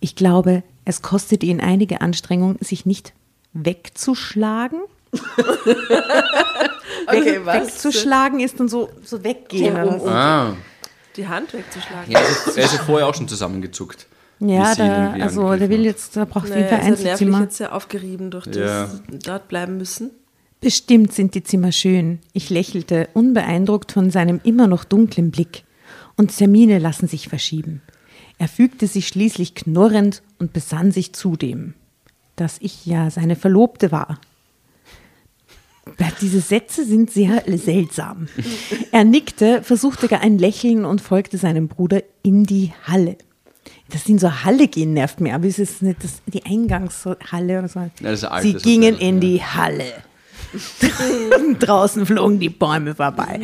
Ich 0.00 0.14
glaube, 0.16 0.62
es 0.84 1.02
kostete 1.02 1.44
ihn 1.44 1.60
einige 1.60 2.00
Anstrengung, 2.00 2.56
sich 2.60 2.86
nicht 2.86 3.12
wegzuschlagen. 3.52 4.80
Okay, 7.08 7.44
Weg, 7.44 7.46
wegzuschlagen 7.46 8.38
ist 8.40 8.60
dann 8.60 8.68
so, 8.68 8.88
so 9.04 9.24
weggehen. 9.24 9.74
oder 9.74 9.98
so. 9.98 10.06
Ah. 10.08 10.56
Die 11.16 11.26
Hand 11.26 11.52
wegzuschlagen. 11.52 12.10
Ja, 12.12 12.20
also, 12.20 12.52
er 12.52 12.64
ist 12.64 12.74
ja 12.74 12.78
vorher 12.80 13.08
auch 13.08 13.14
schon 13.14 13.26
zusammengezuckt. 13.26 14.06
Ja, 14.38 14.74
da, 14.76 15.12
also 15.14 15.54
der 15.56 15.68
will 15.68 15.84
jetzt, 15.84 16.14
der 16.14 16.26
braucht 16.26 16.44
auf 16.44 16.50
Naja, 16.50 16.60
jeden 16.60 16.68
Fall 16.68 16.78
ist 16.78 16.84
halt 16.84 16.90
nervlich 16.90 17.10
Einzelzimmer. 17.10 17.40
jetzt 17.42 17.56
sehr 17.56 17.74
aufgerieben 17.74 18.30
durch 18.30 18.46
das 18.46 18.56
Ja. 18.56 18.90
dort 19.24 19.48
bleiben 19.48 19.78
müssen. 19.78 20.10
Bestimmt 20.60 21.12
sind 21.12 21.34
die 21.34 21.42
Zimmer 21.42 21.72
schön. 21.72 22.20
Ich 22.32 22.50
lächelte, 22.50 23.08
unbeeindruckt 23.14 23.90
von 23.92 24.10
seinem 24.10 24.40
immer 24.44 24.68
noch 24.68 24.84
dunklen 24.84 25.32
Blick. 25.32 25.64
Und 26.16 26.36
Termine 26.36 26.78
lassen 26.78 27.08
sich 27.08 27.28
verschieben. 27.28 27.82
Er 28.38 28.48
fügte 28.48 28.86
sich 28.86 29.08
schließlich 29.08 29.54
knurrend 29.54 30.22
und 30.38 30.52
besann 30.52 30.92
sich 30.92 31.12
zudem, 31.12 31.74
dass 32.36 32.56
ich 32.60 32.86
ja 32.86 33.10
seine 33.10 33.36
Verlobte 33.36 33.92
war. 33.92 34.18
Diese 36.20 36.40
Sätze 36.40 36.84
sind 36.84 37.10
sehr 37.10 37.42
seltsam. 37.58 38.28
Er 38.92 39.04
nickte, 39.04 39.62
versuchte 39.62 40.06
gar 40.06 40.20
ein 40.20 40.38
Lächeln 40.38 40.84
und 40.84 41.00
folgte 41.00 41.38
seinem 41.38 41.68
Bruder 41.68 42.02
in 42.22 42.44
die 42.44 42.72
Halle. 42.84 43.16
Dass 43.90 44.04
sie 44.04 44.12
in 44.12 44.18
so 44.18 44.28
eine 44.28 44.44
Halle 44.44 44.68
gehen, 44.68 44.92
nervt 44.92 45.20
mir, 45.20 45.34
aber 45.34 45.46
es 45.46 45.58
ist 45.58 45.82
nicht 45.82 46.02
das, 46.02 46.22
die 46.26 46.44
Eingangshalle 46.44 47.58
oder 47.58 47.68
so. 47.68 47.80
ist 48.00 48.24
ein 48.24 48.42
sie 48.42 48.54
gingen 48.54 48.96
in 48.98 49.16
ja. 49.16 49.20
die 49.20 49.42
Halle. 49.42 49.92
Draußen 51.58 52.06
flogen 52.06 52.38
die 52.38 52.48
Bäume 52.48 52.94
vorbei. 52.94 53.40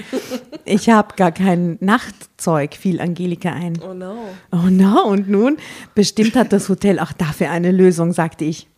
Ich 0.65 0.89
habe 0.89 1.15
gar 1.17 1.33
kein 1.33 1.79
Nachtzeug, 1.81 2.75
fiel 2.75 3.01
Angelika 3.01 3.53
ein. 3.53 3.79
Oh 3.83 3.95
no. 3.95 4.17
Oh 4.53 4.69
no, 4.71 5.05
und 5.05 5.29
nun? 5.29 5.57
Bestimmt 5.95 6.37
hat 6.37 6.53
das 6.53 6.69
Hotel 6.69 6.99
auch 6.99 7.13
dafür 7.13 7.51
eine 7.51 7.71
Lösung, 7.71 8.13
sagte 8.13 8.45
ich. 8.45 8.69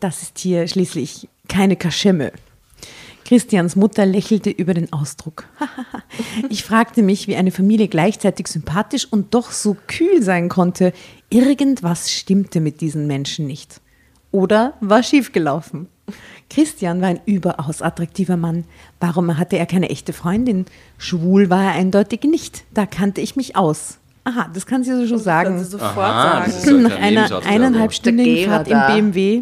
Das 0.00 0.22
ist 0.22 0.38
hier 0.38 0.66
schließlich 0.66 1.28
keine 1.48 1.76
Kaschemme. 1.76 2.32
Christians 3.24 3.74
Mutter 3.74 4.04
lächelte 4.04 4.50
über 4.50 4.74
den 4.74 4.92
Ausdruck. 4.92 5.44
ich 6.50 6.62
fragte 6.62 7.02
mich, 7.02 7.26
wie 7.26 7.36
eine 7.36 7.52
Familie 7.52 7.88
gleichzeitig 7.88 8.48
sympathisch 8.48 9.06
und 9.10 9.32
doch 9.34 9.50
so 9.50 9.76
kühl 9.86 10.22
sein 10.22 10.48
konnte. 10.48 10.92
Irgendwas 11.30 12.12
stimmte 12.12 12.60
mit 12.60 12.80
diesen 12.80 13.06
Menschen 13.06 13.46
nicht. 13.46 13.80
Oder 14.30 14.74
war 14.80 15.02
schiefgelaufen. 15.02 15.88
Christian 16.50 17.00
war 17.00 17.08
ein 17.08 17.20
überaus 17.26 17.82
attraktiver 17.82 18.36
Mann. 18.36 18.64
Warum 19.00 19.36
hatte 19.38 19.56
er 19.56 19.66
keine 19.66 19.90
echte 19.90 20.12
Freundin? 20.12 20.66
Schwul 20.98 21.50
war 21.50 21.64
er 21.64 21.72
eindeutig 21.72 22.22
nicht. 22.24 22.64
Da 22.74 22.86
kannte 22.86 23.20
ich 23.20 23.36
mich 23.36 23.56
aus. 23.56 23.98
Aha, 24.24 24.48
das 24.52 24.64
kann 24.64 24.82
sie 24.84 24.94
so 24.94 25.06
schon 25.06 25.18
sagen. 25.18 25.58
sie 25.58 25.64
sofort 25.64 25.98
Aha, 25.98 26.48
sagen. 26.48 26.82
Nach 26.82 26.96
einer 26.96 27.46
eineinhalbstündigen 27.46 28.48
Fahrt 28.48 28.68
im. 28.68 29.12
BMW. 29.12 29.40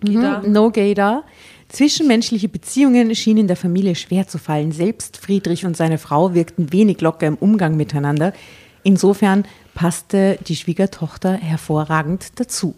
Gida. 0.00 0.42
Mhm. 0.44 0.52
No 0.52 0.70
gay 0.70 0.94
da. 0.94 1.22
Zwischenmenschliche 1.68 2.48
Beziehungen 2.48 3.14
schienen 3.14 3.48
der 3.48 3.56
Familie 3.56 3.94
schwer 3.94 4.28
zu 4.28 4.38
fallen. 4.38 4.70
Selbst 4.70 5.16
Friedrich 5.16 5.64
und 5.64 5.76
seine 5.76 5.98
Frau 5.98 6.34
wirkten 6.34 6.72
wenig 6.72 7.00
locker 7.00 7.26
im 7.26 7.36
Umgang 7.36 7.76
miteinander. 7.76 8.32
Insofern 8.82 9.44
passte 9.74 10.38
die 10.46 10.56
Schwiegertochter 10.56 11.32
hervorragend 11.32 12.38
dazu. 12.38 12.74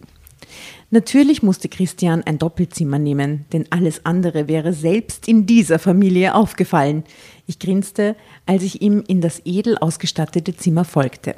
Natürlich 0.91 1.43
musste 1.43 1.69
Christian 1.69 2.23
ein 2.23 2.39
Doppelzimmer 2.39 2.99
nehmen, 2.99 3.45
denn 3.53 3.67
alles 3.69 4.07
andere 4.07 4.49
wäre 4.49 4.73
selbst 4.73 5.29
in 5.29 5.45
dieser 5.45 5.79
Familie 5.79 6.35
aufgefallen. 6.35 7.05
Ich 7.47 7.59
grinste, 7.59 8.17
als 8.47 8.63
ich 8.63 8.81
ihm 8.81 9.05
in 9.07 9.21
das 9.21 9.43
edel 9.45 9.77
ausgestattete 9.77 10.57
Zimmer 10.57 10.87
folgte. 10.87 11.35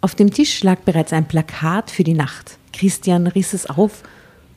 Auf 0.00 0.16
dem 0.16 0.32
Tisch 0.32 0.64
lag 0.64 0.80
bereits 0.80 1.12
ein 1.12 1.28
Plakat 1.28 1.92
für 1.92 2.02
die 2.02 2.14
Nacht. 2.14 2.58
Christian 2.72 3.28
riss 3.28 3.52
es 3.52 3.66
auf. 3.66 4.02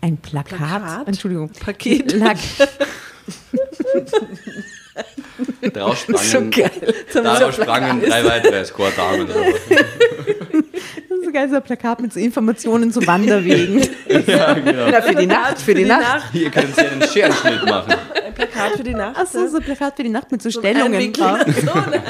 Ein 0.02 0.18
Plakat? 0.18 0.58
Plakat? 0.58 1.08
Entschuldigung. 1.08 1.50
Paket. 1.50 2.12
Lag, 2.14 2.40
Daraus 5.74 6.00
sprangen, 6.00 6.26
So 6.28 6.42
geil. 6.50 6.72
daraus 7.14 7.56
sprangen 7.56 8.02
drei 8.02 8.26
weitere 8.26 8.58
Escort-Damen. 8.60 9.28
das 9.28 9.38
ist 9.38 11.26
so 11.26 11.50
so 11.50 11.56
ein 11.56 11.64
Plakat 11.64 12.02
mit 12.02 12.14
so 12.14 12.20
Informationen 12.20 12.92
zu 12.92 13.06
Wanderwegen. 13.08 13.80
ja, 14.28 14.54
genau. 14.54 14.90
Na, 14.92 15.02
für 15.02 15.16
die 15.16 15.26
Nacht, 15.26 15.60
für 15.62 15.74
die 15.74 15.86
Nacht. 15.86 16.26
Hier 16.34 16.50
können 16.50 16.74
Sie 16.76 16.82
einen 16.82 17.04
Scherenschnitt 17.04 17.66
machen. 17.66 17.94
Ein 18.26 18.34
Plakat 18.34 18.72
für 18.74 18.84
die 18.84 18.94
Nacht. 18.94 19.16
Ach 19.20 19.28
so, 19.28 19.48
so 19.48 19.58
ein 19.58 19.64
Plakat 19.64 19.96
für 19.96 20.04
die 20.04 20.10
Nacht 20.10 20.32
mit 20.32 20.42
so 20.42 20.50
Stellungen 20.52 20.94
Einwinkeln. 20.94 21.28
drauf. 21.28 21.46
So, 21.56 21.80
nein. 21.90 22.02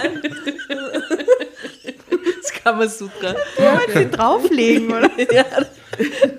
Das 2.41 2.53
kann 2.63 2.77
man 2.77 2.89
super. 2.89 3.35
Wollen 3.57 3.79
Sie 3.93 4.09
drauflegen, 4.09 4.91
oder? 4.91 5.09
ja. 5.33 5.45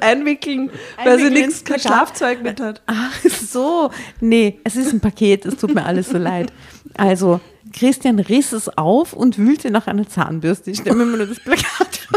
Einwickeln, 0.01 0.71
weil 0.97 1.19
sie 1.19 1.27
Einwickeln 1.27 1.47
nichts, 1.47 1.65
kein. 1.65 1.79
Schlafzeug 1.79 2.43
mit 2.43 2.59
hat. 2.61 2.83
Ach 2.87 3.13
so. 3.53 3.91
Nee, 4.21 4.61
es 4.65 4.77
ist 4.77 4.93
ein 4.93 5.01
Paket, 5.01 5.47
es 5.47 5.57
tut 5.57 5.75
mir 5.75 5.85
alles 5.85 6.11
so 6.11 6.19
leid. 6.19 6.53
Also, 6.95 7.41
Christian 7.73 8.19
riss 8.19 8.53
es 8.53 8.69
auf 8.77 9.13
und 9.13 9.39
wühlte 9.39 9.71
nach 9.71 9.87
einer 9.87 10.09
Zahnbürste. 10.09 10.71
Ich 10.71 10.79
stelle 10.79 10.97
mir 10.97 11.07
nur 11.17 11.27
das 11.27 11.41
Plakat. 11.41 12.09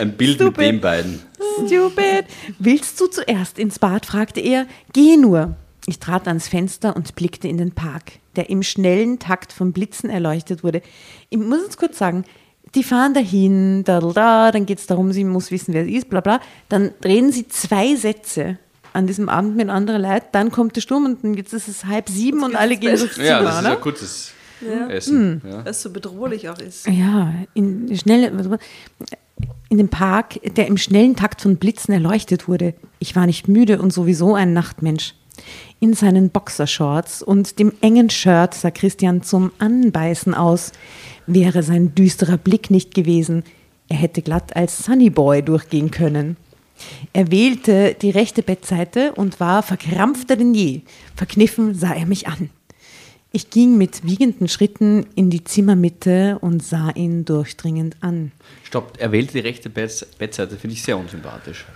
Ein 0.00 0.16
Bild 0.16 0.36
Stupid. 0.36 0.56
mit 0.56 0.66
den 0.66 0.80
beiden. 0.80 1.22
Stupid. 1.66 2.26
Willst 2.58 3.00
du 3.00 3.06
zuerst 3.06 3.58
ins 3.58 3.78
Bad? 3.78 4.06
fragte 4.06 4.40
er. 4.40 4.66
Geh 4.92 5.16
nur. 5.16 5.56
Ich 5.86 5.98
trat 5.98 6.28
ans 6.28 6.48
Fenster 6.48 6.94
und 6.94 7.14
blickte 7.14 7.48
in 7.48 7.56
den 7.56 7.72
Park, 7.72 8.12
der 8.36 8.50
im 8.50 8.62
schnellen 8.62 9.18
Takt 9.18 9.52
von 9.52 9.72
Blitzen 9.72 10.10
erleuchtet 10.10 10.62
wurde. 10.62 10.82
Ich 11.30 11.38
muss 11.38 11.62
jetzt 11.62 11.78
kurz 11.78 11.98
sagen, 11.98 12.24
die 12.74 12.82
fahren 12.82 13.14
dahin, 13.14 13.84
da, 13.84 13.98
da, 14.00 14.12
da, 14.12 14.52
dann 14.52 14.66
geht 14.66 14.78
es 14.78 14.86
darum, 14.86 15.12
sie 15.12 15.24
muss 15.24 15.50
wissen, 15.50 15.72
wer 15.72 15.86
sie 15.86 15.96
ist, 15.96 16.10
bla 16.10 16.20
bla. 16.20 16.40
Dann 16.68 16.92
reden 17.02 17.32
sie 17.32 17.48
zwei 17.48 17.96
Sätze 17.96 18.58
an 18.98 19.06
diesem 19.06 19.28
Abend 19.28 19.56
mit 19.56 19.68
anderen 19.70 20.02
Leuten, 20.02 20.26
dann 20.32 20.50
kommt 20.50 20.76
der 20.76 20.80
Sturm 20.80 21.16
und 21.22 21.36
jetzt 21.36 21.52
ist 21.52 21.68
es 21.68 21.84
halb 21.84 22.08
sieben 22.08 22.42
und 22.42 22.56
alle 22.56 22.76
gehen 22.76 22.96
Zimmer, 22.96 23.24
Ja, 23.24 23.42
das 23.42 23.60
ist 23.60 23.66
ein 23.66 23.80
kurzes 23.80 24.32
Ja. 24.60 24.88
Essen. 24.88 25.40
Ja. 25.48 25.64
Weil 25.64 25.70
es 25.70 25.82
so 25.82 25.90
bedrohlich 25.90 26.48
auch 26.48 26.58
ist. 26.58 26.86
Ja, 26.88 27.32
in 27.54 27.96
schnelle, 27.96 28.32
in 29.68 29.78
dem 29.78 29.88
Park, 29.88 30.40
der 30.56 30.66
im 30.66 30.76
schnellen 30.76 31.14
Takt 31.14 31.42
von 31.42 31.56
Blitzen 31.56 31.94
erleuchtet 31.94 32.48
wurde. 32.48 32.74
Ich 32.98 33.14
war 33.14 33.26
nicht 33.26 33.46
müde 33.46 33.80
und 33.80 33.92
sowieso 33.92 34.34
ein 34.34 34.52
Nachtmensch. 34.52 35.14
In 35.78 35.94
seinen 35.94 36.30
Boxershorts 36.30 37.22
und 37.22 37.60
dem 37.60 37.72
engen 37.80 38.10
Shirt 38.10 38.54
sah 38.54 38.72
Christian 38.72 39.22
zum 39.22 39.52
Anbeißen 39.58 40.34
aus. 40.34 40.72
Wäre 41.28 41.62
sein 41.62 41.94
düsterer 41.94 42.36
Blick 42.36 42.70
nicht 42.70 42.94
gewesen, 42.94 43.44
er 43.88 43.96
hätte 43.96 44.22
glatt 44.22 44.56
als 44.56 44.84
Sunnyboy 44.84 45.42
durchgehen 45.42 45.90
können. 45.90 46.36
Er 47.12 47.30
wählte 47.30 47.96
die 48.00 48.10
rechte 48.10 48.42
Bettseite 48.42 49.12
und 49.14 49.40
war 49.40 49.62
verkrampfter 49.62 50.36
denn 50.36 50.54
je. 50.54 50.82
Verkniffen 51.16 51.74
sah 51.74 51.92
er 51.92 52.06
mich 52.06 52.28
an. 52.28 52.50
Ich 53.30 53.50
ging 53.50 53.76
mit 53.76 54.04
wiegenden 54.04 54.48
Schritten 54.48 55.06
in 55.14 55.28
die 55.28 55.44
Zimmermitte 55.44 56.38
und 56.40 56.62
sah 56.62 56.90
ihn 56.90 57.26
durchdringend 57.26 57.96
an. 58.00 58.32
Stopp, 58.64 58.94
er 58.98 59.12
wählt 59.12 59.34
die 59.34 59.40
rechte 59.40 59.68
Betts- 59.68 60.06
Bettseite, 60.18 60.56
finde 60.56 60.74
ich 60.74 60.82
sehr 60.82 60.96
unsympathisch. 60.96 61.66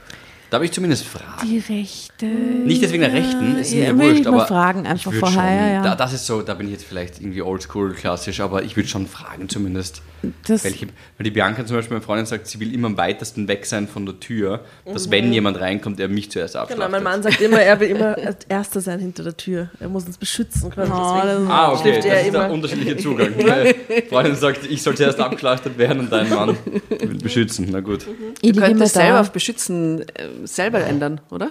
Darf 0.48 0.62
ich 0.62 0.72
zumindest 0.72 1.04
fragen? 1.04 1.46
Die 1.46 1.58
rechte. 1.58 2.26
Nicht 2.26 2.82
deswegen 2.82 3.02
der 3.02 3.12
rechten, 3.12 3.56
ist 3.56 3.72
Ja, 3.72 3.92
mir 3.92 4.04
wurscht, 4.04 4.20
ich 4.20 4.28
aber 4.28 4.46
fragen, 4.46 4.86
einfach 4.86 5.12
vorher, 5.12 5.30
schon, 5.32 5.74
ja. 5.74 5.82
Da, 5.82 5.94
das 5.94 6.12
ist 6.12 6.26
so, 6.26 6.42
da 6.42 6.54
bin 6.54 6.66
ich 6.66 6.72
jetzt 6.72 6.84
vielleicht 6.84 7.20
irgendwie 7.20 7.40
oldschool 7.42 7.94
klassisch, 7.94 8.40
aber 8.40 8.62
ich 8.62 8.76
würde 8.76 8.88
schon 8.88 9.06
fragen 9.06 9.48
zumindest, 9.48 10.02
Das- 10.46 10.62
welche, 10.64 10.86
weil 10.86 11.24
die 11.24 11.30
Bianca 11.30 11.64
zum 11.66 11.76
Beispiel, 11.76 11.94
meine 11.96 12.04
Freundin 12.04 12.26
sagt, 12.26 12.46
sie 12.46 12.60
will 12.60 12.72
immer 12.72 12.86
am 12.88 12.96
weitesten 12.96 13.48
weg 13.48 13.66
sein 13.66 13.88
von 13.88 14.06
der 14.06 14.20
Tür, 14.20 14.60
dass 14.84 15.10
wenn 15.10 15.32
jemand 15.32 15.58
reinkommt, 15.60 15.98
er 16.00 16.08
mich 16.08 16.30
zuerst 16.30 16.54
abschlachtet. 16.56 16.76
Genau, 16.76 16.90
mein 16.90 17.02
Mann 17.02 17.22
sagt 17.22 17.40
immer, 17.40 17.60
er 17.60 17.78
will 17.80 17.88
immer 17.88 18.16
als 18.18 18.44
Erster 18.48 18.80
sein 18.80 19.00
hinter 19.00 19.24
der 19.24 19.36
Tür. 19.36 19.68
Er 19.80 19.88
muss 19.88 20.04
uns 20.04 20.16
beschützen 20.18 20.70
können. 20.70 20.92
Oh, 20.92 21.12
Deswegen 21.24 21.50
Ah, 21.50 21.72
okay, 21.72 21.96
das 21.96 22.04
er 22.06 22.20
ist 22.24 22.32
der 22.32 22.44
immer. 22.44 22.54
unterschiedliche 22.54 22.96
Zugang. 23.02 23.32
Meine 23.36 23.74
Freundin 24.08 24.36
sagt, 24.36 24.64
ich 24.70 24.82
soll 24.82 24.96
zuerst 24.96 25.18
abgeschlachtet 25.18 25.76
werden 25.78 26.00
und 26.00 26.12
dein 26.12 26.28
Mann 26.30 26.56
will 26.88 27.18
beschützen. 27.18 27.68
Na 27.70 27.80
gut. 27.80 28.06
Ich 28.40 28.52
Du 28.52 28.58
immer 28.58 28.68
könntest 28.68 28.94
selber 28.94 29.20
auf 29.20 29.32
Beschützen 29.32 30.02
äh, 30.02 30.04
selber 30.44 30.84
ändern, 30.84 31.20
oder? 31.30 31.50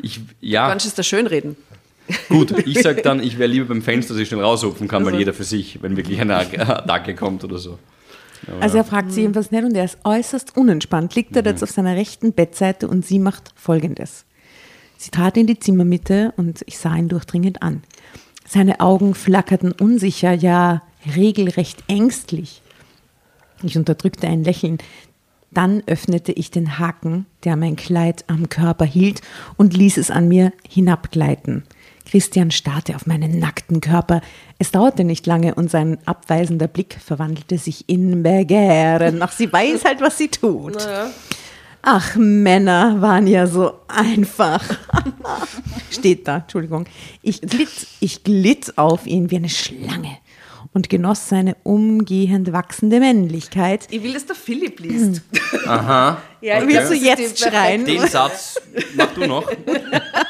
Ich, 0.00 0.16
Du 0.16 0.22
ja, 0.40 0.68
kannst 0.68 0.86
es 0.86 0.94
da 0.94 1.02
schön 1.02 1.26
reden. 1.26 1.56
Gut, 2.28 2.52
ich 2.66 2.80
sage 2.82 3.02
dann, 3.04 3.20
ich 3.20 3.36
wäre 3.38 3.48
lieber 3.50 3.66
beim 3.66 3.82
Fenster, 3.82 4.14
dass 4.14 4.22
ich 4.22 4.28
schnell 4.28 4.40
raushupfen 4.40 4.86
kann, 4.86 5.02
weil 5.02 5.08
Also 5.08 5.18
jeder 5.18 5.32
für 5.34 5.42
sich, 5.42 5.82
wenn 5.82 5.96
wirklich 5.96 6.20
eine 6.20 6.36
Attacke 6.36 7.14
kommt 7.16 7.42
oder 7.42 7.58
so. 7.58 7.78
Also 8.60 8.78
er 8.78 8.84
fragt 8.84 9.12
sie 9.12 9.22
jedenfalls 9.22 9.50
nicht 9.50 9.64
und 9.64 9.74
er 9.74 9.84
ist 9.84 9.98
äußerst 10.04 10.56
unentspannt, 10.56 11.14
liegt 11.14 11.36
er 11.36 11.44
jetzt 11.44 11.62
auf 11.62 11.70
seiner 11.70 11.96
rechten 11.96 12.32
Bettseite 12.32 12.88
und 12.88 13.04
sie 13.04 13.18
macht 13.18 13.52
folgendes. 13.54 14.24
Sie 14.96 15.10
trat 15.10 15.36
in 15.36 15.46
die 15.46 15.58
Zimmermitte 15.58 16.32
und 16.36 16.62
ich 16.66 16.78
sah 16.78 16.94
ihn 16.96 17.08
durchdringend 17.08 17.62
an. 17.62 17.82
Seine 18.46 18.80
Augen 18.80 19.14
flackerten 19.14 19.72
unsicher, 19.72 20.32
ja 20.32 20.82
regelrecht 21.14 21.84
ängstlich. 21.88 22.62
Ich 23.62 23.76
unterdrückte 23.76 24.26
ein 24.28 24.44
Lächeln. 24.44 24.78
Dann 25.50 25.82
öffnete 25.86 26.32
ich 26.32 26.50
den 26.50 26.78
Haken, 26.78 27.26
der 27.44 27.56
mein 27.56 27.76
Kleid 27.76 28.24
am 28.26 28.48
Körper 28.48 28.84
hielt, 28.84 29.22
und 29.56 29.76
ließ 29.76 29.96
es 29.96 30.10
an 30.10 30.28
mir 30.28 30.52
hinabgleiten. 30.68 31.64
Christian 32.06 32.50
starrte 32.50 32.94
auf 32.96 33.06
meinen 33.06 33.38
nackten 33.38 33.80
Körper. 33.80 34.20
Es 34.58 34.70
dauerte 34.70 35.04
nicht 35.04 35.26
lange 35.26 35.54
und 35.54 35.70
sein 35.70 35.98
abweisender 36.06 36.68
Blick 36.68 36.96
verwandelte 37.04 37.58
sich 37.58 37.88
in 37.88 38.22
Begehren. 38.22 39.20
Ach, 39.22 39.32
sie 39.32 39.52
weiß 39.52 39.84
halt, 39.84 40.00
was 40.00 40.16
sie 40.16 40.28
tut. 40.28 40.76
Ach, 41.82 42.16
Männer 42.16 43.00
waren 43.00 43.26
ja 43.26 43.46
so 43.46 43.74
einfach. 43.88 44.62
Steht 45.90 46.26
da, 46.26 46.38
Entschuldigung. 46.38 46.86
Ich 47.22 47.40
glitt, 47.42 47.86
ich 48.00 48.24
glitt 48.24 48.76
auf 48.78 49.06
ihn 49.06 49.30
wie 49.30 49.36
eine 49.36 49.48
Schlange 49.48 50.16
und 50.72 50.88
genoss 50.90 51.28
seine 51.28 51.56
umgehend 51.62 52.52
wachsende 52.52 52.98
Männlichkeit. 53.00 53.86
Ich 53.90 54.02
will, 54.02 54.12
dass 54.12 54.26
der 54.26 54.36
Philipp 54.36 54.80
liest. 54.80 55.22
Aha. 55.66 56.18
Ja, 56.42 56.58
Okay. 56.58 56.68
Willst 56.68 56.90
du 56.92 56.94
jetzt 56.94 57.38
schreien? 57.40 57.84
Den 57.86 58.06
Satz 58.06 58.60
mach 58.94 59.12
du 59.14 59.26
noch. 59.26 59.50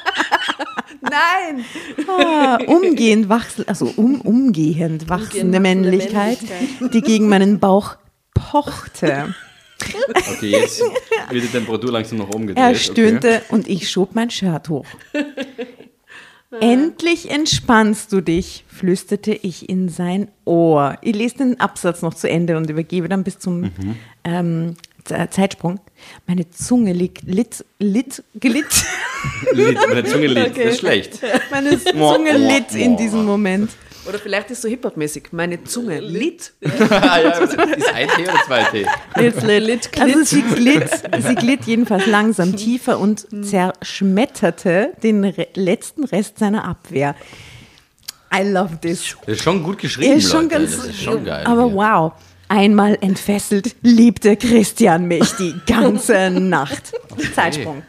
Nein! 1.16 1.64
Ah, 2.08 2.58
umgehend 2.66 3.28
wachsel, 3.28 3.64
also 3.66 3.92
um, 3.96 4.20
umgehend 4.20 5.08
wachsende 5.08 5.26
wachsende 5.26 5.60
Männlichkeit, 5.60 6.38
die 6.92 7.00
gegen 7.00 7.28
meinen 7.28 7.58
Bauch 7.58 7.96
pochte. 8.34 9.34
Okay, 10.14 10.50
jetzt 10.50 10.80
wird 11.30 11.44
die 11.44 11.48
Temperatur 11.48 11.92
langsam 11.92 12.18
nach 12.18 12.28
oben 12.28 12.46
gedreht. 12.46 12.64
Er 12.64 12.74
stöhnte 12.74 13.42
und 13.50 13.68
ich 13.68 13.90
schob 13.90 14.14
mein 14.14 14.30
Shirt 14.30 14.68
hoch. 14.68 14.86
Endlich 16.60 17.30
entspannst 17.30 18.12
du 18.12 18.20
dich, 18.20 18.64
flüsterte 18.68 19.32
ich 19.32 19.68
in 19.68 19.88
sein 19.88 20.28
Ohr. 20.44 20.96
Ich 21.02 21.14
lese 21.14 21.38
den 21.38 21.60
Absatz 21.60 22.02
noch 22.02 22.14
zu 22.14 22.30
Ende 22.30 22.56
und 22.56 22.70
übergebe 22.70 23.08
dann 23.08 23.24
bis 23.24 23.38
zum 23.38 23.70
ähm, 24.24 24.76
Z- 25.06 25.32
Zeitsprung. 25.32 25.80
Meine 26.26 26.48
Zunge 26.50 26.92
liegt, 26.92 27.22
litt, 27.22 27.64
litt, 27.78 28.22
glitt. 28.38 28.66
Okay. 29.50 29.54
Lied, 29.54 29.78
meine 29.88 30.04
Zunge 30.04 30.26
litt, 30.26 30.56
das 30.56 30.64
ist 30.74 30.78
schlecht. 30.80 31.20
Meine 31.50 31.78
Zunge 31.82 32.36
litt 32.36 32.74
in 32.74 32.96
diesem 32.96 33.24
Moment. 33.24 33.70
Oder 34.08 34.20
vielleicht 34.20 34.50
ist 34.52 34.62
so 34.62 34.68
Hip-Hop-mäßig. 34.68 35.32
Meine 35.32 35.64
Zunge 35.64 35.98
litt. 35.98 36.52
Ah, 36.90 37.18
ja, 37.20 37.30
ist 37.30 37.58
ein 37.58 38.08
T 38.08 38.22
oder 38.22 38.42
zwei 38.46 38.62
T? 38.64 38.86
It's 39.20 39.42
lit. 39.42 39.90
Also 40.00 40.22
sie 40.22 40.42
glitt, 40.42 40.88
sie 41.18 41.34
glitt 41.34 41.64
jedenfalls 41.64 42.06
langsam 42.06 42.54
tiefer 42.54 43.00
und 43.00 43.26
zerschmetterte 43.44 44.92
den 45.02 45.24
re 45.24 45.48
letzten 45.54 46.04
Rest 46.04 46.38
seiner 46.38 46.64
Abwehr. 46.64 47.14
I 48.32 48.42
love 48.48 48.78
this. 48.80 49.16
Das 49.26 49.36
ist 49.36 49.42
schon 49.42 49.62
gut 49.62 49.78
geschrieben, 49.78 50.18
ist 50.18 50.30
schon 50.30 50.42
Leute. 50.44 50.54
ganz, 50.56 50.76
das 50.76 50.86
ist 50.86 51.02
schon 51.02 51.24
geil. 51.24 51.44
aber 51.46 51.64
hier. 51.66 51.74
wow. 51.74 52.12
Einmal 52.48 52.96
entfesselt, 53.00 53.74
liebte 53.82 54.36
Christian 54.36 55.06
mich 55.06 55.32
die 55.32 55.54
ganze 55.66 56.30
Nacht. 56.30 56.92
Zeitsprung. 57.34 57.82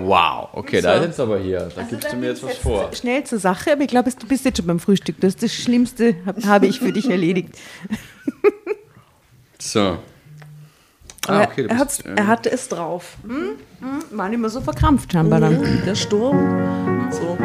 Wow, 0.00 0.48
okay, 0.52 0.80
da 0.80 0.94
ist 0.94 1.04
jetzt 1.06 1.20
aber 1.20 1.38
hier, 1.38 1.68
da 1.74 1.82
gibst 1.82 2.10
du 2.12 2.16
mir 2.16 2.28
jetzt 2.30 2.42
was 2.42 2.56
vor. 2.56 2.90
Schnell 2.94 3.24
zur 3.24 3.38
Sache, 3.38 3.72
aber 3.72 3.82
ich 3.82 3.88
glaube, 3.88 4.10
du 4.10 4.26
bist 4.26 4.44
jetzt 4.46 4.56
schon 4.58 4.66
beim 4.66 4.80
Frühstück. 4.80 5.16
Das 5.20 5.34
ist 5.34 5.42
das 5.42 5.52
Schlimmste, 5.52 6.16
hab- 6.24 6.42
habe 6.44 6.66
ich 6.66 6.78
für 6.80 6.92
dich 6.92 7.08
erledigt. 7.10 7.50
So. 9.58 9.98
Ah, 11.26 11.42
okay, 11.42 11.64
du 11.64 11.68
er, 11.68 11.84
bist, 11.84 12.06
äh, 12.06 12.14
er 12.16 12.26
hatte 12.26 12.50
es 12.50 12.68
drauf. 12.68 13.16
War 14.10 14.28
nicht 14.30 14.38
mehr 14.38 14.48
so 14.50 14.62
verkrampft 14.62 15.12
scheinbar 15.12 15.40
dann. 15.40 15.82
Der 15.84 15.94
Sturm. 15.94 17.08
So. 17.10 17.36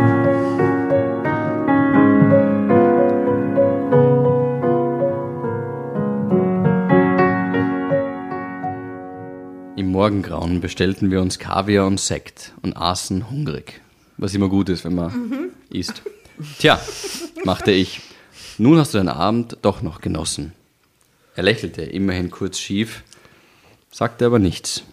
Im 9.83 9.91
Morgengrauen 9.91 10.61
bestellten 10.61 11.11
wir 11.11 11.19
uns 11.19 11.39
Kaviar 11.39 11.85
und 11.85 11.99
Sekt 11.99 12.53
und 12.61 12.77
aßen 12.77 13.29
hungrig. 13.29 13.81
Was 14.15 14.33
immer 14.33 14.47
gut 14.47 14.69
ist, 14.69 14.85
wenn 14.85 14.95
man 14.95 15.51
isst. 15.69 16.03
Tja, 16.57 16.79
machte 17.43 17.71
ich. 17.71 17.99
Nun 18.57 18.77
hast 18.77 18.93
du 18.93 18.97
deinen 18.97 19.09
Abend 19.09 19.57
doch 19.61 19.81
noch 19.81 19.99
genossen. 19.99 20.53
Er 21.35 21.43
lächelte, 21.43 21.81
immerhin 21.81 22.31
kurz 22.31 22.59
schief, 22.59 23.03
sagte 23.91 24.25
aber 24.25 24.39
nichts. 24.39 24.83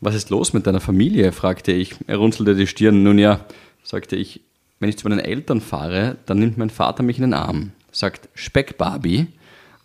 Was 0.00 0.16
ist 0.16 0.30
los 0.30 0.52
mit 0.52 0.66
deiner 0.66 0.80
Familie? 0.80 1.30
fragte 1.30 1.70
ich. 1.70 1.94
Er 2.08 2.16
runzelte 2.16 2.56
die 2.56 2.66
Stirn. 2.66 3.04
Nun 3.04 3.20
ja, 3.20 3.46
sagte 3.84 4.16
ich, 4.16 4.40
wenn 4.80 4.88
ich 4.88 4.98
zu 4.98 5.08
meinen 5.08 5.20
Eltern 5.20 5.60
fahre, 5.60 6.16
dann 6.26 6.40
nimmt 6.40 6.58
mein 6.58 6.70
Vater 6.70 7.04
mich 7.04 7.18
in 7.18 7.22
den 7.22 7.34
Arm, 7.34 7.70
sagt 7.92 8.30
Speckbarbie 8.34 9.28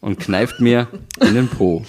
und 0.02 0.20
kneift 0.20 0.60
mir 0.60 0.88
in 1.22 1.36
den 1.36 1.50
Po. 1.50 1.86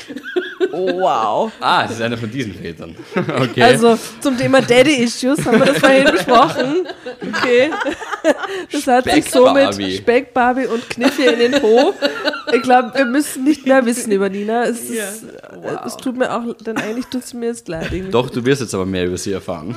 Oh, 0.73 1.01
wow. 1.01 1.53
Ah, 1.61 1.85
es 1.85 1.93
ist 1.93 2.03
einer 2.03 2.17
von 2.17 2.31
diesen 2.31 2.55
Vätern. 2.55 2.95
Okay. 3.17 3.63
Also 3.63 3.99
zum 4.21 4.37
Thema 4.39 4.63
Daddy-Issues 4.63 5.45
haben 5.45 5.59
wir 5.59 5.67
das 5.67 5.79
vorhin 5.79 6.05
besprochen. 6.11 6.87
Okay. 7.23 7.71
Das 8.73 8.87
hat 8.87 9.05
sich 9.05 9.31
somit 9.31 9.75
Speckbarbie. 9.75 9.97
Speckbarbie 9.97 10.67
und 10.67 10.89
Kniffi 10.91 11.27
in 11.27 11.39
den 11.39 11.61
Po. 11.61 11.93
Ich 12.53 12.63
glaube, 12.63 12.93
wir 12.95 13.05
müssen 13.05 13.45
nicht 13.45 13.67
mehr 13.67 13.85
wissen 13.85 14.11
über 14.13 14.29
Nina. 14.29 14.65
Es, 14.65 14.83
ist, 14.89 15.25
äh, 15.25 15.77
es 15.85 15.97
tut 15.97 16.17
mir 16.17 16.35
auch, 16.35 16.55
denn 16.57 16.77
eigentlich 16.79 17.07
tut 17.07 17.25
es 17.25 17.35
mir 17.35 17.47
jetzt 17.47 17.69
leid. 17.69 17.93
irgendwie. 17.93 18.11
Doch, 18.11 18.31
du 18.31 18.45
wirst 18.45 18.61
jetzt 18.63 18.75
aber 18.75 18.87
mehr 18.87 19.07
über 19.07 19.17
sie 19.19 19.33
erfahren. 19.33 19.77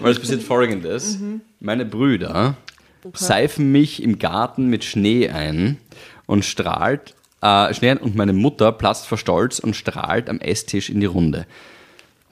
Weil 0.00 0.12
es 0.12 0.18
passiert 0.18 0.42
folgendes. 0.42 1.18
Meine 1.60 1.84
Brüder 1.84 2.56
seifen 3.14 3.72
mich 3.72 4.02
im 4.02 4.18
Garten 4.18 4.66
mit 4.66 4.84
Schnee 4.84 5.28
ein 5.28 5.78
und 6.26 6.44
strahlt, 6.44 7.14
äh, 7.42 7.74
Schnee 7.74 7.90
ein 7.90 7.98
und 7.98 8.16
meine 8.16 8.32
Mutter 8.32 8.72
platzt 8.72 9.06
vor 9.06 9.18
Stolz 9.18 9.58
und 9.58 9.76
strahlt 9.76 10.30
am 10.30 10.40
Esstisch 10.40 10.88
in 10.88 11.00
die 11.00 11.06
Runde. 11.06 11.46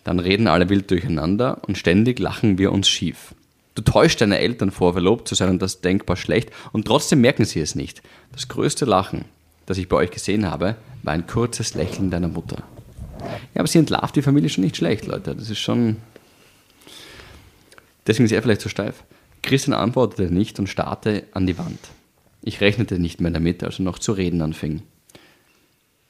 Dann 0.05 0.19
reden 0.19 0.47
alle 0.47 0.69
wild 0.69 0.91
durcheinander 0.91 1.59
und 1.67 1.77
ständig 1.77 2.19
lachen 2.19 2.59
wir 2.59 2.73
uns 2.73 2.89
schief. 2.89 3.35
Du 3.75 3.83
täuschst 3.83 4.21
deine 4.21 4.39
Eltern 4.39 4.71
vor, 4.71 4.93
verlobt 4.93 5.29
zu 5.29 5.35
sein 5.35 5.51
und 5.51 5.63
das 5.63 5.81
denkbar 5.81 6.17
schlecht 6.17 6.51
und 6.73 6.87
trotzdem 6.87 7.21
merken 7.21 7.45
sie 7.45 7.61
es 7.61 7.75
nicht. 7.75 8.03
Das 8.33 8.49
größte 8.49 8.85
Lachen, 8.85 9.27
das 9.67 9.79
ich 9.79 9.89
bei 9.89 9.97
euch 9.97 10.11
gesehen 10.11 10.51
habe, 10.51 10.77
war 11.03 11.13
ein 11.13 11.27
kurzes 11.27 11.75
Lächeln 11.75 12.11
deiner 12.11 12.29
Mutter. 12.29 12.63
Ja, 13.55 13.61
aber 13.61 13.69
sie 13.69 13.79
entlarvt 13.79 14.17
die 14.17 14.23
Familie 14.23 14.49
schon 14.49 14.65
nicht 14.65 14.77
schlecht, 14.77 15.07
Leute. 15.07 15.35
Das 15.35 15.51
ist 15.51 15.59
schon. 15.59 15.97
Deswegen 18.07 18.25
ist 18.25 18.33
er 18.33 18.43
vielleicht 18.43 18.63
so 18.63 18.69
steif. 18.69 19.05
Christian 19.43 19.75
antwortete 19.75 20.33
nicht 20.33 20.59
und 20.59 20.69
starrte 20.69 21.25
an 21.33 21.47
die 21.47 21.59
Wand. 21.59 21.79
Ich 22.43 22.61
rechnete 22.61 22.99
nicht 22.99 23.21
mehr 23.21 23.31
damit, 23.31 23.63
als 23.63 23.79
er 23.79 23.85
noch 23.85 23.99
zu 23.99 24.13
reden 24.13 24.43
anfing. 24.43 24.83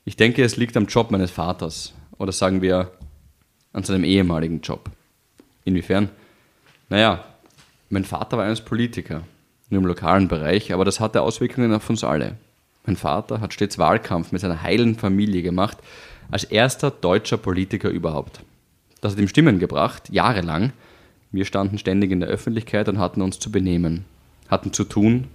Ich 0.05 0.16
denke, 0.16 0.42
es 0.42 0.57
liegt 0.57 0.76
am 0.76 0.86
Job 0.86 1.11
meines 1.11 1.30
Vaters. 1.30 1.94
Oder 2.18 2.32
sagen 2.32 2.62
wir 2.62 2.90
an 3.72 3.82
seinem 3.82 4.05
ehemaligen 4.05 4.61
Job. 4.61 4.90
Inwiefern? 5.64 6.09
Naja, 6.88 7.24
mein 7.88 8.05
Vater 8.05 8.38
war 8.38 8.44
einst 8.44 8.64
Politiker, 8.64 9.22
nur 9.68 9.80
im 9.80 9.86
lokalen 9.86 10.28
Bereich, 10.28 10.72
aber 10.72 10.84
das 10.84 11.01
hatte 11.01 11.22
Auswirkungen 11.22 11.72
auf 11.72 11.88
uns 11.88 12.03
alle. 12.03 12.36
Mein 12.86 12.96
Vater 12.96 13.40
hat 13.40 13.53
stets 13.53 13.78
Wahlkampf 13.78 14.32
mit 14.32 14.40
seiner 14.40 14.62
heilen 14.62 14.96
Familie 14.96 15.42
gemacht, 15.42 15.78
als 16.30 16.44
erster 16.44 16.90
deutscher 16.90 17.36
Politiker 17.36 17.90
überhaupt. 17.90 18.40
Das 19.01 19.12
hat 19.12 19.20
ihm 19.20 19.28
Stimmen 19.28 19.59
gebracht, 19.59 20.09
jahrelang. 20.11 20.72
Wir 21.32 21.44
standen 21.44 21.78
ständig 21.78 22.11
in 22.11 22.20
der 22.20 22.28
Öffentlichkeit 22.28 22.88
und 22.88 22.98
hatten 22.98 23.22
uns 23.22 23.38
zu 23.38 23.53
benehmen, 23.53 24.05
hatten 24.48 24.72
zu 24.72 24.84
tun, 24.84 25.28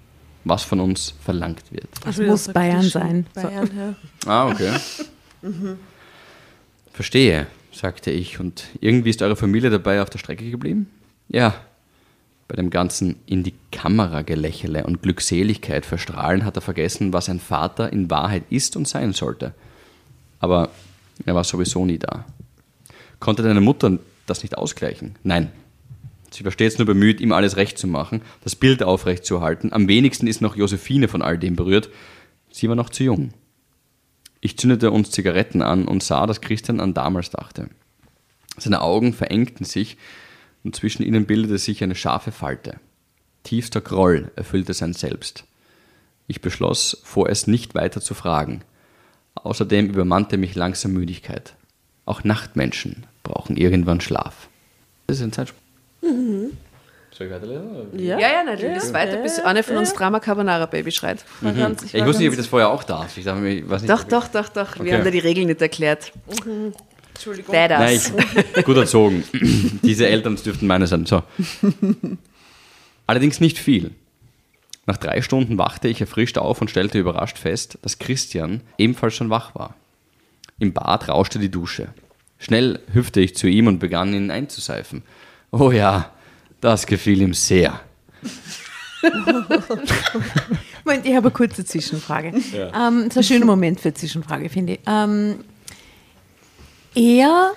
was 0.46 0.64
von 0.64 0.80
uns 0.80 1.14
verlangt 1.24 1.64
wird. 1.72 1.88
Das 2.04 2.18
muss 2.18 2.48
Bayern 2.48 2.84
sein. 2.84 3.26
Bayern, 3.34 3.70
ja. 3.76 3.96
Ah, 4.32 4.48
okay. 4.48 4.72
Verstehe, 6.94 7.48
sagte 7.74 8.12
ich. 8.12 8.40
Und 8.40 8.64
irgendwie 8.80 9.10
ist 9.10 9.22
eure 9.22 9.36
Familie 9.36 9.70
dabei 9.70 10.02
auf 10.02 10.10
der 10.10 10.20
Strecke 10.20 10.50
geblieben? 10.50 10.90
Ja. 11.28 11.56
Bei 12.48 12.56
dem 12.56 12.70
ganzen 12.70 13.16
in 13.26 13.44
die 13.44 13.56
Kamera 13.72 14.22
Gelächele 14.22 14.86
und 14.86 15.02
Glückseligkeit 15.02 15.84
verstrahlen 15.84 16.46
hat 16.46 16.56
er 16.56 16.62
vergessen, 16.62 17.12
was 17.12 17.28
ein 17.28 17.40
Vater 17.40 17.92
in 17.92 18.12
Wahrheit 18.12 18.44
ist 18.52 18.78
und 18.78 18.88
sein 18.88 19.14
sollte. 19.14 19.54
Aber 20.40 20.70
er 21.26 21.34
war 21.34 21.44
sowieso 21.44 21.86
nie 21.86 21.98
da. 21.98 22.26
Konnte 23.20 23.42
deine 23.42 23.62
Mutter 23.62 23.98
das 24.28 24.44
nicht 24.44 24.58
ausgleichen? 24.58 25.16
Nein. 25.24 25.52
Sie 26.32 26.44
war 26.44 26.52
stets 26.52 26.78
nur 26.78 26.86
bemüht, 26.86 27.22
ihm 27.22 27.32
alles 27.32 27.56
recht 27.56 27.78
zu 27.78 27.88
machen, 27.88 28.22
das 28.44 28.56
Bild 28.56 28.84
aufrecht 28.84 29.26
zu 29.26 29.42
halten. 29.42 29.72
Am 29.74 29.88
wenigsten 29.88 30.28
ist 30.28 30.42
noch 30.42 30.56
Josephine 30.56 31.08
von 31.08 31.22
all 31.22 31.38
dem 31.38 31.56
berührt. 31.56 31.90
Sie 32.52 32.68
war 32.68 32.76
noch 32.76 32.90
zu 32.90 33.04
jung. 33.04 33.34
Ich 34.42 34.58
zündete 34.58 34.92
uns 34.92 35.12
Zigaretten 35.12 35.62
an 35.62 35.88
und 35.88 36.04
sah, 36.04 36.28
dass 36.28 36.42
Christian 36.42 36.80
an 36.80 36.94
damals 36.94 37.30
dachte. 37.32 37.70
Seine 38.58 38.82
Augen 38.82 39.14
verengten 39.14 39.66
sich 39.66 39.98
und 40.64 40.76
zwischen 40.76 41.04
ihnen 41.04 41.26
bildete 41.26 41.58
sich 41.58 41.84
eine 41.84 41.96
scharfe 41.96 42.32
Falte. 42.32 42.80
Tiefster 43.44 43.82
Groll 43.82 44.32
erfüllte 44.36 44.74
sein 44.74 44.94
Selbst. 44.94 45.46
Ich 46.28 46.42
beschloss, 46.42 47.02
vorerst 47.04 47.48
nicht 47.48 47.76
weiter 47.76 48.02
zu 48.02 48.14
fragen. 48.14 48.62
Außerdem 49.36 49.90
übermannte 49.90 50.38
mich 50.38 50.56
langsam 50.56 50.94
Müdigkeit. 50.94 51.56
Auch 52.06 52.24
Nachtmenschen 52.24 53.06
brauchen 53.24 53.58
irgendwann 53.58 54.02
Schlaf. 54.02 54.50
Das 55.08 55.18
ist 55.18 55.24
ein 55.24 55.32
Zeitsprung. 55.32 55.65
Mhm. 56.06 56.58
Soll 57.12 57.28
ich 57.28 57.34
weiterlesen? 57.34 57.66
Ja, 57.94 58.20
ja, 58.20 58.32
ja 58.34 58.44
natürlich. 58.44 58.84
Ja, 58.84 58.94
weiter, 58.94 59.18
bis 59.18 59.40
eine 59.40 59.64
von 59.64 59.78
uns 59.78 59.94
Drama 59.94 60.20
Carbonara 60.20 60.66
Baby 60.66 60.92
schreit. 60.92 61.24
Mhm. 61.40 61.76
Ich, 61.94 62.06
wusste 62.06 62.22
nicht, 62.22 62.28
ob 62.28 62.34
ich 62.34 62.38
das 62.38 62.48
vorher 62.48 62.70
auch 62.70 62.84
darf. 62.84 63.18
Ich 63.18 63.24
dachte, 63.24 63.48
ich 63.48 63.70
weiß 63.70 63.84
nicht, 63.84 63.92
doch, 63.92 64.04
doch, 64.04 64.28
doch, 64.28 64.50
doch. 64.50 64.76
Okay. 64.76 64.84
Wir 64.84 64.94
haben 64.96 65.06
da 65.06 65.12
die 65.12 65.20
Regeln 65.20 65.48
nicht 65.48 65.62
erklärt. 65.62 66.12
Mhm. 66.46 66.74
Entschuldigung. 67.14 67.54
Badass. 67.54 68.12
Nein, 68.12 68.44
ich, 68.58 68.66
gut 68.66 68.76
erzogen. 68.76 69.24
Diese 69.84 70.08
Eltern 70.08 70.36
dürften 70.36 70.68
meine 70.68 70.88
sein. 70.88 71.06
So. 71.06 71.24
Allerdings 73.08 73.40
nicht 73.40 73.58
viel. 73.58 73.92
Nach 74.86 74.98
drei 74.98 75.22
Stunden 75.22 75.58
wachte 75.58 75.88
ich 75.88 76.02
erfrischt 76.02 76.38
auf 76.38 76.60
und 76.60 76.70
stellte 76.70 77.00
überrascht 77.00 77.38
fest, 77.38 77.80
dass 77.82 77.98
Christian 77.98 78.62
ebenfalls 78.78 79.16
schon 79.16 79.30
wach 79.30 79.56
war. 79.56 79.76
Im 80.60 80.74
Bad 80.74 81.08
rauschte 81.08 81.40
die 81.40 81.50
Dusche. 81.50 81.88
Schnell 82.40 82.80
hüpfte 82.94 83.22
ich 83.22 83.36
zu 83.36 83.48
ihm 83.48 83.68
und 83.68 83.80
begann 83.80 84.14
ihn 84.14 84.30
einzuseifen. 84.30 85.04
Oh 85.58 85.72
ja, 85.72 86.12
das 86.60 86.86
gefiel 86.86 87.22
ihm 87.22 87.34
sehr. 87.34 87.80
Moment, 90.84 91.06
ich 91.06 91.16
habe 91.16 91.28
eine 91.28 91.32
kurze 91.32 91.64
Zwischenfrage. 91.64 92.34
Ja. 92.52 92.88
Ähm, 92.88 93.06
das 93.06 93.16
ist 93.16 93.18
ein 93.18 93.24
schöner 93.24 93.46
Moment 93.46 93.80
für 93.80 93.88
eine 93.90 93.94
Zwischenfrage, 93.94 94.50
finde 94.50 94.74
ich. 94.74 94.80
Ähm, 94.86 95.46
er 96.94 97.54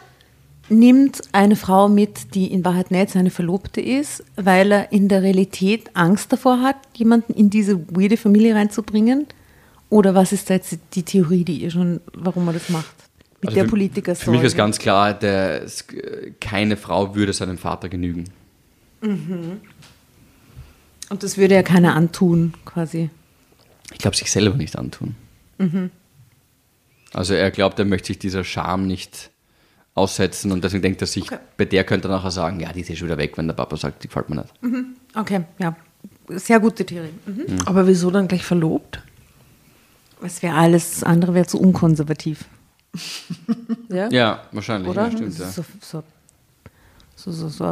nimmt 0.69 1.23
eine 1.33 1.57
Frau 1.57 1.89
mit, 1.89 2.35
die 2.37 2.53
in 2.53 2.65
Wahrheit 2.65 2.93
nicht 2.93 3.11
seine 3.11 3.31
Verlobte 3.31 3.81
ist, 3.81 4.23
weil 4.37 4.71
er 4.71 4.93
in 4.93 5.09
der 5.09 5.23
Realität 5.23 5.91
Angst 5.95 6.33
davor 6.33 6.61
hat, 6.61 6.77
jemanden 6.95 7.33
in 7.33 7.51
diese 7.51 7.81
weirde 7.89 8.17
Familie 8.17 8.55
reinzubringen? 8.55 9.27
Oder 9.91 10.15
was 10.15 10.33
ist 10.33 10.51
da 10.51 10.55
jetzt 10.55 10.79
die 10.95 11.03
Theorie, 11.03 11.45
die 11.45 11.63
ihr 11.63 11.71
schon, 11.73 12.01
warum 12.13 12.47
er 12.47 12.53
das 12.53 12.69
macht? 12.69 13.08
Mit 13.41 13.51
also 13.51 13.61
der 13.61 13.69
Politiker 13.69 14.17
Für 14.17 14.31
mich 14.33 14.43
ist 14.43 14.57
ganz 14.57 14.79
klar, 14.79 15.15
der, 15.15 15.67
keine 16.41 16.77
Frau 16.77 17.15
würde 17.15 17.33
seinem 17.33 17.57
Vater 17.57 17.89
genügen. 17.89 18.25
Mhm. 19.01 19.61
Und 21.09 21.23
das 21.23 21.39
würde 21.39 21.55
ja 21.55 21.63
keiner 21.63 21.95
antun, 21.95 22.55
quasi. 22.65 23.11
Ich 23.93 23.99
glaube, 23.99 24.17
sich 24.17 24.31
selber 24.31 24.57
nicht 24.57 24.77
antun. 24.77 25.15
Mhm. 25.59 25.91
Also 27.13 27.35
er 27.35 27.51
glaubt, 27.51 27.79
er 27.79 27.85
möchte 27.85 28.09
sich 28.09 28.19
dieser 28.19 28.45
Scham 28.45 28.87
nicht 28.87 29.31
aussetzen 29.95 30.53
und 30.53 30.63
deswegen 30.63 30.83
denkt 30.83 31.01
er 31.01 31.07
sich, 31.07 31.25
okay. 31.25 31.39
bei 31.57 31.65
der 31.65 31.85
könnte 31.85 32.09
er 32.09 32.17
nachher 32.17 32.31
sagen, 32.31 32.61
ja, 32.61 32.73
die 32.73 32.81
ist 32.81 32.89
ja 32.89 32.97
schon 32.97 33.09
wieder 33.09 33.19
weg, 33.19 33.39
wenn 33.39 33.47
der 33.47 33.55
Papa 33.55 33.77
sagt, 33.77 34.03
die 34.03 34.09
gefällt 34.09 34.29
mir 34.31 34.37
nicht. 34.37 34.63
Mhm. 34.63 34.97
Okay, 35.15 35.45
ja. 35.59 35.77
Sehr 36.29 36.61
gute 36.61 36.85
Theorie. 36.85 37.11
Mhm. 37.27 37.55
mhm. 37.55 37.61
Aber 37.67 37.87
wieso 37.87 38.11
dann 38.11 38.29
gleich 38.29 38.45
verlobt? 38.45 39.03
Es 40.23 40.43
wäre 40.43 40.57
alles, 40.57 40.91
das 40.91 41.05
andere 41.05 41.35
wäre 41.35 41.47
zu 41.47 41.61
unkonservativ. 41.61 42.45
Ja? 43.89 44.09
ja, 44.11 44.43
wahrscheinlich. 44.53 44.91
Oder? 44.91 45.05
Ja, 45.05 45.11
stimmt, 45.11 45.39
ja. 45.39 45.47
So, 45.47 45.65
so 45.81 46.03
so, 47.19 47.33
so, 47.33 47.49
so 47.49 47.65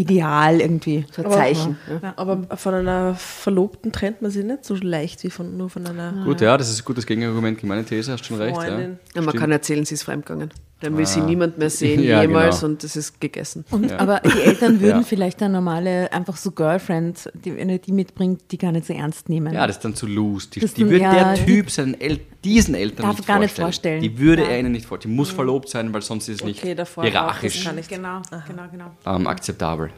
Ideal 0.00 0.60
irgendwie, 0.60 1.04
so 1.12 1.22
ein 1.22 1.26
aber, 1.26 1.34
Zeichen. 1.34 1.78
Ja. 2.02 2.14
Aber 2.16 2.56
von 2.56 2.74
einer 2.74 3.14
Verlobten 3.14 3.92
trennt 3.92 4.22
man 4.22 4.30
sich 4.30 4.44
nicht 4.44 4.64
so 4.64 4.74
leicht 4.74 5.22
wie 5.24 5.30
von, 5.30 5.56
nur 5.56 5.68
von 5.68 5.86
einer. 5.86 6.24
Gut, 6.24 6.40
ja, 6.40 6.56
das 6.56 6.70
ist 6.70 6.80
ein 6.80 6.84
gutes 6.84 7.06
Gegenargument 7.06 7.58
gegen 7.58 7.68
meine 7.68 7.84
These, 7.84 8.12
hast 8.12 8.24
schon 8.24 8.38
recht. 8.38 8.56
Ja. 8.56 8.80
ja 8.80 9.22
man 9.22 9.34
kann 9.34 9.52
erzählen, 9.52 9.84
sie 9.84 9.94
ist 9.94 10.04
fremdgegangen. 10.04 10.50
Dann 10.80 10.96
will 10.96 11.04
ah. 11.04 11.06
sie 11.06 11.20
niemand 11.20 11.58
mehr 11.58 11.68
sehen, 11.68 12.02
ja, 12.04 12.22
jemals, 12.22 12.60
genau. 12.60 12.72
und 12.72 12.82
das 12.82 12.96
ist 12.96 13.20
gegessen. 13.20 13.66
Und, 13.70 13.92
Aber 13.92 14.20
die 14.20 14.40
Eltern 14.40 14.80
würden 14.80 15.04
vielleicht 15.04 15.42
eine 15.42 15.52
normale, 15.52 16.10
einfach 16.12 16.36
so 16.36 16.52
Girlfriend, 16.52 17.30
die, 17.34 17.54
wenn 17.54 17.68
er 17.68 17.78
die 17.78 17.92
mitbringt, 17.92 18.50
die 18.50 18.56
gar 18.56 18.72
nicht 18.72 18.86
so 18.86 18.94
ernst 18.94 19.28
nehmen. 19.28 19.52
Ja, 19.52 19.66
das 19.66 19.76
ist 19.76 19.84
dann 19.84 19.94
zu 19.94 20.06
loose. 20.06 20.48
Die, 20.50 20.60
die 20.60 20.88
würde 20.88 20.98
der 21.00 21.34
Typ 21.34 21.70
seinen 21.70 22.00
El 22.00 22.20
diesen 22.42 22.74
Eltern 22.74 23.04
darf 23.04 23.16
nicht 23.18 23.26
gar 23.26 23.36
vorstellen. 23.36 23.66
nicht 23.66 23.74
vorstellen. 23.74 24.02
Die 24.02 24.18
würde 24.18 24.44
er 24.44 24.58
ihnen 24.58 24.72
nicht 24.72 24.86
vorstellen. 24.86 25.12
Die 25.12 25.16
muss 25.16 25.30
mhm. 25.32 25.36
verlobt 25.36 25.68
sein, 25.68 25.92
weil 25.92 26.00
sonst 26.00 26.26
ist 26.26 26.40
es 26.40 26.44
nicht 26.44 26.64
okay, 26.64 26.74
hierarchisch. 27.02 27.66
Auch, 27.66 27.72
genau, 27.86 28.22
genau, 28.46 28.62
genau. 28.72 28.90
Ähm, 29.04 29.26
akzeptabel. 29.26 29.89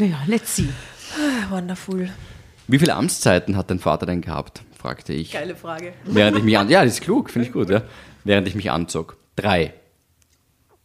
Naja, 0.00 0.16
let's 0.26 0.56
see. 0.56 0.70
Ah, 1.14 1.50
wonderful. 1.50 2.08
Wie 2.68 2.78
viele 2.78 2.94
Amtszeiten 2.94 3.54
hat 3.54 3.70
dein 3.70 3.78
Vater 3.78 4.06
denn 4.06 4.22
gehabt? 4.22 4.62
fragte 4.74 5.12
ich. 5.12 5.32
Geile 5.32 5.54
Frage. 5.54 5.92
Während 6.06 6.38
ich 6.38 6.42
mich 6.42 6.56
an 6.56 6.70
ja, 6.70 6.82
das 6.82 6.94
ist 6.94 7.02
klug, 7.02 7.28
finde 7.28 7.46
ich 7.46 7.52
gut, 7.52 7.68
ja. 7.68 7.82
Während 8.24 8.48
ich 8.48 8.54
mich 8.54 8.70
anzog. 8.70 9.18
Drei. 9.36 9.74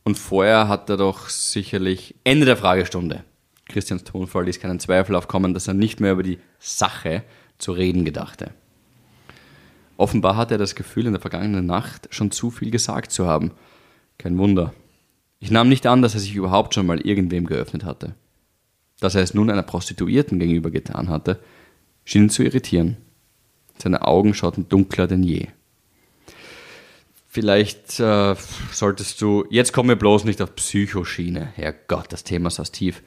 Und 0.03 0.19
vorher 0.19 0.67
hat 0.67 0.89
er 0.89 0.97
doch 0.97 1.29
sicherlich 1.29 2.15
Ende 2.25 2.45
der 2.45 2.57
Fragestunde. 2.57 3.23
Christians 3.69 4.03
Tonfall 4.03 4.43
ließ 4.43 4.59
keinen 4.59 4.81
Zweifel 4.81 5.15
aufkommen, 5.15 5.53
dass 5.53 5.69
er 5.69 5.75
nicht 5.75 6.01
mehr 6.01 6.11
über 6.11 6.23
die 6.23 6.39
Sache 6.59 7.23
zu 7.57 7.71
reden 7.71 8.03
gedachte. 8.03 8.51
Offenbar 9.95 10.35
hatte 10.35 10.55
er 10.55 10.59
das 10.59 10.75
Gefühl, 10.75 11.05
in 11.05 11.13
der 11.13 11.21
vergangenen 11.21 11.65
Nacht 11.65 12.09
schon 12.11 12.31
zu 12.31 12.51
viel 12.51 12.69
gesagt 12.69 13.13
zu 13.13 13.25
haben. 13.27 13.51
Kein 14.17 14.37
Wunder. 14.37 14.73
Ich 15.39 15.51
nahm 15.51 15.69
nicht 15.69 15.87
an, 15.87 16.01
dass 16.01 16.15
er 16.15 16.19
sich 16.19 16.35
überhaupt 16.35 16.73
schon 16.73 16.85
mal 16.85 16.99
irgendwem 16.99 17.45
geöffnet 17.45 17.85
hatte. 17.85 18.15
Dass 18.99 19.15
er 19.15 19.21
es 19.21 19.33
nun 19.33 19.49
einer 19.49 19.63
Prostituierten 19.63 20.39
gegenüber 20.39 20.71
getan 20.71 21.09
hatte, 21.09 21.39
schien 22.05 22.23
ihn 22.23 22.29
zu 22.29 22.43
irritieren. 22.43 22.97
Seine 23.77 24.07
Augen 24.07 24.33
schauten 24.33 24.69
dunkler 24.69 25.07
denn 25.07 25.23
je. 25.23 25.47
Vielleicht 27.27 27.99
äh, 27.99 28.35
solltest 28.71 29.19
du. 29.21 29.45
Jetzt 29.49 29.73
kommen 29.73 29.89
wir 29.89 29.97
bloß 29.97 30.23
nicht 30.23 30.41
auf 30.41 30.55
Psychoschiene. 30.55 31.45
Herrgott, 31.55 32.13
das 32.13 32.23
Thema 32.23 32.49
saß 32.49 32.71
tief. 32.71 33.03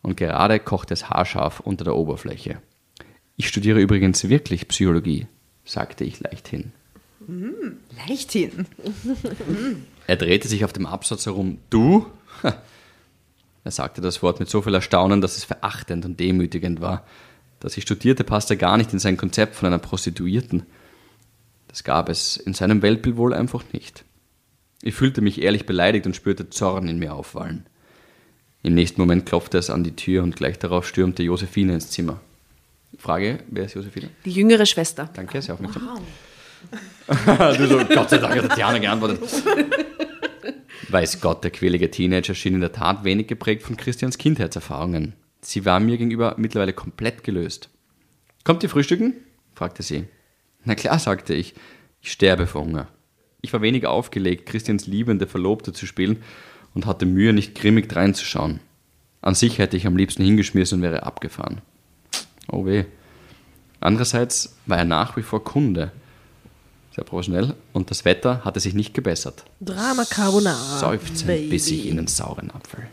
Und 0.00 0.16
gerade 0.16 0.58
kocht 0.58 0.90
es 0.90 1.10
haarscharf 1.10 1.60
unter 1.60 1.84
der 1.84 1.96
Oberfläche. 1.96 2.62
Ich 3.36 3.48
studiere 3.48 3.80
übrigens 3.80 4.28
wirklich 4.28 4.68
Psychologie, 4.68 5.26
sagte 5.64 6.04
ich 6.04 6.18
leichthin. 6.20 6.72
Mm, 7.26 7.76
leichthin. 8.08 8.66
er 10.06 10.16
drehte 10.16 10.48
sich 10.48 10.64
auf 10.64 10.72
dem 10.72 10.86
Absatz 10.86 11.26
herum. 11.26 11.58
Du? 11.68 12.06
Er 13.68 13.72
sagte 13.72 14.00
das 14.00 14.22
Wort 14.22 14.40
mit 14.40 14.48
so 14.48 14.62
viel 14.62 14.72
Erstaunen, 14.72 15.20
dass 15.20 15.36
es 15.36 15.44
verachtend 15.44 16.06
und 16.06 16.18
demütigend 16.18 16.80
war. 16.80 17.04
Dass 17.60 17.76
ich 17.76 17.82
studierte, 17.82 18.24
passte 18.24 18.56
gar 18.56 18.78
nicht 18.78 18.94
in 18.94 18.98
sein 18.98 19.18
Konzept 19.18 19.56
von 19.56 19.66
einer 19.66 19.76
Prostituierten. 19.76 20.62
Das 21.66 21.84
gab 21.84 22.08
es 22.08 22.38
in 22.38 22.54
seinem 22.54 22.80
Weltbild 22.80 23.18
wohl 23.18 23.34
einfach 23.34 23.62
nicht. 23.74 24.06
Ich 24.80 24.94
fühlte 24.94 25.20
mich 25.20 25.42
ehrlich 25.42 25.66
beleidigt 25.66 26.06
und 26.06 26.16
spürte 26.16 26.48
Zorn 26.48 26.88
in 26.88 26.98
mir 26.98 27.12
aufwallen. 27.12 27.66
Im 28.62 28.72
nächsten 28.72 29.02
Moment 29.02 29.26
klopfte 29.26 29.58
es 29.58 29.68
an 29.68 29.84
die 29.84 29.94
Tür 29.94 30.22
und 30.22 30.34
gleich 30.34 30.58
darauf 30.58 30.88
stürmte 30.88 31.22
Josephine 31.22 31.74
ins 31.74 31.90
Zimmer. 31.90 32.20
Frage, 32.96 33.40
wer 33.50 33.66
ist 33.66 33.74
Josephine? 33.74 34.08
Die 34.24 34.32
jüngere 34.32 34.64
Schwester. 34.64 35.10
Danke, 35.12 35.42
sehr 35.42 35.52
aufmerksam. 35.52 35.82
Wow. 37.06 37.54
du 37.58 37.66
so, 37.66 37.84
Gott 37.84 38.08
sei 38.08 38.16
Dank 38.16 38.34
hat 38.34 38.48
Tatjana 38.48 38.78
geantwortet. 38.78 39.20
Weiß 40.90 41.20
Gott, 41.20 41.44
der 41.44 41.50
quälige 41.50 41.90
Teenager 41.90 42.34
schien 42.34 42.54
in 42.54 42.60
der 42.60 42.72
Tat 42.72 43.04
wenig 43.04 43.26
geprägt 43.26 43.62
von 43.62 43.76
Christians 43.76 44.16
Kindheitserfahrungen. 44.16 45.12
Sie 45.42 45.66
war 45.66 45.80
mir 45.80 45.98
gegenüber 45.98 46.34
mittlerweile 46.38 46.72
komplett 46.72 47.24
gelöst. 47.24 47.68
Kommt 48.42 48.62
ihr 48.62 48.70
frühstücken? 48.70 49.14
fragte 49.54 49.82
sie. 49.82 50.04
Na 50.64 50.74
klar, 50.74 50.98
sagte 50.98 51.34
ich. 51.34 51.54
Ich 52.00 52.12
sterbe 52.12 52.46
vor 52.46 52.62
Hunger. 52.62 52.88
Ich 53.42 53.52
war 53.52 53.60
wenig 53.60 53.86
aufgelegt, 53.86 54.46
Christians 54.46 54.86
liebende 54.86 55.26
Verlobte 55.26 55.74
zu 55.74 55.84
spielen 55.84 56.22
und 56.74 56.86
hatte 56.86 57.04
Mühe, 57.04 57.34
nicht 57.34 57.54
grimmig 57.54 57.88
dreinzuschauen. 57.88 58.60
An 59.20 59.34
sich 59.34 59.58
hätte 59.58 59.76
ich 59.76 59.86
am 59.86 59.96
liebsten 59.96 60.24
hingeschmissen 60.24 60.78
und 60.78 60.82
wäre 60.82 61.02
abgefahren. 61.02 61.60
Oh 62.50 62.64
weh. 62.64 62.84
Andererseits 63.80 64.56
war 64.64 64.78
er 64.78 64.84
nach 64.84 65.16
wie 65.16 65.22
vor 65.22 65.44
Kunde 65.44 65.92
sehr 66.98 67.04
professionell. 67.04 67.54
Und 67.72 67.90
das 67.90 68.04
Wetter 68.04 68.44
hatte 68.44 68.60
sich 68.60 68.74
nicht 68.74 68.92
gebessert. 68.92 69.44
Drama 69.60 70.04
Carbonara. 70.04 70.78
Seufzend 70.78 71.50
biss 71.50 71.68
ich 71.68 71.86
in 71.86 71.96
den 71.96 72.08
sauren 72.08 72.50
Apfel. 72.50 72.86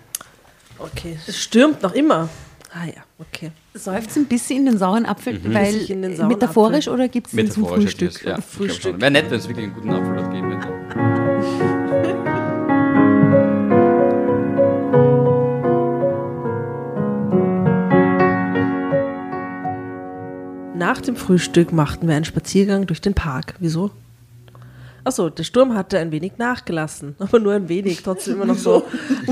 Okay, 0.77 1.17
es 1.25 1.37
stürmt 1.41 1.81
noch 1.81 1.93
immer. 1.93 2.29
Ah 2.71 2.85
ja, 2.85 3.03
okay. 3.19 3.51
Seufzen 3.73 4.25
bis 4.25 4.49
in 4.49 4.65
den 4.65 4.77
sauren 4.77 5.05
Apfel, 5.05 5.39
mhm. 5.39 5.53
weil 5.53 5.87
sauren 6.15 6.27
metaphorisch 6.27 6.87
Apfel. 6.87 6.93
oder 6.93 7.07
gibt 7.07 7.27
es 7.27 7.33
den 7.33 7.49
zum 7.49 7.65
Frühstück? 7.65 8.23
Ja, 8.25 8.41
Frühstück. 8.41 8.99
Wäre 8.99 9.11
nett, 9.11 9.31
wenn 9.31 9.39
es 9.39 9.47
wirklich 9.47 9.65
einen 9.65 9.75
guten 9.75 9.91
Apfel 9.91 10.15
dort 10.15 10.31
geben 10.31 10.51
hätte. 10.51 11.14
Nach 20.75 20.99
dem 20.99 21.15
Frühstück 21.15 21.71
machten 21.71 22.09
wir 22.09 22.15
einen 22.15 22.25
Spaziergang 22.25 22.85
durch 22.85 22.99
den 22.99 23.13
Park. 23.13 23.55
Wieso? 23.59 23.91
Achso, 25.05 25.29
der 25.29 25.43
Sturm 25.43 25.73
hatte 25.73 25.99
ein 25.99 26.11
wenig 26.11 26.33
nachgelassen, 26.37 27.15
aber 27.19 27.39
nur 27.39 27.53
ein 27.53 27.69
wenig, 27.69 28.03
trotzdem 28.03 28.35
immer 28.35 28.45
noch 28.45 28.57
so 28.57 28.83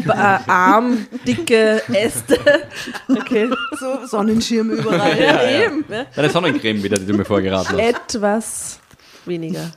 äh, 0.08 0.10
arm, 0.12 1.06
dicke 1.28 1.82
Äste. 1.92 2.38
Okay. 3.10 3.50
So 3.78 4.06
Sonnenschirm 4.06 4.70
überall. 4.72 5.18
Ja, 5.20 5.44
ja, 5.44 5.66
eben. 5.66 5.84
Ja. 5.90 6.06
Deine 6.16 6.30
Sonnencreme 6.30 6.82
wieder, 6.82 6.98
die 6.98 7.06
du 7.06 7.14
mir 7.14 7.26
vorgeraten 7.26 7.78
hast. 7.78 7.80
Etwas 7.80 8.80
weniger. 9.26 9.72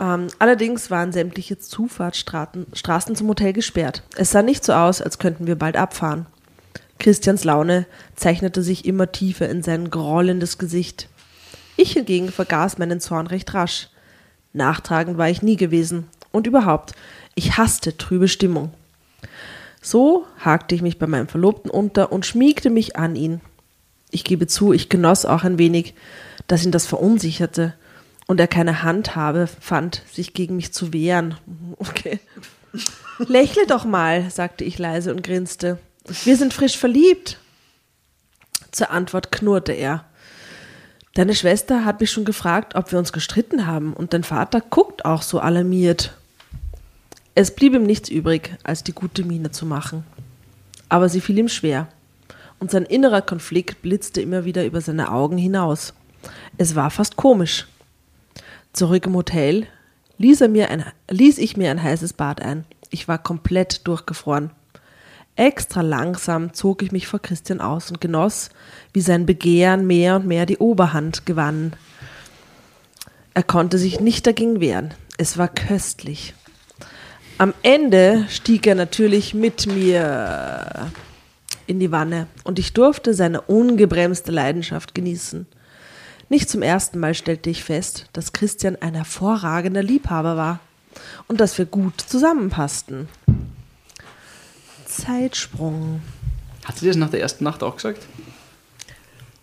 Ähm, 0.00 0.28
allerdings 0.38 0.90
waren 0.90 1.12
sämtliche 1.12 1.58
Zufahrtsstraßen 1.58 2.66
Straßen 2.72 3.14
zum 3.16 3.28
Hotel 3.28 3.52
gesperrt. 3.52 4.02
Es 4.16 4.30
sah 4.30 4.42
nicht 4.42 4.64
so 4.64 4.72
aus, 4.72 5.00
als 5.00 5.18
könnten 5.18 5.46
wir 5.46 5.56
bald 5.56 5.76
abfahren. 5.76 6.26
Christians 6.98 7.44
Laune 7.44 7.86
zeichnete 8.16 8.62
sich 8.62 8.84
immer 8.84 9.12
tiefer 9.12 9.48
in 9.48 9.62
sein 9.62 9.90
grollendes 9.90 10.58
Gesicht. 10.58 11.08
Ich 11.76 11.92
hingegen 11.92 12.30
vergaß 12.30 12.78
meinen 12.78 13.00
Zorn 13.00 13.26
recht 13.28 13.54
rasch. 13.54 13.88
Nachtragend 14.52 15.18
war 15.18 15.28
ich 15.28 15.42
nie 15.42 15.56
gewesen. 15.56 16.08
Und 16.32 16.46
überhaupt, 16.46 16.92
ich 17.34 17.56
hasste 17.56 17.96
trübe 17.96 18.28
Stimmung. 18.28 18.72
So 19.80 20.26
hakte 20.38 20.74
ich 20.74 20.82
mich 20.82 20.98
bei 20.98 21.06
meinem 21.06 21.28
Verlobten 21.28 21.70
unter 21.70 22.10
und 22.12 22.26
schmiegte 22.26 22.70
mich 22.70 22.96
an 22.96 23.16
ihn. 23.16 23.40
Ich 24.10 24.24
gebe 24.24 24.46
zu, 24.46 24.72
ich 24.72 24.88
genoss 24.88 25.24
auch 25.24 25.44
ein 25.44 25.58
wenig, 25.58 25.94
dass 26.46 26.64
ihn 26.64 26.72
das 26.72 26.86
verunsicherte 26.86 27.74
und 28.26 28.40
er 28.40 28.48
keine 28.48 28.82
Handhabe 28.82 29.46
fand, 29.46 30.02
sich 30.10 30.34
gegen 30.34 30.56
mich 30.56 30.72
zu 30.72 30.92
wehren. 30.92 31.36
Okay. 31.78 32.18
Lächle 33.18 33.66
doch 33.66 33.84
mal, 33.84 34.30
sagte 34.30 34.64
ich 34.64 34.78
leise 34.78 35.12
und 35.12 35.22
grinste. 35.22 35.78
Wir 36.08 36.36
sind 36.36 36.54
frisch 36.54 36.78
verliebt. 36.78 37.38
Zur 38.70 38.90
Antwort 38.90 39.30
knurrte 39.30 39.72
er. 39.72 40.04
Deine 41.14 41.34
Schwester 41.34 41.84
hat 41.84 42.00
mich 42.00 42.10
schon 42.10 42.24
gefragt, 42.24 42.74
ob 42.74 42.92
wir 42.92 42.98
uns 42.98 43.12
gestritten 43.12 43.66
haben, 43.66 43.92
und 43.92 44.14
dein 44.14 44.24
Vater 44.24 44.60
guckt 44.60 45.04
auch 45.04 45.22
so 45.22 45.40
alarmiert. 45.40 46.14
Es 47.34 47.54
blieb 47.54 47.74
ihm 47.74 47.84
nichts 47.84 48.08
übrig, 48.08 48.56
als 48.62 48.84
die 48.84 48.92
gute 48.92 49.24
Miene 49.24 49.50
zu 49.50 49.66
machen. 49.66 50.04
Aber 50.88 51.08
sie 51.08 51.20
fiel 51.20 51.38
ihm 51.38 51.48
schwer, 51.48 51.88
und 52.58 52.70
sein 52.70 52.84
innerer 52.84 53.22
Konflikt 53.22 53.82
blitzte 53.82 54.20
immer 54.20 54.44
wieder 54.44 54.64
über 54.64 54.80
seine 54.80 55.12
Augen 55.12 55.38
hinaus. 55.38 55.92
Es 56.56 56.74
war 56.74 56.90
fast 56.90 57.16
komisch. 57.16 57.66
Zurück 58.72 59.06
im 59.06 59.14
Hotel 59.14 59.66
ließ, 60.18 60.40
er 60.40 60.48
mir 60.48 60.70
ein, 60.70 60.84
ließ 61.10 61.38
ich 61.38 61.56
mir 61.56 61.70
ein 61.70 61.82
heißes 61.82 62.14
Bad 62.14 62.40
ein. 62.42 62.64
Ich 62.90 63.08
war 63.08 63.18
komplett 63.18 63.86
durchgefroren. 63.86 64.50
Extra 65.38 65.82
langsam 65.82 66.52
zog 66.52 66.82
ich 66.82 66.90
mich 66.90 67.06
vor 67.06 67.22
Christian 67.22 67.60
aus 67.60 67.90
und 67.90 68.00
genoss, 68.00 68.50
wie 68.92 69.00
sein 69.00 69.24
Begehren 69.24 69.86
mehr 69.86 70.16
und 70.16 70.26
mehr 70.26 70.46
die 70.46 70.58
Oberhand 70.58 71.26
gewann. 71.26 71.74
Er 73.34 73.44
konnte 73.44 73.78
sich 73.78 74.00
nicht 74.00 74.26
dagegen 74.26 74.60
wehren. 74.60 74.94
Es 75.16 75.38
war 75.38 75.46
köstlich. 75.46 76.34
Am 77.38 77.54
Ende 77.62 78.26
stieg 78.28 78.66
er 78.66 78.74
natürlich 78.74 79.32
mit 79.32 79.68
mir 79.68 80.90
in 81.68 81.78
die 81.78 81.92
Wanne 81.92 82.26
und 82.42 82.58
ich 82.58 82.72
durfte 82.72 83.14
seine 83.14 83.42
ungebremste 83.42 84.32
Leidenschaft 84.32 84.92
genießen. 84.92 85.46
Nicht 86.28 86.50
zum 86.50 86.62
ersten 86.62 86.98
Mal 86.98 87.14
stellte 87.14 87.48
ich 87.48 87.62
fest, 87.62 88.06
dass 88.12 88.32
Christian 88.32 88.76
ein 88.80 88.94
hervorragender 88.94 89.84
Liebhaber 89.84 90.36
war 90.36 90.58
und 91.28 91.40
dass 91.40 91.56
wir 91.58 91.66
gut 91.66 92.00
zusammenpassten. 92.00 93.06
Zeitsprung. 95.02 96.00
Hat 96.64 96.76
sie 96.78 96.86
das 96.86 96.96
nach 96.96 97.10
der 97.10 97.20
ersten 97.20 97.44
Nacht 97.44 97.62
auch 97.62 97.76
gesagt? 97.76 98.02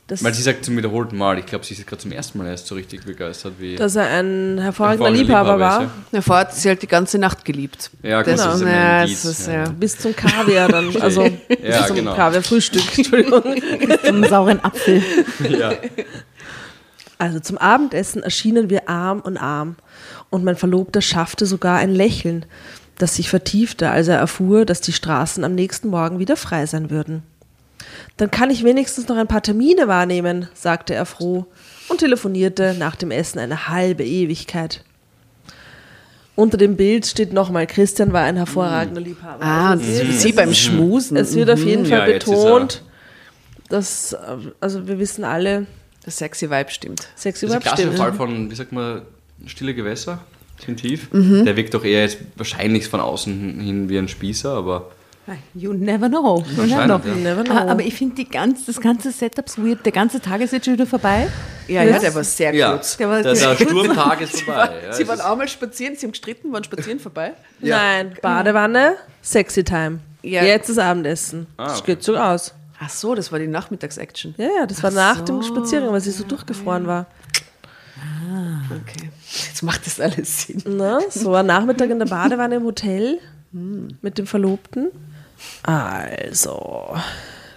Das, 0.07 0.23
Weil 0.23 0.35
sie 0.35 0.43
sagt 0.43 0.63
zum 0.63 0.77
wiederholten 0.77 1.17
Mal, 1.17 1.39
ich 1.39 1.47
glaube, 1.47 1.65
sie 1.65 1.73
ist 1.73 1.87
gerade 1.87 1.99
zum 1.99 2.11
ersten 2.11 2.37
Mal 2.37 2.45
erst 2.45 2.67
so 2.67 2.75
richtig 2.75 3.05
begeistert 3.05 3.53
wie. 3.57 3.75
dass 3.75 3.95
er 3.95 4.05
ein 4.19 4.59
hervorragender 4.59 5.09
Liebhaber 5.09 5.53
Liebhaber 5.53 5.59
war. 5.59 5.83
ist, 5.85 5.89
Na, 6.11 6.21
vorher 6.21 6.45
hat 6.45 6.53
sie 6.53 6.69
halt 6.69 6.83
die 6.83 6.87
ganze 6.87 7.17
Nacht 7.17 7.43
geliebt. 7.43 7.89
Ja, 8.03 8.21
gut, 8.21 8.33
das, 8.33 8.45
ist 8.55 8.61
ja, 8.61 8.67
ein 8.99 9.09
das 9.09 9.25
ist, 9.25 9.47
ja. 9.47 9.53
ja. 9.53 9.69
Bis 9.69 9.97
zum 9.97 10.15
Kaviar 10.15 10.67
dann. 10.67 10.95
Also 11.01 11.23
Ja, 11.23 11.31
bis 11.79 11.87
zum 11.87 11.95
genau. 11.95 12.13
Kaviarfrühstück, 12.15 12.83
Entschuldigung. 12.99 13.43
Zum 14.03 14.23
sauren 14.25 14.63
Apfel. 14.63 15.01
ja. 15.49 15.71
Also 17.17 17.39
zum 17.39 17.57
Abendessen 17.57 18.21
erschienen 18.21 18.69
wir 18.69 18.87
Arm 18.87 19.21
und 19.21 19.37
Arm. 19.37 19.75
Und 20.29 20.43
mein 20.43 20.55
Verlobter 20.55 21.01
schaffte 21.01 21.47
sogar 21.47 21.77
ein 21.77 21.89
Lächeln, 21.89 22.45
das 22.97 23.15
sich 23.15 23.29
vertiefte, 23.29 23.89
als 23.89 24.07
er 24.07 24.17
erfuhr, 24.17 24.65
dass 24.65 24.81
die 24.81 24.93
Straßen 24.93 25.43
am 25.43 25.55
nächsten 25.55 25.89
Morgen 25.89 26.19
wieder 26.19 26.37
frei 26.37 26.65
sein 26.65 26.89
würden. 26.89 27.23
Dann 28.17 28.31
kann 28.31 28.49
ich 28.49 28.63
wenigstens 28.63 29.07
noch 29.07 29.17
ein 29.17 29.27
paar 29.27 29.43
Termine 29.43 29.87
wahrnehmen, 29.87 30.47
sagte 30.53 30.93
er 30.93 31.05
froh 31.05 31.45
und 31.89 31.99
telefonierte 31.99 32.75
nach 32.79 32.95
dem 32.95 33.11
Essen 33.11 33.39
eine 33.39 33.67
halbe 33.67 34.03
Ewigkeit. 34.05 34.83
Unter 36.35 36.57
dem 36.57 36.75
Bild 36.75 37.05
steht 37.05 37.31
nochmal, 37.31 37.65
Christian 37.67 38.11
war 38.11 38.23
ein 38.23 38.35
hervorragender 38.35 38.99
Liebhaber. 39.01 39.43
Ah, 39.43 39.73
und 39.73 39.81
Also 39.81 40.11
sie 40.11 40.33
beim 40.33 40.53
Schmusen. 40.53 41.15
es 41.15 41.33
wird 41.35 41.49
auf 41.49 41.63
jeden 41.63 41.85
Fall 41.85 41.99
Ja, 41.99 42.05
betont, 42.05 42.83
dass, 43.69 44.13
äh, 44.13 44.17
also 44.59 44.87
wir 44.87 44.99
wissen 44.99 45.23
alle, 45.23 45.65
Das 46.03 46.17
sexy 46.17 46.49
Vibe 46.49 46.71
stimmt. 46.71 47.07
sexy 47.15 47.47
Das 47.47 47.55
ist 47.63 47.79
ein. 47.79 47.93
Fall 47.93 48.13
von, 48.13 48.51
wie 48.51 48.55
sagt 48.55 48.71
man, 48.73 49.03
stille 49.45 49.73
Gewässer, 49.73 50.19
tief. 50.57 51.11
Mhm. 51.13 51.45
Der 51.45 51.55
wirkt 51.55 51.73
doch 51.73 51.83
eher 51.83 52.01
jetzt 52.01 52.17
wahrscheinlich 52.35 52.87
von 52.87 52.99
außen 52.99 53.59
hin 53.59 53.89
wie 53.89 53.97
ein 53.97 54.07
Spießer, 54.07 54.51
aber 54.51 54.91
You 55.55 55.73
never 55.73 56.07
know. 56.07 56.43
You 56.55 56.61
never 56.65 56.77
Wahrscheinlich, 56.77 57.01
know. 57.01 57.09
ja. 57.09 57.15
Never 57.15 57.43
know. 57.43 57.53
Ah, 57.55 57.71
Aber 57.71 57.81
ich 57.81 57.95
finde 57.95 58.25
ganz, 58.25 58.65
das 58.67 58.79
ganze 58.79 59.11
Setup 59.11 59.49
so 59.49 59.65
weird. 59.65 59.83
Der 59.83 59.91
ganze 59.91 60.21
Tag 60.21 60.39
ist 60.41 60.53
jetzt 60.53 60.65
schon 60.65 60.75
wieder 60.75 60.85
vorbei. 60.85 61.27
Ja, 61.67 61.81
ja, 61.81 61.97
der 61.97 62.13
war 62.13 62.23
sehr 62.23 62.53
ja, 62.53 62.73
kurz. 62.73 62.95
Der 62.97 63.09
war- 63.09 63.23
der, 63.23 63.33
der 63.33 63.55
Sturmtag 63.55 64.21
ist 64.21 64.41
vorbei. 64.43 64.69
Ja, 64.85 64.93
Sie 64.93 65.01
es 65.01 65.07
waren 65.07 65.17
ist- 65.17 65.25
auch 65.25 65.35
mal 65.35 65.47
spazieren, 65.47 65.95
sie 65.95 66.05
haben 66.05 66.11
gestritten, 66.11 66.53
waren 66.53 66.63
spazieren 66.63 66.99
vorbei. 66.99 67.33
Nein, 67.59 68.13
Badewanne, 68.21 68.97
sexy 69.23 69.63
time. 69.63 69.97
Ja. 70.21 70.43
Jetzt 70.43 70.69
ist 70.69 70.77
Abendessen. 70.77 71.47
Ah, 71.57 71.69
Das 71.69 71.79
okay. 71.81 71.93
geht 71.95 72.03
so 72.03 72.15
aus. 72.17 72.53
Ach 72.79 72.89
so, 72.91 73.15
das 73.15 73.31
war 73.31 73.39
die 73.39 73.47
Nachmittagsaction. 73.47 74.35
Ja, 74.37 74.45
ja, 74.59 74.65
das 74.67 74.83
war 74.83 74.91
nach 74.91 75.21
dem 75.21 75.41
Spaziergang, 75.41 75.91
weil 75.91 76.01
sie 76.01 76.11
so 76.11 76.23
durchgefroren 76.23 76.85
war. 76.85 77.07
Okay. 78.69 79.09
Jetzt 79.35 79.63
macht 79.63 79.85
das 79.85 79.99
alles 79.99 80.43
Sinn. 80.43 80.63
Na, 80.65 80.99
so 81.09 81.33
ein 81.33 81.45
Nachmittag 81.45 81.89
in 81.89 81.99
der 81.99 82.05
Badewanne 82.05 82.55
im 82.55 82.63
Hotel 82.63 83.19
mit 83.51 84.17
dem 84.17 84.27
Verlobten. 84.27 84.91
Also, 85.63 86.95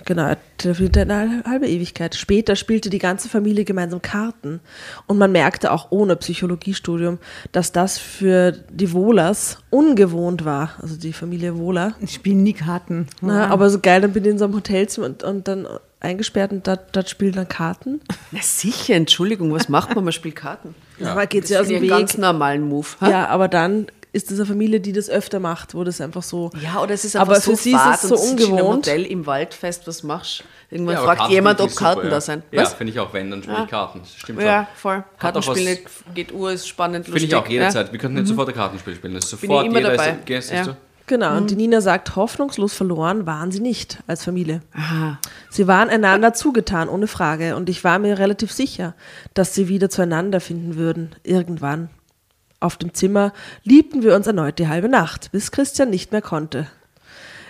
genau, 0.04 0.34
eine 0.64 1.44
halbe 1.44 1.68
Ewigkeit. 1.68 2.14
Später 2.14 2.56
spielte 2.56 2.90
die 2.90 2.98
ganze 2.98 3.28
Familie 3.28 3.64
gemeinsam 3.64 4.02
Karten. 4.02 4.60
Und 5.06 5.18
man 5.18 5.32
merkte 5.32 5.70
auch 5.72 5.90
ohne 5.90 6.16
Psychologiestudium, 6.16 7.18
dass 7.52 7.72
das 7.72 7.98
für 7.98 8.52
die 8.52 8.92
Wohlers 8.92 9.58
ungewohnt 9.70 10.44
war. 10.44 10.70
Also 10.80 10.96
die 10.96 11.12
Familie 11.12 11.56
Wohler. 11.56 11.94
Ich 12.00 12.14
spiele 12.14 12.36
nie 12.36 12.54
Karten. 12.54 13.06
Na, 13.20 13.48
aber 13.48 13.70
so 13.70 13.78
geil, 13.80 14.00
dann 14.00 14.12
bin 14.12 14.24
ich 14.24 14.30
in 14.30 14.38
so 14.38 14.44
einem 14.44 14.54
Hotelzimmer 14.54 15.06
und, 15.06 15.22
und 15.22 15.46
dann 15.48 15.66
eingesperrt 16.00 16.52
und 16.52 16.66
dort, 16.66 16.94
dort 16.94 17.08
spielen 17.08 17.32
dann 17.32 17.48
Karten. 17.48 18.00
Na 18.30 18.40
sicher, 18.40 18.94
Entschuldigung, 18.94 19.52
was 19.52 19.68
macht 19.68 19.94
man? 19.94 20.04
Man 20.04 20.12
spielt 20.12 20.36
Karten. 20.36 20.74
Ja, 21.00 21.12
aber 21.12 21.26
geht 21.26 21.42
Das 21.44 21.48
sie 21.48 21.56
aus 21.56 21.62
ist 21.62 21.70
dem 21.70 21.82
ein 21.82 21.88
ganz 21.88 22.14
Weg. 22.14 22.20
normalen 22.20 22.68
Move. 22.68 22.86
ha? 23.00 23.10
Ja, 23.10 23.26
aber 23.28 23.48
dann 23.48 23.86
ist 24.12 24.30
es 24.30 24.38
eine 24.38 24.46
Familie, 24.46 24.80
die 24.80 24.92
das 24.92 25.08
öfter 25.10 25.38
macht, 25.38 25.74
wo 25.74 25.84
das 25.84 26.00
einfach 26.00 26.22
so. 26.22 26.50
Ja, 26.62 26.80
oder 26.82 26.94
es 26.94 27.04
ist 27.04 27.14
einfach 27.14 27.28
Aber 27.34 27.40
so 27.40 27.50
für 27.52 27.56
sie 27.62 27.72
ist 27.72 28.02
es 28.02 28.08
so 28.08 28.16
ungewohnt. 28.16 28.86
Hotel 28.86 29.04
im 29.04 29.26
Wald 29.26 29.52
fest, 29.54 29.82
was 29.86 30.02
machst 30.02 30.40
du? 30.40 30.44
Irgendwann 30.74 30.94
Ja, 30.96 31.02
fragt 31.02 31.18
Karten 31.20 31.32
jemand, 31.32 31.60
ob 31.60 31.70
ich 31.70 31.76
Karten 31.76 31.94
super, 32.00 32.08
da 32.10 32.16
ja. 32.16 32.20
sind. 32.20 32.42
Ja, 32.50 32.62
Was? 32.62 32.74
finde 32.74 32.92
ich 32.92 32.98
auch, 33.00 33.12
wenn, 33.14 33.30
dann 33.30 33.42
spiele 33.42 33.58
Ja. 33.58 33.64
ich 33.64 33.70
Karten. 33.70 34.00
Das 34.00 34.14
stimmt 34.16 34.42
Ja, 34.42 34.64
schon. 34.64 34.76
voll. 34.76 34.96
Hat 34.96 35.04
auch 35.06 35.18
Kartenspiel 35.18 35.78
was- 35.84 36.14
geht 36.14 36.32
Uhr, 36.32 36.52
ist 36.52 36.68
spannend, 36.68 37.04
Finde 37.06 37.20
ich 37.20 37.34
auch 37.34 37.46
jederzeit. 37.46 37.86
Ja. 37.86 37.92
Wir 37.92 37.98
könnten 38.00 38.18
jetzt 38.18 38.28
sofort 38.28 38.48
ein 38.48 38.54
Kartenspiel 38.54 38.94
spielen. 38.96 39.14
Das 39.14 39.24
ist 39.24 39.40
Bin 39.40 39.48
sofort 39.48 39.64
ich 39.64 39.70
immer 39.70 39.78
jeder 39.78 39.90
dabei. 39.92 40.10
Ist, 40.10 40.26
gehst, 40.26 40.50
Ja. 40.52 40.76
Genau, 41.08 41.36
und 41.38 41.50
die 41.50 41.56
Nina 41.56 41.80
sagt, 41.80 42.16
hoffnungslos 42.16 42.74
verloren 42.74 43.26
waren 43.26 43.50
sie 43.50 43.60
nicht 43.60 44.02
als 44.06 44.24
Familie. 44.24 44.60
Sie 45.50 45.66
waren 45.66 45.88
einander 45.88 46.34
zugetan, 46.34 46.88
ohne 46.90 47.06
Frage. 47.06 47.56
Und 47.56 47.70
ich 47.70 47.82
war 47.82 47.98
mir 47.98 48.18
relativ 48.18 48.52
sicher, 48.52 48.94
dass 49.32 49.54
sie 49.54 49.68
wieder 49.68 49.88
zueinander 49.88 50.40
finden 50.40 50.76
würden, 50.76 51.14
irgendwann. 51.24 51.88
Auf 52.60 52.76
dem 52.76 52.92
Zimmer 52.92 53.32
liebten 53.64 54.02
wir 54.02 54.14
uns 54.14 54.26
erneut 54.26 54.58
die 54.58 54.68
halbe 54.68 54.88
Nacht, 54.88 55.32
bis 55.32 55.50
Christian 55.50 55.90
nicht 55.90 56.12
mehr 56.12 56.22
konnte. 56.22 56.66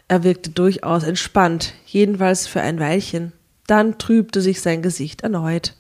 Er 0.07 0.23
wirkte 0.23 0.51
durchaus 0.51 1.03
entspannt, 1.03 1.75
jedenfalls 1.85 2.47
für 2.47 2.61
ein 2.61 2.79
Weilchen. 2.79 3.33
Dann 3.67 3.99
trübte 3.99 4.41
sich 4.41 4.63
sein 4.63 4.83
Gesicht 4.83 5.23
erneut. 5.23 5.75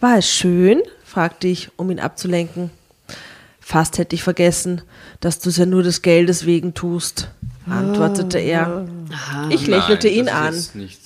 War 0.00 0.18
es 0.18 0.28
schön? 0.28 0.82
fragte 1.04 1.48
ich, 1.48 1.70
um 1.76 1.90
ihn 1.90 2.00
abzulenken. 2.00 2.70
Fast 3.66 3.96
hätte 3.96 4.14
ich 4.14 4.22
vergessen, 4.22 4.82
dass 5.20 5.38
du 5.38 5.48
es 5.48 5.56
ja 5.56 5.64
nur 5.64 5.82
des 5.82 6.02
Geldes 6.02 6.44
wegen 6.44 6.74
tust, 6.74 7.30
antwortete 7.66 8.38
er. 8.38 8.86
Ich 9.48 9.66
lächelte 9.66 10.06
Nein, 10.08 10.16
ihn 10.18 10.26
das 10.26 10.54
ist 10.56 10.74
an. 10.74 10.80
Nicht, 10.82 11.00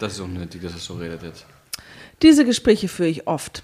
das 0.00 0.14
ist 0.14 0.20
unnötig, 0.20 0.60
dass 0.62 0.72
er 0.72 0.78
so 0.80 0.94
redet 0.94 1.22
jetzt. 1.22 1.46
Diese 2.20 2.44
Gespräche 2.44 2.88
führe 2.88 3.08
ich 3.08 3.28
oft. 3.28 3.62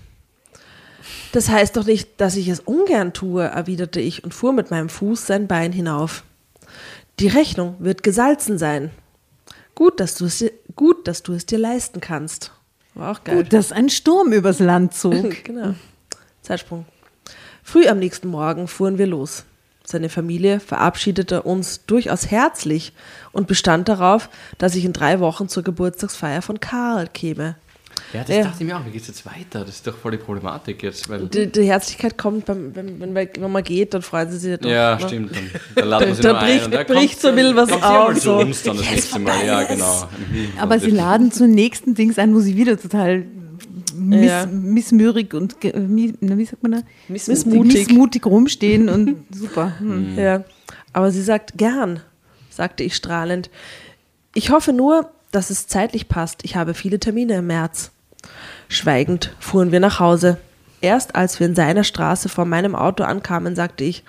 Das 1.33 1.49
heißt 1.49 1.77
doch 1.77 1.85
nicht, 1.87 2.21
dass 2.21 2.37
ich 2.37 2.47
es 2.47 2.61
ungern 2.61 3.13
tue, 3.13 3.43
erwiderte 3.43 3.99
ich 4.01 4.23
und 4.23 4.33
fuhr 4.33 4.53
mit 4.53 4.71
meinem 4.71 4.89
Fuß 4.91 5.27
sein 5.27 5.49
Bein 5.49 5.73
hinauf. 5.73 6.23
Die 7.19 7.29
Rechnung 7.29 7.75
wird 7.81 8.05
gesalzen 8.05 8.59
sein. 8.59 8.93
Gut, 9.75 9.99
dass 9.99 10.15
du 10.15 10.27
es, 10.27 10.39
dir- 10.39 10.53
gut, 10.77 11.09
dass 11.09 11.25
du 11.25 11.33
es 11.33 11.47
dir 11.47 11.59
leisten 11.59 12.01
kannst. 12.01 12.53
War 12.95 13.11
auch 13.11 13.25
geil. 13.25 13.39
Gut, 13.43 13.53
dass 13.53 13.73
ein 13.73 13.89
Sturm 13.89 14.33
übers 14.33 14.61
Land 14.61 14.95
zog. 14.95 15.35
genau. 15.45 15.75
Zeitsprung. 16.43 16.87
Früh 17.63 17.87
am 17.87 17.99
nächsten 17.99 18.29
Morgen 18.29 18.69
fuhren 18.69 18.99
wir 18.99 19.07
los. 19.07 19.45
Seine 19.85 20.09
Familie 20.09 20.61
verabschiedete 20.61 21.43
uns 21.43 21.85
durchaus 21.87 22.31
herzlich 22.31 22.93
und 23.33 23.49
bestand 23.49 23.89
darauf, 23.89 24.29
dass 24.59 24.75
ich 24.77 24.85
in 24.85 24.93
drei 24.93 25.19
Wochen 25.21 25.49
zur 25.49 25.63
Geburtstagsfeier 25.65 26.43
von 26.43 26.61
Karl 26.61 27.09
käme. 27.09 27.57
Ja, 28.13 28.21
das 28.21 28.29
Ja. 28.37 28.43
dachte 28.45 28.57
ich 28.61 28.67
mir 28.67 28.77
auch. 28.77 28.87
Wie 28.87 28.91
geht 28.91 29.03
es 29.03 29.09
jetzt 29.09 29.27
weiter? 29.27 29.61
Das 29.65 29.71
ist 29.77 29.87
doch 29.87 29.97
voll 29.97 30.13
die 30.13 30.17
Problematik 30.19 30.83
jetzt. 30.83 31.09
Weil, 31.09 31.27
Die, 31.27 31.47
die 31.51 31.65
Herzlichkeit 31.65 32.17
kommt, 32.17 32.45
beim, 32.47 32.75
wenn, 32.75 33.01
wenn, 33.01 33.15
wenn 33.15 33.53
man 33.53 33.63
geht, 33.65 33.95
dann 33.95 34.03
freuen 34.03 34.31
sie 34.31 34.39
sich 34.39 34.59
doch. 34.59 34.69
ja, 34.71 34.97
ne? 34.97 35.07
stimmt. 35.07 35.35
Dann, 35.35 35.51
dann 35.77 35.89
laden 35.89 36.15
sie 36.15 36.23
Da 36.23 36.33
nur 36.33 36.41
bricht- 36.41 36.59
ein. 36.61 36.65
und 36.67 36.75
da 36.75 36.83
bricht 36.85 37.21
so 37.21 37.29
ein 37.29 37.35
bisschen 37.37 37.57
was 37.57 37.71
ja 37.71 38.07
auf, 38.07 38.15
zu 38.15 38.21
so. 38.21 38.39
uns 38.39 38.63
dann 38.63 38.77
das 38.79 38.91
nächste 38.91 39.19
Mal. 39.19 39.45
Ja, 39.47 39.63
genau. 39.65 40.09
Aber 40.61 40.79
sie 40.79 40.91
laden 40.91 41.31
zum 41.33 41.51
nächsten 41.51 41.95
Dings 41.95 42.19
ein, 42.19 42.35
wo 42.35 42.41
sie 42.41 42.57
wieder 42.57 42.79
total 42.81 43.25
miss, 44.09 44.27
Ja. 44.27 44.47
missmürig 44.47 45.35
und 45.35 45.57
na, 45.63 46.37
wie 46.39 46.45
sagt 46.45 46.63
man 46.63 46.73
da? 46.73 46.79
Missmutig. 47.09 47.89
missmutig 47.89 48.27
rumstehen 48.27 48.89
und 48.89 49.17
super. 49.35 49.79
Hm. 49.79 50.17
Ja, 50.19 50.45
aber 50.93 51.11
sie 51.11 51.23
sagt 51.23 51.53
gern, 51.57 52.01
sagte 52.51 52.83
ich 52.83 52.95
strahlend. 52.97 53.51
Ich 54.35 54.51
hoffe 54.51 54.73
nur, 54.73 55.11
dass 55.33 55.51
es 55.51 55.67
zeitlich 55.67 56.09
passt. 56.09 56.45
Ich 56.45 56.57
habe 56.57 56.75
viele 56.75 56.99
Termine 56.99 57.35
im 57.37 57.47
März. 57.47 57.91
Schweigend 58.69 59.35
fuhren 59.41 59.73
wir 59.73 59.81
nach 59.81 60.01
Hause. 60.01 60.39
Erst 60.81 61.15
als 61.15 61.39
wir 61.41 61.47
in 61.47 61.55
seiner 61.55 61.85
Straße 61.85 62.29
vor 62.29 62.45
meinem 62.47 62.75
Auto 62.75 63.05
ankamen, 63.05 63.55
sagte 63.55 63.85
ich, 63.85 64.03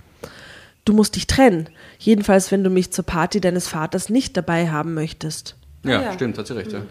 du 0.86 0.94
musst 0.94 1.16
dich 1.16 1.28
trennen. 1.28 1.70
Jedenfalls, 2.00 2.52
wenn 2.52 2.64
du 2.64 2.70
mich 2.70 2.92
zur 2.92 3.06
Party 3.06 3.42
deines 3.42 3.68
Vaters 3.68 4.10
nicht 4.10 4.38
dabei 4.38 4.70
haben 4.70 4.94
möchtest. 4.94 5.56
Ja, 5.84 6.14
stimmt, 6.14 6.38
hat 6.38 6.48
sie 6.48 6.56
recht. 6.56 6.72
Ja. 6.72 6.82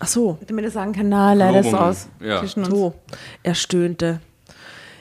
Ach 0.00 0.06
so, 0.08 0.38
Damit 0.46 0.64
er 0.64 0.70
sagen 0.70 0.92
kann, 0.92 1.08
na, 1.08 1.32
leider 1.32 1.60
ist 1.60 1.74
aus 1.74 2.08
Ja. 2.20 2.38
zwischen 2.40 2.60
uns. 2.64 2.68
so. 2.70 2.94
Er 3.42 3.54
stöhnte. 3.54 4.20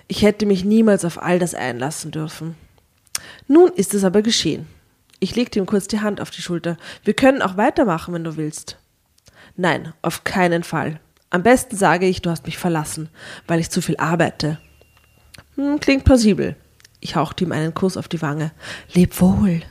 Ich 0.08 0.24
hätte 0.24 0.46
mich 0.46 0.64
niemals 0.66 1.06
auf 1.06 1.22
all 1.22 1.38
das 1.40 1.54
einlassen 1.54 2.12
dürfen. 2.12 2.56
Nun 3.48 3.70
ist 3.76 3.94
es 3.94 4.04
aber 4.04 4.22
geschehen. 4.22 4.68
Ich 5.20 5.36
legte 5.36 5.60
ihm 5.60 5.66
kurz 5.66 5.88
die 5.88 6.00
Hand 6.00 6.22
auf 6.22 6.30
die 6.32 6.42
Schulter. 6.42 6.78
Wir 7.04 7.14
können 7.14 7.42
auch 7.42 7.58
weitermachen, 7.58 8.14
wenn 8.14 8.24
du 8.24 8.38
willst. 8.38 8.78
Nein, 9.56 9.94
auf 10.02 10.24
keinen 10.24 10.64
Fall. 10.64 11.00
Am 11.30 11.44
besten 11.44 11.76
sage 11.76 12.06
ich, 12.08 12.22
du 12.22 12.30
hast 12.30 12.46
mich 12.46 12.58
verlassen, 12.58 13.10
weil 13.48 13.60
ich 13.60 13.70
zu 13.70 13.82
viel 13.82 13.98
arbeite. 13.98 14.60
Hm, 15.56 15.80
klingt 15.80 16.06
plausibel. 16.06 16.56
Ich 17.02 17.16
hauchte 17.16 17.44
ihm 17.44 17.52
einen 17.52 17.74
Kuss 17.74 17.98
auf 17.98 18.08
die 18.08 18.22
Wange. 18.22 18.52
Leb 18.94 19.20
wohl. 19.20 19.62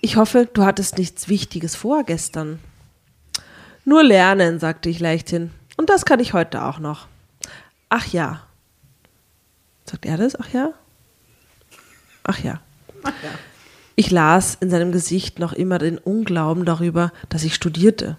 Ich 0.00 0.16
hoffe, 0.16 0.48
du 0.52 0.64
hattest 0.64 0.98
nichts 0.98 1.28
Wichtiges 1.28 1.74
vor 1.76 2.04
gestern. 2.04 2.58
Nur 3.88 4.04
lernen, 4.04 4.58
sagte 4.58 4.90
ich 4.90 5.00
leichthin. 5.00 5.50
Und 5.78 5.88
das 5.88 6.04
kann 6.04 6.20
ich 6.20 6.34
heute 6.34 6.62
auch 6.62 6.78
noch. 6.78 7.08
Ach 7.88 8.06
ja. 8.08 8.42
Sagt 9.86 10.04
er 10.04 10.18
das? 10.18 10.38
Ach 10.38 10.50
ja? 10.52 10.74
Ach 12.22 12.38
ja. 12.44 12.60
Ich 13.96 14.10
las 14.10 14.58
in 14.60 14.68
seinem 14.68 14.92
Gesicht 14.92 15.38
noch 15.38 15.54
immer 15.54 15.78
den 15.78 15.96
Unglauben 15.96 16.66
darüber, 16.66 17.12
dass 17.30 17.44
ich 17.44 17.54
studierte. 17.54 18.18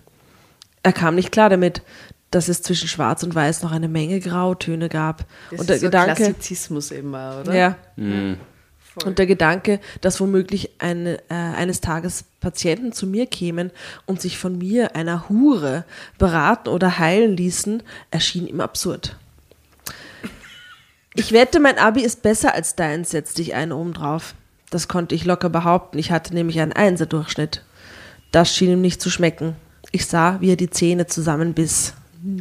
Er 0.81 0.91
kam 0.91 1.13
nicht 1.13 1.31
klar 1.31 1.51
damit, 1.51 1.83
dass 2.31 2.47
es 2.47 2.63
zwischen 2.63 2.87
Schwarz 2.87 3.21
und 3.21 3.35
Weiß 3.35 3.61
noch 3.61 3.71
eine 3.71 3.89
Menge 3.89 4.19
Grautöne 4.21 4.89
gab. 4.89 5.27
Das 5.51 5.59
und 5.59 5.69
der 5.69 5.75
ist 5.75 5.81
so 5.83 5.87
Gedanke, 5.87 6.15
Klassizismus 6.15 6.89
immer, 6.89 7.41
oder? 7.41 7.53
ja. 7.53 7.75
Und 9.05 9.19
der 9.19 9.27
Gedanke, 9.27 9.79
dass 10.01 10.19
womöglich 10.19 10.71
eine, 10.79 11.19
äh, 11.29 11.33
eines 11.33 11.79
Tages 11.79 12.25
Patienten 12.39 12.91
zu 12.91 13.07
mir 13.07 13.27
kämen 13.27 13.71
und 14.05 14.19
sich 14.19 14.37
von 14.37 14.57
mir, 14.57 14.95
einer 14.95 15.29
Hure, 15.29 15.85
beraten 16.17 16.69
oder 16.69 16.99
heilen 16.99 17.37
ließen, 17.37 17.83
erschien 18.11 18.47
ihm 18.47 18.61
absurd. 18.61 19.15
Ich 21.15 21.31
wette, 21.31 21.59
mein 21.59 21.77
Abi 21.77 22.01
ist 22.01 22.21
besser 22.21 22.53
als 22.53 22.75
deins, 22.75 23.11
setzte 23.11 23.41
ich 23.41 23.53
einen 23.53 23.71
obendrauf. 23.71 24.35
Das 24.69 24.87
konnte 24.87 25.15
ich 25.15 25.25
locker 25.25 25.49
behaupten. 25.49 25.97
Ich 25.97 26.11
hatte 26.11 26.33
nämlich 26.33 26.59
einen 26.59 26.73
Einser-Durchschnitt. 26.73 27.63
Das 28.31 28.55
schien 28.55 28.71
ihm 28.71 28.81
nicht 28.81 29.01
zu 29.01 29.09
schmecken. 29.09 29.55
Ich 29.91 30.05
sah, 30.05 30.39
wie 30.39 30.51
er 30.51 30.55
die 30.55 30.69
Zähne 30.69 31.07
zusammenbiss. 31.07 31.93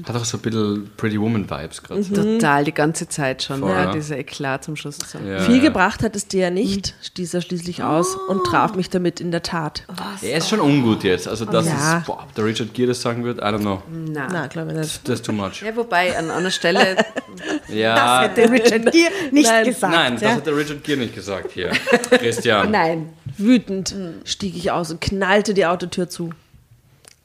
Hat 0.07 0.16
auch 0.16 0.24
so 0.24 0.39
ein 0.39 0.41
bisschen 0.41 0.91
Pretty 0.97 1.20
Woman-Vibes 1.20 1.83
gerade. 1.83 2.03
Total, 2.05 2.64
die 2.64 2.72
ganze 2.72 3.09
Zeit 3.09 3.45
schon. 3.45 3.61
Voll, 3.61 3.70
ja, 3.70 3.85
ja. 3.85 3.93
dieser 3.93 4.18
Eklat 4.18 4.64
zum 4.64 4.74
Schluss. 4.74 4.97
So. 4.99 5.18
Ja, 5.18 5.39
Viel 5.41 5.57
ja. 5.59 5.62
gebracht 5.62 6.03
hat 6.03 6.16
es 6.16 6.26
dir 6.26 6.41
ja 6.43 6.51
nicht, 6.51 6.95
stieß 7.03 7.35
er 7.35 7.41
schließlich 7.43 7.83
aus 7.85 8.16
und 8.29 8.45
traf 8.45 8.74
mich 8.74 8.91
damit 8.91 9.20
in 9.20 9.31
der 9.31 9.43
Tat. 9.43 9.85
Er 10.22 10.39
ist 10.39 10.49
schon 10.49 10.59
ungut 10.61 11.05
jetzt. 11.05 11.29
Also, 11.29 11.45
das 11.45 11.66
Ja. 11.66 11.99
ist, 11.99 12.07
boah, 12.07 12.22
ob 12.24 12.35
der 12.35 12.45
Richard 12.45 12.74
Gere 12.74 12.89
das 12.89 13.01
sagen 13.03 13.24
wird, 13.24 13.39
I 13.39 13.43
don't 13.43 13.61
know. 13.61 13.83
Na. 13.91 14.26
Na, 14.33 14.47
glaube 14.49 14.72
ich 14.72 14.79
nicht. 14.79 15.09
Das 15.09 15.14
ist 15.20 15.26
too 15.26 15.33
much. 15.33 15.62
Ja, 15.62 15.76
wobei 15.76 16.16
an 16.18 16.31
einer 16.31 16.51
Stelle, 16.51 16.97
Ja, 17.68 18.22
Hätte 18.22 18.51
Richard 18.51 18.91
Gere 18.93 19.11
nicht 19.31 19.49
Nein. 19.49 19.64
gesagt. 19.64 19.95
nein, 19.95 20.12
das 20.14 20.22
ja. 20.22 20.31
hat 20.35 20.47
der 20.47 20.57
Richard 20.57 20.83
Gere 20.83 20.99
nicht 20.99 21.14
gesagt 21.14 21.53
hier. 21.53 21.68
Christian. 22.11 22.70
nein, 22.72 23.11
Wütend 23.37 23.95
stieg 24.24 24.57
ich 24.57 24.70
aus 24.72 24.91
und 24.91 25.01
knallte 25.01 25.55
die 25.55 25.66
Autotür 25.66 26.09
zu. 26.09 26.31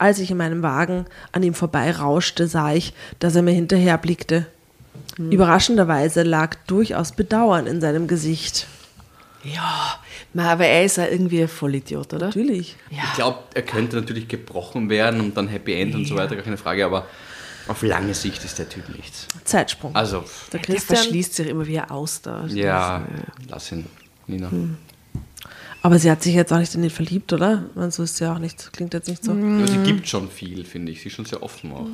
Als 0.04 0.18
ich 0.18 0.30
in 0.30 0.36
meinem 0.36 0.62
Wagen 0.62 1.06
an 1.32 1.42
ihm 1.42 1.54
vorbeirauschte, 1.54 2.46
sah 2.46 2.74
ich, 2.74 2.92
dass 3.20 3.34
er 3.36 3.40
mir 3.40 3.52
hinterher 3.52 3.96
blickte. 3.96 4.44
Überraschenderweise 5.16 6.24
lag 6.24 6.56
durchaus 6.66 7.12
Bedauern 7.12 7.66
in 7.66 7.80
seinem 7.80 8.06
Gesicht. 8.06 8.66
ja, 9.44 9.98
aber 10.36 10.66
er 10.66 10.84
ist 10.84 10.98
ja 10.98 11.06
irgendwie 11.06 11.40
ein 11.40 11.48
Vollidiot, 11.48 12.12
oder? 12.12 12.26
Natürlich. 12.26 12.76
Ich 12.90 13.14
glaube, 13.14 13.38
er 13.54 13.62
könnte 13.62 13.96
natürlich 13.96 14.28
gebrochen 14.28 14.90
werden 14.90 15.20
und 15.22 15.36
dann 15.38 15.48
Happy 15.48 15.72
End 15.72 15.94
und 15.94 16.04
so 16.04 16.16
weiter, 16.16 16.34
gar 16.34 16.44
keine 16.44 16.58
Frage, 16.58 16.84
aber 16.84 17.06
auf 17.66 17.80
lange 17.82 18.12
Sicht 18.12 18.44
ist 18.44 18.58
der 18.58 18.68
Typ 18.68 18.86
nichts. 18.94 19.26
Zeitsprung. 19.44 19.96
Also, 19.96 20.22
der 20.52 20.60
Der 20.60 20.60
Christian. 20.60 20.96
verschließt 20.98 21.34
sich 21.34 21.48
immer 21.48 21.66
wie 21.66 21.78
ein 21.80 21.88
Auster. 21.90 22.44
ja, 22.48 23.06
lass 23.48 23.72
ihn, 23.72 23.86
Nina. 24.26 24.50
Aber 25.84 25.98
sie 25.98 26.10
hat 26.10 26.22
sich 26.22 26.34
jetzt 26.34 26.50
auch 26.50 26.58
nicht 26.58 26.74
in 26.74 26.82
ihn 26.82 26.88
verliebt, 26.88 27.30
oder? 27.34 27.64
Man, 27.74 27.90
so 27.90 28.04
ist 28.04 28.18
ja 28.18 28.32
auch 28.32 28.38
nicht. 28.38 28.72
Klingt 28.72 28.94
jetzt 28.94 29.06
nicht 29.06 29.22
so. 29.22 29.32
Aber 29.32 29.68
sie 29.68 29.76
gibt 29.82 30.08
schon 30.08 30.30
viel, 30.30 30.64
finde 30.64 30.90
ich. 30.90 31.02
Sie 31.02 31.08
ist 31.08 31.14
schon 31.14 31.26
sehr 31.26 31.42
offen 31.42 31.72
auch. 31.72 31.88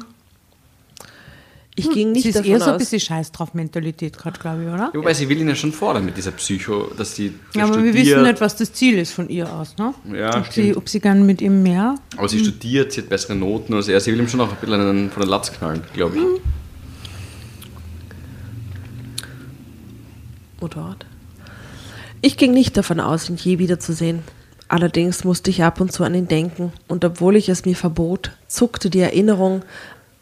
Ich 1.74 1.90
ging 1.90 2.12
nicht 2.12 2.22
Sie 2.22 2.28
ist 2.28 2.36
davon 2.38 2.52
eher 2.52 2.60
so 2.60 2.70
ein 2.70 2.78
bisschen 2.78 3.00
Scheiß 3.00 3.32
drauf 3.32 3.52
Mentalität 3.52 4.16
gerade, 4.16 4.38
glaube 4.38 4.62
ich, 4.62 4.68
oder? 4.68 4.92
Ja, 4.94 4.94
wobei 4.94 5.12
sie 5.12 5.28
will 5.28 5.40
ihn 5.40 5.48
ja 5.48 5.56
schon 5.56 5.72
fordern 5.72 6.04
mit 6.04 6.16
dieser 6.16 6.30
Psycho, 6.30 6.92
dass 6.96 7.16
sie 7.16 7.32
Ja, 7.56 7.64
aber 7.64 7.82
wir 7.82 7.92
wissen 7.92 8.22
nicht, 8.22 8.40
was 8.40 8.54
das 8.54 8.72
Ziel 8.72 8.96
ist 8.96 9.10
von 9.12 9.28
ihr 9.28 9.52
aus, 9.52 9.76
ne? 9.76 9.92
Ja, 10.16 10.38
ob, 10.38 10.46
sie, 10.46 10.52
stimmt. 10.52 10.76
ob 10.76 10.88
sie 10.88 11.00
gern 11.00 11.26
mit 11.26 11.40
ihm 11.40 11.64
mehr. 11.64 11.96
Aber 12.16 12.28
sie 12.28 12.38
studiert, 12.38 12.92
sie 12.92 13.00
hat 13.00 13.08
bessere 13.08 13.34
Noten 13.34 13.74
als 13.74 13.88
er. 13.88 13.98
Sie 14.00 14.12
will 14.12 14.20
ihm 14.20 14.28
schon 14.28 14.40
auch 14.40 14.50
ein 14.50 14.56
bisschen 14.60 14.80
einen, 14.80 15.10
von 15.10 15.22
der 15.22 15.30
Latz 15.30 15.50
knallen, 15.50 15.82
glaube 15.94 16.16
ich. 16.16 16.22
Motorrad. 20.60 21.06
Ich 22.22 22.36
ging 22.36 22.52
nicht 22.52 22.76
davon 22.76 23.00
aus, 23.00 23.28
ihn 23.28 23.36
je 23.36 23.58
wiederzusehen. 23.58 24.22
Allerdings 24.68 25.24
musste 25.24 25.50
ich 25.50 25.64
ab 25.64 25.80
und 25.80 25.92
zu 25.92 26.04
an 26.04 26.14
ihn 26.14 26.28
denken, 26.28 26.72
und 26.86 27.04
obwohl 27.04 27.34
ich 27.34 27.48
es 27.48 27.64
mir 27.64 27.74
verbot, 27.74 28.30
zuckte 28.46 28.88
die 28.88 29.00
Erinnerung 29.00 29.64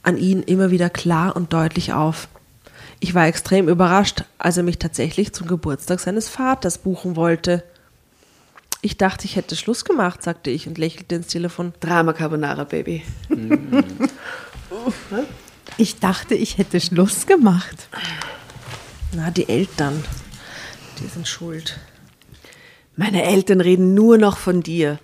an 0.03 0.17
ihn 0.17 0.43
immer 0.43 0.71
wieder 0.71 0.89
klar 0.89 1.37
und 1.37 1.53
deutlich 1.53 1.93
auf. 1.93 2.29
Ich 3.01 3.15
war 3.15 3.27
extrem 3.27 3.69
überrascht, 3.69 4.25
als 4.39 4.57
er 4.57 4.63
mich 4.63 4.79
tatsächlich 4.79 5.33
zum 5.33 5.47
Geburtstag 5.47 6.01
seines 6.01 6.29
Vaters 6.29 6.79
buchen 6.79 7.15
wollte. 7.15 7.63
Ich 8.81 8.97
dachte, 8.97 9.27
ich 9.27 9.37
hätte 9.37 9.57
Schluss 9.57 9.85
gemacht, 9.85 10.23
sagte 10.23 10.51
ich 10.51 10.67
und 10.67 10.79
lächelte 10.79 11.17
ins 11.17 11.27
Telefon. 11.27 11.75
Drama 11.81 12.13
Carbonara, 12.13 12.65
Baby. 12.65 13.05
Ich 15.77 16.01
dachte, 16.01 16.35
ich 16.35 16.59
hätte 16.59 16.81
Schluss 16.81 17.27
gemacht. 17.27 17.89
Na, 19.13 19.31
die 19.31 19.49
Eltern, 19.49 20.03
die 20.99 21.07
sind 21.07 21.29
schuld. 21.29 21.79
Meine 22.99 23.23
Eltern 23.23 23.61
reden 23.61 23.95
nur 23.95 24.19
noch 24.19 24.39
von 24.39 24.61
dir. 24.61 24.99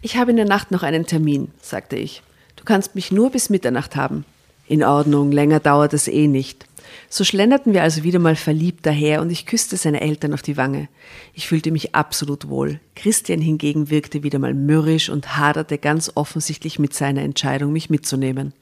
Ich 0.00 0.16
habe 0.16 0.30
in 0.30 0.38
der 0.38 0.46
Nacht 0.46 0.70
noch 0.70 0.82
einen 0.82 1.04
Termin, 1.04 1.48
sagte 1.60 1.94
ich. 1.96 2.22
Du 2.56 2.64
kannst 2.64 2.94
mich 2.94 3.12
nur 3.12 3.30
bis 3.30 3.50
Mitternacht 3.50 3.96
haben. 3.96 4.24
In 4.66 4.82
Ordnung, 4.82 5.30
länger 5.30 5.60
dauert 5.60 5.92
es 5.92 6.08
eh 6.08 6.26
nicht. 6.26 6.64
So 7.10 7.22
schlenderten 7.22 7.74
wir 7.74 7.82
also 7.82 8.02
wieder 8.02 8.18
mal 8.18 8.34
verliebt 8.34 8.86
daher 8.86 9.20
und 9.20 9.28
ich 9.28 9.44
küsste 9.44 9.76
seine 9.76 10.00
Eltern 10.00 10.32
auf 10.32 10.40
die 10.40 10.56
Wange. 10.56 10.88
Ich 11.34 11.46
fühlte 11.48 11.70
mich 11.70 11.94
absolut 11.94 12.48
wohl. 12.48 12.80
Christian 12.94 13.42
hingegen 13.42 13.90
wirkte 13.90 14.22
wieder 14.22 14.38
mal 14.38 14.54
mürrisch 14.54 15.10
und 15.10 15.36
haderte 15.36 15.76
ganz 15.76 16.12
offensichtlich 16.14 16.78
mit 16.78 16.94
seiner 16.94 17.20
Entscheidung, 17.20 17.74
mich 17.74 17.90
mitzunehmen. 17.90 18.54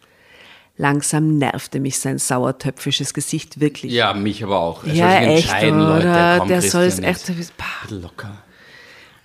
Langsam 0.76 1.38
nervte 1.38 1.78
mich 1.78 1.98
sein 2.00 2.18
sauertöpfisches 2.18 3.14
Gesicht 3.14 3.60
wirklich. 3.60 3.92
Ja, 3.92 4.12
mich 4.12 4.42
aber 4.42 4.58
auch. 4.58 4.82
Er 4.84 4.92
Ja, 4.94 5.08
soll 5.10 5.20
sich 5.20 5.28
echt, 5.28 5.44
entscheiden, 5.52 5.78
Leute. 5.80 6.08
oder? 6.08 6.36
Komm, 6.40 6.48
Der 6.48 6.62
soll 6.62 6.82
es 6.84 6.98
echt. 6.98 7.32
Bah. 7.56 7.64
Locker. 7.90 8.38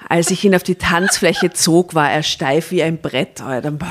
Als 0.07 0.31
ich 0.31 0.43
ihn 0.45 0.55
auf 0.55 0.63
die 0.63 0.75
Tanzfläche 0.75 1.51
zog, 1.51 1.93
war 1.95 2.09
er 2.11 2.23
steif 2.23 2.71
wie 2.71 2.81
ein 2.83 2.99
Brett. 3.01 3.41
Alter. 3.41 3.71
Bah. 3.71 3.87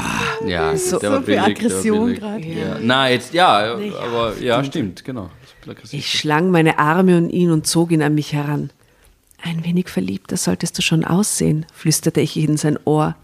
Ja, 0.47 0.77
So- 0.77 0.99
so 1.01 1.21
viel 1.23 1.39
Aggression 1.39 2.15
gerade. 2.15 2.45
Ja. 2.47 2.79
Nein, 2.81 3.13
jetzt, 3.15 3.35
ja, 3.35 3.75
aber 3.75 4.35
ja, 4.41 4.63
stimmt, 4.65 5.05
genau. 5.05 5.29
Bisschen 5.41 5.71
aggressiv. 5.73 5.99
Ich 5.99 6.19
schlang 6.19 6.51
meine 6.51 6.79
Arme 6.79 7.19
um 7.19 7.29
ihn 7.29 7.51
und 7.51 7.67
zog 7.67 7.91
ihn 7.91 8.03
an 8.03 8.15
mich 8.15 8.33
heran. 8.33 8.71
Ein 9.43 9.65
wenig 9.65 9.89
verliebter 9.89 10.37
solltest 10.37 10.79
du 10.79 10.83
schon 10.83 11.05
aussehen, 11.05 11.67
flüsterte 11.75 12.21
ich 12.21 12.37
in 12.37 12.57
sein 12.57 12.79
Ohr. 12.85 13.15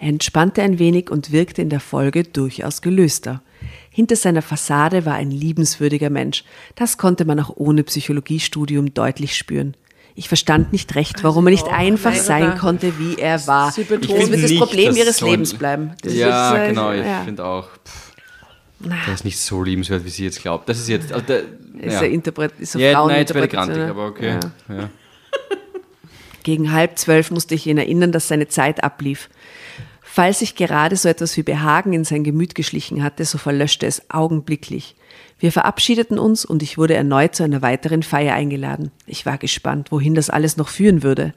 Er 0.00 0.08
entspannte 0.08 0.62
ein 0.62 0.78
wenig 0.78 1.10
und 1.10 1.30
wirkte 1.30 1.60
in 1.60 1.68
der 1.68 1.78
Folge 1.78 2.24
durchaus 2.24 2.80
gelöster. 2.80 3.42
Hinter 3.90 4.16
seiner 4.16 4.40
Fassade 4.40 5.04
war 5.04 5.14
ein 5.14 5.30
liebenswürdiger 5.30 6.08
Mensch. 6.08 6.42
Das 6.74 6.96
konnte 6.96 7.26
man 7.26 7.38
auch 7.38 7.52
ohne 7.56 7.84
Psychologiestudium 7.84 8.94
deutlich 8.94 9.36
spüren. 9.36 9.74
Ich 10.14 10.28
verstand 10.28 10.72
nicht 10.72 10.94
recht, 10.94 11.22
warum 11.22 11.46
er 11.46 11.50
nicht 11.50 11.68
einfach 11.68 12.14
sein 12.14 12.56
konnte, 12.56 12.98
wie 12.98 13.16
er 13.16 13.46
war. 13.46 13.72
Sie 13.72 13.84
betont- 13.84 14.08
Das 14.18 14.30
wird 14.30 14.42
das 14.42 14.56
Problem 14.56 14.96
ihres 14.96 15.18
so 15.18 15.26
Lebens 15.26 15.52
bleiben. 15.54 15.92
Das 16.02 16.14
ja, 16.14 16.56
äh, 16.64 16.68
genau, 16.68 16.92
ich 16.92 17.04
ja. 17.04 17.22
finde 17.22 17.44
auch. 17.44 17.68
Pff. 17.84 18.12
Der 19.06 19.12
ist 19.14 19.26
nicht 19.26 19.38
so 19.38 19.62
liebenswert, 19.62 20.06
wie 20.06 20.08
sie 20.08 20.24
jetzt 20.24 20.40
glaubt. 20.40 20.66
Das 20.66 20.78
ist 20.78 20.88
jetzt. 20.88 21.12
Also 21.12 21.26
der, 21.26 21.40
Ist 21.40 21.92
ja. 21.92 22.02
ja 22.02 22.08
Interpret 22.08 22.52
ist 22.58 22.74
eine 22.74 22.90
ja, 22.90 23.06
nein, 23.06 23.18
jetzt 23.18 23.34
werde 23.34 23.46
ich 23.46 23.52
grantig, 23.52 23.76
ne? 23.76 23.90
aber 23.90 24.06
okay. 24.06 24.38
Ja. 24.68 24.74
Ja. 24.74 24.88
Gegen 26.42 26.72
halb 26.72 26.98
zwölf 26.98 27.30
musste 27.30 27.54
ich 27.54 27.66
ihn 27.66 27.76
erinnern, 27.76 28.12
dass 28.12 28.28
seine 28.28 28.48
Zeit 28.48 28.82
ablief. 28.82 29.28
Falls 30.12 30.40
sich 30.40 30.56
gerade 30.56 30.96
so 30.96 31.08
etwas 31.08 31.36
wie 31.36 31.44
Behagen 31.44 31.92
in 31.92 32.02
sein 32.02 32.24
Gemüt 32.24 32.56
geschlichen 32.56 33.04
hatte, 33.04 33.24
so 33.24 33.38
verlöschte 33.38 33.86
es 33.86 34.10
augenblicklich. 34.10 34.96
Wir 35.38 35.52
verabschiedeten 35.52 36.18
uns 36.18 36.44
und 36.44 36.64
ich 36.64 36.76
wurde 36.76 36.94
erneut 36.94 37.36
zu 37.36 37.44
einer 37.44 37.62
weiteren 37.62 38.02
Feier 38.02 38.34
eingeladen. 38.34 38.90
Ich 39.06 39.24
war 39.24 39.38
gespannt, 39.38 39.92
wohin 39.92 40.16
das 40.16 40.28
alles 40.28 40.56
noch 40.56 40.66
führen 40.66 41.04
würde. 41.04 41.32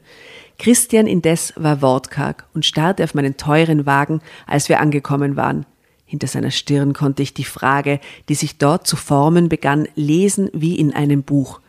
Christian 0.58 1.06
indes 1.06 1.52
war 1.54 1.82
wortkarg 1.82 2.48
und 2.52 2.66
starrte 2.66 3.04
auf 3.04 3.14
meinen 3.14 3.36
teuren 3.36 3.86
Wagen, 3.86 4.20
als 4.44 4.68
wir 4.68 4.80
angekommen 4.80 5.36
waren. 5.36 5.66
Hinter 6.04 6.26
seiner 6.26 6.50
Stirn 6.50 6.94
konnte 6.94 7.22
ich 7.22 7.32
die 7.32 7.44
Frage, 7.44 8.00
die 8.28 8.34
sich 8.34 8.58
dort 8.58 8.88
zu 8.88 8.96
formen 8.96 9.48
begann, 9.48 9.86
lesen 9.94 10.50
wie 10.52 10.74
in 10.74 10.92
einem 10.92 11.22
Buch. 11.22 11.60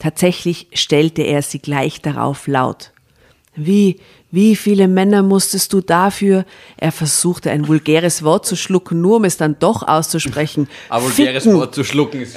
Tatsächlich 0.00 0.66
stellte 0.72 1.22
er 1.22 1.42
sie 1.42 1.60
gleich 1.60 2.02
darauf 2.02 2.48
laut. 2.48 2.90
Wie, 3.54 4.00
wie 4.30 4.56
viele 4.56 4.88
Männer 4.88 5.22
musstest 5.22 5.72
du 5.72 5.80
dafür? 5.80 6.44
Er 6.76 6.92
versuchte 6.92 7.50
ein 7.50 7.66
vulgäres 7.68 8.22
Wort 8.22 8.44
zu 8.46 8.56
schlucken, 8.56 9.00
nur 9.00 9.16
um 9.16 9.24
es 9.24 9.36
dann 9.36 9.58
doch 9.58 9.86
auszusprechen. 9.86 10.68
Aber 10.88 11.04
vulgäres 11.04 11.44
Ficken. 11.44 11.58
Wort 11.58 11.74
zu 11.74 11.84
schlucken 11.84 12.20
ist. 12.22 12.36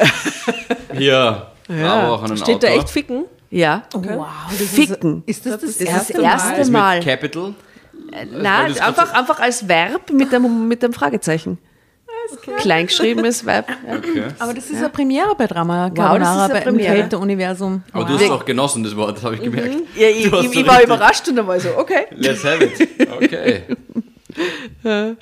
Hier, 0.98 1.48
aber 1.68 2.10
auch 2.12 2.24
an 2.24 2.38
Steht 2.38 2.56
Auto. 2.56 2.68
da 2.68 2.74
echt 2.74 2.90
ficken? 2.90 3.26
Ja. 3.50 3.84
Wow, 3.94 4.26
das 4.58 4.68
Ficken. 4.70 5.24
Ist, 5.26 5.46
ist 5.46 5.46
das 5.46 5.62
das, 5.62 5.62
Das 5.62 5.70
ist 5.72 5.82
erste 5.82 6.14
das 6.14 6.24
erste 6.24 6.72
Mal. 6.72 6.98
mit 6.98 7.06
Capital. 7.06 7.54
Nein, 8.32 8.68
du's 8.70 8.80
einfach, 8.80 9.14
einfach 9.14 9.40
als 9.40 9.68
Verb 9.68 10.10
mit 10.12 10.32
dem, 10.32 10.68
mit 10.68 10.84
dem 10.84 10.92
Fragezeichen. 10.94 11.58
Kleingeschriebenes. 12.58 13.44
Ja. 13.44 13.60
Okay. 13.60 14.24
Aber 14.40 14.54
das 14.54 14.70
ist 14.70 14.78
eine 14.78 14.90
Premiere 14.90 15.36
bei 15.38 15.48
Drama 15.48 15.90
das 15.90 15.94
ist 15.94 15.96
Carbonara 16.04 16.48
bei- 16.48 16.58
im 16.60 16.64
Premiere. 16.64 16.96
Kälteuniversum. 16.96 17.84
Aber 17.92 18.06
du 18.06 18.14
hast 18.14 18.30
auch 18.30 18.46
genossen, 18.46 18.84
das 18.84 18.96
Wort, 18.96 19.18
das 19.18 19.24
habe 19.24 19.36
ich 19.36 19.42
gemerkt. 19.42 19.76
Ja, 19.96 20.08
ich, 20.08 20.26
ich, 20.26 20.56
ich 20.56 20.68
war 20.68 20.82
überrascht 20.84 21.28
und 21.28 21.36
dann 21.36 21.48
war 21.48 21.58
ich 21.58 21.64
so, 21.64 21.78
okay. 21.78 22.06
Let's 22.12 22.44
have 22.44 22.64
it. 22.64 22.90
Okay. 23.22 23.64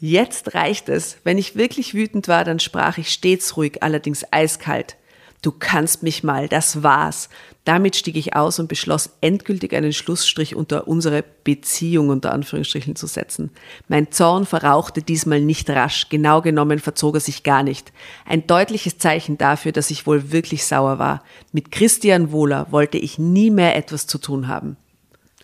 Jetzt 0.00 0.54
reicht 0.54 0.88
es. 0.88 1.18
Wenn 1.22 1.38
ich 1.38 1.54
wirklich 1.54 1.94
wütend 1.94 2.26
war, 2.26 2.44
dann 2.44 2.58
sprach 2.58 2.98
ich 2.98 3.10
stets 3.10 3.56
ruhig, 3.56 3.82
allerdings 3.84 4.24
eiskalt. 4.32 4.96
Du 5.42 5.50
kannst 5.50 6.04
mich 6.04 6.22
mal, 6.22 6.46
das 6.46 6.84
war's. 6.84 7.28
Damit 7.64 7.96
stieg 7.96 8.16
ich 8.16 8.36
aus 8.36 8.60
und 8.60 8.68
beschloss 8.68 9.10
endgültig 9.20 9.74
einen 9.74 9.92
Schlussstrich 9.92 10.54
unter 10.54 10.86
unsere 10.86 11.24
Beziehung 11.42 12.10
unter 12.10 12.32
Anführungsstrichen 12.32 12.94
zu 12.94 13.08
setzen. 13.08 13.50
Mein 13.88 14.12
Zorn 14.12 14.46
verrauchte 14.46 15.02
diesmal 15.02 15.40
nicht 15.40 15.68
rasch, 15.68 16.08
genau 16.08 16.42
genommen 16.42 16.78
verzog 16.78 17.16
er 17.16 17.20
sich 17.20 17.42
gar 17.42 17.64
nicht. 17.64 17.92
Ein 18.24 18.46
deutliches 18.46 18.98
Zeichen 18.98 19.36
dafür, 19.36 19.72
dass 19.72 19.90
ich 19.90 20.06
wohl 20.06 20.30
wirklich 20.30 20.64
sauer 20.64 21.00
war. 21.00 21.24
Mit 21.50 21.72
Christian 21.72 22.30
Wohler 22.30 22.68
wollte 22.70 22.98
ich 22.98 23.18
nie 23.18 23.50
mehr 23.50 23.74
etwas 23.74 24.06
zu 24.06 24.18
tun 24.18 24.46
haben. 24.46 24.76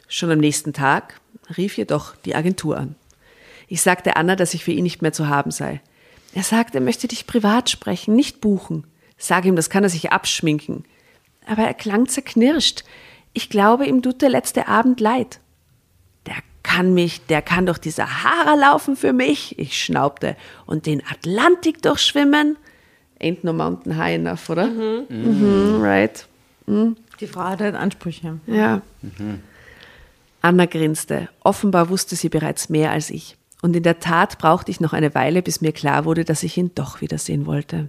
Schon 0.07 0.31
am 0.31 0.39
nächsten 0.39 0.73
Tag 0.73 1.21
rief 1.57 1.77
jedoch 1.77 2.15
die 2.25 2.37
Agentur 2.37 2.77
an. 2.79 2.95
Ich 3.67 3.83
sagte 3.83 4.15
Anna, 4.15 4.37
dass 4.37 4.55
ich 4.55 4.63
für 4.63 4.73
ihn 4.73 4.85
nicht 4.85 5.03
mehr 5.03 5.13
zu 5.13 5.27
haben 5.27 5.51
sei. 5.51 5.81
Er 6.35 6.45
sagte, 6.45 6.79
er 6.79 6.85
möchte 6.85 7.09
dich 7.09 7.27
privat 7.27 7.69
sprechen, 7.69 8.15
nicht 8.15 8.41
buchen. 8.41 8.87
Sag 9.19 9.45
ihm, 9.45 9.57
das 9.57 9.69
kann 9.69 9.83
er 9.83 9.91
sich 9.91 10.13
abschminken. 10.13 10.85
Aber 11.47 11.63
er 11.63 11.75
klang 11.75 12.07
zerknirscht. 12.09 12.85
Ich 13.33 13.51
glaube, 13.51 13.87
ihm 13.87 14.01
tut 14.01 14.23
der 14.23 14.31
letzte 14.31 14.69
Abend 14.69 15.01
leid. 15.01 15.41
Der 16.27 16.37
kann 16.63 16.95
mich, 16.95 17.27
der 17.27 17.43
kann 17.43 17.67
durch 17.67 17.79
die 17.79 17.91
Sahara 17.91 18.55
laufen 18.55 18.97
für 18.97 19.13
mich, 19.13 19.59
ich 19.59 19.83
schnaubte, 19.83 20.37
und 20.67 20.87
den 20.87 21.03
Atlantik 21.11 21.83
durchschwimmen. 21.83 22.57
Ain't 23.21 23.39
no 23.43 23.53
mountain 23.53 23.97
high 23.97 24.15
enough, 24.15 24.49
oder? 24.49 24.67
Mhm, 24.67 25.81
right. 25.81 26.27
Die 26.67 27.27
Frau 27.27 27.45
hat 27.45 27.61
halt 27.61 27.75
Ansprüche. 27.75 28.39
Ja. 28.47 28.83
Anna 30.41 30.67
grinste. 30.67 31.29
Offenbar 31.41 31.89
wusste 31.89 32.15
sie 32.15 32.29
bereits 32.29 32.69
mehr 32.69 32.93
als 32.93 33.11
ich. 33.11 33.37
Und 33.63 33.75
in 33.75 33.83
der 33.83 33.99
Tat 33.99 34.39
brauchte 34.39 34.71
ich 34.71 34.79
noch 34.81 34.93
eine 34.93 35.15
Weile, 35.15 35.43
bis 35.43 35.61
mir 35.61 35.73
klar 35.73 36.05
wurde, 36.05 36.25
dass 36.25 36.45
ich 36.45 36.57
ihn 36.57 36.71
doch 36.75 37.01
wiedersehen 37.01 37.47
wollte. 37.47 37.89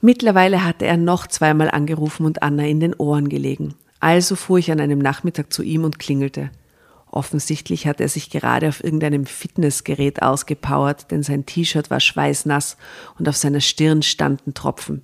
Mittlerweile 0.00 0.64
hatte 0.64 0.86
er 0.86 0.96
noch 0.96 1.26
zweimal 1.26 1.70
angerufen 1.70 2.24
und 2.24 2.42
Anna 2.42 2.66
in 2.66 2.80
den 2.80 2.94
Ohren 2.94 3.28
gelegen. 3.28 3.74
Also 4.00 4.36
fuhr 4.36 4.58
ich 4.58 4.70
an 4.70 4.80
einem 4.80 5.00
Nachmittag 5.00 5.52
zu 5.52 5.62
ihm 5.62 5.84
und 5.84 5.98
klingelte. 5.98 6.50
Offensichtlich 7.10 7.86
hatte 7.86 8.04
er 8.04 8.08
sich 8.08 8.30
gerade 8.30 8.68
auf 8.68 8.84
irgendeinem 8.84 9.26
Fitnessgerät 9.26 10.22
ausgepowert, 10.22 11.10
denn 11.10 11.22
sein 11.22 11.46
T-Shirt 11.46 11.90
war 11.90 12.00
schweißnass 12.00 12.76
und 13.18 13.28
auf 13.28 13.36
seiner 13.36 13.60
Stirn 13.60 14.02
standen 14.02 14.54
Tropfen. 14.54 15.02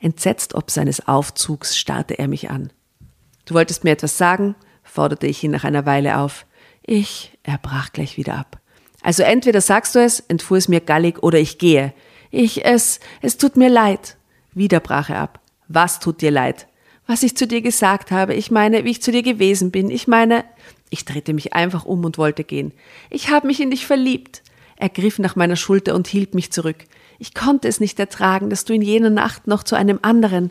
Entsetzt 0.00 0.54
ob 0.54 0.70
seines 0.70 1.06
Aufzugs 1.06 1.78
starrte 1.78 2.18
er 2.18 2.28
mich 2.28 2.50
an. 2.50 2.72
Du 3.44 3.54
wolltest 3.54 3.84
mir 3.84 3.92
etwas 3.92 4.18
sagen? 4.18 4.56
forderte 4.82 5.28
ich 5.28 5.42
ihn 5.44 5.52
nach 5.52 5.64
einer 5.64 5.86
Weile 5.86 6.18
auf. 6.18 6.44
Ich, 6.82 7.38
er 7.44 7.58
brach 7.58 7.92
gleich 7.92 8.16
wieder 8.16 8.36
ab. 8.36 8.58
Also 9.00 9.22
entweder 9.22 9.60
sagst 9.60 9.94
du 9.94 10.00
es, 10.00 10.20
entfuhr 10.20 10.56
es 10.56 10.68
mir 10.68 10.80
gallig, 10.80 11.22
oder 11.22 11.38
ich 11.38 11.58
gehe. 11.58 11.94
Ich, 12.32 12.64
es, 12.64 12.98
es 13.20 13.36
tut 13.36 13.56
mir 13.56 13.68
leid. 13.68 14.16
Wieder 14.54 14.80
brach 14.80 15.10
er 15.10 15.20
ab. 15.20 15.40
Was 15.68 16.00
tut 16.00 16.22
dir 16.22 16.30
leid? 16.30 16.66
Was 17.06 17.22
ich 17.22 17.36
zu 17.36 17.46
dir 17.46 17.60
gesagt 17.60 18.10
habe, 18.10 18.34
ich 18.34 18.50
meine, 18.50 18.84
wie 18.84 18.90
ich 18.90 19.02
zu 19.02 19.12
dir 19.12 19.22
gewesen 19.22 19.70
bin, 19.70 19.90
ich 19.90 20.08
meine, 20.08 20.44
ich 20.88 21.04
drehte 21.04 21.34
mich 21.34 21.52
einfach 21.52 21.84
um 21.84 22.04
und 22.04 22.16
wollte 22.16 22.42
gehen. 22.42 22.72
Ich 23.10 23.30
habe 23.30 23.46
mich 23.46 23.60
in 23.60 23.70
dich 23.70 23.86
verliebt. 23.86 24.42
Er 24.76 24.88
griff 24.88 25.18
nach 25.18 25.36
meiner 25.36 25.56
Schulter 25.56 25.94
und 25.94 26.08
hielt 26.08 26.34
mich 26.34 26.50
zurück. 26.50 26.84
Ich 27.18 27.34
konnte 27.34 27.68
es 27.68 27.80
nicht 27.80 28.00
ertragen, 28.00 28.48
dass 28.48 28.64
du 28.64 28.72
in 28.72 28.82
jener 28.82 29.10
Nacht 29.10 29.46
noch 29.46 29.62
zu 29.62 29.76
einem 29.76 29.98
anderen. 30.00 30.50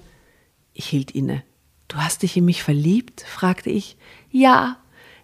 Ich 0.73 0.85
hielt 0.85 1.11
inne. 1.11 1.43
Du 1.87 1.97
hast 1.97 2.21
dich 2.21 2.37
in 2.37 2.45
mich 2.45 2.61
verliebt? 2.61 3.21
fragte 3.27 3.71
ich. 3.71 3.97
Ja. 4.29 4.77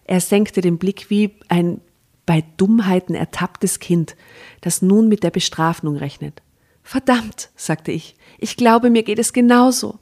Er 0.04 0.20
senkte 0.20 0.60
den 0.60 0.78
Blick 0.78 1.08
wie 1.08 1.36
ein 1.48 1.80
bei 2.26 2.44
Dummheiten 2.58 3.14
ertapptes 3.14 3.78
Kind, 3.78 4.14
das 4.60 4.82
nun 4.82 5.08
mit 5.08 5.22
der 5.22 5.30
Bestrafung 5.30 5.96
rechnet. 5.96 6.42
Verdammt, 6.88 7.50
sagte 7.54 7.92
ich. 7.92 8.14
Ich 8.38 8.56
glaube, 8.56 8.88
mir 8.88 9.02
geht 9.02 9.18
es 9.18 9.34
genauso. 9.34 9.98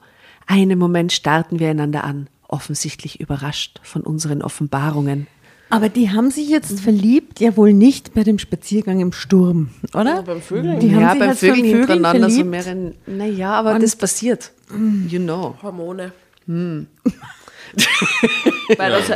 Einen 0.47 0.79
Moment 0.79 1.11
starrten 1.13 1.59
wir 1.59 1.69
einander 1.69 2.05
an, 2.05 2.29
offensichtlich 2.47 3.19
überrascht 3.19 3.81
von 3.83 4.03
unseren 4.03 4.41
Offenbarungen. 4.41 5.27
Aber 5.69 5.89
die 5.89 6.11
haben 6.13 6.31
sich 6.31 6.49
jetzt 6.49 6.79
verliebt, 6.81 7.41
ja 7.41 7.57
wohl 7.57 7.73
nicht 7.73 8.15
bei 8.15 8.23
dem 8.23 8.39
Spaziergang 8.39 9.01
im 9.01 9.13
Sturm, 9.13 9.71
oder? 9.95 10.23
beim 10.23 10.41
Vögeln. 10.41 10.79
Die 10.79 10.95
haben 10.95 11.01
ja, 11.03 11.11
sich 11.11 11.19
beim 11.19 11.35
Vögeln 11.37 11.65
hintereinander 11.65 12.31
so 12.31 12.37
verliebt. 12.45 12.51
mehrere. 12.51 12.95
Naja, 13.07 13.53
aber 13.55 13.75
Und- 13.75 13.83
das 13.83 13.97
passiert. 13.97 14.53
You 15.09 15.19
know. 15.19 15.57
Hormone. 15.61 16.13
Man 16.47 16.87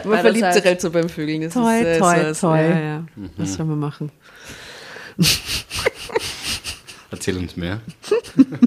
verliebt 0.03 0.55
sich 0.55 0.65
halt 0.65 0.81
so 0.81 0.91
beim 0.91 1.09
Vögeln. 1.09 1.43
Das 1.43 1.55
Toll, 1.55 1.73
ist, 1.73 1.87
äh, 1.87 1.99
toll, 2.01 2.35
so, 2.35 2.49
toll. 2.49 2.59
Ja, 2.59 2.81
ja. 2.81 3.05
Was 3.37 3.55
soll 3.55 3.67
man 3.67 3.79
machen? 3.79 4.11
Erzähl 7.11 7.37
uns 7.37 7.57
mehr. 7.57 7.81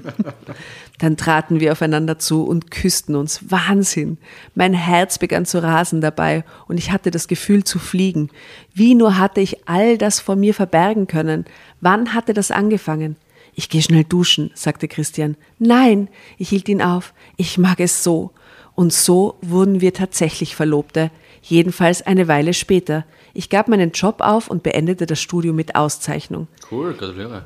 Dann 0.98 1.16
traten 1.16 1.60
wir 1.60 1.72
aufeinander 1.72 2.18
zu 2.18 2.44
und 2.44 2.70
küssten 2.70 3.14
uns. 3.14 3.50
Wahnsinn! 3.50 4.18
Mein 4.54 4.74
Herz 4.74 5.18
begann 5.18 5.46
zu 5.46 5.62
rasen 5.62 6.00
dabei 6.02 6.44
und 6.68 6.76
ich 6.76 6.90
hatte 6.90 7.10
das 7.10 7.26
Gefühl 7.26 7.64
zu 7.64 7.78
fliegen. 7.78 8.30
Wie 8.74 8.94
nur 8.94 9.16
hatte 9.16 9.40
ich 9.40 9.66
all 9.66 9.96
das 9.96 10.20
vor 10.20 10.36
mir 10.36 10.52
verbergen 10.52 11.06
können? 11.06 11.46
Wann 11.80 12.12
hatte 12.12 12.34
das 12.34 12.50
angefangen? 12.50 13.16
Ich 13.54 13.68
gehe 13.68 13.82
schnell 13.82 14.04
duschen, 14.04 14.50
sagte 14.54 14.88
Christian. 14.88 15.36
Nein, 15.58 16.08
ich 16.38 16.50
hielt 16.50 16.68
ihn 16.68 16.82
auf. 16.82 17.14
Ich 17.36 17.56
mag 17.56 17.80
es 17.80 18.04
so. 18.04 18.32
Und 18.74 18.92
so 18.92 19.38
wurden 19.40 19.80
wir 19.80 19.94
tatsächlich 19.94 20.56
Verlobte. 20.56 21.10
Jedenfalls 21.42 22.02
eine 22.02 22.28
Weile 22.28 22.52
später. 22.52 23.04
Ich 23.32 23.50
gab 23.50 23.68
meinen 23.68 23.92
Job 23.92 24.20
auf 24.20 24.48
und 24.48 24.62
beendete 24.62 25.06
das 25.06 25.20
Studium 25.20 25.56
mit 25.56 25.76
Auszeichnung. 25.76 26.48
Cool, 26.70 26.94
gratuliere. 26.94 27.44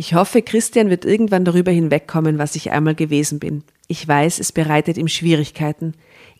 Ich 0.00 0.14
hoffe, 0.14 0.40
Christian 0.40 0.88
wird 0.88 1.04
irgendwann 1.04 1.44
darüber 1.44 1.70
hinwegkommen, 1.70 2.38
was 2.38 2.56
ich 2.56 2.70
einmal 2.70 2.94
gewesen 2.94 3.38
bin. 3.38 3.64
Ich 3.86 4.08
weiß, 4.08 4.40
es 4.40 4.50
bereitet 4.50 4.96
ihm 4.96 5.08
Schwierigkeiten. 5.08 5.92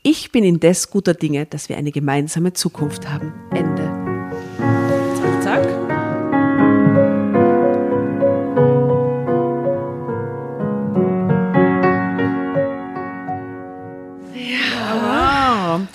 Ich 0.03 0.33
bin 0.33 0.45
indes 0.45 0.89
guter 0.89 1.13
Dinge, 1.13 1.45
dass 1.45 1.69
wir 1.69 1.77
eine 1.77 1.93
gemeinsame 1.93 2.55
Zukunft 2.55 3.11
haben. 3.11 3.35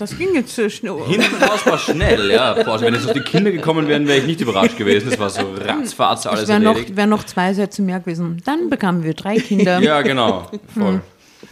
Das 0.09 0.17
ging 0.17 0.33
jetzt 0.35 0.55
so 0.55 0.69
schnell. 0.69 0.97
Hinten 1.07 1.35
raus 1.43 1.65
war 1.65 1.77
schnell, 1.77 2.29
ja. 2.31 2.53
Boah, 2.63 2.79
wenn 2.81 2.93
jetzt 2.93 3.05
noch 3.07 3.13
die 3.13 3.21
Kinder 3.21 3.51
gekommen 3.51 3.87
wären, 3.87 4.07
wäre 4.07 4.19
ich 4.19 4.25
nicht 4.27 4.41
überrascht 4.41 4.77
gewesen. 4.77 5.09
Das 5.09 5.19
war 5.19 5.29
so 5.29 5.41
ratzfatz 5.59 6.25
alles 6.27 6.43
Es 6.43 6.47
wären 6.47 6.63
noch, 6.63 6.73
erledigt. 6.73 6.95
wär 6.95 7.07
noch 7.07 7.23
zwei 7.23 7.53
Sätze 7.53 7.81
mehr 7.81 7.99
gewesen. 7.99 8.41
Dann 8.45 8.69
bekamen 8.69 9.03
wir 9.03 9.13
drei 9.13 9.37
Kinder. 9.39 9.79
Ja, 9.85 10.01
genau. 10.01 10.49
Voll. 10.73 11.01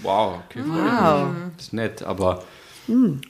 Wow, 0.01 0.39
okay, 0.49 0.63
voll. 0.63 1.35
Das 1.57 1.65
ist 1.65 1.73
nett, 1.73 2.03
aber 2.03 2.43
ich 2.88 2.93
bin 2.93 3.21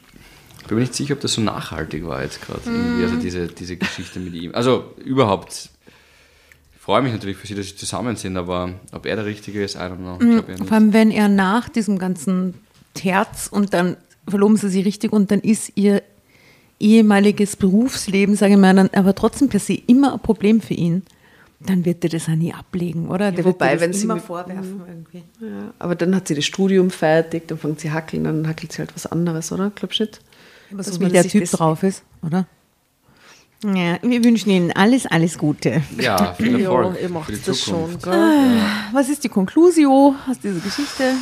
mir 0.70 0.80
nicht 0.82 0.94
sicher, 0.96 1.14
ob 1.14 1.20
das 1.22 1.34
so 1.34 1.42
nachhaltig 1.42 2.06
war 2.06 2.22
jetzt 2.24 2.42
gerade. 2.46 2.62
irgendwie. 2.66 3.04
Also 3.04 3.16
diese, 3.18 3.48
diese 3.48 3.78
Geschichte 3.78 4.20
mit 4.20 4.34
ihm. 4.34 4.54
Also 4.54 4.94
überhaupt 5.04 5.70
freue 6.80 7.02
mich 7.02 7.14
natürlich 7.14 7.38
für 7.38 7.48
sie, 7.48 7.56
dass 7.56 7.68
sie 7.68 7.76
zusammen 7.78 8.18
sind, 8.18 8.36
aber 8.36 8.72
ob 8.92 9.06
er 9.06 9.16
der 9.16 9.26
Richtige 9.26 9.64
ist, 9.64 9.76
I 9.76 9.80
don't 9.80 9.98
know. 9.98 10.18
Ich 10.20 10.48
nicht. 10.48 10.68
Vor 10.68 10.74
allem, 10.74 10.92
wenn 10.92 11.12
er 11.12 11.30
nach 11.30 11.70
diesem 11.70 11.98
ganzen 11.98 12.56
Terz 12.94 13.48
und 13.48 13.74
dann 13.74 13.96
verloben 14.28 14.58
sie 14.58 14.70
sich 14.70 14.86
richtig 14.86 15.12
und 15.12 15.32
dann 15.32 15.40
ist 15.40 15.72
ihr 15.76 16.04
ehemaliges 16.80 17.56
Berufsleben, 17.56 18.36
sage 18.36 18.54
ich 18.54 18.60
mal, 18.60 18.76
dann 18.76 18.90
aber 18.94 19.16
trotzdem 19.16 19.50
per 19.50 19.60
se 19.60 19.74
immer 19.88 20.14
ein 20.14 20.20
Problem 20.20 20.62
für 20.62 20.74
ihn, 20.74 21.04
dann 21.66 21.86
wird 21.86 22.04
er 22.04 22.10
das 22.10 22.28
auch 22.28 22.36
nie 22.36 22.54
ablegen, 22.54 23.08
oder? 23.08 23.32
Der 23.32 23.46
wobei, 23.46 23.80
wenn 23.80 23.94
sie 23.94 24.04
immer 24.04 24.20
vorwerfen 24.20 24.82
irgendwie. 24.88 25.24
Ja, 25.40 25.74
aber 25.80 25.96
dann 25.96 26.16
hat 26.16 26.28
sie 26.28 26.36
das 26.36 26.46
Studium 26.46 26.90
fertig, 26.90 27.48
dann 27.48 27.58
fängt 27.58 27.80
sie 27.80 27.92
hackeln, 27.92 28.26
dann 28.26 28.48
hackelt 28.48 28.74
sie 28.74 28.80
halt 28.80 28.94
was 28.96 29.06
anderes, 29.06 29.52
oder? 29.52 29.72
Glaubst 29.74 30.00
du 30.00 30.04
nicht? 30.04 30.20
Aber 30.72 30.84
so 30.84 31.00
wie 31.00 31.10
der 31.10 31.24
Typ 31.24 31.46
drauf 31.46 31.84
ist, 31.84 32.04
oder? 32.22 32.48
Ja, 33.64 33.98
wir 34.02 34.24
wünschen 34.24 34.50
Ihnen 34.50 34.72
alles, 34.74 35.06
alles 35.06 35.38
Gute. 35.38 35.82
Ja, 36.00 36.34
viel 36.34 36.60
Ja, 36.60 36.70
Erfolg 36.70 36.96
ihr 37.02 37.08
für 37.08 37.14
macht 37.14 37.48
das 37.48 37.60
schon, 37.60 37.76
Zukunft. 37.76 38.04
gell? 38.04 38.62
Was 38.92 39.10
ist 39.10 39.24
die 39.24 39.30
Conclusio 39.30 40.16
aus 40.30 40.40
dieser 40.40 40.60
Geschichte? 40.60 41.14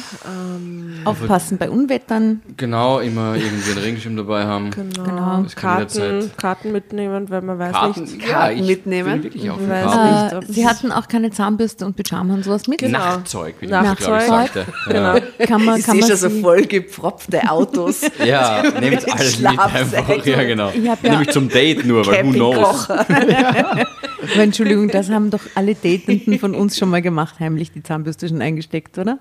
Aufpassen 1.06 1.58
bei 1.58 1.70
Unwettern. 1.70 2.42
Genau, 2.58 3.00
immer 3.00 3.36
irgendwie 3.36 3.72
einen 3.72 3.80
Regenschirm 3.80 4.16
dabei 4.18 4.46
haben. 4.46 4.72
Genau. 4.72 5.04
Genau. 5.04 5.46
Karten, 5.56 6.32
Karten 6.38 6.72
mitnehmen, 6.72 7.30
weil 7.30 7.42
man 7.42 7.60
weiß 7.60 7.74
Karten, 7.74 8.02
nicht. 8.04 8.22
ja, 8.28 8.34
Karten 8.34 8.60
ich 8.60 8.68
mitnehmen. 8.68 9.24
wirklich 9.24 9.44
Ich 9.46 9.52
den 9.52 9.70
weiß 9.70 10.34
nicht, 10.42 10.50
Äh, 10.50 10.54
Sie 10.54 10.68
hatten 10.68 10.92
auch 10.92 11.08
keine 11.08 11.32
Zahnbürste 11.32 11.86
und 11.86 11.96
Pyjama 11.96 12.34
und 12.34 12.44
sowas 12.44 12.68
mit? 12.68 12.80
Genau. 12.80 13.00
Nachtzeug, 13.00 13.56
wie 13.60 13.68
glaube 13.68 13.86
ich 13.86 13.90
Nachtzeug. 13.92 14.22
sagte. 14.28 14.66
Genau. 14.88 15.16
Kann 15.48 15.66
man, 15.66 15.80
Ich 15.80 15.86
kann 15.86 16.00
man 16.00 16.08
schon 16.10 16.18
so 16.18 16.30
vollgepfropfte 16.30 17.50
Autos. 17.50 18.02
Ja, 18.20 18.64
ja 18.64 18.80
nehmt 18.80 19.12
alles 19.12 19.40
mit 19.40 19.48
einfach. 19.60 20.26
Ja, 20.26 20.44
genau. 20.44 20.70
Ich 20.74 20.84
ja- 20.84 20.96
Nämlich 21.02 21.30
zum 21.32 21.50
Date 21.50 21.86
nur, 21.86 22.06
weil 22.06 22.24
who 22.34 22.52
knows. 22.52 22.88
Campingkocher. 22.88 23.88
Aber 24.34 24.44
Entschuldigung, 24.44 24.88
das 24.90 25.10
haben 25.10 25.30
doch 25.32 25.42
alle 25.56 25.76
Datenden 25.76 26.38
von 26.40 26.54
uns 26.56 26.78
schon 26.78 26.90
mal 26.90 27.02
gemacht, 27.02 27.40
heimlich 27.40 27.72
die 27.72 27.82
Zahnbürste 27.84 28.28
schon 28.30 28.42
eingesteckt, 28.42 28.98
oder? 28.98 29.20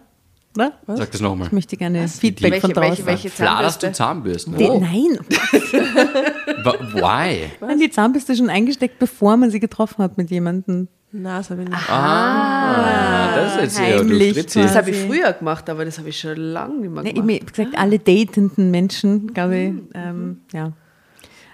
Oder? 0.57 0.73
Sag 0.89 1.12
das 1.12 1.20
nochmal. 1.20 1.47
Ich 1.47 1.53
möchte 1.53 1.77
gerne 1.77 2.09
Feedback 2.09 2.51
Welche- 2.53 2.61
von 2.66 2.73
draußen. 2.74 2.89
welche- 2.91 3.07
welche 3.07 3.31
Fladerst 3.31 3.82
du 3.85 3.93
Zahnbürste? 3.93 4.51
Zahnbürsten? 4.51 4.57
Die- 4.59 4.81
Nein, 4.81 5.19
Wa- 6.65 6.74
Why? 6.95 7.51
Nein, 7.61 7.78
die 7.78 7.91
Zahnbürste 7.91 8.35
schon 8.37 8.51
eingesteckt, 8.51 8.99
bevor 8.99 9.37
man 9.37 9.51
sie 9.51 9.61
getroffen 9.61 10.03
hat 10.03 10.19
mit 10.19 10.31
jemandem. 10.31 10.89
Na, 11.12 11.39
das 11.39 11.51
habe 11.51 11.62
ich 11.62 11.69
nicht. 11.69 11.91
Ah, 11.91 13.35
das 13.35 13.55
ist 13.57 13.61
jetzt 13.62 13.81
heimlich 13.81 14.31
Stritzi. 14.32 14.62
Das 14.62 14.77
habe 14.77 14.91
ich 14.91 14.97
früher 15.07 15.32
gemacht, 15.32 15.69
aber 15.70 15.85
das 15.85 15.99
habe 15.99 16.09
ich 16.09 16.19
schon 16.20 16.37
lange 16.37 16.78
nicht 16.81 16.91
mehr 16.93 17.03
Nee, 17.03 17.12
gemacht. 17.12 17.31
ich 17.31 17.41
hab 17.41 17.53
gesagt, 17.55 17.78
alle 17.78 17.99
datenden 17.99 18.70
Menschen, 18.70 19.32
glaube 19.32 19.57
ich, 19.57 19.73
ähm, 19.95 20.41
ja. 20.53 20.73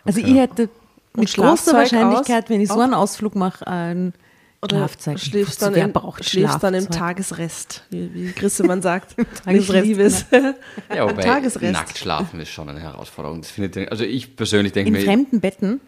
Also 0.05 0.21
ich 0.21 0.35
hätte 0.35 0.69
mit 1.17 1.33
großer 1.35 1.73
Wahrscheinlichkeit, 1.75 2.45
aus? 2.45 2.51
wenn 2.51 2.61
ich 2.61 2.69
so 2.69 2.79
einen 2.81 2.95
Ausflug 2.95 3.35
mache, 3.35 3.67
ein 3.67 4.13
Oder 4.63 4.79
Schlafzeug. 4.79 5.19
schläfst 5.19 5.63
dann, 5.63 5.93
braucht 5.93 6.25
schläfst 6.25 6.63
dann 6.63 6.75
im? 6.75 6.91
Tagesrest, 6.91 7.85
wie, 7.91 8.13
wie 8.15 8.33
Grissemann 8.33 8.83
sagt. 8.83 9.17
Tagesrest, 9.45 9.71
Ich 9.71 9.83
liebe 9.89 10.03
es. 10.03 10.27
Ja, 10.95 11.05
wobei 11.09 11.23
Tagesrest. 11.23 11.73
nackt 11.73 11.99
schlafen 11.99 12.41
ist 12.41 12.51
schon 12.51 12.69
eine 12.69 12.81
Herausforderung. 12.81 13.41
Das 13.43 13.51
findet, 13.51 13.91
also 13.91 14.05
ich 14.05 14.37
persönlich 14.37 14.73
denke 14.73 14.89
In 14.89 14.93
mir, 14.95 15.01
fremden 15.01 15.41
Betten. 15.41 15.81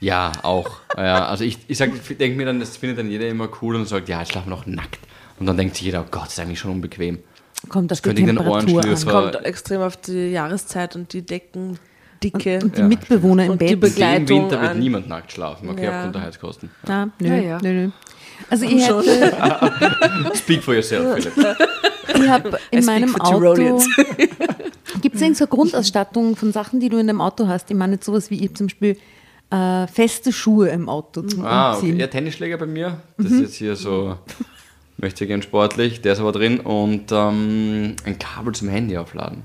ja, 0.00 0.32
auch. 0.42 0.78
Ja, 0.96 1.26
also 1.26 1.44
ich, 1.44 1.58
ich, 1.68 1.80
ich 1.80 2.16
denke 2.18 2.36
mir 2.36 2.46
dann, 2.46 2.60
das 2.60 2.76
findet 2.76 2.98
dann 2.98 3.10
jeder 3.10 3.28
immer 3.28 3.48
cool 3.62 3.76
und 3.76 3.86
sagt, 3.88 4.08
ja, 4.08 4.24
schlafen 4.24 4.48
wir 4.50 4.56
noch 4.56 4.66
nackt. 4.66 4.98
Und 5.38 5.46
dann 5.46 5.56
denkt 5.56 5.74
sich 5.76 5.86
jeder, 5.86 6.02
oh 6.02 6.08
Gott, 6.10 6.26
das 6.26 6.34
ist 6.34 6.40
eigentlich 6.40 6.60
schon 6.60 6.70
unbequem. 6.70 7.18
Kommt 7.68 7.90
auf 7.92 8.00
die 8.00 8.08
könnte 8.08 8.20
in 8.22 8.26
den 8.28 8.38
Ohren 8.38 8.66
Temperatur 8.66 9.14
an. 9.14 9.32
Kommt 9.32 9.46
extrem 9.46 9.80
auf 9.80 9.96
die 9.96 10.30
Jahreszeit 10.30 10.94
und 10.96 11.12
die 11.12 11.22
Deckendicke. 12.30 12.64
Und 12.64 12.76
die 12.76 12.80
Ja, 12.80 12.86
Mitbewohner 12.88 13.44
im 13.46 13.50
Und 13.52 13.60
die 13.62 13.76
Bett. 13.76 13.94
Be- 13.96 14.02
Im 14.02 14.28
Winter 14.28 14.60
wird 14.60 14.70
an- 14.70 14.78
niemand 14.78 15.08
nackt 15.08 15.32
schlafen, 15.32 15.68
okay, 15.68 15.84
Ja. 15.84 15.96
aufgrund 15.96 16.14
der 16.14 16.22
Heizkosten. 16.22 16.70
Ah, 16.86 17.06
nö, 17.18 17.28
Ja, 17.28 17.34
ja. 17.36 17.58
nö, 17.62 17.72
nö. 17.86 17.90
Also 18.50 18.64
ich 18.64 18.86
hätte, 18.86 19.32
Speak 20.34 20.62
for 20.62 20.74
yourself, 20.74 21.14
Philipp. 21.22 21.56
ich 22.16 22.28
habe 22.28 22.58
in 22.70 22.84
meinem 22.84 23.14
Auto, 23.20 23.54
gibt 25.00 25.14
es 25.16 25.22
irgend 25.22 25.36
so 25.36 25.44
eine 25.44 25.48
Grundausstattung 25.50 26.36
von 26.36 26.52
Sachen, 26.52 26.80
die 26.80 26.88
du 26.88 26.98
in 26.98 27.06
dem 27.06 27.20
Auto 27.20 27.46
hast? 27.46 27.70
Ich 27.70 27.76
meine 27.76 27.94
jetzt 27.94 28.06
sowas 28.06 28.30
wie 28.30 28.44
ich 28.44 28.54
zum 28.54 28.66
Beispiel 28.66 28.96
äh, 29.50 29.86
feste 29.86 30.32
Schuhe 30.32 30.68
im 30.68 30.88
Auto 30.88 31.22
zum 31.22 31.44
Ah, 31.44 31.70
okay. 31.74 31.80
Umziehen. 31.80 32.00
Ja, 32.00 32.06
Tennisschläger 32.08 32.58
bei 32.58 32.66
mir. 32.66 32.98
Das 33.18 33.30
ist 33.30 33.40
jetzt 33.40 33.54
hier 33.54 33.76
so, 33.76 34.16
möchte 34.96 35.26
gern 35.26 35.42
sportlich, 35.42 36.00
der 36.02 36.14
ist 36.14 36.20
aber 36.20 36.32
drin. 36.32 36.58
Und 36.60 37.12
ähm, 37.12 37.94
ein 38.04 38.18
Kabel 38.18 38.52
zum 38.54 38.68
Handy 38.68 38.96
aufladen. 38.98 39.42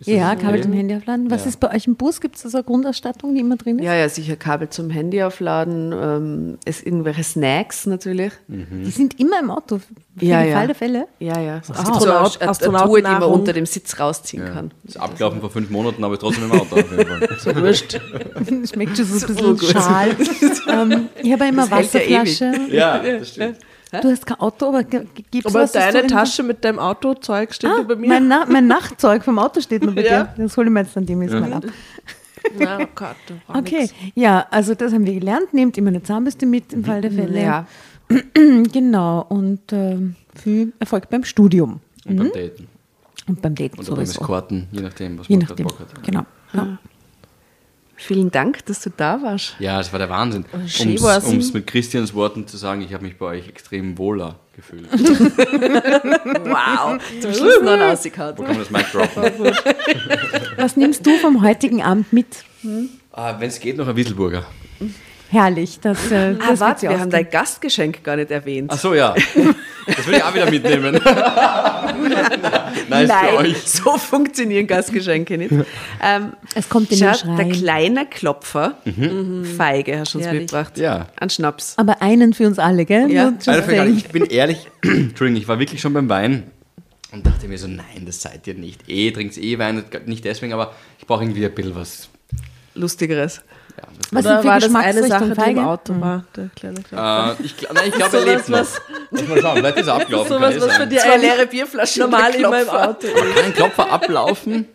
Ist 0.00 0.06
das 0.06 0.14
Ja? 0.14 0.34
Kabel 0.36 0.62
zum 0.62 0.72
Handy 0.72 0.94
aufladen. 0.94 1.28
Was 1.30 1.42
Ja. 1.42 1.48
ist 1.48 1.58
bei 1.60 1.74
euch 1.74 1.86
im 1.88 1.96
Bus? 1.96 2.20
Gibt 2.20 2.36
es 2.36 2.42
da 2.42 2.48
so 2.50 2.58
eine 2.58 2.64
Grundausstattung, 2.64 3.34
die 3.34 3.40
immer 3.40 3.56
drin 3.56 3.78
ist? 3.80 3.84
Ja, 3.84 3.94
ja, 3.94 4.08
sicher 4.08 4.36
Kabel 4.36 4.68
zum 4.68 4.90
Handy 4.90 5.22
aufladen, 5.22 5.92
ähm, 5.92 6.58
es 6.64 6.82
irgendwelche 6.82 7.24
Snacks 7.24 7.86
natürlich. 7.86 8.32
Die 8.46 8.90
sind 8.90 9.18
immer 9.18 9.40
im 9.40 9.50
Auto, 9.50 9.78
für 9.78 10.24
Ja, 10.24 10.40
den 10.42 10.50
ja. 10.50 10.56
Fall 10.56 10.66
der 10.68 10.76
Fälle. 10.76 11.08
Ja, 11.18 11.40
ja. 11.40 11.58
Es 11.58 11.70
Astronaut- 11.70 11.84
gibt 11.86 12.00
so 12.02 12.10
eine, 12.10 12.18
eine, 12.18 12.78
eine 12.78 12.86
Tour, 12.86 12.96
die 12.98 13.02
man 13.02 13.22
unter 13.24 13.52
dem 13.52 13.66
Sitz 13.66 13.98
rausziehen 13.98 14.46
Ja. 14.46 14.52
kann. 14.52 14.70
Ist 14.84 15.00
abgelaufen 15.00 15.40
vor 15.40 15.50
fünf 15.50 15.68
Monaten, 15.70 16.04
aber 16.04 16.16
trotzdem 16.18 16.44
im 16.44 16.52
Auto 16.52 16.76
auf 16.76 16.90
jeden 16.90 17.04
Fall. 17.06 17.28
So 17.38 17.56
wurscht. 17.56 18.00
Schmeckt 18.72 18.96
schon 18.96 19.06
so 19.06 19.26
ein 19.26 19.56
bisschen 19.56 19.72
schal. 19.72 20.10
ähm, 20.68 21.08
ich 21.22 21.32
habe 21.32 21.46
immer 21.46 21.62
Das. 21.66 21.70
Wasserflasche. 21.72 22.52
Ja, 22.70 22.98
das 22.98 23.30
stimmt. 23.30 23.56
Du 23.90 24.10
hast 24.10 24.26
kein 24.26 24.38
Auto, 24.40 24.66
aber 24.68 24.82
gibt 24.84 25.06
es 25.34 25.46
Aber 25.46 25.62
was, 25.64 25.72
das 25.72 25.92
deine 25.92 26.06
Tasche 26.06 26.42
mit 26.42 26.62
deinem 26.64 26.78
Autozeug 26.78 27.54
steht 27.54 27.70
Ah, 27.70 27.76
nur 27.76 27.84
bei 27.88 27.96
mir. 27.96 28.08
mein, 28.08 28.28
Na 28.28 28.44
mein 28.46 28.66
Nachtzeug 28.66 29.24
vom 29.24 29.38
Auto 29.38 29.60
steht 29.60 29.82
noch 29.82 29.94
bei 29.94 30.04
Ja. 30.04 30.24
dir. 30.24 30.44
Das 30.44 30.56
hole 30.56 30.66
ich 30.66 30.72
mir 30.72 30.80
jetzt 30.80 30.94
dann 30.96 31.06
demnächst 31.06 31.34
mal 31.34 31.52
ab. 31.52 31.64
Na, 32.58 32.78
oh 32.80 32.86
Gott, 32.94 33.16
Okay, 33.48 33.80
nix. 33.82 33.94
ja, 34.14 34.46
also 34.50 34.74
das 34.74 34.92
haben 34.92 35.04
wir 35.06 35.14
gelernt. 35.14 35.52
Nehmt 35.54 35.76
immer 35.78 35.88
eine 35.88 36.02
Zahnbürste 36.02 36.46
mit 36.46 36.72
im 36.72 36.84
Fall 36.84 37.00
der 37.00 37.10
Fälle. 37.12 37.40
Ja. 37.42 37.66
Genau, 38.72 39.26
und 39.28 39.60
ähm, 39.72 40.14
viel 40.34 40.72
Erfolg 40.78 41.08
beim 41.10 41.24
Studium 41.24 41.80
Und 42.06 42.16
beim 42.16 42.32
Daten. 42.32 42.68
und 43.26 43.42
beim 43.42 43.54
Daten 43.54 43.74
Oder 43.80 43.86
beim 43.88 43.96
sowieso. 43.96 44.20
Eskorten, 44.20 44.66
je 44.72 44.80
nachdem, 44.80 45.18
was 45.18 45.28
Je 45.28 45.36
man 45.36 45.46
gerade 45.46 45.62
nachdem, 45.62 45.66
Bock 45.66 45.80
hat. 45.80 46.02
genau. 46.04 46.24
Ja. 46.54 46.78
Vielen 48.00 48.30
Dank, 48.30 48.64
dass 48.66 48.80
du 48.80 48.90
da 48.96 49.20
warst. 49.22 49.56
Ja, 49.58 49.80
es 49.80 49.92
war 49.92 49.98
der 49.98 50.08
Wahnsinn. 50.08 50.44
schön 50.68 50.96
Um 50.96 51.38
es 51.38 51.52
mit 51.52 51.66
Christians 51.66 52.14
Worten 52.14 52.46
zu 52.46 52.56
sagen, 52.56 52.80
ich 52.80 52.94
habe 52.94 53.04
mich 53.04 53.18
bei 53.18 53.26
euch 53.26 53.48
extrem 53.48 53.98
wohler 53.98 54.36
gefühlt. 54.54 54.88
Wow. 56.48 57.00
Zum 57.20 57.34
Schluss 57.34 57.60
noch 57.60 57.72
ein 57.72 57.82
Ausgehauen. 57.82 58.38
Wo 58.38 58.44
kann 58.44 58.56
man 58.56 58.60
das 58.60 58.70
Mic 58.70 58.86
droppen? 58.92 59.52
Was 60.56 60.76
nimmst 60.76 61.04
du 61.04 61.18
vom 61.18 61.42
heutigen 61.42 61.82
Abend 61.82 62.12
mit? 62.12 62.44
Ah, 63.12 63.34
Wenn 63.38 63.48
es 63.48 63.58
geht, 63.58 63.76
noch 63.76 63.88
ein 63.88 63.96
Wieselburger. 63.96 64.46
Herrlich, 65.30 65.78
das, 65.80 66.10
äh, 66.10 66.34
das 66.34 66.40
Ah, 66.42 66.48
wird 66.48 66.60
warte, 66.60 66.80
sie 66.80 66.88
wir 66.88 66.98
haben 67.00 67.10
dein 67.10 67.28
Gastgeschenk 67.28 68.02
gar 68.02 68.16
nicht 68.16 68.30
erwähnt. 68.30 68.70
Ach 68.72 68.78
so, 68.78 68.94
ja. 68.94 69.14
Das 69.86 70.06
will 70.06 70.14
ich 70.14 70.22
auch 70.24 70.34
wieder 70.34 70.50
mitnehmen. 70.50 70.94
nice 72.88 73.10
für 73.12 73.36
euch. 73.36 73.56
so 73.62 73.96
funktionieren 73.98 74.66
Gastgeschenke 74.66 75.36
nicht. 75.38 75.52
Ähm, 76.02 76.32
Es 76.54 76.68
kommt 76.68 76.90
in 76.92 76.98
den 76.98 77.14
schau, 77.14 77.36
der 77.36 77.44
Schrein. 77.44 77.52
kleine 77.52 78.06
Klopfer, 78.06 78.74
Feige 79.56 79.98
hast 80.00 80.14
du 80.14 80.18
uns 80.18 80.26
Herrlich. 80.26 80.42
mitgebracht. 80.42 80.78
Ja. 80.78 81.08
An 81.20 81.30
Schnaps. 81.30 81.74
Aber 81.76 82.00
einen 82.02 82.32
für 82.32 82.46
uns 82.46 82.58
alle, 82.58 82.84
gell? 82.84 83.10
Ja. 83.10 83.32
Saying. 83.38 83.96
ich 83.98 84.08
bin 84.08 84.24
ehrlich, 84.26 84.66
Entschuldigung, 84.82 85.40
ich 85.42 85.48
war 85.48 85.58
wirklich 85.58 85.80
schon 85.80 85.92
beim 85.92 86.08
Wein 86.08 86.44
und 87.12 87.26
dachte 87.26 87.48
mir 87.48 87.58
so, 87.58 87.66
nein, 87.68 88.04
das 88.06 88.22
seid 88.22 88.46
ihr 88.46 88.54
nicht. 88.54 88.88
Eh, 88.88 89.10
trinkt 89.10 89.36
eh 89.38 89.58
Wein, 89.58 89.84
nicht 90.06 90.24
deswegen, 90.24 90.52
aber 90.52 90.72
ich 90.98 91.06
brauche 91.06 91.22
irgendwie 91.24 91.44
ein 91.44 91.54
bisschen 91.54 91.74
was. 91.74 92.08
Lustigeres. 92.74 93.42
Ja, 93.80 93.86
das 94.10 94.12
Was 94.12 94.26
Oder 94.26 94.44
war 94.44 94.60
das 94.60 94.74
eine 94.74 95.06
Sache, 95.06 95.34
die 95.34 95.50
im? 95.52 95.58
Auto 95.60 96.00
war, 96.00 96.24
der 96.36 96.50
kleine? 96.56 96.78
Äh, 96.80 97.42
ich, 97.44 97.52
gl- 97.54 97.72
nein, 97.72 97.84
ich 97.88 97.94
glaube, 97.94 98.16
er 98.18 98.24
lebt 98.24 98.48
noch. 98.48 98.58
was- 98.58 98.80
Lass 99.10 99.28
mal 99.28 99.40
schauen, 99.40 99.56
vielleicht 99.58 99.76
ist 99.78 99.86
er 99.86 99.94
abgelaufen. 99.94 100.28
Sowas, 100.32 100.54
kann 100.54 100.62
eh 100.62 100.66
was 100.68 100.76
für 100.76 100.86
dir 100.86 101.00
Zwei 101.00 101.16
leere 101.16 101.46
Bierflaschen 101.46 102.02
und 102.02 102.10
normal 102.10 102.34
immer 102.34 102.60
im 102.60 102.66
Klopfer. 102.66 102.88
Auto 102.88 103.06
Kann 103.08 103.44
ein 103.44 103.54
Klopfer 103.54 103.92
ablaufen? 103.92 104.66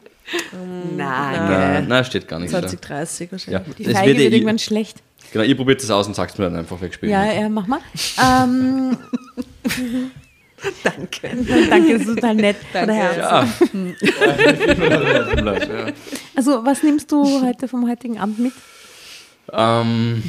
Nein, 0.96 1.34
Äh, 1.34 1.48
gell. 1.48 1.82
nein, 1.88 2.06
steht 2.06 2.28
gar 2.28 2.40
nicht. 2.40 2.52
2030 2.52 3.28
Ja. 3.28 3.32
wahrscheinlich. 3.34 3.76
Die 3.76 3.84
Das 3.84 3.94
Feige 3.94 4.18
wird 4.18 4.32
eh- 4.32 4.36
irgendwann 4.36 4.60
schlecht. 4.60 4.98
Genau, 5.34 5.44
ihr 5.46 5.58
probiert 5.58 5.82
das 5.84 5.90
aus 5.92 6.08
und 6.08 6.16
sagt 6.16 6.38
mir 6.40 6.46
dann 6.46 6.56
einfach 6.58 6.80
weg 6.80 6.94
später. 6.94 7.12
Ja, 7.12 7.26
ja, 7.26 7.50
mach 7.50 7.68
mal. 7.68 7.80
Ähm, 8.24 8.98
Danke. 10.84 11.30
danke, 11.70 11.94
das 11.98 12.08
ist 12.08 12.16
total 12.16 12.36
nett. 12.36 12.56
Von 12.72 12.88
der 12.88 12.96
Herz. 12.96 13.18
Ja. 13.18 13.44
ja. 13.44 13.48
Also, 16.36 16.66
was 16.66 16.84
nimmst 16.84 17.12
du 17.12 17.42
heute 17.46 17.68
vom 17.68 17.90
heutigen 17.90 18.18
Abend 18.18 18.40
mit? 18.40 18.54
Ähm, 19.52 20.24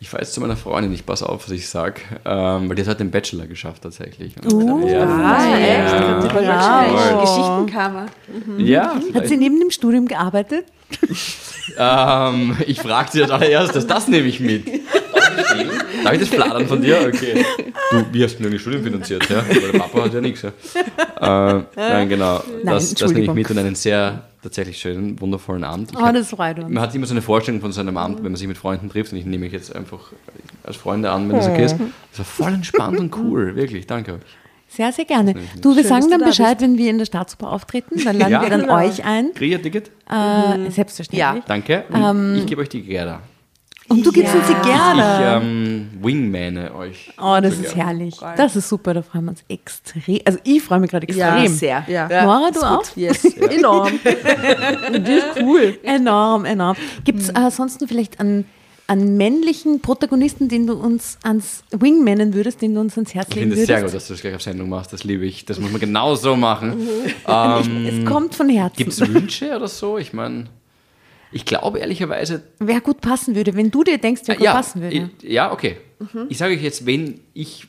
ich 0.00 0.08
fahre 0.08 0.22
jetzt 0.22 0.32
zu 0.32 0.40
meiner 0.40 0.56
Freundin, 0.56 0.92
ich 0.92 1.04
passe 1.04 1.28
auf, 1.28 1.44
was 1.44 1.50
ich 1.50 1.68
sage, 1.68 2.00
ähm, 2.24 2.68
weil 2.68 2.76
die 2.76 2.82
hat 2.82 2.88
heute 2.88 2.98
den 2.98 3.10
Bachelor 3.10 3.46
geschafft 3.46 3.82
tatsächlich. 3.82 4.34
Uh, 4.50 4.86
ja, 4.86 5.04
Ah, 5.04 5.56
echt? 5.58 5.92
Ja. 5.92 6.34
Wahrscheinlich 6.34 7.20
Geschichtenkammer. 7.20 8.06
ja 8.58 8.94
Hat 8.94 9.02
sie 9.02 9.12
vielleicht. 9.12 9.38
neben 9.40 9.58
dem 9.60 9.70
Studium 9.70 10.06
gearbeitet? 10.06 10.66
ähm, 11.76 12.56
ich 12.66 12.80
frage 12.80 13.10
sie 13.12 13.22
als 13.22 13.30
allererstes, 13.30 13.86
das 13.86 14.08
nehme 14.08 14.28
ich 14.28 14.40
mit. 14.40 14.66
Darf 16.04 16.12
ich 16.14 16.20
das 16.20 16.28
fladern 16.28 16.66
von 16.66 16.80
dir? 16.82 16.98
Okay. 17.06 17.44
Du, 17.90 18.04
wie 18.12 18.22
hast 18.24 18.38
du 18.38 18.42
denn 18.42 18.52
die 18.52 18.58
Studien 18.58 18.82
finanziert? 18.82 19.28
Ja? 19.30 19.42
Weil 19.48 19.60
der 19.72 19.78
Papa 19.78 20.04
hat 20.04 20.14
ja 20.14 20.20
nichts. 20.20 20.42
Ja. 20.42 21.58
Äh, 21.58 21.62
nein, 21.76 22.08
genau. 22.08 22.42
Nein, 22.62 22.74
das, 22.74 22.94
das 22.94 23.10
nehme 23.12 23.24
ich 23.24 23.32
mit 23.32 23.50
und 23.50 23.58
einen 23.58 23.74
sehr 23.74 24.24
tatsächlich 24.42 24.78
schönen, 24.78 25.20
wundervollen 25.20 25.64
Abend. 25.64 25.90
Ich 25.92 25.96
Oh, 25.96 26.02
hab- 26.02 26.14
das 26.14 26.30
freut 26.30 26.58
uns. 26.58 26.68
man 26.70 26.82
hat 26.82 26.94
immer 26.94 27.06
so 27.06 27.14
eine 27.14 27.22
Vorstellung 27.22 27.60
von 27.60 27.72
so 27.72 27.80
einem 27.80 27.96
Abend, 27.96 28.18
wenn 28.18 28.24
man 28.32 28.36
sich 28.36 28.46
mit 28.46 28.56
Freunden 28.58 28.88
trifft 28.90 29.12
und 29.12 29.18
ich 29.18 29.24
nehme 29.26 29.44
mich 29.44 29.52
jetzt 29.52 29.74
einfach 29.74 30.12
als 30.64 30.76
Freunde 30.76 31.10
an, 31.10 31.28
wenn 31.28 31.36
das 31.36 31.48
okay 31.48 31.64
ist. 31.64 31.76
Das 32.10 32.18
war 32.18 32.24
voll 32.24 32.54
entspannt 32.54 32.98
und 33.00 33.16
cool, 33.16 33.56
wirklich. 33.56 33.86
Danke 33.86 34.14
euch. 34.14 34.20
Sehr, 34.70 34.92
sehr 34.92 35.06
gerne. 35.06 35.34
Du, 35.62 35.70
wir 35.74 35.82
Schön, 35.82 35.88
sagen 35.88 36.10
dann 36.10 36.20
da 36.20 36.26
Bescheid, 36.26 36.60
wenn 36.60 36.76
wir 36.76 36.90
in 36.90 36.98
der 36.98 37.06
Staatsoper 37.06 37.50
auftreten. 37.50 38.02
Dann 38.04 38.18
laden 38.18 38.32
Ja, 38.32 38.42
wir 38.42 38.50
dann 38.50 38.60
genau. 38.60 38.76
euch 38.76 39.02
ein. 39.02 39.32
Kriege 39.34 39.54
ich 39.54 39.60
ein 39.60 39.62
Ticket? 39.62 39.90
Äh, 40.10 40.70
Selbstverständlich. 40.70 41.42
Danke. 41.46 41.84
Und 41.90 42.02
Ähm, 42.02 42.34
ich 42.36 42.44
gebe 42.46 42.60
euch 42.60 42.68
die 42.68 42.82
Gerda. 42.82 43.20
Und 43.88 44.04
du 44.04 44.12
gibst 44.12 44.34
uns 44.34 44.46
sie 44.46 44.52
Ich 44.52 44.62
gerne. 44.62 45.40
ähm, 45.42 45.88
wingmane 46.02 46.74
euch. 46.74 47.10
oh, 47.20 47.38
das 47.42 47.56
so 47.56 47.62
ist 47.62 47.74
gerne. 47.74 47.90
herrlich. 47.90 48.16
Das 48.36 48.54
ist 48.56 48.68
super, 48.68 48.92
da 48.94 49.02
freuen 49.02 49.24
wir 49.24 49.30
uns 49.30 49.44
extrem. 49.48 50.18
Also 50.24 50.38
ich 50.44 50.62
freue 50.62 50.78
mich 50.80 50.90
gerade 50.90 51.08
extrem. 51.08 51.42
Ja, 51.42 51.48
sehr. 51.48 51.84
Ja. 51.88 52.24
Nora, 52.24 52.50
du 52.50 52.60
auch? 52.60 52.84
Yes, 52.96 53.24
enorm. 53.24 53.92
Das 54.04 55.08
ist 55.08 55.42
cool. 55.42 55.78
Enorm, 55.82 56.44
enorm. 56.44 56.76
Gibt 57.04 57.20
es 57.20 57.28
äh, 57.30 57.50
sonst 57.50 57.80
noch 57.80 57.88
vielleicht 57.88 58.20
einen, 58.20 58.44
einen 58.86 59.16
männlichen 59.16 59.80
Protagonisten, 59.80 60.48
den 60.48 60.66
du 60.66 60.74
uns 60.74 61.18
ans 61.22 61.64
Wingmanen 61.70 62.34
würdest, 62.34 62.60
den 62.62 62.74
du 62.74 62.80
uns 62.80 62.94
ans 62.96 63.14
Herz 63.14 63.28
Ich 63.30 63.34
legen 63.36 63.48
finde 63.50 63.60
es 63.62 63.66
sehr 63.66 63.76
gut, 63.76 63.84
würdest? 63.92 63.94
dass 63.96 64.06
du 64.08 64.14
das 64.14 64.20
gleich 64.20 64.34
auf 64.34 64.42
Sendung 64.42 64.68
machst. 64.68 64.92
Das 64.92 65.04
liebe 65.04 65.24
ich. 65.24 65.44
Das 65.46 65.58
muss 65.60 65.70
man 65.70 65.80
genau 65.80 66.14
so 66.14 66.36
machen. 66.36 66.76
Ähm, 67.26 67.86
Es 67.86 68.10
kommt 68.10 68.34
von 68.34 68.48
Herzen. 68.48 68.76
Gibt 68.76 68.92
es 68.92 69.00
Wünsche 69.00 69.54
oder 69.56 69.68
so? 69.68 69.98
Ich 69.98 70.12
meine, 70.14 70.44
ich 71.32 71.44
glaube 71.44 71.78
ehrlicherweise, 71.78 72.42
Wer 72.58 72.80
gut 72.80 73.00
passen 73.00 73.34
würde, 73.34 73.54
wenn 73.54 73.70
du 73.70 73.84
dir 73.84 73.98
denkst, 73.98 74.22
wer 74.26 74.36
gut 74.36 74.44
ja, 74.44 74.52
passen 74.54 74.82
würde. 74.82 75.10
ja, 75.22 75.52
okay. 75.52 75.76
Ich 76.28 76.38
sage 76.38 76.54
euch 76.54 76.62
jetzt, 76.62 76.86
wen 76.86 77.20
ich 77.34 77.66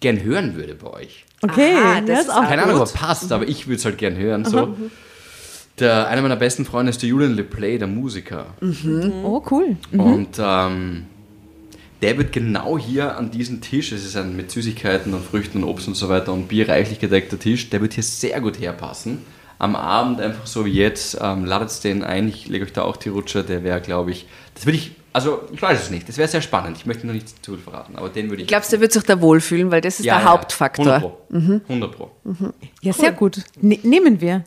gern 0.00 0.22
hören 0.22 0.56
würde 0.56 0.74
bei 0.74 0.90
euch. 0.90 1.24
Okay, 1.42 1.74
Aha, 1.74 2.00
das 2.00 2.06
das 2.06 2.20
ist 2.24 2.30
auch 2.30 2.42
Keine 2.46 2.62
Ahnung, 2.64 2.78
gut. 2.78 2.88
ob 2.88 2.94
er 2.94 2.98
passt, 2.98 3.32
aber 3.32 3.48
ich 3.48 3.66
würde 3.66 3.76
es 3.76 3.84
halt 3.84 3.98
gern 3.98 4.16
hören. 4.16 4.44
So. 4.44 4.76
Der, 5.78 6.08
einer 6.08 6.20
meiner 6.20 6.36
besten 6.36 6.66
Freunde 6.66 6.90
ist 6.90 7.00
der 7.00 7.08
Julian 7.08 7.34
LePlay, 7.34 7.78
der 7.78 7.88
Musiker. 7.88 8.46
Oh, 9.24 9.42
cool. 9.50 9.76
Und 9.92 10.38
ähm, 10.38 11.06
der 12.02 12.18
wird 12.18 12.32
genau 12.32 12.76
hier 12.78 13.16
an 13.16 13.30
diesem 13.30 13.62
Tisch, 13.62 13.92
es 13.92 14.04
ist 14.04 14.16
ein 14.16 14.36
mit 14.36 14.50
Süßigkeiten 14.50 15.14
und 15.14 15.24
Früchten 15.24 15.62
und 15.62 15.64
Obst 15.68 15.88
und 15.88 15.94
so 15.94 16.08
weiter 16.10 16.32
und 16.32 16.48
Bier 16.48 16.68
reichlich 16.68 16.98
gedeckter 16.98 17.38
Tisch, 17.38 17.70
der 17.70 17.80
wird 17.80 17.94
hier 17.94 18.02
sehr 18.02 18.40
gut 18.40 18.60
herpassen. 18.60 19.18
Am 19.60 19.76
Abend 19.76 20.20
einfach 20.20 20.46
so 20.46 20.64
wie 20.64 20.72
jetzt, 20.72 21.18
ähm, 21.20 21.44
ladet 21.44 21.84
den 21.84 22.02
ein, 22.02 22.26
ich 22.28 22.48
lege 22.48 22.64
euch 22.64 22.72
da 22.72 22.82
auch 22.82 22.96
die 22.96 23.10
Rutscher, 23.10 23.42
der 23.42 23.62
wäre, 23.62 23.80
glaube 23.80 24.10
ich, 24.10 24.26
das 24.54 24.64
würde 24.64 24.78
ich, 24.78 24.92
also 25.12 25.42
ich 25.52 25.60
weiß 25.60 25.82
es 25.82 25.90
nicht, 25.90 26.08
das 26.08 26.16
wäre 26.16 26.28
sehr 26.28 26.40
spannend, 26.40 26.78
ich 26.78 26.86
möchte 26.86 27.06
noch 27.06 27.12
nicht 27.12 27.44
zu 27.44 27.52
viel 27.52 27.60
verraten, 27.62 27.96
aber 27.96 28.08
den 28.08 28.30
würde 28.30 28.36
ich... 28.36 28.42
Ich 28.42 28.48
glaube, 28.48 28.64
der 28.70 28.80
wird 28.80 28.92
sich 28.92 29.02
da 29.02 29.20
wohlfühlen, 29.20 29.70
weil 29.70 29.80
das 29.82 30.00
ist 30.00 30.06
Ja, 30.06 30.16
der 30.16 30.24
ja, 30.24 30.30
Hauptfaktor. 30.30 30.86
100 30.86 31.02
Pro. 31.02 31.60
100 31.68 31.92
Pro. 31.96 32.10
Ja, 32.80 32.92
sehr 32.92 33.12
gut. 33.12 33.42
Ne 33.60 33.78
nehmen 33.82 34.20
wir. 34.20 34.44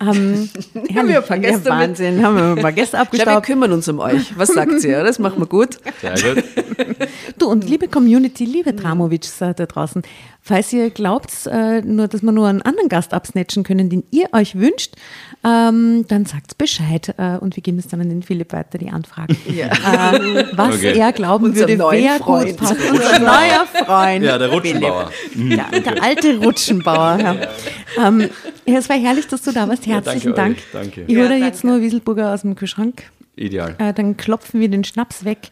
Ähm, 0.00 0.48
haben 0.96 1.08
wir 1.08 1.18
ein 1.18 1.24
paar 1.24 1.38
Gäste 1.38 1.68
ja, 1.68 1.74
mit. 1.76 1.88
Wahnsinn. 1.88 2.24
Haben 2.24 2.36
wir 2.36 2.44
ein 2.44 2.56
paar 2.56 2.72
Gäste 2.72 2.96
Ich 3.02 3.10
glaube, 3.10 3.26
wir 3.26 3.36
abgestaubt. 3.36 3.46
kümmern 3.46 3.72
uns 3.72 3.88
um 3.88 3.98
euch. 4.00 4.36
Was 4.38 4.48
sagt 4.48 4.82
ihr? 4.82 5.04
Das 5.04 5.18
machen 5.18 5.40
wir 5.40 5.46
gut. 5.46 5.78
Sehr 6.00 6.34
gut. 6.34 6.44
Du 7.38 7.46
und 7.48 7.68
liebe 7.68 7.86
Community, 7.86 8.44
liebe 8.44 8.72
Dramovics 8.72 9.40
äh, 9.40 9.54
da 9.54 9.66
draußen, 9.66 10.02
falls 10.42 10.72
ihr 10.72 10.90
glaubt, 10.90 11.30
äh, 11.46 11.82
nur, 11.82 12.08
dass 12.08 12.22
wir 12.22 12.32
nur 12.32 12.48
einen 12.48 12.62
anderen 12.62 12.88
Gast 12.88 13.12
absnatchen 13.14 13.64
können, 13.64 13.90
den 13.90 14.04
ihr 14.10 14.28
euch 14.32 14.54
wünscht, 14.56 14.94
ähm, 15.44 16.04
dann 16.08 16.24
sagt 16.26 16.58
Bescheid 16.58 17.14
äh, 17.18 17.36
und 17.38 17.54
wir 17.56 17.62
geben 17.62 17.78
es 17.78 17.86
dann 17.88 18.00
an 18.00 18.08
den 18.08 18.22
Philipp 18.22 18.52
weiter, 18.52 18.78
die 18.78 18.90
Anfrage. 18.90 19.36
Äh, 19.48 20.44
was 20.52 20.76
Okay. 20.76 20.98
er 20.98 21.12
glauben 21.12 21.54
würde, 21.54 21.78
wer 21.78 22.18
Freund. 22.18 22.48
gut 22.48 22.56
passt. 22.56 22.76
Unser 22.90 23.18
neuer 23.18 23.66
Freund. 23.84 24.24
Ja, 24.24 24.38
der 24.38 24.48
Rutschenbauer. 24.50 25.10
Der, 25.34 25.80
der 25.80 26.02
alte 26.02 26.36
Rutschenbauer. 26.38 27.18
Ja. 27.20 27.36
Ähm, 28.06 28.28
ja, 28.66 28.78
es 28.78 28.88
war 28.88 28.96
herrlich, 28.96 29.26
dass 29.28 29.42
du 29.42 29.52
da 29.52 29.68
warst. 29.68 29.86
Herzlichen 29.86 30.34
danke 30.34 30.60
Dank. 30.72 30.86
euch, 30.92 30.94
danke. 30.96 31.12
Ich 31.12 31.16
hole 31.16 31.38
Ja, 31.38 31.46
jetzt 31.46 31.64
nur 31.64 31.80
Wieselburger 31.80 32.32
aus 32.34 32.42
dem 32.42 32.54
Kühlschrank. 32.54 33.04
Ideal. 33.36 33.74
Äh, 33.78 33.92
dann 33.92 34.16
klopfen 34.16 34.60
wir 34.60 34.68
den 34.68 34.84
Schnaps 34.84 35.24
weg. 35.24 35.50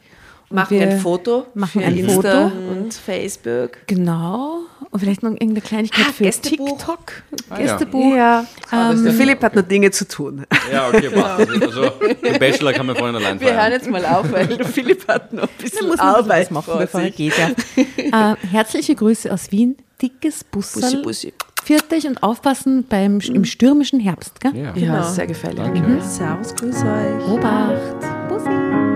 Machen 0.51 0.79
wir 0.79 0.89
ein 0.89 1.01
Foto 1.01 1.47
Machen 1.55 1.81
für 1.83 1.87
ein 1.87 1.97
Insta 1.97 2.51
Foto. 2.51 2.69
und 2.71 2.95
Facebook. 2.95 3.71
Genau. 3.89 4.61
Und 4.97 5.01
vielleicht 5.01 5.23
noch 5.23 5.31
irgendeine 5.33 5.61
Kleinigkeit 5.61 6.07
Ah, 6.09 6.13
für 6.13 6.25
Gästebuch. 6.25 6.79
TikTok. 6.79 7.13
ja. 7.51 7.57
Gästebuch. 7.57 8.17
Ja, 8.17 8.47
Ähm, 8.73 9.05
der 9.05 9.13
Philipp 9.13 9.43
hat 9.43 9.55
noch 9.55 9.63
Dinge 9.63 9.91
zu 9.91 10.09
tun. 10.09 10.47
Ja, 10.73 10.89
okay, 10.89 11.11
passt. 11.11 11.49
Also, 11.61 11.91
den 12.25 12.39
Bachelor 12.39 12.73
kann 12.73 12.87
man 12.87 12.97
vorhin 12.97 13.15
allein 13.15 13.39
Wir 13.39 13.49
hören 13.49 13.57
feiern. 13.59 13.73
jetzt 13.73 13.91
mal 13.91 14.07
auf, 14.07 14.33
weil 14.33 14.47
der 14.47 14.65
Philipp 14.65 15.07
hat 15.07 15.35
noch 15.35 15.43
ein 15.43 15.49
bisschen 15.63 15.87
muss 15.87 15.99
Arbeit 15.99 16.45
was 16.47 16.51
machen, 16.51 16.65
vor 16.71 16.79
bevor 16.79 17.03
er 17.03 17.11
geht. 17.11 17.35
Ja. 17.37 18.33
äh, 18.33 18.37
herzliche 18.51 18.95
Grüße 18.95 19.31
aus 19.31 19.53
Wien. 19.53 19.77
Dickes 20.01 20.45
Bussel. 20.45 20.81
Bussi, 20.83 20.97
bussi. 21.03 21.35
Viert 21.63 21.93
euch 21.93 22.07
und 22.07 22.23
aufpassen 22.23 22.87
beim, 22.89 23.19
im 23.21 23.45
stürmischen 23.45 24.01
Herbst. 24.01 24.41
Gell? 24.41 24.57
Ja, 24.57 24.63
Ja, 24.65 24.73
Genau. 24.73 25.03
sehr 25.11 25.27
gefällig. 25.27 25.57
danke 25.59 25.97
euch. 25.99 26.03
Servus, 26.05 26.55
grüß 26.55 26.77
euch. 26.77 27.29
Obacht. 27.29 28.29
Bussi. 28.31 28.96